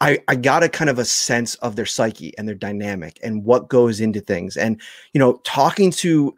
I, 0.00 0.18
I 0.28 0.34
got 0.34 0.62
a 0.62 0.68
kind 0.68 0.90
of 0.90 0.98
a 0.98 1.04
sense 1.04 1.54
of 1.56 1.76
their 1.76 1.86
psyche 1.86 2.36
and 2.38 2.48
their 2.48 2.54
dynamic 2.54 3.18
and 3.22 3.44
what 3.44 3.68
goes 3.68 4.00
into 4.00 4.20
things. 4.20 4.56
And, 4.56 4.80
you 5.12 5.18
know, 5.18 5.40
talking 5.44 5.90
to 5.92 6.34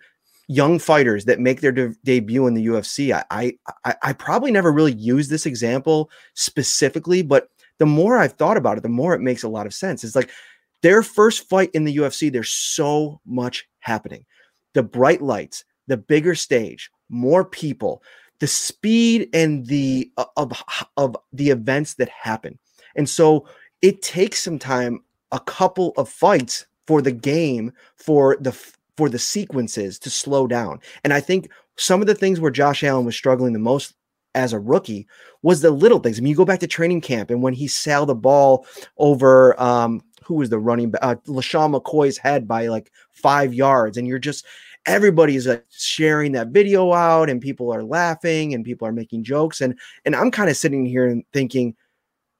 young 0.48 0.78
fighters 0.78 1.24
that 1.24 1.40
make 1.40 1.60
their 1.60 1.72
de- 1.72 1.94
debut 2.04 2.46
in 2.46 2.54
the 2.54 2.66
UFC, 2.66 3.12
I, 3.30 3.52
I, 3.84 3.94
I 4.02 4.12
probably 4.12 4.50
never 4.50 4.72
really 4.72 4.92
used 4.92 5.30
this 5.30 5.46
example 5.46 6.10
specifically, 6.34 7.22
but 7.22 7.48
the 7.78 7.86
more 7.86 8.18
I've 8.18 8.34
thought 8.34 8.56
about 8.56 8.78
it, 8.78 8.82
the 8.82 8.88
more 8.88 9.14
it 9.14 9.20
makes 9.20 9.42
a 9.42 9.48
lot 9.48 9.66
of 9.66 9.74
sense. 9.74 10.04
It's 10.04 10.16
like 10.16 10.30
their 10.82 11.02
first 11.02 11.48
fight 11.48 11.70
in 11.72 11.84
the 11.84 11.96
UFC, 11.96 12.30
there's 12.30 12.50
so 12.50 13.20
much 13.24 13.66
happening. 13.80 14.24
The 14.74 14.82
bright 14.82 15.22
lights, 15.22 15.64
the 15.86 15.96
bigger 15.96 16.34
stage, 16.34 16.90
more 17.08 17.44
people, 17.44 18.02
the 18.40 18.46
speed 18.46 19.28
and 19.32 19.66
the 19.66 20.10
uh, 20.16 20.24
of 20.36 20.52
of 20.96 21.16
the 21.32 21.50
events 21.50 21.94
that 21.94 22.08
happen. 22.08 22.58
And 22.96 23.08
so 23.08 23.46
it 23.80 24.02
takes 24.02 24.42
some 24.42 24.58
time, 24.58 25.00
a 25.30 25.40
couple 25.40 25.92
of 25.96 26.08
fights 26.08 26.66
for 26.86 27.00
the 27.00 27.12
game 27.12 27.72
for 27.96 28.36
the 28.40 28.52
for 28.96 29.08
the 29.08 29.18
sequences 29.18 29.98
to 30.00 30.10
slow 30.10 30.46
down. 30.46 30.80
And 31.04 31.12
I 31.12 31.20
think 31.20 31.50
some 31.76 32.00
of 32.00 32.06
the 32.06 32.14
things 32.14 32.40
where 32.40 32.50
Josh 32.50 32.82
Allen 32.84 33.06
was 33.06 33.16
struggling 33.16 33.52
the 33.52 33.58
most 33.58 33.94
as 34.34 34.52
a 34.52 34.58
rookie 34.58 35.06
was 35.42 35.60
the 35.60 35.70
little 35.70 35.98
things. 35.98 36.18
I 36.18 36.22
mean, 36.22 36.30
you 36.30 36.36
go 36.36 36.44
back 36.44 36.60
to 36.60 36.66
training 36.66 37.00
camp 37.00 37.30
and 37.30 37.42
when 37.42 37.52
he 37.52 37.68
sailed 37.68 38.08
the 38.08 38.14
ball 38.14 38.66
over 38.96 39.60
um, 39.60 40.02
who 40.24 40.34
was 40.34 40.50
the 40.50 40.58
running 40.58 40.90
back, 40.90 41.00
uh, 41.02 41.14
LeSean 41.26 41.78
McCoy's 41.78 42.18
head 42.18 42.46
by 42.48 42.68
like 42.68 42.90
five 43.12 43.54
yards. 43.54 43.96
And 43.96 44.06
you're 44.06 44.18
just, 44.18 44.46
everybody's 44.86 45.46
like 45.46 45.64
sharing 45.70 46.32
that 46.32 46.48
video 46.48 46.92
out 46.92 47.30
and 47.30 47.40
people 47.40 47.72
are 47.72 47.84
laughing 47.84 48.54
and 48.54 48.64
people 48.64 48.86
are 48.86 48.92
making 48.92 49.24
jokes. 49.24 49.60
And, 49.60 49.78
and 50.04 50.16
I'm 50.16 50.30
kind 50.30 50.50
of 50.50 50.56
sitting 50.56 50.86
here 50.86 51.06
and 51.06 51.24
thinking, 51.32 51.76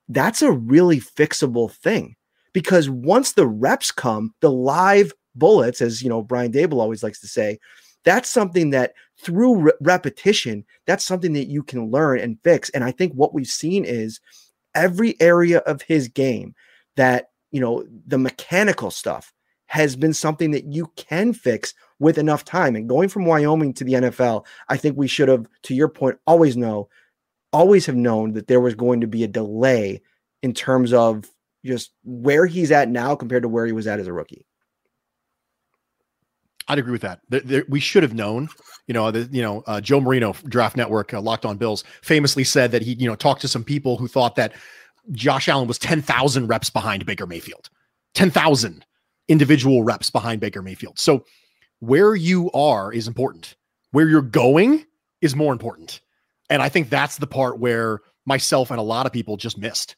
that's 0.09 0.43
a 0.43 0.53
really 0.53 1.01
fixable 1.01 1.71
thing 1.71 2.17
because 2.53 2.91
once 2.91 3.33
the 3.33 3.47
reps 3.47 3.91
come, 3.91 4.35
the 4.41 4.51
live 4.51 5.13
bullets, 5.35 5.81
as 5.81 6.03
you 6.03 6.09
know, 6.09 6.23
Brian 6.23 6.53
Daboll 6.53 6.81
always 6.81 7.03
likes 7.03 7.21
to 7.21 7.29
say, 7.29 7.59
that's 8.05 8.29
something 8.29 8.71
that 8.71 8.95
through 9.19 9.57
re- 9.57 9.73
repetition, 9.81 10.65
that's 10.87 11.05
something 11.05 11.33
that 11.35 11.47
you 11.47 11.63
can 11.63 11.91
learn 11.91 12.19
and 12.19 12.39
fix. 12.43 12.69
And 12.71 12.83
I 12.83 12.91
think 12.91 13.13
what 13.13 13.33
we've 13.33 13.47
seen 13.47 13.85
is 13.85 14.21
every 14.75 15.21
area 15.21 15.59
of 15.59 15.83
his 15.83 16.09
game 16.09 16.55
that 16.97 17.31
you 17.53 17.61
know, 17.61 17.87
the 18.07 18.19
mechanical 18.19 18.91
stuff 18.91 19.33
has 19.67 19.95
been 19.95 20.13
something 20.13 20.51
that 20.51 20.65
you 20.65 20.91
can 20.97 21.33
fix 21.33 21.73
with 21.99 22.19
enough 22.19 22.45
time. 22.45 22.75
And 22.75 22.89
going 22.89 23.09
from 23.09 23.25
Wyoming 23.25 23.73
to 23.75 23.85
the 23.85 23.93
NFL, 23.93 24.45
I 24.69 24.77
think 24.77 24.97
we 24.97 25.07
should 25.07 25.29
have, 25.29 25.47
to 25.63 25.75
your 25.75 25.89
point, 25.89 26.19
always 26.27 26.57
know, 26.57 26.89
always 27.53 27.87
have 27.87 27.95
known 27.95 28.33
that 28.33 28.49
there 28.49 28.61
was 28.61 28.75
going 28.75 29.01
to 29.03 29.07
be 29.07 29.23
a 29.23 29.29
delay 29.29 30.03
in 30.43 30.53
terms 30.53 30.93
of 30.93 31.31
just 31.65 31.93
where 32.03 32.47
he's 32.47 32.73
at 32.73 32.89
now 32.89 33.15
compared 33.15 33.45
to 33.45 33.49
where 33.49 33.67
he 33.67 33.73
was 33.73 33.87
at 33.87 34.01
as 34.01 34.09
a 34.09 34.13
rookie. 34.13 34.47
I'd 36.69 36.79
agree 36.79 36.93
with 36.93 37.03
that. 37.03 37.21
There, 37.29 37.41
there, 37.41 37.65
we 37.69 37.81
should 37.81 38.03
have 38.03 38.15
known. 38.15 38.49
You 38.87 38.95
know, 38.95 39.11
the, 39.11 39.29
you 39.33 39.43
know, 39.43 39.63
uh, 39.67 39.81
Joe 39.81 40.01
Marino, 40.01 40.35
Draft 40.49 40.77
Network, 40.77 41.15
uh, 41.15 41.21
Locked 41.21 41.45
On 41.45 41.57
Bills, 41.57 41.85
famously 42.03 42.45
said 42.45 42.73
that 42.73 42.83
he, 42.83 42.95
you 42.95 43.09
know, 43.09 43.15
talked 43.15 43.41
to 43.43 43.49
some 43.49 43.65
people 43.65 43.97
who 43.97 44.09
thought 44.09 44.37
that 44.37 44.53
Josh 45.11 45.49
Allen 45.49 45.69
was 45.69 45.79
10,000 45.79 46.47
reps 46.47 46.71
behind 46.71 47.05
Baker 47.05 47.27
Mayfield, 47.27 47.69
10,000 48.15 48.85
individual 49.29 49.83
reps 49.83 50.11
behind 50.11 50.41
Baker 50.41 50.63
Mayfield. 50.63 50.99
So 50.99 51.25
where 51.81 52.15
you 52.15 52.51
are 52.53 52.93
is 52.93 53.09
important. 53.09 53.57
Where 53.91 54.09
you're 54.09 54.23
going 54.23 54.87
is 55.21 55.35
more 55.35 55.53
important. 55.53 56.01
And 56.49 56.63
I 56.63 56.69
think 56.69 56.91
that's 56.91 57.17
the 57.17 57.27
part 57.27 57.59
where 57.59 58.01
myself 58.25 58.71
and 58.71 58.79
a 58.79 58.83
lot 58.83 59.07
of 59.07 59.13
people 59.13 59.37
just 59.37 59.59
missed. 59.59 59.97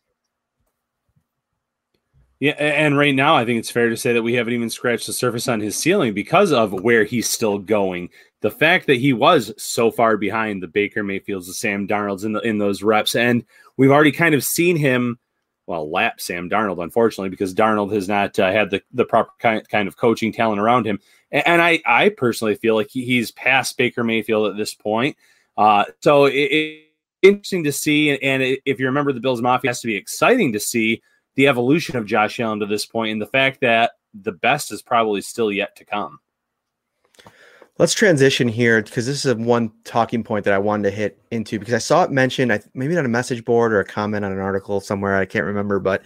Yeah, 2.41 2.53
and 2.53 2.99
right 2.99 3.15
now 3.15 3.37
I 3.37 3.45
think 3.45 3.59
it's 3.59 3.71
fair 3.71 3.89
to 3.89 3.97
say 3.97 4.13
that 4.13 4.23
we 4.23 4.35
haven't 4.35 4.53
even 4.53 4.69
scratched 4.69 5.07
the 5.07 5.13
surface 5.13 5.49
on 5.49 5.61
his 5.61 5.77
ceiling 5.77 6.15
because 6.15 6.53
of 6.53 6.73
where 6.73 7.05
he's 7.05 7.29
still 7.29 7.59
going. 7.59 8.11
The 8.41 8.51
fact 8.51 8.87
that 8.89 8.99
he 8.99 9.13
was 9.13 9.53
so 9.57 9.91
far 9.91 10.17
behind 10.17 10.63
the 10.63 10.69
Baker 10.69 11.03
Mayfields, 11.03 11.47
the 11.47 11.55
Sam 11.55 11.89
Darnolds 11.89 12.25
in 12.25 12.33
the, 12.33 12.41
in 12.41 12.59
those 12.59 12.83
reps, 12.83 13.15
and 13.15 13.45
we've 13.77 13.91
already 13.91 14.13
kind 14.13 14.35
of 14.35 14.45
seen 14.45 14.77
him, 14.77 15.19
well, 15.67 15.91
lap 15.91 16.21
Sam 16.21 16.51
Darnold, 16.51 16.83
unfortunately, 16.83 17.31
because 17.31 17.55
Darnold 17.55 17.93
has 17.93 18.09
not 18.09 18.39
uh, 18.39 18.53
had 18.53 18.71
the, 18.71 18.83
the 18.93 19.05
proper 19.05 19.31
kind, 19.39 19.67
kind 19.69 19.89
of 19.89 19.97
coaching 19.97 20.33
talent 20.33 20.61
around 20.61 20.87
him. 20.87 21.01
And, 21.31 21.47
and 21.47 21.63
I, 21.63 21.81
I 21.87 22.11
personally 22.11 22.55
feel 22.55 22.75
like 22.75 22.91
he, 22.91 23.05
he's 23.05 23.31
past 23.31 23.77
Baker 23.77 24.05
Mayfield 24.05 24.51
at 24.51 24.57
this 24.57 24.75
point. 24.75 25.17
Uh, 25.57 25.85
so 26.01 26.27
it, 26.27 26.33
it, 26.33 26.85
interesting 27.23 27.65
to 27.65 27.73
see. 27.73 28.11
And, 28.11 28.23
and 28.23 28.59
if 28.65 28.79
you 28.79 28.87
remember 28.87 29.13
the 29.13 29.21
Bills 29.21 29.41
Mafia, 29.41 29.71
has 29.71 29.81
to 29.81 29.87
be 29.87 29.97
exciting 29.97 30.53
to 30.53 30.61
see 30.61 31.03
the 31.35 31.49
evolution 31.49 31.97
of 31.97 32.07
Josh 32.07 32.39
Allen 32.39 32.61
to 32.61 32.67
this 32.67 32.87
point 32.87 33.13
and 33.13 33.21
the 33.21 33.27
fact 33.27 33.61
that 33.61 33.93
the 34.15 34.33
best 34.33 34.71
is 34.71 34.83
probably 34.83 35.21
still 35.21 35.51
yet 35.51 35.75
to 35.77 35.85
come. 35.85 36.21
Let's 37.77 37.93
transition 37.93 38.47
here 38.47 38.81
because 38.81 39.05
this 39.05 39.25
is 39.25 39.35
one 39.35 39.73
talking 39.83 40.23
point 40.23 40.45
that 40.45 40.55
I 40.55 40.59
wanted 40.59 40.85
to 40.85 40.91
hit 40.93 41.19
into 41.33 41.59
because 41.59 41.75
I 41.75 41.79
saw 41.79 42.05
it 42.05 42.13
mentioned, 42.13 42.63
maybe 42.73 42.97
on 42.97 43.05
a 43.05 43.09
message 43.09 43.45
board 43.45 43.73
or 43.73 43.81
a 43.81 43.85
comment 43.85 44.25
on 44.25 44.31
an 44.31 44.39
article 44.39 44.81
somewhere. 44.81 45.17
I 45.17 45.25
can't 45.25 45.45
remember, 45.45 45.81
but 45.81 46.03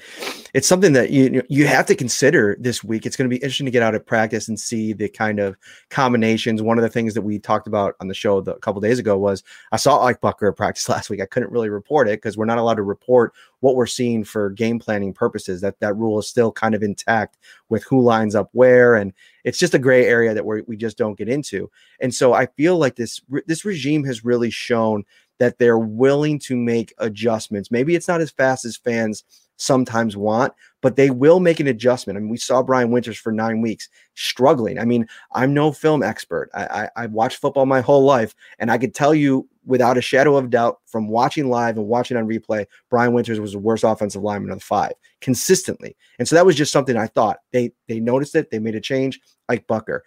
it's 0.55 0.67
something 0.67 0.95
that 0.95 1.11
you 1.11 1.43
you 1.51 1.67
have 1.67 1.85
to 1.87 1.95
consider 1.95 2.57
this 2.59 2.83
week. 2.83 3.05
It's 3.05 3.17
going 3.17 3.29
to 3.29 3.37
be 3.37 3.43
interesting 3.43 3.67
to 3.67 3.71
get 3.71 3.83
out 3.83 3.95
of 3.95 4.07
practice 4.07 4.49
and 4.49 4.59
see 4.59 4.95
the 4.95 5.11
kind 5.11 5.39
of 5.39 5.59
combinations. 5.91 6.63
One 6.63 6.79
of 6.79 6.83
the 6.83 6.89
things 6.89 7.13
that 7.13 7.21
we 7.21 7.39
talked 7.39 7.67
about 7.67 7.97
on 8.01 8.09
the 8.09 8.15
show 8.15 8.41
the, 8.41 8.55
a 8.55 8.61
couple 8.61 8.81
days 8.81 8.99
ago 8.99 9.19
was 9.19 9.45
I 9.71 9.77
saw 9.77 10.03
Ike 10.03 10.23
Boettger 10.23 10.49
at 10.49 10.57
practice 10.57 10.89
last 10.89 11.11
week. 11.11 11.21
I 11.21 11.27
couldn't 11.27 11.53
really 11.53 11.69
report 11.69 12.09
it 12.09 12.17
because 12.17 12.39
we're 12.39 12.47
not 12.47 12.57
allowed 12.57 12.77
to 12.77 12.83
report 12.83 13.35
what 13.61 13.75
we're 13.75 13.87
seeing 13.87 14.25
for 14.25 14.51
game 14.51 14.79
planning 14.79 15.13
purposes. 15.13 15.61
That 15.61 15.81
that 15.81 15.97
rule 15.97 16.19
is 16.19 16.29
still 16.29 16.53
kind 16.53 16.75
of 16.75 16.83
intact 16.83 17.39
with 17.69 17.85
who 17.85 18.01
lines 18.01 18.35
up 18.35 18.49
where, 18.53 18.95
and 18.95 19.13
it's 19.45 19.59
just 19.59 19.75
a 19.75 19.79
gray 19.79 20.07
area 20.07 20.35
that 20.35 20.45
we 20.45 20.63
we 20.63 20.77
just 20.77 20.99
don't 20.99 21.19
get 21.19 21.29
into. 21.29 21.71
And 22.01 22.15
so 22.15 22.33
I 22.33 22.47
feel 22.47 22.77
like 22.77 22.97
this 22.97 23.21
this 23.47 23.65
regime 23.65 24.05
has 24.05 24.25
really 24.25 24.51
shown 24.51 25.05
that 25.39 25.59
they're 25.59 25.79
willing 25.79 26.39
to 26.41 26.57
make 26.57 26.93
adjustments. 26.99 27.71
Maybe 27.71 27.95
it's 27.95 28.09
not 28.09 28.21
as 28.21 28.31
fast 28.31 28.65
as 28.65 28.77
fans 28.77 29.25
sometimes 29.59 30.17
want, 30.17 30.53
but 30.81 30.97
they 30.97 31.11
will 31.11 31.41
make 31.41 31.61
an 31.61 31.67
adjustment. 31.67 32.17
I 32.17 32.21
mean, 32.21 32.31
we 32.31 32.39
saw 32.39 32.63
Brian 32.63 32.91
Winters 32.91 33.19
for 33.19 33.33
nine 33.33 33.61
weeks 33.61 33.89
struggling. 34.15 34.79
I 34.79 34.85
mean, 34.85 35.07
I'm 35.33 35.53
no 35.53 35.73
film 35.73 36.03
expert. 36.03 36.49
I, 36.55 36.65
I, 36.65 36.89
I 36.97 37.07
watched 37.07 37.39
football 37.39 37.67
my 37.67 37.81
whole 37.81 38.05
life, 38.05 38.35
and 38.59 38.71
I 38.71 38.79
could 38.79 38.95
tell 38.95 39.15
you 39.15 39.47
without 39.67 39.99
a 39.99 40.03
shadow 40.03 40.37
of 40.37 40.49
doubt 40.49 40.79
from 40.87 41.09
watching 41.09 41.51
live 41.51 41.77
and 41.77 41.87
watching 41.87 42.17
on 42.17 42.27
replay, 42.27 42.65
Brian 42.89 43.13
Winters 43.13 43.39
was 43.39 43.53
the 43.53 43.59
worst 43.59 43.85
offensive 43.85 44.23
lineman 44.23 44.51
of 44.51 44.59
the 44.59 44.65
five 44.65 44.93
consistently. 45.21 45.95
And 46.19 46.27
so 46.27 46.37
that 46.37 46.47
was 46.47 46.57
just 46.57 46.73
something 46.73 46.97
I 46.97 47.09
thought 47.09 47.39
they 47.53 47.73
they 47.87 48.01
noticed 48.01 48.35
it, 48.35 48.51
they 48.51 48.59
made 48.59 48.77
a 48.77 48.81
change. 48.81 49.21
Ike 49.49 49.67
Boettger, 49.67 50.01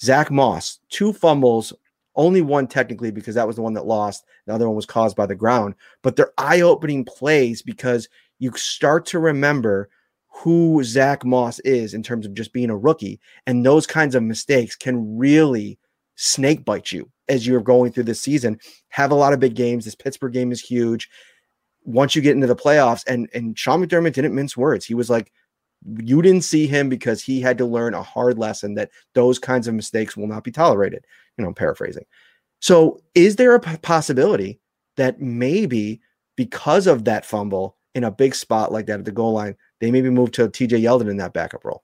Zack 0.00 0.30
Moss, 0.30 0.78
two 0.90 1.12
fumbles, 1.12 1.72
only 2.16 2.42
one 2.42 2.66
technically 2.66 3.10
because 3.10 3.34
that 3.34 3.46
was 3.46 3.56
the 3.56 3.62
one 3.62 3.74
that 3.74 3.86
lost. 3.86 4.24
The 4.46 4.54
other 4.54 4.66
one 4.66 4.76
was 4.76 4.86
caused 4.86 5.16
by 5.16 5.26
the 5.26 5.34
ground. 5.34 5.74
But 6.02 6.16
they're 6.16 6.32
eye-opening 6.38 7.04
plays 7.04 7.62
because 7.62 8.08
you 8.40 8.50
start 8.56 9.06
to 9.06 9.20
remember 9.20 9.88
who 10.32 10.82
Zack 10.82 11.24
Moss 11.24 11.60
is 11.60 11.94
in 11.94 12.02
terms 12.02 12.26
of 12.26 12.34
just 12.34 12.52
being 12.52 12.70
a 12.70 12.76
rookie. 12.76 13.20
And 13.46 13.64
those 13.64 13.86
kinds 13.86 14.14
of 14.14 14.22
mistakes 14.22 14.74
can 14.74 15.16
really 15.16 15.78
snake 16.16 16.64
bite 16.64 16.90
you 16.90 17.10
as 17.28 17.46
you're 17.46 17.60
going 17.60 17.92
through 17.92 18.04
this 18.04 18.20
season. 18.20 18.58
Have 18.88 19.10
a 19.10 19.16
lot 19.16 19.32
of 19.32 19.40
big 19.40 19.54
games. 19.54 19.84
This 19.84 19.94
Pittsburgh 19.94 20.32
game 20.32 20.50
is 20.50 20.60
huge. 20.60 21.08
Once 21.84 22.16
you 22.16 22.22
get 22.22 22.34
into 22.34 22.46
the 22.46 22.56
playoffs, 22.56 23.04
and 23.06 23.28
and 23.34 23.58
Sean 23.58 23.84
McDermott 23.84 24.14
didn't 24.14 24.34
mince 24.34 24.56
words. 24.56 24.84
He 24.84 24.94
was 24.94 25.10
like, 25.10 25.32
you 25.98 26.20
didn't 26.20 26.44
see 26.44 26.66
him 26.66 26.88
because 26.88 27.22
he 27.22 27.40
had 27.40 27.58
to 27.58 27.64
learn 27.64 27.94
a 27.94 28.02
hard 28.02 28.38
lesson 28.38 28.74
that 28.74 28.90
those 29.14 29.38
kinds 29.38 29.66
of 29.66 29.74
mistakes 29.74 30.16
will 30.16 30.26
not 30.26 30.44
be 30.44 30.50
tolerated. 30.50 31.06
You 31.36 31.42
know, 31.42 31.48
I'm 31.48 31.54
paraphrasing. 31.54 32.04
So, 32.60 33.00
is 33.14 33.36
there 33.36 33.54
a 33.54 33.60
possibility 33.60 34.60
that 34.96 35.20
maybe 35.20 36.00
because 36.36 36.86
of 36.86 37.04
that 37.04 37.24
fumble 37.24 37.76
in 37.94 38.04
a 38.04 38.10
big 38.10 38.34
spot 38.34 38.72
like 38.72 38.86
that 38.86 39.00
at 39.00 39.04
the 39.04 39.12
goal 39.12 39.32
line, 39.32 39.56
they 39.80 39.90
maybe 39.90 40.10
move 40.10 40.32
to 40.32 40.48
TJ 40.48 40.82
Yeldon 40.82 41.10
in 41.10 41.16
that 41.18 41.32
backup 41.32 41.64
role? 41.64 41.82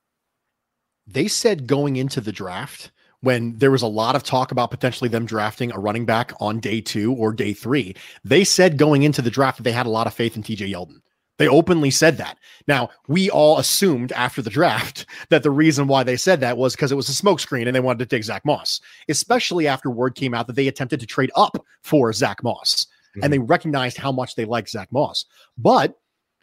They 1.07 1.28
said 1.28 1.66
going 1.66 1.96
into 1.96 2.20
the 2.20 2.32
draft 2.32 2.90
when 3.20 3.57
there 3.59 3.70
was 3.70 3.82
a 3.82 3.86
lot 3.86 4.14
of 4.14 4.22
talk 4.22 4.52
about 4.52 4.70
potentially 4.70 5.09
them 5.09 5.26
drafting 5.26 5.72
a 5.72 5.78
running 5.78 6.04
back 6.04 6.32
on 6.40 6.61
day 6.61 6.80
two 6.80 7.12
or 7.14 7.32
day 7.32 7.52
three, 7.52 7.94
they 8.24 8.44
said 8.44 8.78
going 8.78 9.02
into 9.02 9.22
the 9.22 9.30
draft 9.30 9.59
that 9.59 9.62
they 9.62 9.72
had 9.72 9.86
a 9.86 9.90
lot 9.90 10.07
of 10.07 10.14
faith 10.14 10.36
in 10.36 10.42
TJ 10.42 10.70
Yeldon. 10.70 11.00
They 11.38 11.48
openly 11.48 11.90
said 11.90 12.16
that. 12.16 12.38
Now, 12.66 12.88
we 13.09 13.28
all 13.28 13.59
assumed 13.59 14.11
after 14.12 14.40
the 14.40 14.50
draft 14.50 15.07
that 15.30 15.42
the 15.42 15.50
reason 15.50 15.86
why 15.86 16.02
they 16.02 16.16
said 16.16 16.40
that 16.40 16.57
was 16.57 16.74
because 16.74 16.92
it 16.92 16.96
was 16.96 17.09
a 17.09 17.12
smokescreen 17.12 17.66
and 17.66 17.74
they 17.74 17.80
wanted 17.80 17.98
to 17.98 18.07
take 18.07 18.24
Zack 18.24 18.44
Moss, 18.44 18.80
especially 19.09 19.66
after 19.66 19.90
word 19.90 20.14
came 20.14 20.34
out 20.34 20.46
that 20.46 20.57
they 20.57 20.68
attempted 20.68 21.00
to 21.00 21.07
trade 21.07 21.30
up 21.36 21.64
for 21.82 22.12
Zack 22.12 22.42
Moss 22.42 22.86
mm-hmm. 23.16 23.24
and 23.24 23.32
they 23.32 23.38
recognized 23.38 23.96
how 23.96 24.12
much 24.12 24.34
they 24.34 24.44
like 24.44 24.68
Zack 24.68 24.92
Moss. 24.92 25.24
But 25.58 25.98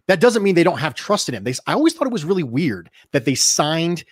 that 0.08 0.20
doesn't 0.20 0.44
mean 0.44 0.56
they 0.56 0.64
don't 0.64 0.80
have 0.80 0.94
trust 0.94 1.30
in 1.30 1.36
him. 1.36 1.44
They, 1.44 1.54
I 1.68 1.74
always 1.74 1.94
thought 1.94 2.08
it 2.08 2.14
was 2.14 2.26
really 2.26 2.44
weird 2.44 2.90
that 3.12 3.26
they 3.26 3.36
signed 3.36 4.04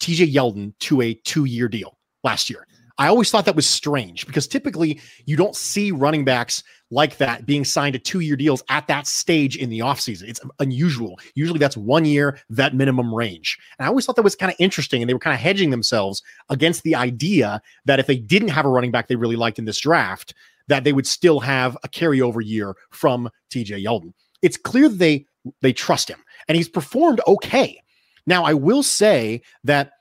TJ 0.00 0.32
Yeldon 0.32 0.74
to 0.80 1.00
a 1.00 1.14
two 1.14 1.44
year 1.44 1.68
deal 1.68 1.98
last 2.22 2.48
year. 2.48 2.66
I 2.96 3.08
always 3.08 3.28
thought 3.28 3.44
that 3.46 3.56
was 3.56 3.66
strange 3.66 4.24
because 4.24 4.46
typically 4.46 5.00
you 5.26 5.36
don't 5.36 5.56
see 5.56 5.90
running 5.90 6.24
backs 6.24 6.62
like 6.92 7.16
that 7.16 7.44
being 7.44 7.64
signed 7.64 7.94
to 7.94 7.98
two 7.98 8.20
year 8.20 8.36
deals 8.36 8.62
at 8.68 8.86
that 8.86 9.08
stage 9.08 9.56
in 9.56 9.68
the 9.68 9.80
offseason. 9.80 10.28
It's 10.28 10.40
unusual. 10.60 11.18
Usually 11.34 11.58
that's 11.58 11.76
one 11.76 12.04
year, 12.04 12.38
that 12.50 12.74
minimum 12.74 13.12
range. 13.12 13.58
And 13.78 13.86
I 13.86 13.88
always 13.88 14.06
thought 14.06 14.14
that 14.14 14.22
was 14.22 14.36
kind 14.36 14.52
of 14.52 14.56
interesting. 14.60 15.02
And 15.02 15.08
they 15.08 15.14
were 15.14 15.18
kind 15.18 15.34
of 15.34 15.40
hedging 15.40 15.70
themselves 15.70 16.22
against 16.50 16.84
the 16.84 16.94
idea 16.94 17.60
that 17.84 17.98
if 17.98 18.06
they 18.06 18.16
didn't 18.16 18.48
have 18.48 18.64
a 18.64 18.68
running 18.68 18.92
back 18.92 19.08
they 19.08 19.16
really 19.16 19.36
liked 19.36 19.58
in 19.58 19.64
this 19.64 19.80
draft, 19.80 20.32
that 20.68 20.84
they 20.84 20.92
would 20.92 21.06
still 21.06 21.40
have 21.40 21.76
a 21.84 21.88
carryover 21.88 22.44
year 22.44 22.74
from 22.90 23.28
TJ 23.50 23.84
Yeldon. 23.84 24.12
It's 24.42 24.56
clear 24.56 24.88
they 24.88 25.26
they 25.60 25.72
trust 25.72 26.08
him 26.08 26.22
and 26.48 26.56
he's 26.56 26.68
performed 26.68 27.20
okay. 27.26 27.80
Now, 28.26 28.44
I 28.44 28.54
will 28.54 28.82
say 28.82 29.42
that 29.64 29.92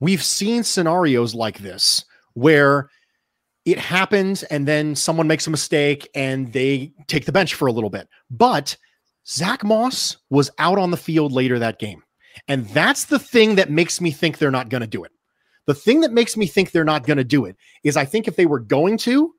we've 0.00 0.22
seen 0.22 0.62
scenarios 0.62 1.34
like 1.34 1.58
this 1.58 2.04
where 2.34 2.90
it 3.64 3.78
happens 3.78 4.42
and 4.44 4.68
then 4.68 4.94
someone 4.94 5.26
makes 5.26 5.46
a 5.46 5.50
mistake 5.50 6.08
and 6.14 6.52
they 6.52 6.92
take 7.08 7.24
the 7.24 7.32
bench 7.32 7.54
for 7.54 7.66
a 7.66 7.72
little 7.72 7.90
bit. 7.90 8.08
But 8.30 8.76
Zack 9.26 9.64
Moss 9.64 10.18
was 10.30 10.50
out 10.58 10.78
on 10.78 10.90
the 10.90 10.96
field 10.96 11.32
later 11.32 11.58
that 11.58 11.78
game. 11.78 12.02
And 12.48 12.68
that's 12.68 13.06
the 13.06 13.18
thing 13.18 13.56
that 13.56 13.70
makes 13.70 14.00
me 14.00 14.10
think 14.10 14.38
they're 14.38 14.50
not 14.50 14.68
going 14.68 14.82
to 14.82 14.86
do 14.86 15.02
it. 15.02 15.10
The 15.66 15.74
thing 15.74 16.02
that 16.02 16.12
makes 16.12 16.36
me 16.36 16.46
think 16.46 16.70
they're 16.70 16.84
not 16.84 17.06
going 17.06 17.16
to 17.16 17.24
do 17.24 17.44
it 17.44 17.56
is 17.82 17.96
I 17.96 18.04
think 18.04 18.28
if 18.28 18.36
they 18.36 18.46
were 18.46 18.60
going 18.60 18.98
to, 18.98 19.34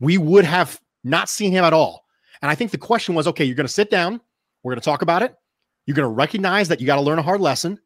we 0.00 0.18
would 0.18 0.44
have 0.44 0.80
not 1.04 1.28
seen 1.28 1.52
him 1.52 1.64
at 1.64 1.72
all. 1.72 2.04
And 2.42 2.50
I 2.50 2.54
think 2.54 2.70
the 2.70 2.78
question 2.78 3.14
was 3.14 3.26
okay, 3.26 3.44
you're 3.44 3.54
going 3.54 3.66
to 3.66 3.72
sit 3.72 3.90
down, 3.90 4.20
we're 4.62 4.72
going 4.72 4.80
to 4.80 4.84
talk 4.84 5.02
about 5.02 5.22
it. 5.22 5.34
You're 5.86 5.94
going 5.94 6.08
to 6.08 6.14
recognize 6.14 6.68
that 6.68 6.80
you 6.80 6.86
got 6.86 6.96
to 6.96 7.02
learn 7.02 7.18
a 7.18 7.22
hard 7.22 7.40
lesson, 7.40 7.78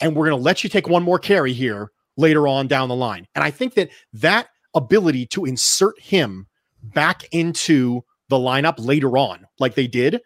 and 0.00 0.14
we're 0.14 0.28
going 0.28 0.38
to 0.38 0.44
let 0.44 0.62
you 0.62 0.70
take 0.70 0.88
one 0.88 1.02
more 1.02 1.18
carry 1.18 1.52
here 1.52 1.90
later 2.16 2.46
on 2.46 2.66
down 2.66 2.88
the 2.88 2.94
line. 2.94 3.26
And 3.34 3.42
I 3.42 3.50
think 3.50 3.74
that 3.74 3.88
that 4.12 4.48
ability 4.74 5.26
to 5.26 5.46
insert 5.46 5.98
him 6.00 6.46
back 6.82 7.26
into 7.32 8.04
the 8.28 8.36
lineup 8.36 8.74
later 8.78 9.16
on, 9.16 9.46
like 9.58 9.74
they 9.74 9.86
did, 9.86 10.20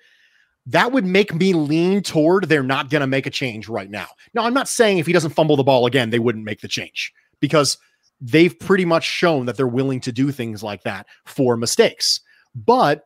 that 0.67 0.93
would 0.93 1.05
make 1.05 1.35
me 1.35 1.55
lean 1.55 2.03
toward 2.03 2.49
they're 2.49 2.63
not 2.63 2.91
going 2.91 3.01
to 3.01 3.07
make 3.07 3.27
a 3.27 3.31
change 3.31 3.69
right 3.69 3.91
now. 3.91 4.09
Now, 4.35 4.45
I'm 4.45 4.55
not 4.55 4.69
saying 4.69 4.99
if 4.99 5.07
he 5.07 5.13
doesn't 5.13 5.31
fumble 5.31 5.57
the 5.57 5.65
ball 5.65 5.87
again, 5.87 6.11
they 6.11 6.19
wouldn't 6.19 6.45
make 6.45 6.61
the 6.61 6.69
change 6.69 7.13
because 7.41 7.79
they've 8.23 8.59
pretty 8.59 8.85
much 8.85 9.05
shown 9.05 9.47
that 9.47 9.57
they're 9.57 9.67
willing 9.67 10.01
to 10.01 10.13
do 10.13 10.31
things 10.31 10.63
like 10.63 10.85
that 10.85 11.07
for 11.27 11.57
mistakes. 11.57 12.21
But 12.55 13.05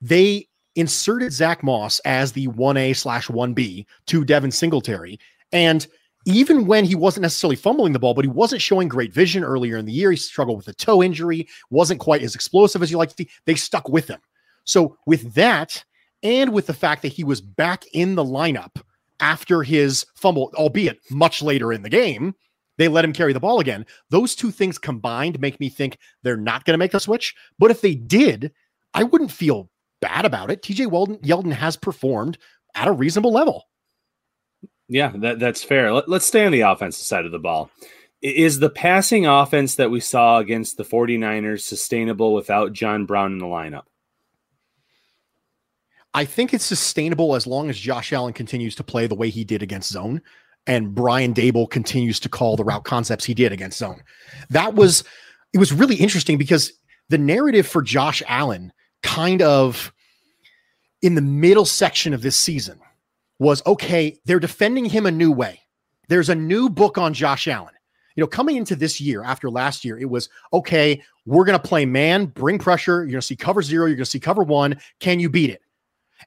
they 0.00 0.48
inserted 0.74 1.32
Zack 1.32 1.62
Moss 1.62 2.00
as 2.00 2.32
the 2.32 2.48
1A 2.48 2.96
slash 2.96 3.28
1B 3.28 3.86
to 4.06 4.24
Devin 4.24 4.50
Singletary. 4.50 5.18
And 5.52 5.86
even 6.26 6.66
when 6.66 6.84
he 6.84 6.94
wasn't 6.94 7.22
necessarily 7.22 7.56
fumbling 7.56 7.92
the 7.92 7.98
ball, 7.98 8.14
but 8.14 8.24
he 8.24 8.30
wasn't 8.30 8.62
showing 8.62 8.88
great 8.88 9.12
vision 9.12 9.44
earlier 9.44 9.76
in 9.76 9.86
the 9.86 9.92
year, 9.92 10.10
he 10.10 10.16
struggled 10.16 10.56
with 10.56 10.68
a 10.68 10.74
toe 10.74 11.02
injury, 11.02 11.48
wasn't 11.70 12.00
quite 12.00 12.22
as 12.22 12.34
explosive 12.34 12.82
as 12.82 12.90
you 12.90 12.98
like 12.98 13.10
to 13.10 13.14
see. 13.16 13.30
They 13.44 13.54
stuck 13.54 13.88
with 13.88 14.08
him. 14.08 14.20
So, 14.64 14.96
with 15.06 15.34
that, 15.34 15.84
and 16.22 16.52
with 16.52 16.66
the 16.66 16.74
fact 16.74 17.02
that 17.02 17.12
he 17.12 17.24
was 17.24 17.40
back 17.40 17.84
in 17.92 18.14
the 18.14 18.24
lineup 18.24 18.80
after 19.18 19.64
his 19.64 20.06
fumble, 20.14 20.52
albeit 20.54 21.00
much 21.10 21.42
later 21.42 21.72
in 21.72 21.82
the 21.82 21.90
game, 21.90 22.34
they 22.82 22.88
let 22.88 23.04
him 23.04 23.12
carry 23.12 23.32
the 23.32 23.40
ball 23.40 23.60
again. 23.60 23.86
Those 24.10 24.34
two 24.34 24.50
things 24.50 24.76
combined 24.76 25.40
make 25.40 25.60
me 25.60 25.68
think 25.68 25.98
they're 26.22 26.36
not 26.36 26.64
going 26.64 26.74
to 26.74 26.78
make 26.78 26.90
the 26.90 26.98
switch. 26.98 27.34
But 27.58 27.70
if 27.70 27.80
they 27.80 27.94
did, 27.94 28.52
I 28.92 29.04
wouldn't 29.04 29.30
feel 29.30 29.70
bad 30.00 30.24
about 30.24 30.50
it. 30.50 30.62
TJ 30.62 30.90
Weldon, 30.90 31.18
Yeldon 31.18 31.52
has 31.52 31.76
performed 31.76 32.38
at 32.74 32.88
a 32.88 32.92
reasonable 32.92 33.32
level. 33.32 33.68
Yeah, 34.88 35.12
that, 35.16 35.38
that's 35.38 35.62
fair. 35.62 35.92
Let, 35.92 36.08
let's 36.08 36.26
stay 36.26 36.44
on 36.44 36.52
the 36.52 36.62
offensive 36.62 37.04
side 37.04 37.24
of 37.24 37.32
the 37.32 37.38
ball. 37.38 37.70
Is 38.20 38.58
the 38.58 38.70
passing 38.70 39.26
offense 39.26 39.76
that 39.76 39.90
we 39.90 40.00
saw 40.00 40.38
against 40.38 40.76
the 40.76 40.84
49ers 40.84 41.62
sustainable 41.62 42.34
without 42.34 42.72
John 42.72 43.06
Brown 43.06 43.32
in 43.32 43.38
the 43.38 43.46
lineup? 43.46 43.84
I 46.14 46.24
think 46.24 46.52
it's 46.52 46.64
sustainable 46.64 47.34
as 47.34 47.46
long 47.46 47.70
as 47.70 47.78
Josh 47.78 48.12
Allen 48.12 48.32
continues 48.32 48.74
to 48.74 48.84
play 48.84 49.06
the 49.06 49.14
way 49.14 49.30
he 49.30 49.44
did 49.44 49.62
against 49.62 49.90
zone 49.90 50.20
and 50.66 50.94
Brian 50.94 51.34
Daboll 51.34 51.68
continues 51.68 52.20
to 52.20 52.28
call 52.28 52.56
the 52.56 52.64
route 52.64 52.84
concepts 52.84 53.24
he 53.24 53.34
did 53.34 53.52
against 53.52 53.78
zone. 53.78 54.02
That 54.50 54.74
was 54.74 55.04
it 55.52 55.58
was 55.58 55.72
really 55.72 55.96
interesting 55.96 56.38
because 56.38 56.72
the 57.08 57.18
narrative 57.18 57.66
for 57.66 57.82
Josh 57.82 58.22
Allen 58.26 58.72
kind 59.02 59.42
of 59.42 59.92
in 61.02 61.14
the 61.14 61.20
middle 61.20 61.64
section 61.64 62.14
of 62.14 62.22
this 62.22 62.36
season 62.36 62.80
was 63.38 63.64
okay, 63.66 64.18
they're 64.24 64.38
defending 64.38 64.84
him 64.84 65.04
a 65.04 65.10
new 65.10 65.32
way. 65.32 65.60
There's 66.08 66.28
a 66.28 66.34
new 66.34 66.70
book 66.70 66.96
on 66.96 67.12
Josh 67.12 67.48
Allen. 67.48 67.74
You 68.14 68.22
know, 68.22 68.28
coming 68.28 68.56
into 68.56 68.76
this 68.76 69.00
year 69.00 69.24
after 69.24 69.50
last 69.50 69.84
year, 69.84 69.98
it 69.98 70.08
was 70.08 70.28
okay, 70.52 71.02
we're 71.24 71.44
going 71.44 71.58
to 71.58 71.68
play 71.68 71.86
man, 71.86 72.26
bring 72.26 72.58
pressure. 72.58 73.00
You're 73.00 73.12
going 73.12 73.20
to 73.20 73.26
see 73.26 73.36
cover 73.36 73.62
zero, 73.62 73.86
you're 73.86 73.96
going 73.96 74.04
to 74.04 74.10
see 74.10 74.20
cover 74.20 74.42
one. 74.42 74.78
Can 75.00 75.18
you 75.18 75.30
beat 75.30 75.50
it? 75.50 75.61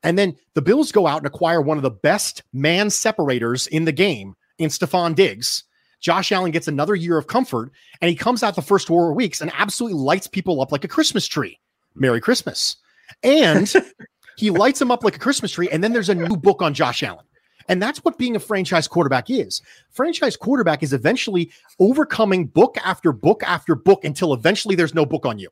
And 0.04 0.18
then 0.18 0.36
the 0.54 0.62
Bills 0.62 0.92
go 0.92 1.08
out 1.08 1.18
and 1.18 1.28
acquire 1.28 1.62
one 1.62 1.78
of 1.78 1.84
the 1.84 1.92
best 1.92 2.44
man 2.54 2.90
separators 2.90 3.68
in 3.68 3.86
the 3.86 3.92
game 3.92 4.36
in 4.58 4.70
Stefon 4.70 5.16
Diggs. 5.16 5.64
Josh 6.00 6.32
Allen 6.32 6.52
gets 6.52 6.68
another 6.68 6.96
year 6.96 7.18
of 7.18 7.28
comfort 7.28 7.72
and 8.02 8.10
he 8.10 8.16
comes 8.16 8.44
out 8.44 8.56
the 8.56 8.62
first 8.62 8.88
four 8.88 9.14
weeks 9.14 9.42
and 9.42 9.52
absolutely 9.56 10.00
lights 10.00 10.28
people 10.28 10.62
up 10.62 10.72
like 10.72 10.84
a 10.84 10.90
Christmas 10.90 11.28
tree. 11.28 11.60
Merry 11.96 12.22
Christmas. 12.22 12.78
And 13.24 13.74
he 14.38 14.50
lights 14.50 14.80
them 14.80 14.92
up 14.92 15.04
like 15.04 15.16
a 15.16 15.20
Christmas 15.20 15.52
tree. 15.52 15.70
And 15.70 15.84
then 15.84 15.94
there's 15.94 16.10
a 16.10 16.16
new 16.16 16.38
book 16.38 16.62
on 16.62 16.74
Josh 16.74 17.02
Allen. 17.02 17.26
And 17.68 17.82
that's 17.82 18.00
what 18.04 18.18
being 18.18 18.36
a 18.36 18.40
franchise 18.40 18.88
quarterback 18.88 19.30
is. 19.30 19.62
Franchise 19.90 20.38
quarterback 20.38 20.84
is 20.84 20.94
eventually 20.94 21.52
overcoming 21.80 22.46
book 22.46 22.78
after 22.84 23.12
book 23.12 23.42
after 23.44 23.74
book 23.76 24.04
until 24.04 24.34
eventually 24.34 24.76
there's 24.76 24.94
no 24.94 25.06
book 25.06 25.26
on 25.26 25.40
you. 25.40 25.50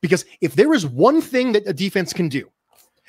Because 0.00 0.24
if 0.40 0.54
there 0.54 0.72
is 0.72 0.86
one 0.86 1.20
thing 1.20 1.52
that 1.52 1.66
a 1.66 1.72
defense 1.72 2.12
can 2.12 2.28
do, 2.28 2.50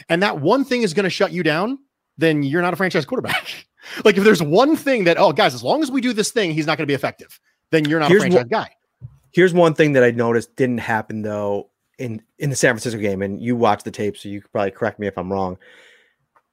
and 0.09 0.21
that 0.23 0.39
one 0.39 0.65
thing 0.65 0.81
is 0.83 0.93
going 0.93 1.05
to 1.05 1.09
shut 1.09 1.31
you 1.31 1.43
down, 1.43 1.79
then 2.17 2.43
you're 2.43 2.61
not 2.61 2.73
a 2.73 2.77
franchise 2.77 3.05
quarterback. 3.05 3.67
like 4.05 4.17
if 4.17 4.23
there's 4.23 4.41
one 4.41 4.75
thing 4.75 5.05
that, 5.05 5.17
oh, 5.17 5.31
guys, 5.31 5.53
as 5.53 5.63
long 5.63 5.81
as 5.81 5.91
we 5.91 6.01
do 6.01 6.13
this 6.13 6.31
thing, 6.31 6.51
he's 6.51 6.65
not 6.65 6.77
going 6.77 6.85
to 6.85 6.91
be 6.91 6.95
effective, 6.95 7.39
then 7.71 7.85
you're 7.85 7.99
not 7.99 8.09
here's 8.09 8.23
a 8.23 8.27
franchise 8.27 8.39
one, 8.39 8.47
guy. 8.47 8.69
Here's 9.31 9.53
one 9.53 9.73
thing 9.73 9.93
that 9.93 10.03
I 10.03 10.11
noticed 10.11 10.55
didn't 10.55 10.77
happen 10.79 11.21
though 11.21 11.69
in 11.97 12.21
in 12.39 12.49
the 12.49 12.55
San 12.55 12.73
Francisco 12.73 12.99
game, 12.99 13.21
and 13.21 13.41
you 13.41 13.55
watch 13.55 13.83
the 13.83 13.91
tape, 13.91 14.17
so 14.17 14.29
you 14.29 14.41
could 14.41 14.51
probably 14.51 14.71
correct 14.71 14.99
me 14.99 15.07
if 15.07 15.17
I'm 15.17 15.31
wrong. 15.31 15.57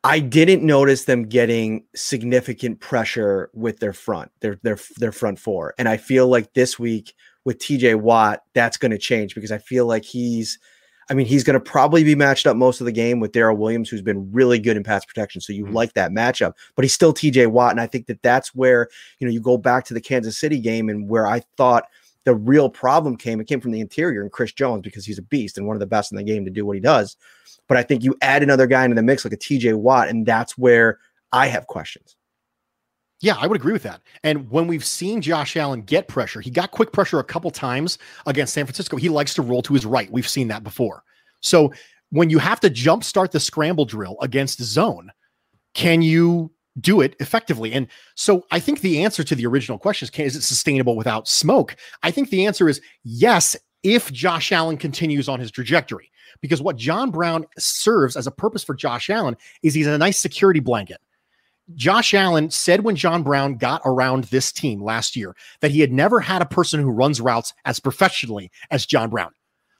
I 0.04 0.18
didn't 0.18 0.64
notice 0.64 1.04
them 1.04 1.28
getting 1.28 1.84
significant 1.94 2.80
pressure 2.80 3.50
with 3.54 3.78
their 3.78 3.92
front, 3.92 4.32
their 4.40 4.58
their 4.62 4.78
their 4.96 5.12
front 5.12 5.38
four. 5.38 5.74
And 5.78 5.88
I 5.88 5.96
feel 5.96 6.26
like 6.28 6.54
this 6.54 6.78
week 6.78 7.14
with 7.44 7.58
TJ 7.58 8.00
Watt, 8.00 8.42
that's 8.54 8.76
going 8.76 8.90
to 8.90 8.98
change 8.98 9.34
because 9.34 9.52
I 9.52 9.58
feel 9.58 9.86
like 9.86 10.04
he's 10.04 10.58
I 11.10 11.14
mean, 11.14 11.26
he's 11.26 11.44
going 11.44 11.54
to 11.54 11.60
probably 11.60 12.04
be 12.04 12.14
matched 12.14 12.46
up 12.46 12.56
most 12.56 12.80
of 12.80 12.84
the 12.84 12.92
game 12.92 13.20
with 13.20 13.32
Daryl 13.32 13.56
Williams, 13.56 13.88
who's 13.88 14.02
been 14.02 14.30
really 14.32 14.58
good 14.58 14.76
in 14.76 14.82
pass 14.82 15.04
protection. 15.04 15.40
So 15.40 15.52
you 15.52 15.64
mm-hmm. 15.64 15.74
like 15.74 15.92
that 15.94 16.12
matchup, 16.12 16.54
but 16.74 16.84
he's 16.84 16.92
still 16.94 17.12
TJ 17.12 17.48
Watt. 17.48 17.72
And 17.72 17.80
I 17.80 17.86
think 17.86 18.06
that 18.06 18.22
that's 18.22 18.54
where, 18.54 18.88
you 19.18 19.26
know, 19.26 19.32
you 19.32 19.40
go 19.40 19.56
back 19.56 19.84
to 19.86 19.94
the 19.94 20.00
Kansas 20.00 20.38
City 20.38 20.60
game 20.60 20.88
and 20.88 21.08
where 21.08 21.26
I 21.26 21.40
thought 21.56 21.84
the 22.24 22.34
real 22.34 22.70
problem 22.70 23.16
came, 23.16 23.40
it 23.40 23.48
came 23.48 23.60
from 23.60 23.72
the 23.72 23.80
interior 23.80 24.22
and 24.22 24.30
Chris 24.30 24.52
Jones 24.52 24.82
because 24.82 25.04
he's 25.04 25.18
a 25.18 25.22
beast 25.22 25.58
and 25.58 25.66
one 25.66 25.74
of 25.76 25.80
the 25.80 25.86
best 25.86 26.12
in 26.12 26.16
the 26.16 26.22
game 26.22 26.44
to 26.44 26.50
do 26.50 26.64
what 26.64 26.76
he 26.76 26.80
does. 26.80 27.16
But 27.68 27.76
I 27.76 27.82
think 27.82 28.04
you 28.04 28.16
add 28.22 28.42
another 28.42 28.66
guy 28.66 28.84
into 28.84 28.94
the 28.94 29.02
mix 29.02 29.24
like 29.24 29.32
a 29.32 29.36
TJ 29.36 29.74
Watt, 29.76 30.08
and 30.08 30.24
that's 30.24 30.56
where 30.56 30.98
I 31.32 31.46
have 31.46 31.66
questions. 31.66 32.16
Yeah, 33.22 33.36
I 33.38 33.46
would 33.46 33.56
agree 33.56 33.72
with 33.72 33.84
that. 33.84 34.02
And 34.24 34.50
when 34.50 34.66
we've 34.66 34.84
seen 34.84 35.22
Josh 35.22 35.56
Allen 35.56 35.82
get 35.82 36.08
pressure, 36.08 36.40
he 36.40 36.50
got 36.50 36.72
quick 36.72 36.92
pressure 36.92 37.20
a 37.20 37.24
couple 37.24 37.52
times 37.52 37.96
against 38.26 38.52
San 38.52 38.66
Francisco. 38.66 38.96
He 38.96 39.08
likes 39.08 39.32
to 39.34 39.42
roll 39.42 39.62
to 39.62 39.74
his 39.74 39.86
right. 39.86 40.10
We've 40.10 40.28
seen 40.28 40.48
that 40.48 40.64
before. 40.64 41.04
So 41.40 41.72
when 42.10 42.30
you 42.30 42.40
have 42.40 42.58
to 42.60 42.68
jump 42.68 43.04
start 43.04 43.30
the 43.30 43.38
scramble 43.38 43.84
drill 43.84 44.16
against 44.22 44.60
zone, 44.60 45.12
can 45.72 46.02
you 46.02 46.50
do 46.80 47.00
it 47.00 47.14
effectively? 47.20 47.72
And 47.72 47.86
so 48.16 48.44
I 48.50 48.58
think 48.58 48.80
the 48.80 49.04
answer 49.04 49.22
to 49.22 49.36
the 49.36 49.46
original 49.46 49.78
question 49.78 50.06
is 50.06 50.10
can, 50.10 50.24
is 50.24 50.34
it 50.34 50.42
sustainable 50.42 50.96
without 50.96 51.28
smoke? 51.28 51.76
I 52.02 52.10
think 52.10 52.30
the 52.30 52.44
answer 52.44 52.68
is 52.68 52.80
yes, 53.04 53.56
if 53.84 54.12
Josh 54.12 54.50
Allen 54.50 54.76
continues 54.76 55.28
on 55.28 55.38
his 55.38 55.52
trajectory. 55.52 56.10
Because 56.40 56.60
what 56.60 56.76
John 56.76 57.12
Brown 57.12 57.46
serves 57.56 58.16
as 58.16 58.26
a 58.26 58.32
purpose 58.32 58.64
for 58.64 58.74
Josh 58.74 59.10
Allen 59.10 59.36
is 59.62 59.74
he's 59.74 59.86
a 59.86 59.96
nice 59.96 60.18
security 60.18 60.58
blanket 60.58 61.00
Josh 61.74 62.12
Allen 62.12 62.50
said 62.50 62.82
when 62.82 62.96
John 62.96 63.22
Brown 63.22 63.56
got 63.56 63.82
around 63.84 64.24
this 64.24 64.52
team 64.52 64.82
last 64.82 65.16
year 65.16 65.34
that 65.60 65.70
he 65.70 65.80
had 65.80 65.92
never 65.92 66.20
had 66.20 66.42
a 66.42 66.46
person 66.46 66.80
who 66.80 66.90
runs 66.90 67.20
routes 67.20 67.52
as 67.64 67.80
professionally 67.80 68.50
as 68.70 68.86
John 68.86 69.10
Brown. 69.10 69.30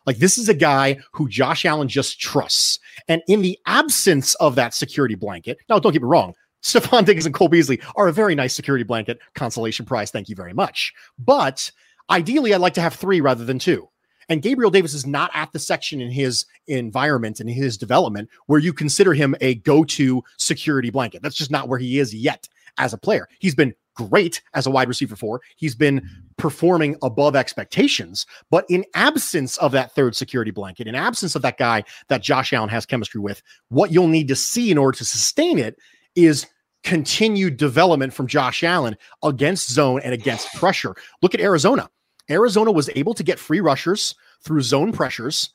Like 0.07 0.19
this 0.19 0.39
is 0.39 0.49
a 0.49 0.55
guy 0.55 0.99
who 1.13 1.29
Josh 1.29 1.65
Allen 1.65 1.89
just 1.89 2.21
trusts. 2.21 2.79
And 3.09 3.23
in 3.29 3.43
the 3.43 3.59
absence 3.67 4.35
of 4.37 4.55
that 4.55 4.75
security 4.75 5.15
blanket, 5.15 5.59
now 5.69 5.79
don't 5.79 5.93
get 5.93 6.03
me 6.03 6.09
wrong, 6.09 6.35
Stefon 6.63 7.05
Diggs 7.05 7.27
and 7.27 7.35
Cole 7.35 7.49
Beasley 7.49 7.81
are 7.97 8.09
a 8.09 8.13
very 8.13 8.35
nice 8.35 8.55
security 8.55 8.85
blanket 8.85 9.19
consolation 9.35 9.85
prize. 9.85 10.11
Thank 10.11 10.29
you 10.29 10.37
very 10.37 10.55
much. 10.55 10.93
But 11.19 11.71
ideally, 12.11 12.55
I'd 12.55 12.61
like 12.61 12.75
to 12.75 12.81
have 12.81 12.95
three 12.95 13.21
rather 13.21 13.45
than 13.45 13.59
two. 13.59 13.89
And 14.29 14.43
Gabriel 14.43 14.71
Davis 14.71 14.95
is 14.95 15.07
not 15.07 15.31
at 15.35 15.53
the 15.53 15.59
section 15.59 16.01
in 16.01 16.11
his 16.11 16.47
environment 16.67 17.41
and 17.41 17.49
his 17.49 17.77
development 17.77 18.29
where 18.47 18.61
you 18.61 18.73
consider 18.73 19.15
him 19.15 19.35
a 19.41 19.57
go 19.57 19.85
to 19.85 20.23
security 20.39 20.91
blanket. 20.91 21.23
That's 21.23 21.37
just 21.37 21.51
not 21.51 21.69
where 21.69 21.79
he 21.79 21.99
is 21.99 22.15
yet 22.15 22.49
as 22.79 22.93
a 22.93 22.99
player. 22.99 23.29
He's 23.39 23.55
been 23.55 23.75
great 23.95 24.41
as 24.55 24.67
a 24.67 24.71
wide 24.71 24.89
receiver 24.89 25.17
four. 25.17 25.43
He's 25.57 25.75
been 25.75 26.09
performing 26.39 26.97
above 27.03 27.37
expectations, 27.37 28.27
but 28.51 28.65
in 28.71 28.85
absence 28.95 29.59
of 29.59 29.73
that 29.73 29.95
third 29.95 30.17
security 30.17 30.51
blanket, 30.51 30.87
in 30.87 30.95
absence 30.95 31.35
of 31.35 31.43
that 31.43 31.59
guy 31.59 31.85
that 32.09 32.23
Josh 32.23 32.53
Allen 32.53 32.71
has 32.71 32.87
chemistry 32.87 33.21
with, 33.21 33.43
what 33.69 33.93
you'll 33.93 34.09
need 34.09 34.29
to 34.29 34.37
see 34.37 34.71
in 34.71 34.79
order 34.79 34.97
to 34.97 35.05
sustain 35.05 35.59
it 35.59 35.77
is 36.15 36.47
continued 36.83 37.57
development 37.57 38.13
from 38.13 38.27
Josh 38.27 38.65
Allen 38.65 38.97
against 39.23 39.71
zone 39.71 40.01
and 40.03 40.15
against 40.15 40.53
pressure. 40.55 40.95
Look 41.21 41.35
at 41.35 41.41
Arizona. 41.41 41.89
Arizona 42.31 42.73
was 42.73 42.91
able 42.95 43.15
to 43.15 43.23
get 43.23 43.39
free 43.39 43.61
rushers 43.61 44.15
through 44.43 44.63
zone 44.63 44.93
pressures, 44.93 45.51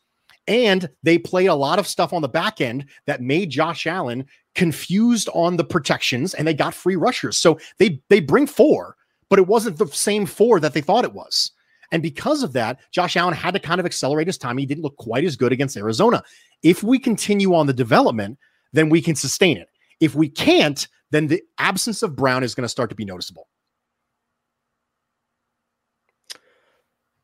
and 0.47 0.89
they 1.03 1.17
played 1.17 1.47
a 1.47 1.55
lot 1.55 1.79
of 1.79 1.87
stuff 1.87 2.13
on 2.13 2.21
the 2.21 2.29
back 2.29 2.61
end 2.61 2.85
that 3.05 3.21
made 3.21 3.49
Josh 3.49 3.85
Allen 3.85 4.25
confused 4.55 5.29
on 5.33 5.57
the 5.57 5.63
protections, 5.63 6.33
and 6.33 6.47
they 6.47 6.53
got 6.53 6.73
free 6.73 6.95
rushers. 6.95 7.37
So 7.37 7.59
they 7.79 8.01
they 8.09 8.19
bring 8.19 8.47
four, 8.47 8.95
but 9.29 9.39
it 9.39 9.47
wasn't 9.47 9.77
the 9.77 9.87
same 9.87 10.25
four 10.25 10.59
that 10.59 10.73
they 10.73 10.81
thought 10.81 11.05
it 11.05 11.13
was. 11.13 11.51
And 11.91 12.01
because 12.01 12.43
of 12.43 12.53
that, 12.53 12.79
Josh 12.91 13.15
Allen 13.15 13.33
had 13.33 13.53
to 13.53 13.59
kind 13.59 13.79
of 13.79 13.85
accelerate 13.85 14.27
his 14.27 14.37
time. 14.37 14.57
He 14.57 14.65
didn't 14.65 14.83
look 14.83 14.97
quite 14.97 15.23
as 15.23 15.37
good 15.37 15.53
against 15.53 15.77
Arizona. 15.77 16.21
If 16.63 16.83
we 16.83 16.99
continue 16.99 17.55
on 17.55 17.67
the 17.67 17.73
development, 17.73 18.37
then 18.73 18.89
we 18.89 19.01
can 19.01 19.15
sustain 19.15 19.57
it. 19.57 19.69
If 19.99 20.13
we 20.13 20.27
can't, 20.27 20.85
then 21.11 21.27
the 21.27 21.41
absence 21.59 22.03
of 22.03 22.15
Brown 22.15 22.43
is 22.43 22.53
going 22.55 22.63
to 22.63 22.69
start 22.69 22.89
to 22.89 22.95
be 22.95 23.05
noticeable. 23.05 23.47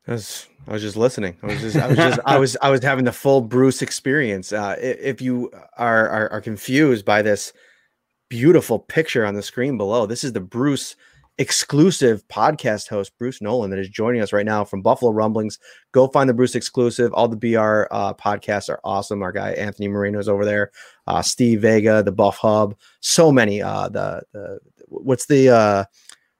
I 0.08 0.12
was, 0.12 0.48
just 0.82 0.98
listening. 0.98 1.38
I 1.42 1.48
was 1.48 1.62
just, 1.62 1.78
I 1.78 1.88
was 1.88 1.98
just, 1.98 2.20
I 2.26 2.38
was, 2.38 2.58
I 2.62 2.70
was 2.70 2.84
having 2.84 3.06
the 3.06 3.12
full 3.12 3.42
Bruce 3.42 3.82
experience. 3.82 4.52
Uh, 4.52 4.76
if 4.80 5.22
you 5.22 5.50
are, 5.78 6.10
are, 6.10 6.32
are 6.32 6.42
confused 6.42 7.06
by 7.06 7.22
this 7.22 7.54
beautiful 8.30 8.80
picture 8.80 9.26
on 9.26 9.34
the 9.34 9.42
screen 9.42 9.78
below, 9.78 10.06
this 10.06 10.24
is 10.24 10.34
the 10.34 10.42
Bruce 10.42 10.96
exclusive 11.38 12.28
podcast 12.28 12.90
host, 12.90 13.18
Bruce 13.18 13.42
Nolan, 13.42 13.72
that 13.72 13.80
is 13.80 13.90
joining 13.90 14.22
us 14.22 14.34
right 14.34 14.46
now 14.46 14.64
from 14.64 14.82
Buffalo 14.82 15.12
Rumblings. 15.12 15.58
Go 15.92 16.08
find 16.08 16.30
the 16.30 16.34
Bruce 16.34 16.56
exclusive. 16.56 17.14
All 17.14 17.28
the 17.28 17.36
BR 17.36 17.88
uh, 17.92 18.14
podcasts 18.14 18.70
are 18.70 18.80
awesome. 18.84 19.24
Our 19.24 19.32
guy 19.32 19.52
Anthony 19.52 19.88
Marino 19.88 20.20
is 20.20 20.30
over 20.30 20.46
there. 20.46 20.72
Uh, 21.08 21.22
Steve 21.22 21.62
Vega, 21.62 22.04
the 22.04 22.12
Buff 22.12 22.38
Hub, 22.38 22.76
so 23.00 23.32
many. 23.32 23.62
Uh, 23.62 23.90
the 23.90 24.22
the 24.32 24.60
what's 24.88 25.26
the 25.26 25.50
uh, 25.50 25.86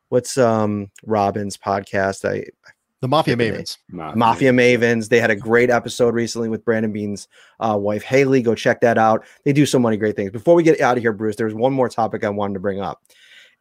what's 0.10 0.38
um 0.38 0.92
Robin's 1.04 1.58
podcast? 1.58 2.28
I, 2.28 2.46
I 2.68 2.72
the 3.04 3.10
Mafia 3.10 3.36
Mavens. 3.36 3.80
Mafia. 3.90 4.18
Mafia 4.18 4.52
Mavens. 4.54 5.10
They 5.10 5.20
had 5.20 5.30
a 5.30 5.36
great 5.36 5.70
episode 5.70 6.16
recently 6.16 6.48
with 6.48 6.64
Brandon 6.64 6.94
Beane's 6.94 7.28
uh, 7.60 7.78
wife, 7.78 8.02
Haley. 8.02 8.42
Go 8.42 8.56
check 8.56 8.80
that 8.80 8.98
out. 8.98 9.26
They 9.44 9.52
do 9.52 9.66
so 9.66 9.78
many 9.78 9.98
great 9.98 10.16
things. 10.16 10.32
Before 10.32 10.56
we 10.56 10.64
get 10.64 10.80
out 10.80 10.96
of 10.96 11.04
here, 11.04 11.12
Bruce, 11.12 11.36
there's 11.36 11.54
one 11.54 11.74
more 11.74 11.90
topic 11.90 12.24
I 12.24 12.30
wanted 12.30 12.54
to 12.54 12.62
bring 12.62 12.80
up. 12.80 13.04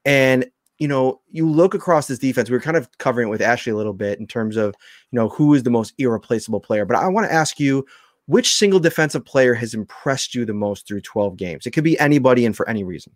And, 0.05 0.49
you 0.79 0.87
know, 0.87 1.21
you 1.33 1.51
look 1.51 1.75
across 1.75 2.07
this 2.07 2.21
defense, 2.21 2.51
we 2.51 2.57
were 2.57 2.63
kind 2.63 2.77
of 2.77 2.89
covering 2.99 3.27
it 3.27 3.31
with 3.33 3.43
Ashley 3.43 3.73
a 3.73 3.77
little 3.77 3.93
bit 3.93 4.21
in 4.21 4.29
terms 4.29 4.57
of, 4.57 4.77
you 5.11 5.17
know, 5.17 5.29
who 5.29 5.55
is 5.55 5.65
the 5.65 5.71
most 5.71 5.93
irreplaceable 5.99 6.61
player. 6.61 6.85
But 6.85 6.99
I 6.99 7.09
want 7.09 7.27
to 7.27 7.33
ask 7.33 7.59
you, 7.59 7.85
which 8.27 8.55
single 8.55 8.79
defensive 8.79 9.25
player 9.25 9.55
has 9.55 9.75
impressed 9.75 10.37
you 10.37 10.45
the 10.45 10.55
most 10.55 10.87
through 10.87 11.01
12 11.01 11.37
games? 11.37 11.67
It 11.67 11.73
could 11.73 11.83
be 11.83 11.99
anybody 11.99 12.47
and 12.47 12.57
for 12.57 12.69
any 12.69 12.85
reason. 12.85 13.13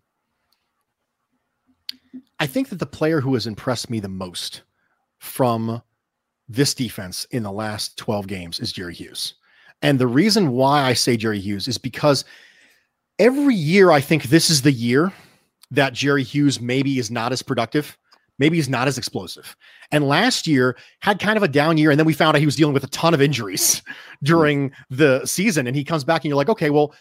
I 2.37 2.47
think 2.47 2.67
that 2.67 2.79
the 2.79 2.85
player 2.85 3.21
who 3.21 3.33
has 3.35 3.47
impressed 3.47 3.89
me 3.89 4.01
the 4.01 4.09
most 4.09 4.63
from 5.19 5.81
this 6.49 6.73
defense 6.73 7.25
in 7.31 7.43
the 7.43 7.51
last 7.51 7.97
12 7.97 8.27
games 8.27 8.59
is 8.59 8.71
Jerry 8.71 8.93
Hughes. 8.93 9.35
And 9.81 9.99
the 9.99 10.07
reason 10.07 10.51
why 10.51 10.83
I 10.83 10.93
say 10.93 11.17
Jerry 11.17 11.39
Hughes 11.39 11.67
is 11.67 11.77
because 11.77 12.25
every 13.19 13.55
year 13.55 13.91
I 13.91 14.01
think 14.01 14.23
this 14.23 14.49
is 14.49 14.61
the 14.61 14.71
year 14.71 15.11
that 15.71 15.93
Jerry 15.93 16.23
Hughes 16.23 16.59
maybe 16.59 16.99
is 16.99 17.11
not 17.11 17.31
as 17.31 17.41
productive. 17.41 17.97
Maybe 18.39 18.57
he's 18.57 18.69
not 18.69 18.87
as 18.87 18.97
explosive. 18.97 19.55
And 19.91 20.07
last 20.07 20.47
year 20.47 20.77
had 21.01 21.19
kind 21.19 21.37
of 21.37 21.43
a 21.43 21.47
down 21.47 21.77
year. 21.77 21.91
And 21.91 21.99
then 21.99 22.05
we 22.05 22.13
found 22.13 22.35
out 22.35 22.39
he 22.39 22.45
was 22.45 22.55
dealing 22.55 22.73
with 22.73 22.83
a 22.83 22.89
ton 22.89 23.13
of 23.13 23.21
injuries 23.21 23.81
during 24.23 24.71
the 24.89 25.25
season. 25.25 25.67
And 25.67 25.75
he 25.75 25.83
comes 25.83 26.03
back 26.03 26.23
and 26.23 26.29
you're 26.29 26.37
like, 26.37 26.49
okay, 26.49 26.69
well, 26.69 26.93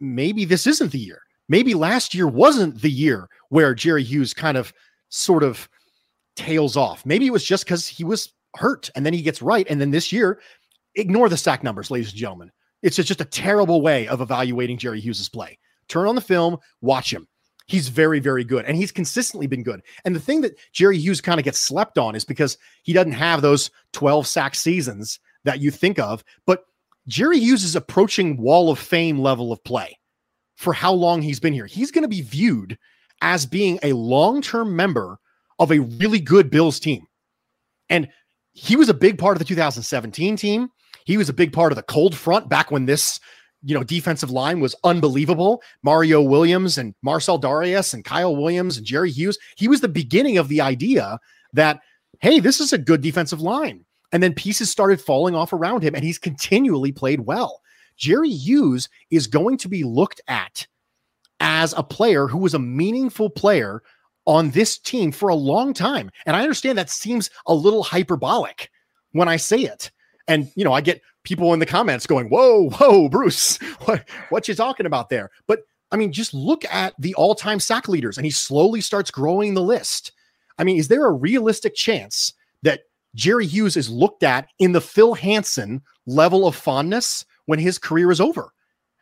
maybe 0.00 0.44
this 0.44 0.66
isn't 0.66 0.92
the 0.92 0.98
year. 0.98 1.22
Maybe 1.48 1.74
last 1.74 2.14
year 2.14 2.26
wasn't 2.26 2.80
the 2.80 2.90
year 2.90 3.28
where 3.48 3.74
Jerry 3.74 4.02
Hughes 4.02 4.34
kind 4.34 4.56
of 4.56 4.72
sort 5.08 5.42
of 5.42 5.68
tails 6.36 6.76
off. 6.76 7.04
Maybe 7.06 7.26
it 7.26 7.32
was 7.32 7.44
just 7.44 7.64
because 7.64 7.86
he 7.86 8.04
was 8.04 8.32
hurt 8.56 8.90
and 8.94 9.04
then 9.04 9.14
he 9.14 9.22
gets 9.22 9.42
right. 9.42 9.66
And 9.68 9.80
then 9.80 9.90
this 9.90 10.12
year, 10.12 10.40
ignore 10.94 11.28
the 11.28 11.36
sack 11.36 11.62
numbers, 11.62 11.90
ladies 11.90 12.10
and 12.10 12.18
gentlemen. 12.18 12.50
It's 12.82 12.96
just 12.96 13.20
a 13.20 13.24
terrible 13.24 13.80
way 13.80 14.08
of 14.08 14.20
evaluating 14.20 14.78
Jerry 14.78 15.00
Hughes's 15.00 15.28
play. 15.28 15.58
Turn 15.88 16.08
on 16.08 16.14
the 16.14 16.20
film, 16.20 16.58
watch 16.80 17.12
him. 17.12 17.28
He's 17.66 17.88
very, 17.88 18.18
very 18.18 18.44
good. 18.44 18.64
And 18.64 18.76
he's 18.76 18.90
consistently 18.90 19.46
been 19.46 19.62
good. 19.62 19.82
And 20.04 20.16
the 20.16 20.20
thing 20.20 20.40
that 20.40 20.58
Jerry 20.72 20.98
Hughes 20.98 21.20
kind 21.20 21.38
of 21.38 21.44
gets 21.44 21.60
slept 21.60 21.96
on 21.96 22.16
is 22.16 22.24
because 22.24 22.58
he 22.82 22.92
doesn't 22.92 23.12
have 23.12 23.40
those 23.40 23.70
12 23.92 24.26
sack 24.26 24.54
seasons 24.54 25.20
that 25.44 25.60
you 25.60 25.70
think 25.70 25.98
of. 25.98 26.24
But 26.44 26.64
Jerry 27.06 27.38
Hughes 27.38 27.64
is 27.64 27.76
approaching 27.76 28.36
wall 28.36 28.70
of 28.70 28.78
fame 28.78 29.20
level 29.20 29.52
of 29.52 29.62
play 29.64 29.98
for 30.56 30.72
how 30.72 30.92
long 30.92 31.22
he's 31.22 31.40
been 31.40 31.52
here. 31.52 31.66
He's 31.66 31.90
going 31.90 32.02
to 32.02 32.08
be 32.08 32.22
viewed 32.22 32.78
as 33.20 33.46
being 33.46 33.78
a 33.82 33.92
long 33.92 34.42
term 34.42 34.74
member 34.74 35.18
of 35.58 35.70
a 35.70 35.80
really 35.80 36.20
good 36.20 36.50
Bills 36.50 36.80
team. 36.80 37.06
And 37.88 38.08
he 38.52 38.76
was 38.76 38.88
a 38.88 38.94
big 38.94 39.18
part 39.18 39.36
of 39.36 39.38
the 39.38 39.44
2017 39.44 40.36
team. 40.36 40.68
He 41.04 41.16
was 41.16 41.28
a 41.28 41.34
big 41.34 41.52
part 41.52 41.72
of 41.72 41.76
the 41.76 41.82
cold 41.82 42.14
front 42.14 42.48
back 42.48 42.70
when 42.70 42.86
this, 42.86 43.18
you 43.62 43.74
know, 43.74 43.82
defensive 43.82 44.30
line 44.30 44.60
was 44.60 44.74
unbelievable. 44.84 45.62
Mario 45.82 46.22
Williams 46.22 46.78
and 46.78 46.94
Marcell 47.02 47.40
Dareus 47.40 47.94
and 47.94 48.04
Kyle 48.04 48.36
Williams 48.36 48.76
and 48.76 48.86
Jerry 48.86 49.10
Hughes. 49.10 49.38
He 49.56 49.68
was 49.68 49.80
the 49.80 49.88
beginning 49.88 50.38
of 50.38 50.48
the 50.48 50.60
idea 50.60 51.18
that, 51.52 51.80
hey, 52.20 52.40
this 52.40 52.60
is 52.60 52.72
a 52.72 52.78
good 52.78 53.00
defensive 53.00 53.40
line. 53.40 53.84
And 54.12 54.22
then 54.22 54.34
pieces 54.34 54.70
started 54.70 55.00
falling 55.00 55.34
off 55.34 55.54
around 55.54 55.82
him, 55.82 55.94
and 55.94 56.04
he's 56.04 56.18
continually 56.18 56.92
played 56.92 57.20
well. 57.20 57.62
Jerry 57.96 58.30
Hughes 58.30 58.88
is 59.10 59.26
going 59.26 59.56
to 59.58 59.68
be 59.68 59.84
looked 59.84 60.20
at 60.28 60.66
as 61.40 61.72
a 61.76 61.82
player 61.82 62.28
who 62.28 62.38
was 62.38 62.54
a 62.54 62.58
meaningful 62.58 63.30
player 63.30 63.82
on 64.26 64.50
this 64.50 64.78
team 64.78 65.12
for 65.12 65.28
a 65.28 65.34
long 65.34 65.74
time. 65.74 66.10
And 66.26 66.36
I 66.36 66.42
understand 66.42 66.78
that 66.78 66.90
seems 66.90 67.30
a 67.46 67.54
little 67.54 67.82
hyperbolic 67.82 68.70
when 69.12 69.28
I 69.28 69.36
say 69.36 69.60
it. 69.60 69.90
And, 70.28 70.50
you 70.54 70.64
know, 70.64 70.72
I 70.72 70.80
get 70.80 71.02
people 71.24 71.52
in 71.52 71.58
the 71.58 71.66
comments 71.66 72.06
going, 72.06 72.28
whoa, 72.28 72.70
whoa, 72.70 73.08
Bruce, 73.08 73.56
what, 73.84 74.08
what 74.28 74.48
you 74.48 74.54
talking 74.54 74.86
about 74.86 75.08
there? 75.08 75.30
But 75.46 75.60
I 75.90 75.96
mean, 75.96 76.12
just 76.12 76.32
look 76.32 76.64
at 76.72 76.94
the 76.98 77.14
all 77.14 77.34
time 77.34 77.60
sack 77.60 77.88
leaders 77.88 78.16
and 78.16 78.24
he 78.24 78.30
slowly 78.30 78.80
starts 78.80 79.10
growing 79.10 79.54
the 79.54 79.62
list. 79.62 80.12
I 80.58 80.64
mean, 80.64 80.78
is 80.78 80.88
there 80.88 81.06
a 81.06 81.12
realistic 81.12 81.74
chance 81.74 82.32
that 82.62 82.82
Jerry 83.14 83.46
Hughes 83.46 83.76
is 83.76 83.90
looked 83.90 84.22
at 84.22 84.48
in 84.58 84.72
the 84.72 84.80
Phil 84.80 85.14
Hansen 85.14 85.82
level 86.06 86.46
of 86.46 86.56
fondness 86.56 87.24
when 87.46 87.58
his 87.58 87.78
career 87.78 88.10
is 88.10 88.20
over? 88.20 88.52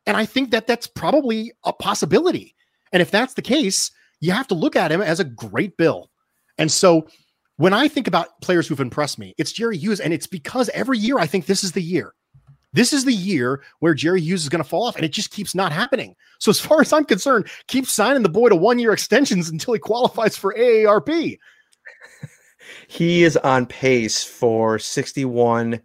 And 0.07 0.17
I 0.17 0.25
think 0.25 0.51
that 0.51 0.67
that's 0.67 0.87
probably 0.87 1.53
a 1.65 1.73
possibility. 1.73 2.57
And 2.93 3.01
if 3.01 3.11
that's 3.11 3.35
the 3.35 3.43
case, 3.43 3.93
you 4.21 4.33
have 4.33 4.49
to 4.49 4.55
look 4.55 4.77
at 4.77 4.93
him 4.93 5.01
as 5.01 5.21
a 5.21 5.25
great 5.25 5.77
bill. 5.77 6.11
And 6.59 6.71
so 6.71 7.07
when 7.57 7.75
I 7.75 7.89
think 7.89 8.07
about 8.07 8.41
players 8.41 8.67
who've 8.67 8.81
impressed 8.81 9.19
me, 9.19 9.35
it's 9.39 9.53
Jerry 9.53 9.77
Hughes. 9.77 10.01
And 10.01 10.13
it's 10.13 10.27
because 10.27 10.69
every 10.71 10.99
year 10.99 11.19
I 11.19 11.27
think 11.27 11.47
this 11.47 11.65
is 11.65 11.73
the 11.73 11.83
year. 11.83 12.15
This 12.73 12.93
is 12.93 13.05
the 13.05 13.13
year 13.13 13.63
where 13.81 13.95
Jerry 13.95 14.21
Hughes 14.21 14.43
is 14.43 14.49
going 14.49 14.63
to 14.63 14.69
fall 14.69 14.87
off, 14.87 14.97
and 14.97 15.05
it 15.05 15.13
just 15.13 15.33
keeps 15.33 15.55
not 15.55 15.73
happening. 15.73 16.15
So, 16.39 16.51
as 16.51 16.61
far 16.61 16.81
as 16.81 16.93
I'm 16.93 17.05
concerned, 17.05 17.49
keep 17.67 17.85
signing 17.87 18.23
the 18.23 18.29
boy 18.29 18.49
to 18.49 18.57
one 18.57 18.79
year 18.79 18.93
extensions 18.93 19.49
until 19.49 19.75
he 19.75 19.81
qualifies 19.81 20.37
for 20.37 20.55
AARP. 20.55 21.39
he 22.89 23.25
is 23.25 23.37
on 23.39 23.67
pace 23.67 24.23
for 24.23 24.79
61 24.79 25.81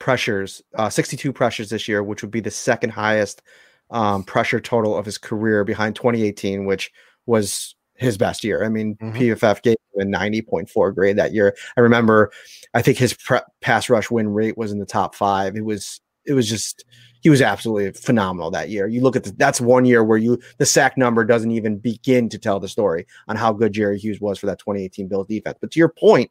pressures, 0.00 0.60
uh, 0.74 0.90
62 0.90 1.32
pressures 1.32 1.70
this 1.70 1.86
year, 1.86 2.02
which 2.02 2.22
would 2.22 2.32
be 2.32 2.40
the 2.40 2.50
second 2.50 2.90
highest 2.90 3.42
um, 3.90 4.24
pressure 4.24 4.60
total 4.60 4.96
of 4.96 5.06
his 5.06 5.18
career 5.18 5.62
behind 5.62 5.94
2018, 5.94 6.66
which 6.66 6.90
was 7.26 7.74
his 7.94 8.18
best 8.18 8.44
year. 8.44 8.64
I 8.64 8.68
mean, 8.68 8.96
mm-hmm. 8.96 9.16
PFF 9.16 9.62
gave 9.62 9.76
him 9.94 10.12
a 10.12 10.16
90.4 10.16 10.94
grade 10.94 11.16
that 11.16 11.32
year. 11.32 11.56
I 11.76 11.80
remember, 11.80 12.32
I 12.74 12.82
think 12.82 12.98
his 12.98 13.14
pre- 13.14 13.40
pass 13.60 13.88
rush 13.88 14.10
win 14.10 14.28
rate 14.28 14.58
was 14.58 14.72
in 14.72 14.78
the 14.78 14.86
top 14.86 15.14
five. 15.14 15.56
It 15.56 15.64
was 15.64 16.00
it 16.26 16.32
was 16.32 16.48
just 16.48 16.84
he 17.20 17.30
was 17.30 17.42
absolutely 17.42 17.92
phenomenal 17.92 18.50
that 18.50 18.68
year. 18.68 18.86
You 18.86 19.02
look 19.02 19.16
at 19.16 19.24
the, 19.24 19.32
that's 19.32 19.60
one 19.60 19.84
year 19.84 20.02
where 20.02 20.18
you 20.18 20.40
the 20.58 20.66
sack 20.66 20.96
number 20.96 21.24
doesn't 21.24 21.50
even 21.50 21.78
begin 21.78 22.28
to 22.30 22.38
tell 22.38 22.60
the 22.60 22.68
story 22.68 23.06
on 23.28 23.36
how 23.36 23.52
good 23.52 23.72
Jerry 23.72 23.98
Hughes 23.98 24.20
was 24.20 24.38
for 24.38 24.46
that 24.46 24.58
2018 24.58 25.08
Bills 25.08 25.26
defense. 25.26 25.58
But 25.60 25.70
to 25.72 25.78
your 25.78 25.88
point, 25.88 26.30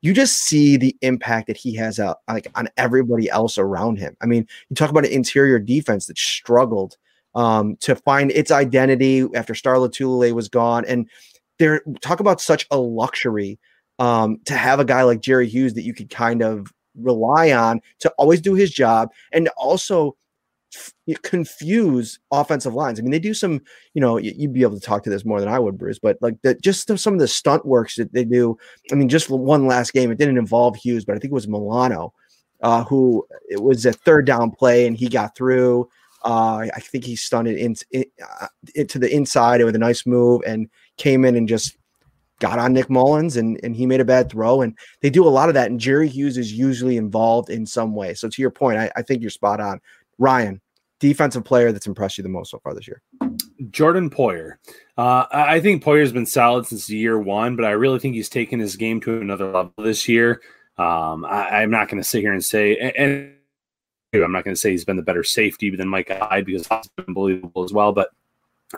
you 0.00 0.12
just 0.12 0.38
see 0.38 0.76
the 0.76 0.96
impact 1.02 1.46
that 1.46 1.56
he 1.56 1.74
has 1.76 1.98
uh, 1.98 2.14
like 2.28 2.48
on 2.54 2.68
everybody 2.76 3.30
else 3.30 3.56
around 3.58 3.98
him. 3.98 4.16
I 4.20 4.26
mean, 4.26 4.46
you 4.68 4.76
talk 4.76 4.90
about 4.90 5.06
an 5.06 5.12
interior 5.12 5.58
defense 5.58 6.06
that 6.06 6.18
struggled 6.18 6.96
um, 7.34 7.76
to 7.80 7.96
find 7.96 8.30
its 8.30 8.50
identity 8.50 9.26
after 9.34 9.54
Star 9.54 9.76
Lotulelei 9.76 10.32
was 10.32 10.48
gone, 10.48 10.84
and 10.86 11.08
there 11.58 11.82
talk 12.00 12.20
about 12.20 12.40
such 12.40 12.66
a 12.70 12.78
luxury 12.78 13.58
um, 13.98 14.38
to 14.46 14.54
have 14.54 14.80
a 14.80 14.84
guy 14.84 15.02
like 15.02 15.20
Jerry 15.20 15.48
Hughes 15.48 15.74
that 15.74 15.82
you 15.82 15.94
could 15.94 16.10
kind 16.10 16.42
of 16.42 16.72
rely 17.00 17.52
on 17.52 17.80
to 18.00 18.10
always 18.18 18.40
do 18.40 18.54
his 18.54 18.70
job 18.70 19.10
and 19.32 19.48
also 19.56 20.16
f- 20.74 20.92
confuse 21.22 22.18
offensive 22.30 22.74
lines. 22.74 22.98
I 22.98 23.02
mean, 23.02 23.12
they 23.12 23.18
do 23.18 23.34
some, 23.34 23.60
you 23.94 24.00
know, 24.00 24.18
you'd 24.18 24.52
be 24.52 24.62
able 24.62 24.78
to 24.78 24.84
talk 24.84 25.02
to 25.04 25.10
this 25.10 25.24
more 25.24 25.40
than 25.40 25.48
I 25.48 25.58
would, 25.58 25.78
Bruce, 25.78 25.98
but 25.98 26.18
like 26.20 26.40
the, 26.42 26.54
just 26.56 26.86
some 26.98 27.14
of 27.14 27.20
the 27.20 27.28
stunt 27.28 27.64
works 27.64 27.96
that 27.96 28.12
they 28.12 28.24
do. 28.24 28.56
I 28.90 28.94
mean, 28.94 29.08
just 29.08 29.30
one 29.30 29.66
last 29.66 29.92
game, 29.92 30.10
it 30.10 30.18
didn't 30.18 30.38
involve 30.38 30.76
Hughes, 30.76 31.04
but 31.04 31.16
I 31.16 31.18
think 31.18 31.30
it 31.30 31.34
was 31.34 31.48
Milano, 31.48 32.12
uh, 32.62 32.84
who 32.84 33.26
it 33.48 33.62
was 33.62 33.86
a 33.86 33.92
third 33.92 34.26
down 34.26 34.50
play 34.50 34.86
and 34.86 34.96
he 34.96 35.08
got 35.08 35.36
through. 35.36 35.88
Uh, 36.24 36.66
I 36.74 36.80
think 36.80 37.04
he 37.04 37.16
stunned 37.16 37.48
it 37.48 37.58
in, 37.58 37.74
in, 37.90 38.04
uh, 38.40 38.46
into 38.74 38.98
the 38.98 39.12
inside 39.12 39.64
with 39.64 39.74
a 39.74 39.78
nice 39.78 40.06
move 40.06 40.42
and 40.46 40.68
came 40.96 41.24
in 41.24 41.36
and 41.36 41.48
just 41.48 41.76
got 42.38 42.58
on 42.58 42.72
Nick 42.72 42.88
Mullens 42.88 43.36
and, 43.36 43.58
and 43.62 43.76
he 43.76 43.86
made 43.86 44.00
a 44.00 44.04
bad 44.04 44.30
throw. 44.30 44.62
And 44.62 44.76
they 45.00 45.10
do 45.10 45.26
a 45.26 45.30
lot 45.30 45.48
of 45.48 45.54
that. 45.54 45.70
And 45.70 45.78
Jerry 45.78 46.08
Hughes 46.08 46.36
is 46.36 46.52
usually 46.52 46.96
involved 46.96 47.50
in 47.50 47.66
some 47.66 47.94
way. 47.94 48.14
So 48.14 48.28
to 48.28 48.42
your 48.42 48.50
point, 48.50 48.78
I, 48.78 48.90
I 48.96 49.02
think 49.02 49.20
you're 49.20 49.30
spot 49.30 49.60
on. 49.60 49.80
Ryan, 50.18 50.60
defensive 50.98 51.44
player 51.44 51.72
that's 51.72 51.86
impressed 51.86 52.18
you 52.18 52.22
the 52.22 52.28
most 52.28 52.50
so 52.50 52.58
far 52.58 52.74
this 52.74 52.86
year? 52.86 53.02
Jordan 53.70 54.10
Poyer. 54.10 54.54
Uh, 54.96 55.26
I 55.32 55.60
think 55.60 55.82
Poyer's 55.82 56.12
been 56.12 56.26
solid 56.26 56.66
since 56.66 56.88
year 56.90 57.18
one, 57.18 57.56
but 57.56 57.64
I 57.64 57.70
really 57.70 57.98
think 57.98 58.14
he's 58.14 58.28
taken 58.28 58.60
his 58.60 58.76
game 58.76 59.00
to 59.02 59.20
another 59.20 59.50
level 59.50 59.72
this 59.78 60.08
year. 60.08 60.40
Um, 60.78 61.24
I, 61.24 61.62
am 61.62 61.70
not 61.70 61.88
going 61.88 62.02
to 62.02 62.08
sit 62.08 62.22
here 62.22 62.32
and 62.32 62.44
say, 62.44 62.76
and, 62.76 62.96
and 62.96 63.34
I'm 64.14 64.32
not 64.32 64.44
going 64.44 64.54
to 64.54 64.60
say 64.60 64.70
he's 64.70 64.84
been 64.84 64.96
the 64.96 65.02
better 65.02 65.24
safety 65.24 65.74
than 65.74 65.88
Micah 65.88 66.18
Hyde 66.18 66.44
because 66.44 66.66
that's 66.66 66.88
been 66.88 67.06
unbelievable 67.08 67.64
as 67.64 67.72
well. 67.72 67.92
But 67.92 68.10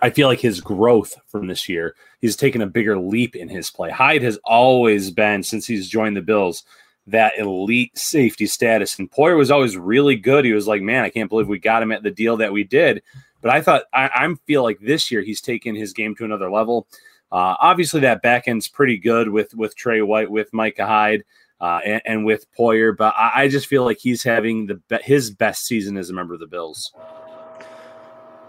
I 0.00 0.10
feel 0.10 0.28
like 0.28 0.40
his 0.40 0.60
growth 0.60 1.16
from 1.26 1.46
this 1.46 1.68
year, 1.68 1.96
he's 2.20 2.36
taken 2.36 2.62
a 2.62 2.66
bigger 2.66 2.98
leap 2.98 3.34
in 3.34 3.48
his 3.48 3.70
play. 3.70 3.90
Hyde 3.90 4.22
has 4.22 4.38
always 4.44 5.10
been, 5.10 5.42
since 5.42 5.66
he's 5.66 5.88
joined 5.88 6.16
the 6.16 6.22
Bills, 6.22 6.62
that 7.06 7.38
elite 7.38 7.96
safety 7.98 8.46
status. 8.46 8.98
And 8.98 9.10
Poyer 9.10 9.36
was 9.36 9.50
always 9.50 9.76
really 9.76 10.16
good. 10.16 10.44
He 10.44 10.52
was 10.52 10.68
like, 10.68 10.82
man, 10.82 11.04
I 11.04 11.10
can't 11.10 11.28
believe 11.28 11.48
we 11.48 11.58
got 11.58 11.82
him 11.82 11.92
at 11.92 12.02
the 12.02 12.10
deal 12.10 12.36
that 12.36 12.52
we 12.52 12.64
did. 12.64 13.02
But 13.40 13.52
I 13.52 13.60
thought 13.60 13.82
I, 13.92 14.08
I 14.14 14.34
feel 14.46 14.62
like 14.62 14.78
this 14.80 15.10
year 15.10 15.20
he's 15.20 15.40
taken 15.40 15.74
his 15.74 15.92
game 15.92 16.14
to 16.16 16.24
another 16.24 16.50
level. 16.50 16.86
Uh, 17.30 17.56
obviously, 17.58 18.00
that 18.00 18.22
back 18.22 18.46
end's 18.46 18.68
pretty 18.68 18.96
good 18.96 19.28
with 19.28 19.54
with 19.54 19.76
Tre 19.76 20.00
White, 20.00 20.30
with 20.30 20.52
Micah 20.52 20.86
Hyde, 20.86 21.24
uh, 21.64 21.80
and, 21.82 22.02
and, 22.04 22.24
with 22.26 22.44
Poyer. 22.52 22.94
But 22.94 23.14
I, 23.16 23.32
I, 23.36 23.48
just 23.48 23.68
feel 23.68 23.84
like 23.84 23.96
he's 23.98 24.22
having 24.22 24.66
the 24.66 25.00
his 25.02 25.30
best 25.30 25.64
season 25.64 25.96
as 25.96 26.10
a 26.10 26.12
member 26.12 26.34
of 26.34 26.40
the 26.40 26.46
Bills. 26.46 26.92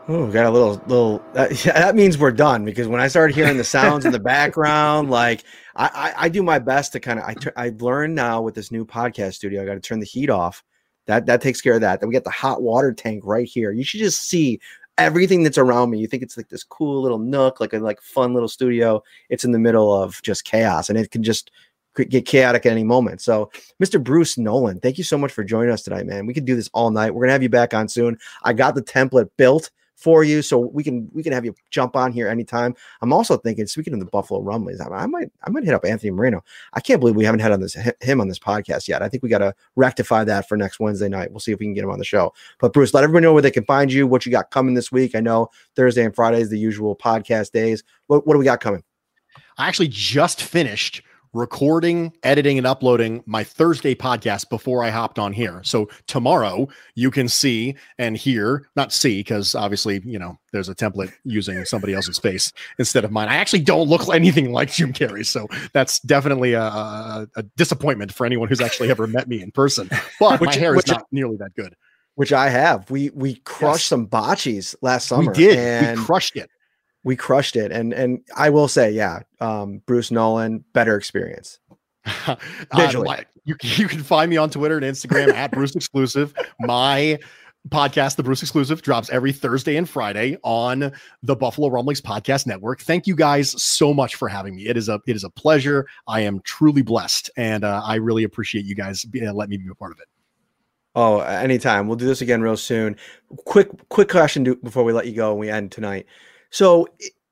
Oh, 0.10 0.28
got 0.28 0.46
a 0.46 0.50
little 0.50 0.82
little. 0.86 1.24
That, 1.32 1.66
yeah, 1.66 1.80
that 1.80 1.96
means 1.96 2.18
we're 2.18 2.34
done 2.34 2.66
because 2.66 2.90
when 2.90 3.00
I 3.00 3.08
started 3.08 3.34
hearing 3.34 3.56
the 3.56 3.64
sounds 3.64 4.04
in 4.04 4.12
the 4.12 4.20
background, 4.36 5.10
like 5.10 5.46
I, 5.78 5.86
I, 6.18 6.26
I 6.26 6.30
do 6.30 6.44
my 6.44 6.60
best 6.60 6.92
to 6.92 7.00
kind 7.00 7.20
of. 7.20 7.26
I 7.26 7.36
I've 7.56 7.82
learned 7.82 8.16
now 8.16 8.42
with 8.42 8.54
this 8.54 8.70
new 8.70 8.86
podcast 8.86 9.36
studio, 9.36 9.64
I 9.64 9.66
got 9.66 9.76
to 9.76 9.80
turn 9.80 10.02
the 10.02 10.06
heat 10.06 10.30
off. 10.30 10.62
That 11.06 11.26
that 11.28 11.42
takes 11.42 11.62
care 11.62 11.76
of 11.76 11.82
that. 11.82 12.02
Then 12.02 12.10
we 12.10 12.14
got 12.14 12.26
the 12.26 12.32
hot 12.32 12.64
water 12.64 12.92
tank 12.92 13.24
right 13.26 13.48
here. 13.48 13.72
You 13.72 13.86
should 13.86 14.02
just 14.02 14.28
see 14.28 14.60
everything 14.98 15.44
that's 15.44 15.58
around 15.58 15.90
me. 15.90 16.00
You 16.00 16.08
think 16.08 16.22
it's 16.22 16.36
like 16.36 16.50
this 16.50 16.66
cool 16.66 17.02
little 17.02 17.20
nook, 17.20 17.62
like 17.62 17.72
a 17.72 17.80
like 17.80 18.02
fun 18.02 18.34
little 18.34 18.50
studio. 18.50 19.02
It's 19.30 19.46
in 19.46 19.54
the 19.54 19.60
middle 19.60 19.94
of 19.94 20.22
just 20.22 20.44
chaos, 20.44 20.90
and 20.90 20.98
it 20.98 21.12
can 21.12 21.24
just 21.24 21.50
get 21.96 22.26
chaotic 22.26 22.66
at 22.66 22.72
any 22.72 22.84
moment. 22.84 23.22
So, 23.22 23.52
Mr. 23.82 24.04
Bruce 24.04 24.38
Nolan, 24.38 24.80
thank 24.80 24.98
you 24.98 25.04
so 25.04 25.18
much 25.18 25.32
for 25.32 25.44
joining 25.44 25.72
us 25.72 25.84
tonight, 25.84 26.06
man. 26.06 26.26
We 26.26 26.34
could 26.34 26.46
do 26.46 26.56
this 26.56 26.70
all 26.74 26.92
night. 26.92 27.14
We're 27.14 27.24
gonna 27.24 27.34
have 27.34 27.44
you 27.44 27.50
back 27.50 27.74
on 27.74 27.88
soon. 27.88 28.18
I 28.44 28.54
got 28.54 28.76
the 28.76 28.84
template 28.84 29.30
built 29.38 29.72
for 29.96 30.24
you. 30.24 30.42
So 30.42 30.60
we 30.60 30.84
can 30.84 31.10
we 31.14 31.24
can 31.24 31.34
have 31.34 31.46
you 31.46 31.56
jump 31.72 31.96
on 31.96 32.12
here 32.12 32.28
anytime. 32.28 32.76
I'm 33.02 33.14
also 33.14 33.38
thinking, 33.38 33.66
speaking 33.66 33.94
of 33.94 34.00
the 34.00 34.06
Buffalo 34.06 34.42
Rumblings, 34.42 34.82
I, 34.82 34.88
I 34.88 35.06
might 35.06 35.32
I 35.44 35.50
might 35.50 35.64
hit 35.64 35.74
up 35.74 35.86
Anthony 35.86 36.12
Moreno. 36.12 36.44
I 36.74 36.80
can't 36.80 37.00
believe 37.00 37.16
we 37.16 37.26
haven't 37.26 37.40
had 37.40 37.52
on 37.52 37.62
this 37.62 37.76
him 38.02 38.22
on 38.22 38.28
this 38.28 38.40
podcast 38.40 38.88
yet. 38.88 39.02
I 39.02 39.10
think 39.10 39.24
we 39.24 39.30
got 39.30 39.40
to 39.40 39.54
rectify 39.76 40.24
that 40.26 40.48
for 40.48 40.58
next 40.58 40.80
Wednesday 40.80 41.10
night. 41.10 41.32
We'll 41.32 41.40
see 41.40 41.52
if 41.52 41.60
we 41.60 41.66
can 41.66 41.74
get 41.74 41.84
him 41.84 41.92
on 41.92 42.00
the 42.00 42.06
show. 42.06 42.34
But 42.60 42.74
Bruce, 42.74 42.94
let 42.94 43.04
everybody 43.04 43.24
know 43.24 43.34
where 43.34 43.42
they 43.42 43.52
can 43.52 43.66
find 43.66 43.92
you, 43.92 44.08
what 44.08 44.26
you 44.26 44.32
got 44.32 44.52
coming 44.52 44.76
this 44.76 44.92
week. 44.92 45.16
I 45.16 45.22
know 45.22 45.50
Thursday 45.76 46.04
and 46.04 46.16
Friday 46.16 46.42
is 46.42 46.50
the 46.50 46.60
usual 46.60 46.96
podcast 46.96 47.52
days. 47.52 47.84
What 48.08 48.28
what 48.28 48.34
do 48.34 48.40
we 48.40 48.46
got 48.46 48.60
coming? 48.60 48.84
I 49.58 49.68
actually 49.68 49.88
just 49.88 50.42
finished 50.44 51.02
recording, 51.36 52.14
editing, 52.24 52.58
and 52.58 52.66
uploading 52.66 53.22
my 53.26 53.44
Thursday 53.44 53.94
podcast 53.94 54.50
before 54.50 54.84
I 54.84 54.90
hopped 54.90 55.20
on 55.20 55.34
here. 55.34 55.62
So 55.64 55.90
tomorrow 56.08 56.68
you 56.96 57.12
can 57.12 57.28
see 57.28 57.76
and 57.98 58.16
hear, 58.16 58.70
not 58.76 58.94
see, 58.94 59.20
because 59.20 59.54
obviously, 59.54 60.02
you 60.06 60.18
know, 60.18 60.40
there's 60.54 60.70
a 60.70 60.76
template 60.76 61.12
using 61.26 61.64
somebody 61.66 61.94
else's 61.94 62.18
face 62.18 62.54
instead 62.80 63.04
of 63.04 63.12
mine. 63.12 63.28
I 63.28 63.36
actually 63.36 63.60
don't 63.60 63.90
look 63.90 64.08
anything 64.14 64.54
like 64.54 64.72
Jim 64.72 64.94
Carrey. 64.94 65.26
So 65.26 65.48
that's 65.74 66.00
definitely 66.00 66.54
a, 66.54 66.64
a, 66.64 67.28
a 67.36 67.44
disappointment 67.58 68.14
for 68.14 68.26
anyone 68.26 68.48
who's 68.48 68.62
actually 68.62 68.90
ever 68.90 69.06
met 69.06 69.28
me 69.28 69.42
in 69.42 69.52
person. 69.52 69.90
But 70.20 70.40
which, 70.40 70.52
my 70.52 70.56
hair 70.56 70.76
is 70.76 70.88
not 70.88 71.06
nearly 71.12 71.36
that 71.38 71.54
good. 71.56 71.76
Which 72.16 72.32
I 72.32 72.50
have. 72.50 72.90
We 72.90 73.10
we 73.10 73.36
crushed 73.44 73.84
yes. 73.84 73.88
some 73.88 74.06
botches 74.06 74.74
last 74.82 75.08
summer. 75.08 75.32
We 75.32 75.38
did. 75.38 75.58
And 75.60 76.00
we 76.00 76.06
crushed 76.06 76.38
it 76.38 76.50
we 77.06 77.16
crushed 77.16 77.56
it. 77.56 77.72
And 77.72 77.94
and 77.94 78.20
I 78.36 78.50
will 78.50 78.68
say, 78.68 78.92
yeah, 78.92 79.20
um, 79.40 79.82
Bruce 79.86 80.12
Nolan, 80.12 80.66
better 80.74 80.98
experience. 80.98 81.60
uh, 82.28 82.38
you, 83.46 83.56
you 83.62 83.88
can 83.88 84.04
find 84.04 84.30
me 84.30 84.38
on 84.38 84.50
Twitter 84.50 84.78
and 84.78 84.86
Instagram 84.86 85.34
at 85.34 85.52
Bruce 85.52 85.76
Exclusive. 85.76 86.34
My 86.60 87.18
podcast, 87.70 88.16
The 88.16 88.24
Bruce 88.24 88.42
Exclusive, 88.42 88.82
drops 88.82 89.10
every 89.10 89.32
Thursday 89.32 89.78
and 89.78 89.88
Friday 89.88 90.38
on 90.44 90.92
the 91.24 91.36
Buffalo 91.36 91.70
Rumblings 91.70 92.02
Podcast 92.02 92.46
Network. 92.46 92.82
Thank 92.82 93.08
you 93.08 93.16
guys 93.16 93.60
so 93.62 93.94
much 93.94 94.16
for 94.16 94.28
having 94.28 94.56
me. 94.56 94.68
It 94.68 94.76
is 94.76 94.90
a 94.90 95.00
it 95.08 95.16
is 95.16 95.24
a 95.24 95.30
pleasure. 95.30 95.88
I 96.08 96.22
am 96.22 96.42
truly 96.42 96.82
blessed, 96.82 97.30
and 97.38 97.64
uh, 97.64 97.82
I 97.86 97.96
really 97.96 98.24
appreciate 98.24 98.66
you 98.66 98.76
guys 98.76 99.06
be, 99.06 99.26
uh, 99.26 99.32
letting 99.32 99.52
me 99.52 99.58
be 99.58 99.70
a 99.70 99.76
part 99.76 99.92
of 99.92 100.00
it. 100.00 100.08
Oh, 100.96 101.20
anytime. 101.20 101.88
We'll 101.88 101.98
do 101.98 102.06
this 102.06 102.22
again 102.22 102.42
real 102.42 102.56
soon. 102.56 102.96
Quick, 103.44 103.70
quick 103.90 104.08
question 104.08 104.46
before 104.64 104.86
we 104.86 104.94
let 104.94 105.06
you 105.06 105.14
go 105.14 105.32
and 105.32 105.40
we 105.40 105.50
end 105.50 105.74
tonight. 105.74 106.06
So 106.56 106.88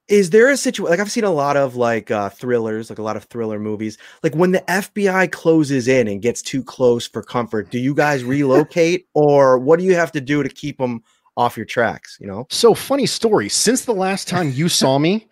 is 0.09 0.31
there 0.31 0.49
a 0.49 0.57
situation 0.57 0.89
like 0.89 0.99
I've 0.99 1.09
seen 1.09 1.23
a 1.23 1.31
lot 1.31 1.55
of 1.55 1.77
like 1.77 2.11
uh 2.11 2.29
thrillers, 2.29 2.89
like 2.89 2.99
a 2.99 3.03
lot 3.03 3.15
of 3.15 3.23
thriller 3.23 3.57
movies. 3.57 3.97
Like 4.21 4.35
when 4.35 4.51
the 4.51 4.59
FBI 4.67 5.31
closes 5.31 5.87
in 5.87 6.09
and 6.09 6.21
gets 6.21 6.41
too 6.41 6.61
close 6.61 7.07
for 7.07 7.23
comfort, 7.23 7.71
do 7.71 7.79
you 7.79 7.95
guys 7.95 8.25
relocate 8.25 9.07
or 9.13 9.57
what 9.57 9.79
do 9.79 9.85
you 9.85 9.95
have 9.95 10.11
to 10.11 10.19
do 10.19 10.43
to 10.43 10.49
keep 10.49 10.77
them 10.77 11.01
off 11.37 11.55
your 11.55 11.65
tracks, 11.65 12.17
you 12.19 12.27
know? 12.27 12.47
So 12.49 12.73
funny 12.73 13.05
story. 13.05 13.47
Since 13.47 13.85
the 13.85 13.93
last 13.93 14.27
time 14.27 14.51
you 14.51 14.67
saw 14.67 14.99
me, 14.99 15.25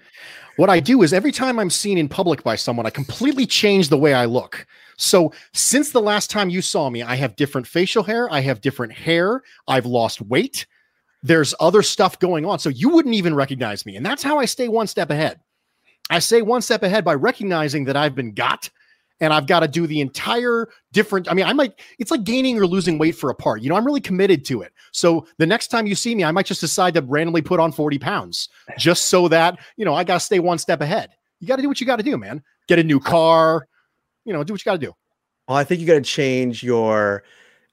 what 0.55 0.69
I 0.69 0.79
do 0.79 1.01
is 1.01 1.11
every 1.11 1.33
time 1.33 1.59
I'm 1.59 1.69
seen 1.69 1.97
in 1.97 2.07
public 2.07 2.43
by 2.43 2.55
someone, 2.55 2.85
I 2.85 2.91
completely 2.91 3.45
change 3.45 3.89
the 3.89 3.97
way 3.97 4.13
I 4.13 4.23
look. 4.23 4.65
So 4.95 5.33
since 5.51 5.91
the 5.91 6.01
last 6.01 6.29
time 6.29 6.49
you 6.49 6.61
saw 6.61 6.89
me, 6.89 7.03
I 7.03 7.15
have 7.15 7.35
different 7.35 7.67
facial 7.67 8.03
hair, 8.03 8.31
I 8.31 8.39
have 8.39 8.61
different 8.61 8.93
hair, 8.93 9.43
I've 9.67 9.85
lost 9.85 10.21
weight. 10.21 10.65
There's 11.23 11.53
other 11.59 11.81
stuff 11.81 12.19
going 12.19 12.45
on. 12.45 12.59
So 12.59 12.69
you 12.69 12.89
wouldn't 12.89 13.15
even 13.15 13.35
recognize 13.35 13.85
me. 13.85 13.95
And 13.95 14.05
that's 14.05 14.23
how 14.23 14.39
I 14.39 14.45
stay 14.45 14.67
one 14.67 14.87
step 14.87 15.09
ahead. 15.09 15.39
I 16.09 16.19
stay 16.19 16.41
one 16.41 16.61
step 16.61 16.83
ahead 16.83 17.05
by 17.05 17.13
recognizing 17.13 17.85
that 17.85 17.95
I've 17.95 18.15
been 18.15 18.33
got 18.33 18.69
and 19.21 19.31
I've 19.31 19.45
got 19.45 19.59
to 19.59 19.67
do 19.67 19.85
the 19.85 20.01
entire 20.01 20.67
different. 20.91 21.29
I 21.29 21.35
mean, 21.35 21.45
I 21.45 21.53
might, 21.53 21.79
it's 21.99 22.09
like 22.09 22.23
gaining 22.23 22.57
or 22.59 22.65
losing 22.65 22.97
weight 22.97 23.15
for 23.15 23.29
a 23.29 23.35
part. 23.35 23.61
You 23.61 23.69
know, 23.69 23.75
I'm 23.75 23.85
really 23.85 24.01
committed 24.01 24.43
to 24.45 24.63
it. 24.63 24.73
So 24.91 25.27
the 25.37 25.45
next 25.45 25.67
time 25.67 25.85
you 25.85 25.93
see 25.93 26.15
me, 26.15 26.23
I 26.23 26.31
might 26.31 26.47
just 26.47 26.59
decide 26.59 26.95
to 26.95 27.01
randomly 27.01 27.43
put 27.43 27.59
on 27.59 27.71
40 27.71 27.99
pounds 27.99 28.49
just 28.77 29.05
so 29.05 29.27
that, 29.27 29.59
you 29.77 29.85
know, 29.85 29.93
I 29.93 30.03
got 30.03 30.15
to 30.15 30.19
stay 30.19 30.39
one 30.39 30.57
step 30.57 30.81
ahead. 30.81 31.11
You 31.39 31.47
got 31.47 31.57
to 31.57 31.61
do 31.61 31.67
what 31.67 31.79
you 31.79 31.87
got 31.87 31.97
to 31.97 32.03
do, 32.03 32.17
man. 32.17 32.43
Get 32.67 32.79
a 32.79 32.83
new 32.83 32.99
car, 32.99 33.67
you 34.25 34.33
know, 34.33 34.43
do 34.43 34.53
what 34.53 34.65
you 34.65 34.69
got 34.69 34.79
to 34.79 34.85
do. 34.87 34.93
Well, 35.47 35.57
I 35.57 35.63
think 35.63 35.81
you 35.81 35.87
got 35.87 35.95
to 35.95 36.01
change 36.01 36.63
your 36.63 37.23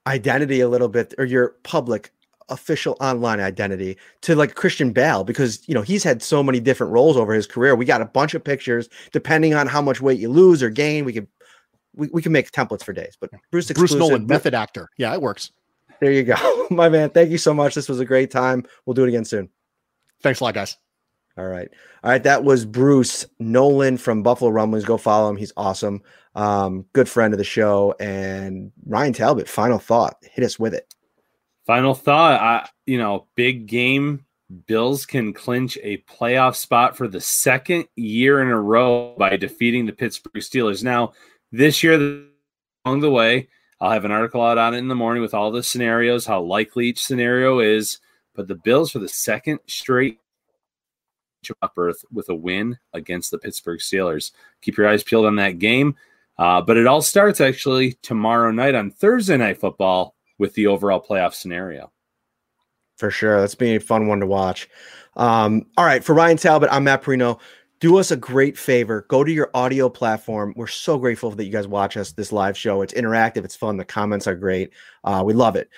identity 0.07 0.61
a 0.61 0.69
little 0.69 0.89
bit 0.89 1.15
or 1.19 1.25
your 1.25 1.57
public 1.63 2.13
official 2.49 2.97
online 3.01 3.41
identity 3.41 3.97
to 4.23 4.35
like 4.35 4.55
Christian 4.55 4.93
Bale 4.93 5.25
because 5.25 5.67
you 5.69 5.75
know 5.75 5.83
he's 5.83 6.05
had 6.05 6.23
so 6.23 6.43
many 6.43 6.61
different 6.61 6.93
roles 6.93 7.17
over 7.17 7.33
his 7.33 7.47
career. 7.47 7.75
We 7.75 7.85
got 7.85 8.01
a 8.01 8.07
bunch 8.07 8.35
of 8.35 8.45
pictures 8.45 8.89
depending 9.13 9.55
on 9.55 9.67
how 9.67 9.83
much 9.83 10.01
weight 10.01 10.19
you 10.19 10.29
lose 10.29 10.63
or 10.63 10.71
gain. 10.71 11.05
We 11.05 11.13
could 11.13 11.29
we, 11.95 12.09
we 12.13 12.23
can 12.23 12.33
make 12.33 12.51
templates 12.51 12.85
for 12.85 12.93
days. 12.93 13.17
But 13.21 13.31
Bruce 13.51 13.71
Bruce 13.73 13.95
Nolan, 13.95 14.27
method 14.27 14.55
actor. 14.55 14.89
Yeah, 14.97 15.13
it 15.15 15.23
works. 15.23 15.53
There 16.01 16.13
you 16.13 16.23
go, 16.23 16.67
my 16.71 16.89
man. 16.89 17.11
Thank 17.11 17.31
you 17.31 17.39
so 17.39 17.53
much. 17.53 17.75
This 17.75 17.89
was 17.89 18.01
a 18.01 18.05
great 18.05 18.31
time. 18.31 18.65
We'll 18.87 18.95
do 18.95 19.05
it 19.05 19.09
again 19.09 19.25
soon. 19.25 19.49
Thanks 20.23 20.41
a 20.41 20.45
lot, 20.45 20.55
guys. 20.55 20.77
All 21.39 21.47
right. 21.47 21.69
All 22.03 22.11
right. 22.11 22.23
That 22.23 22.43
was 22.43 22.65
Bruce 22.65 23.25
Nolan 23.39 23.97
from 23.97 24.25
Buffalo 24.25 24.51
Rumblings. 24.51 24.85
Go 24.85 24.97
follow 24.97 25.31
him. 25.31 25.37
He's 25.37 25.53
awesome. 25.57 26.03
Um, 26.35 26.85
good 26.93 27.09
friend 27.09 27.33
of 27.33 27.39
the 27.39 27.45
show. 27.45 27.95
And 28.01 28.73
Ryan 28.87 29.13
Talbot, 29.13 29.49
final 29.49 29.79
thought. 29.79 30.17
Hit 30.23 30.45
us 30.45 30.59
with 30.59 30.75
it. 30.75 30.93
Final 31.69 31.93
thought. 31.93 32.41
I, 32.41 32.69
you 32.87 32.97
know, 32.97 33.27
big 33.35 33.67
game. 33.67 34.25
Bills 34.67 35.05
can 35.05 35.35
clinch 35.35 35.77
a 35.83 35.99
playoff 35.99 36.57
spot 36.57 36.97
for 36.97 37.07
the 37.07 37.21
second 37.21 37.87
year 37.95 38.41
in 38.41 38.49
a 38.49 38.59
row 38.59 39.15
by 39.19 39.37
defeating 39.37 39.85
the 39.85 39.93
Pittsburgh 39.93 40.43
Steelers. 40.43 40.83
Now, 40.83 41.13
this 41.53 41.83
year, 41.83 42.25
along 42.87 43.01
the 43.01 43.11
way, 43.11 43.51
I'll 43.83 43.91
have 43.91 44.07
an 44.07 44.13
article 44.13 44.41
out 44.41 44.57
on 44.57 44.73
it 44.73 44.79
in 44.79 44.89
the 44.89 44.95
morning 44.95 45.23
with 45.23 45.35
all 45.35 45.51
the 45.51 45.63
scenarios, 45.63 46.25
how 46.25 46.41
likely 46.41 46.87
each 46.87 47.05
scenario 47.05 47.61
is. 47.61 47.99
But 48.35 48.49
the 48.49 48.55
Bills, 48.55 48.91
for 48.91 49.01
the 49.01 49.09
second 49.09 49.61
straight 49.67 50.21
up 51.61 51.75
Earth 51.77 52.03
with 52.11 52.31
a 52.31 52.35
win 52.35 52.79
against 52.95 53.31
the 53.31 53.39
Pittsburgh 53.39 53.81
Steelers. 53.81 54.33
Keep 54.63 54.79
your 54.79 54.89
eyes 54.89 55.03
peeled 55.03 55.27
on 55.27 55.37
that 55.37 55.59
game. 55.59 55.97
Uh, 56.39 56.63
but 56.63 56.79
it 56.79 56.87
all 56.87 57.03
starts 57.03 57.43
actually 57.43 57.93
tomorrow 58.01 58.51
night 58.51 58.75
on 58.75 58.91
Thursday 58.91 59.37
Night 59.37 59.61
Football 59.61 60.15
with 60.39 60.55
the 60.55 60.67
overall 60.67 61.05
playoff 61.05 61.35
scenario. 61.35 61.93
For 62.97 63.11
sure. 63.11 63.41
That's 63.41 63.55
being 63.55 63.77
a 63.77 63.81
fun 63.81 64.07
one 64.09 64.21
to 64.21 64.27
watch. 64.27 64.69
Um, 65.17 65.67
all 65.77 65.85
right. 65.85 66.03
For 66.03 66.15
Ryan 66.15 66.37
Talbot, 66.37 66.69
I'm 66.73 66.85
Matt 66.85 67.03
Parrino. 67.03 67.39
Do 67.81 67.97
us 67.99 68.11
a 68.11 68.17
great 68.17 68.59
favor. 68.59 69.07
Go 69.09 69.23
to 69.23 69.31
your 69.31 69.51
audio 69.55 69.89
platform. 69.89 70.53
We're 70.57 70.67
so 70.67 70.99
grateful 70.99 71.31
that 71.31 71.45
you 71.45 71.53
guys 71.53 71.69
watch 71.69 71.97
us 71.97 72.11
this 72.11 72.33
live 72.33 72.59
show. 72.59 72.83
It's 72.83 72.95
interactive. 72.95 73.45
It's 73.45 73.55
fun. 73.55 73.77
The 73.77 73.85
comments 73.85 74.27
are 74.27 74.35
great. 74.35 74.73
Uh, 75.05 75.23
we 75.25 75.33
love 75.33 75.55
it 75.55 75.69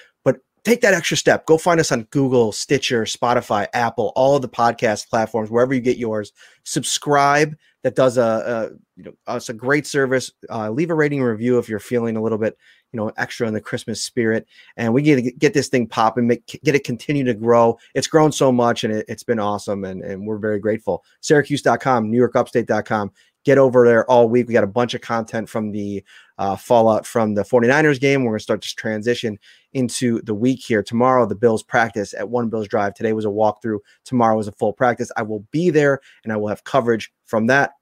take 0.64 0.80
that 0.82 0.94
extra 0.94 1.16
step. 1.16 1.46
Go 1.46 1.58
find 1.58 1.80
us 1.80 1.92
on 1.92 2.04
Google, 2.04 2.52
Stitcher, 2.52 3.04
Spotify, 3.04 3.66
Apple, 3.72 4.12
all 4.16 4.36
of 4.36 4.42
the 4.42 4.48
podcast 4.48 5.08
platforms, 5.08 5.50
wherever 5.50 5.74
you 5.74 5.80
get 5.80 5.98
yours. 5.98 6.32
Subscribe. 6.64 7.56
That 7.82 7.94
does 7.94 8.18
a, 8.18 8.22
a 8.22 8.68
you 8.96 9.04
know 9.04 9.12
us 9.26 9.48
a 9.48 9.54
great 9.54 9.86
service. 9.86 10.30
Uh, 10.50 10.68
leave 10.70 10.90
a 10.90 10.94
rating 10.94 11.22
review 11.22 11.58
if 11.58 11.66
you're 11.66 11.78
feeling 11.78 12.16
a 12.16 12.22
little 12.22 12.36
bit 12.36 12.58
you 12.92 12.98
know 12.98 13.10
extra 13.16 13.48
in 13.48 13.54
the 13.54 13.60
Christmas 13.60 14.02
spirit, 14.02 14.46
and 14.76 14.92
we 14.92 15.00
get 15.00 15.16
to 15.16 15.32
get 15.32 15.54
this 15.54 15.68
thing 15.68 15.86
popping, 15.86 16.26
make 16.26 16.44
get 16.62 16.74
it 16.74 16.84
continue 16.84 17.24
to 17.24 17.32
grow. 17.32 17.78
It's 17.94 18.06
grown 18.06 18.32
so 18.32 18.52
much, 18.52 18.84
and 18.84 18.92
it, 18.92 19.08
has 19.08 19.22
been 19.22 19.38
awesome, 19.38 19.84
and 19.84 20.02
and 20.02 20.26
we're 20.26 20.36
very 20.36 20.58
grateful. 20.58 21.04
Syracuse.com, 21.20 22.12
NewYorkUpstate.com 22.12 23.12
get 23.44 23.58
over 23.58 23.86
there 23.86 24.08
all 24.10 24.28
week. 24.28 24.46
We 24.46 24.54
got 24.54 24.64
a 24.64 24.68
bunch 24.68 24.94
of 24.94 25.00
content 25.00 25.48
from 25.48 25.72
the 25.72 26.04
uh, 26.38 26.56
fallout 26.56 27.06
from 27.06 27.34
the 27.34 27.42
49ers 27.42 28.00
game. 28.00 28.24
We're 28.24 28.32
going 28.32 28.38
to 28.38 28.42
start 28.42 28.62
to 28.62 28.74
transition 28.76 29.38
into 29.72 30.20
the 30.22 30.34
week 30.34 30.62
here. 30.62 30.82
Tomorrow, 30.82 31.26
the 31.26 31.34
Bills 31.34 31.62
practice 31.62 32.14
at 32.14 32.28
One 32.28 32.48
Bills 32.48 32.68
Drive. 32.68 32.94
Today 32.94 33.12
was 33.12 33.24
a 33.24 33.28
walkthrough. 33.28 33.78
Tomorrow 34.04 34.38
is 34.38 34.48
a 34.48 34.52
full 34.52 34.72
practice. 34.72 35.10
I 35.16 35.22
will 35.22 35.46
be 35.50 35.70
there 35.70 36.00
and 36.24 36.32
I 36.32 36.36
will 36.36 36.48
have 36.48 36.64
coverage 36.64 37.12
from 37.24 37.46
that. 37.46 37.72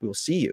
We 0.00 0.08
will 0.08 0.14
see 0.14 0.38
you 0.38 0.52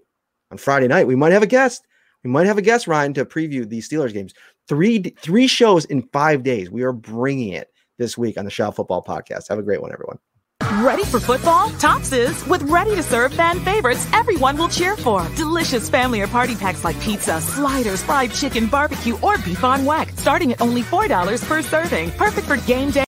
on 0.51 0.57
Friday 0.57 0.87
night. 0.87 1.07
We 1.07 1.15
might 1.15 1.31
have 1.31 1.43
a 1.43 1.47
guest. 1.47 1.85
We 2.23 2.29
might 2.29 2.47
have 2.47 2.57
a 2.57 2.61
guest, 2.61 2.87
Ryan, 2.87 3.13
to 3.15 3.25
preview 3.25 3.67
the 3.67 3.79
Steelers 3.79 4.13
games. 4.13 4.33
Three 4.67 4.99
three 5.19 5.47
shows 5.47 5.83
in 5.85 6.03
five 6.13 6.41
days. 6.41 6.71
We 6.71 6.83
are 6.83 6.93
bringing 6.93 7.49
it 7.49 7.69
this 7.97 8.17
week 8.17 8.37
on 8.37 8.45
the 8.45 8.51
Shout 8.51 8.75
Football 8.75 9.03
Podcast. 9.03 9.49
Have 9.49 9.59
a 9.59 9.63
great 9.63 9.81
one, 9.81 9.91
everyone. 9.91 10.19
Ready 10.61 11.03
for 11.05 11.19
football? 11.19 11.69
Tops 11.71 12.11
is 12.11 12.45
with 12.47 12.63
ready 12.63 12.95
to 12.95 13.03
serve 13.03 13.33
fan 13.33 13.59
favorites 13.59 14.07
everyone 14.13 14.57
will 14.57 14.67
cheer 14.67 14.95
for. 14.95 15.27
Delicious 15.35 15.89
family 15.89 16.21
or 16.21 16.27
party 16.27 16.55
packs 16.55 16.83
like 16.83 16.99
pizza, 16.99 17.41
sliders, 17.41 18.03
fried 18.03 18.31
chicken, 18.31 18.67
barbecue, 18.67 19.17
or 19.21 19.37
beef 19.39 19.63
on 19.63 19.85
weck, 19.85 20.17
starting 20.17 20.51
at 20.53 20.61
only 20.61 20.81
$4 20.81 21.45
per 21.47 21.61
serving. 21.61 22.11
Perfect 22.11 22.47
for 22.47 22.57
game 22.57 22.91
day 22.91 23.01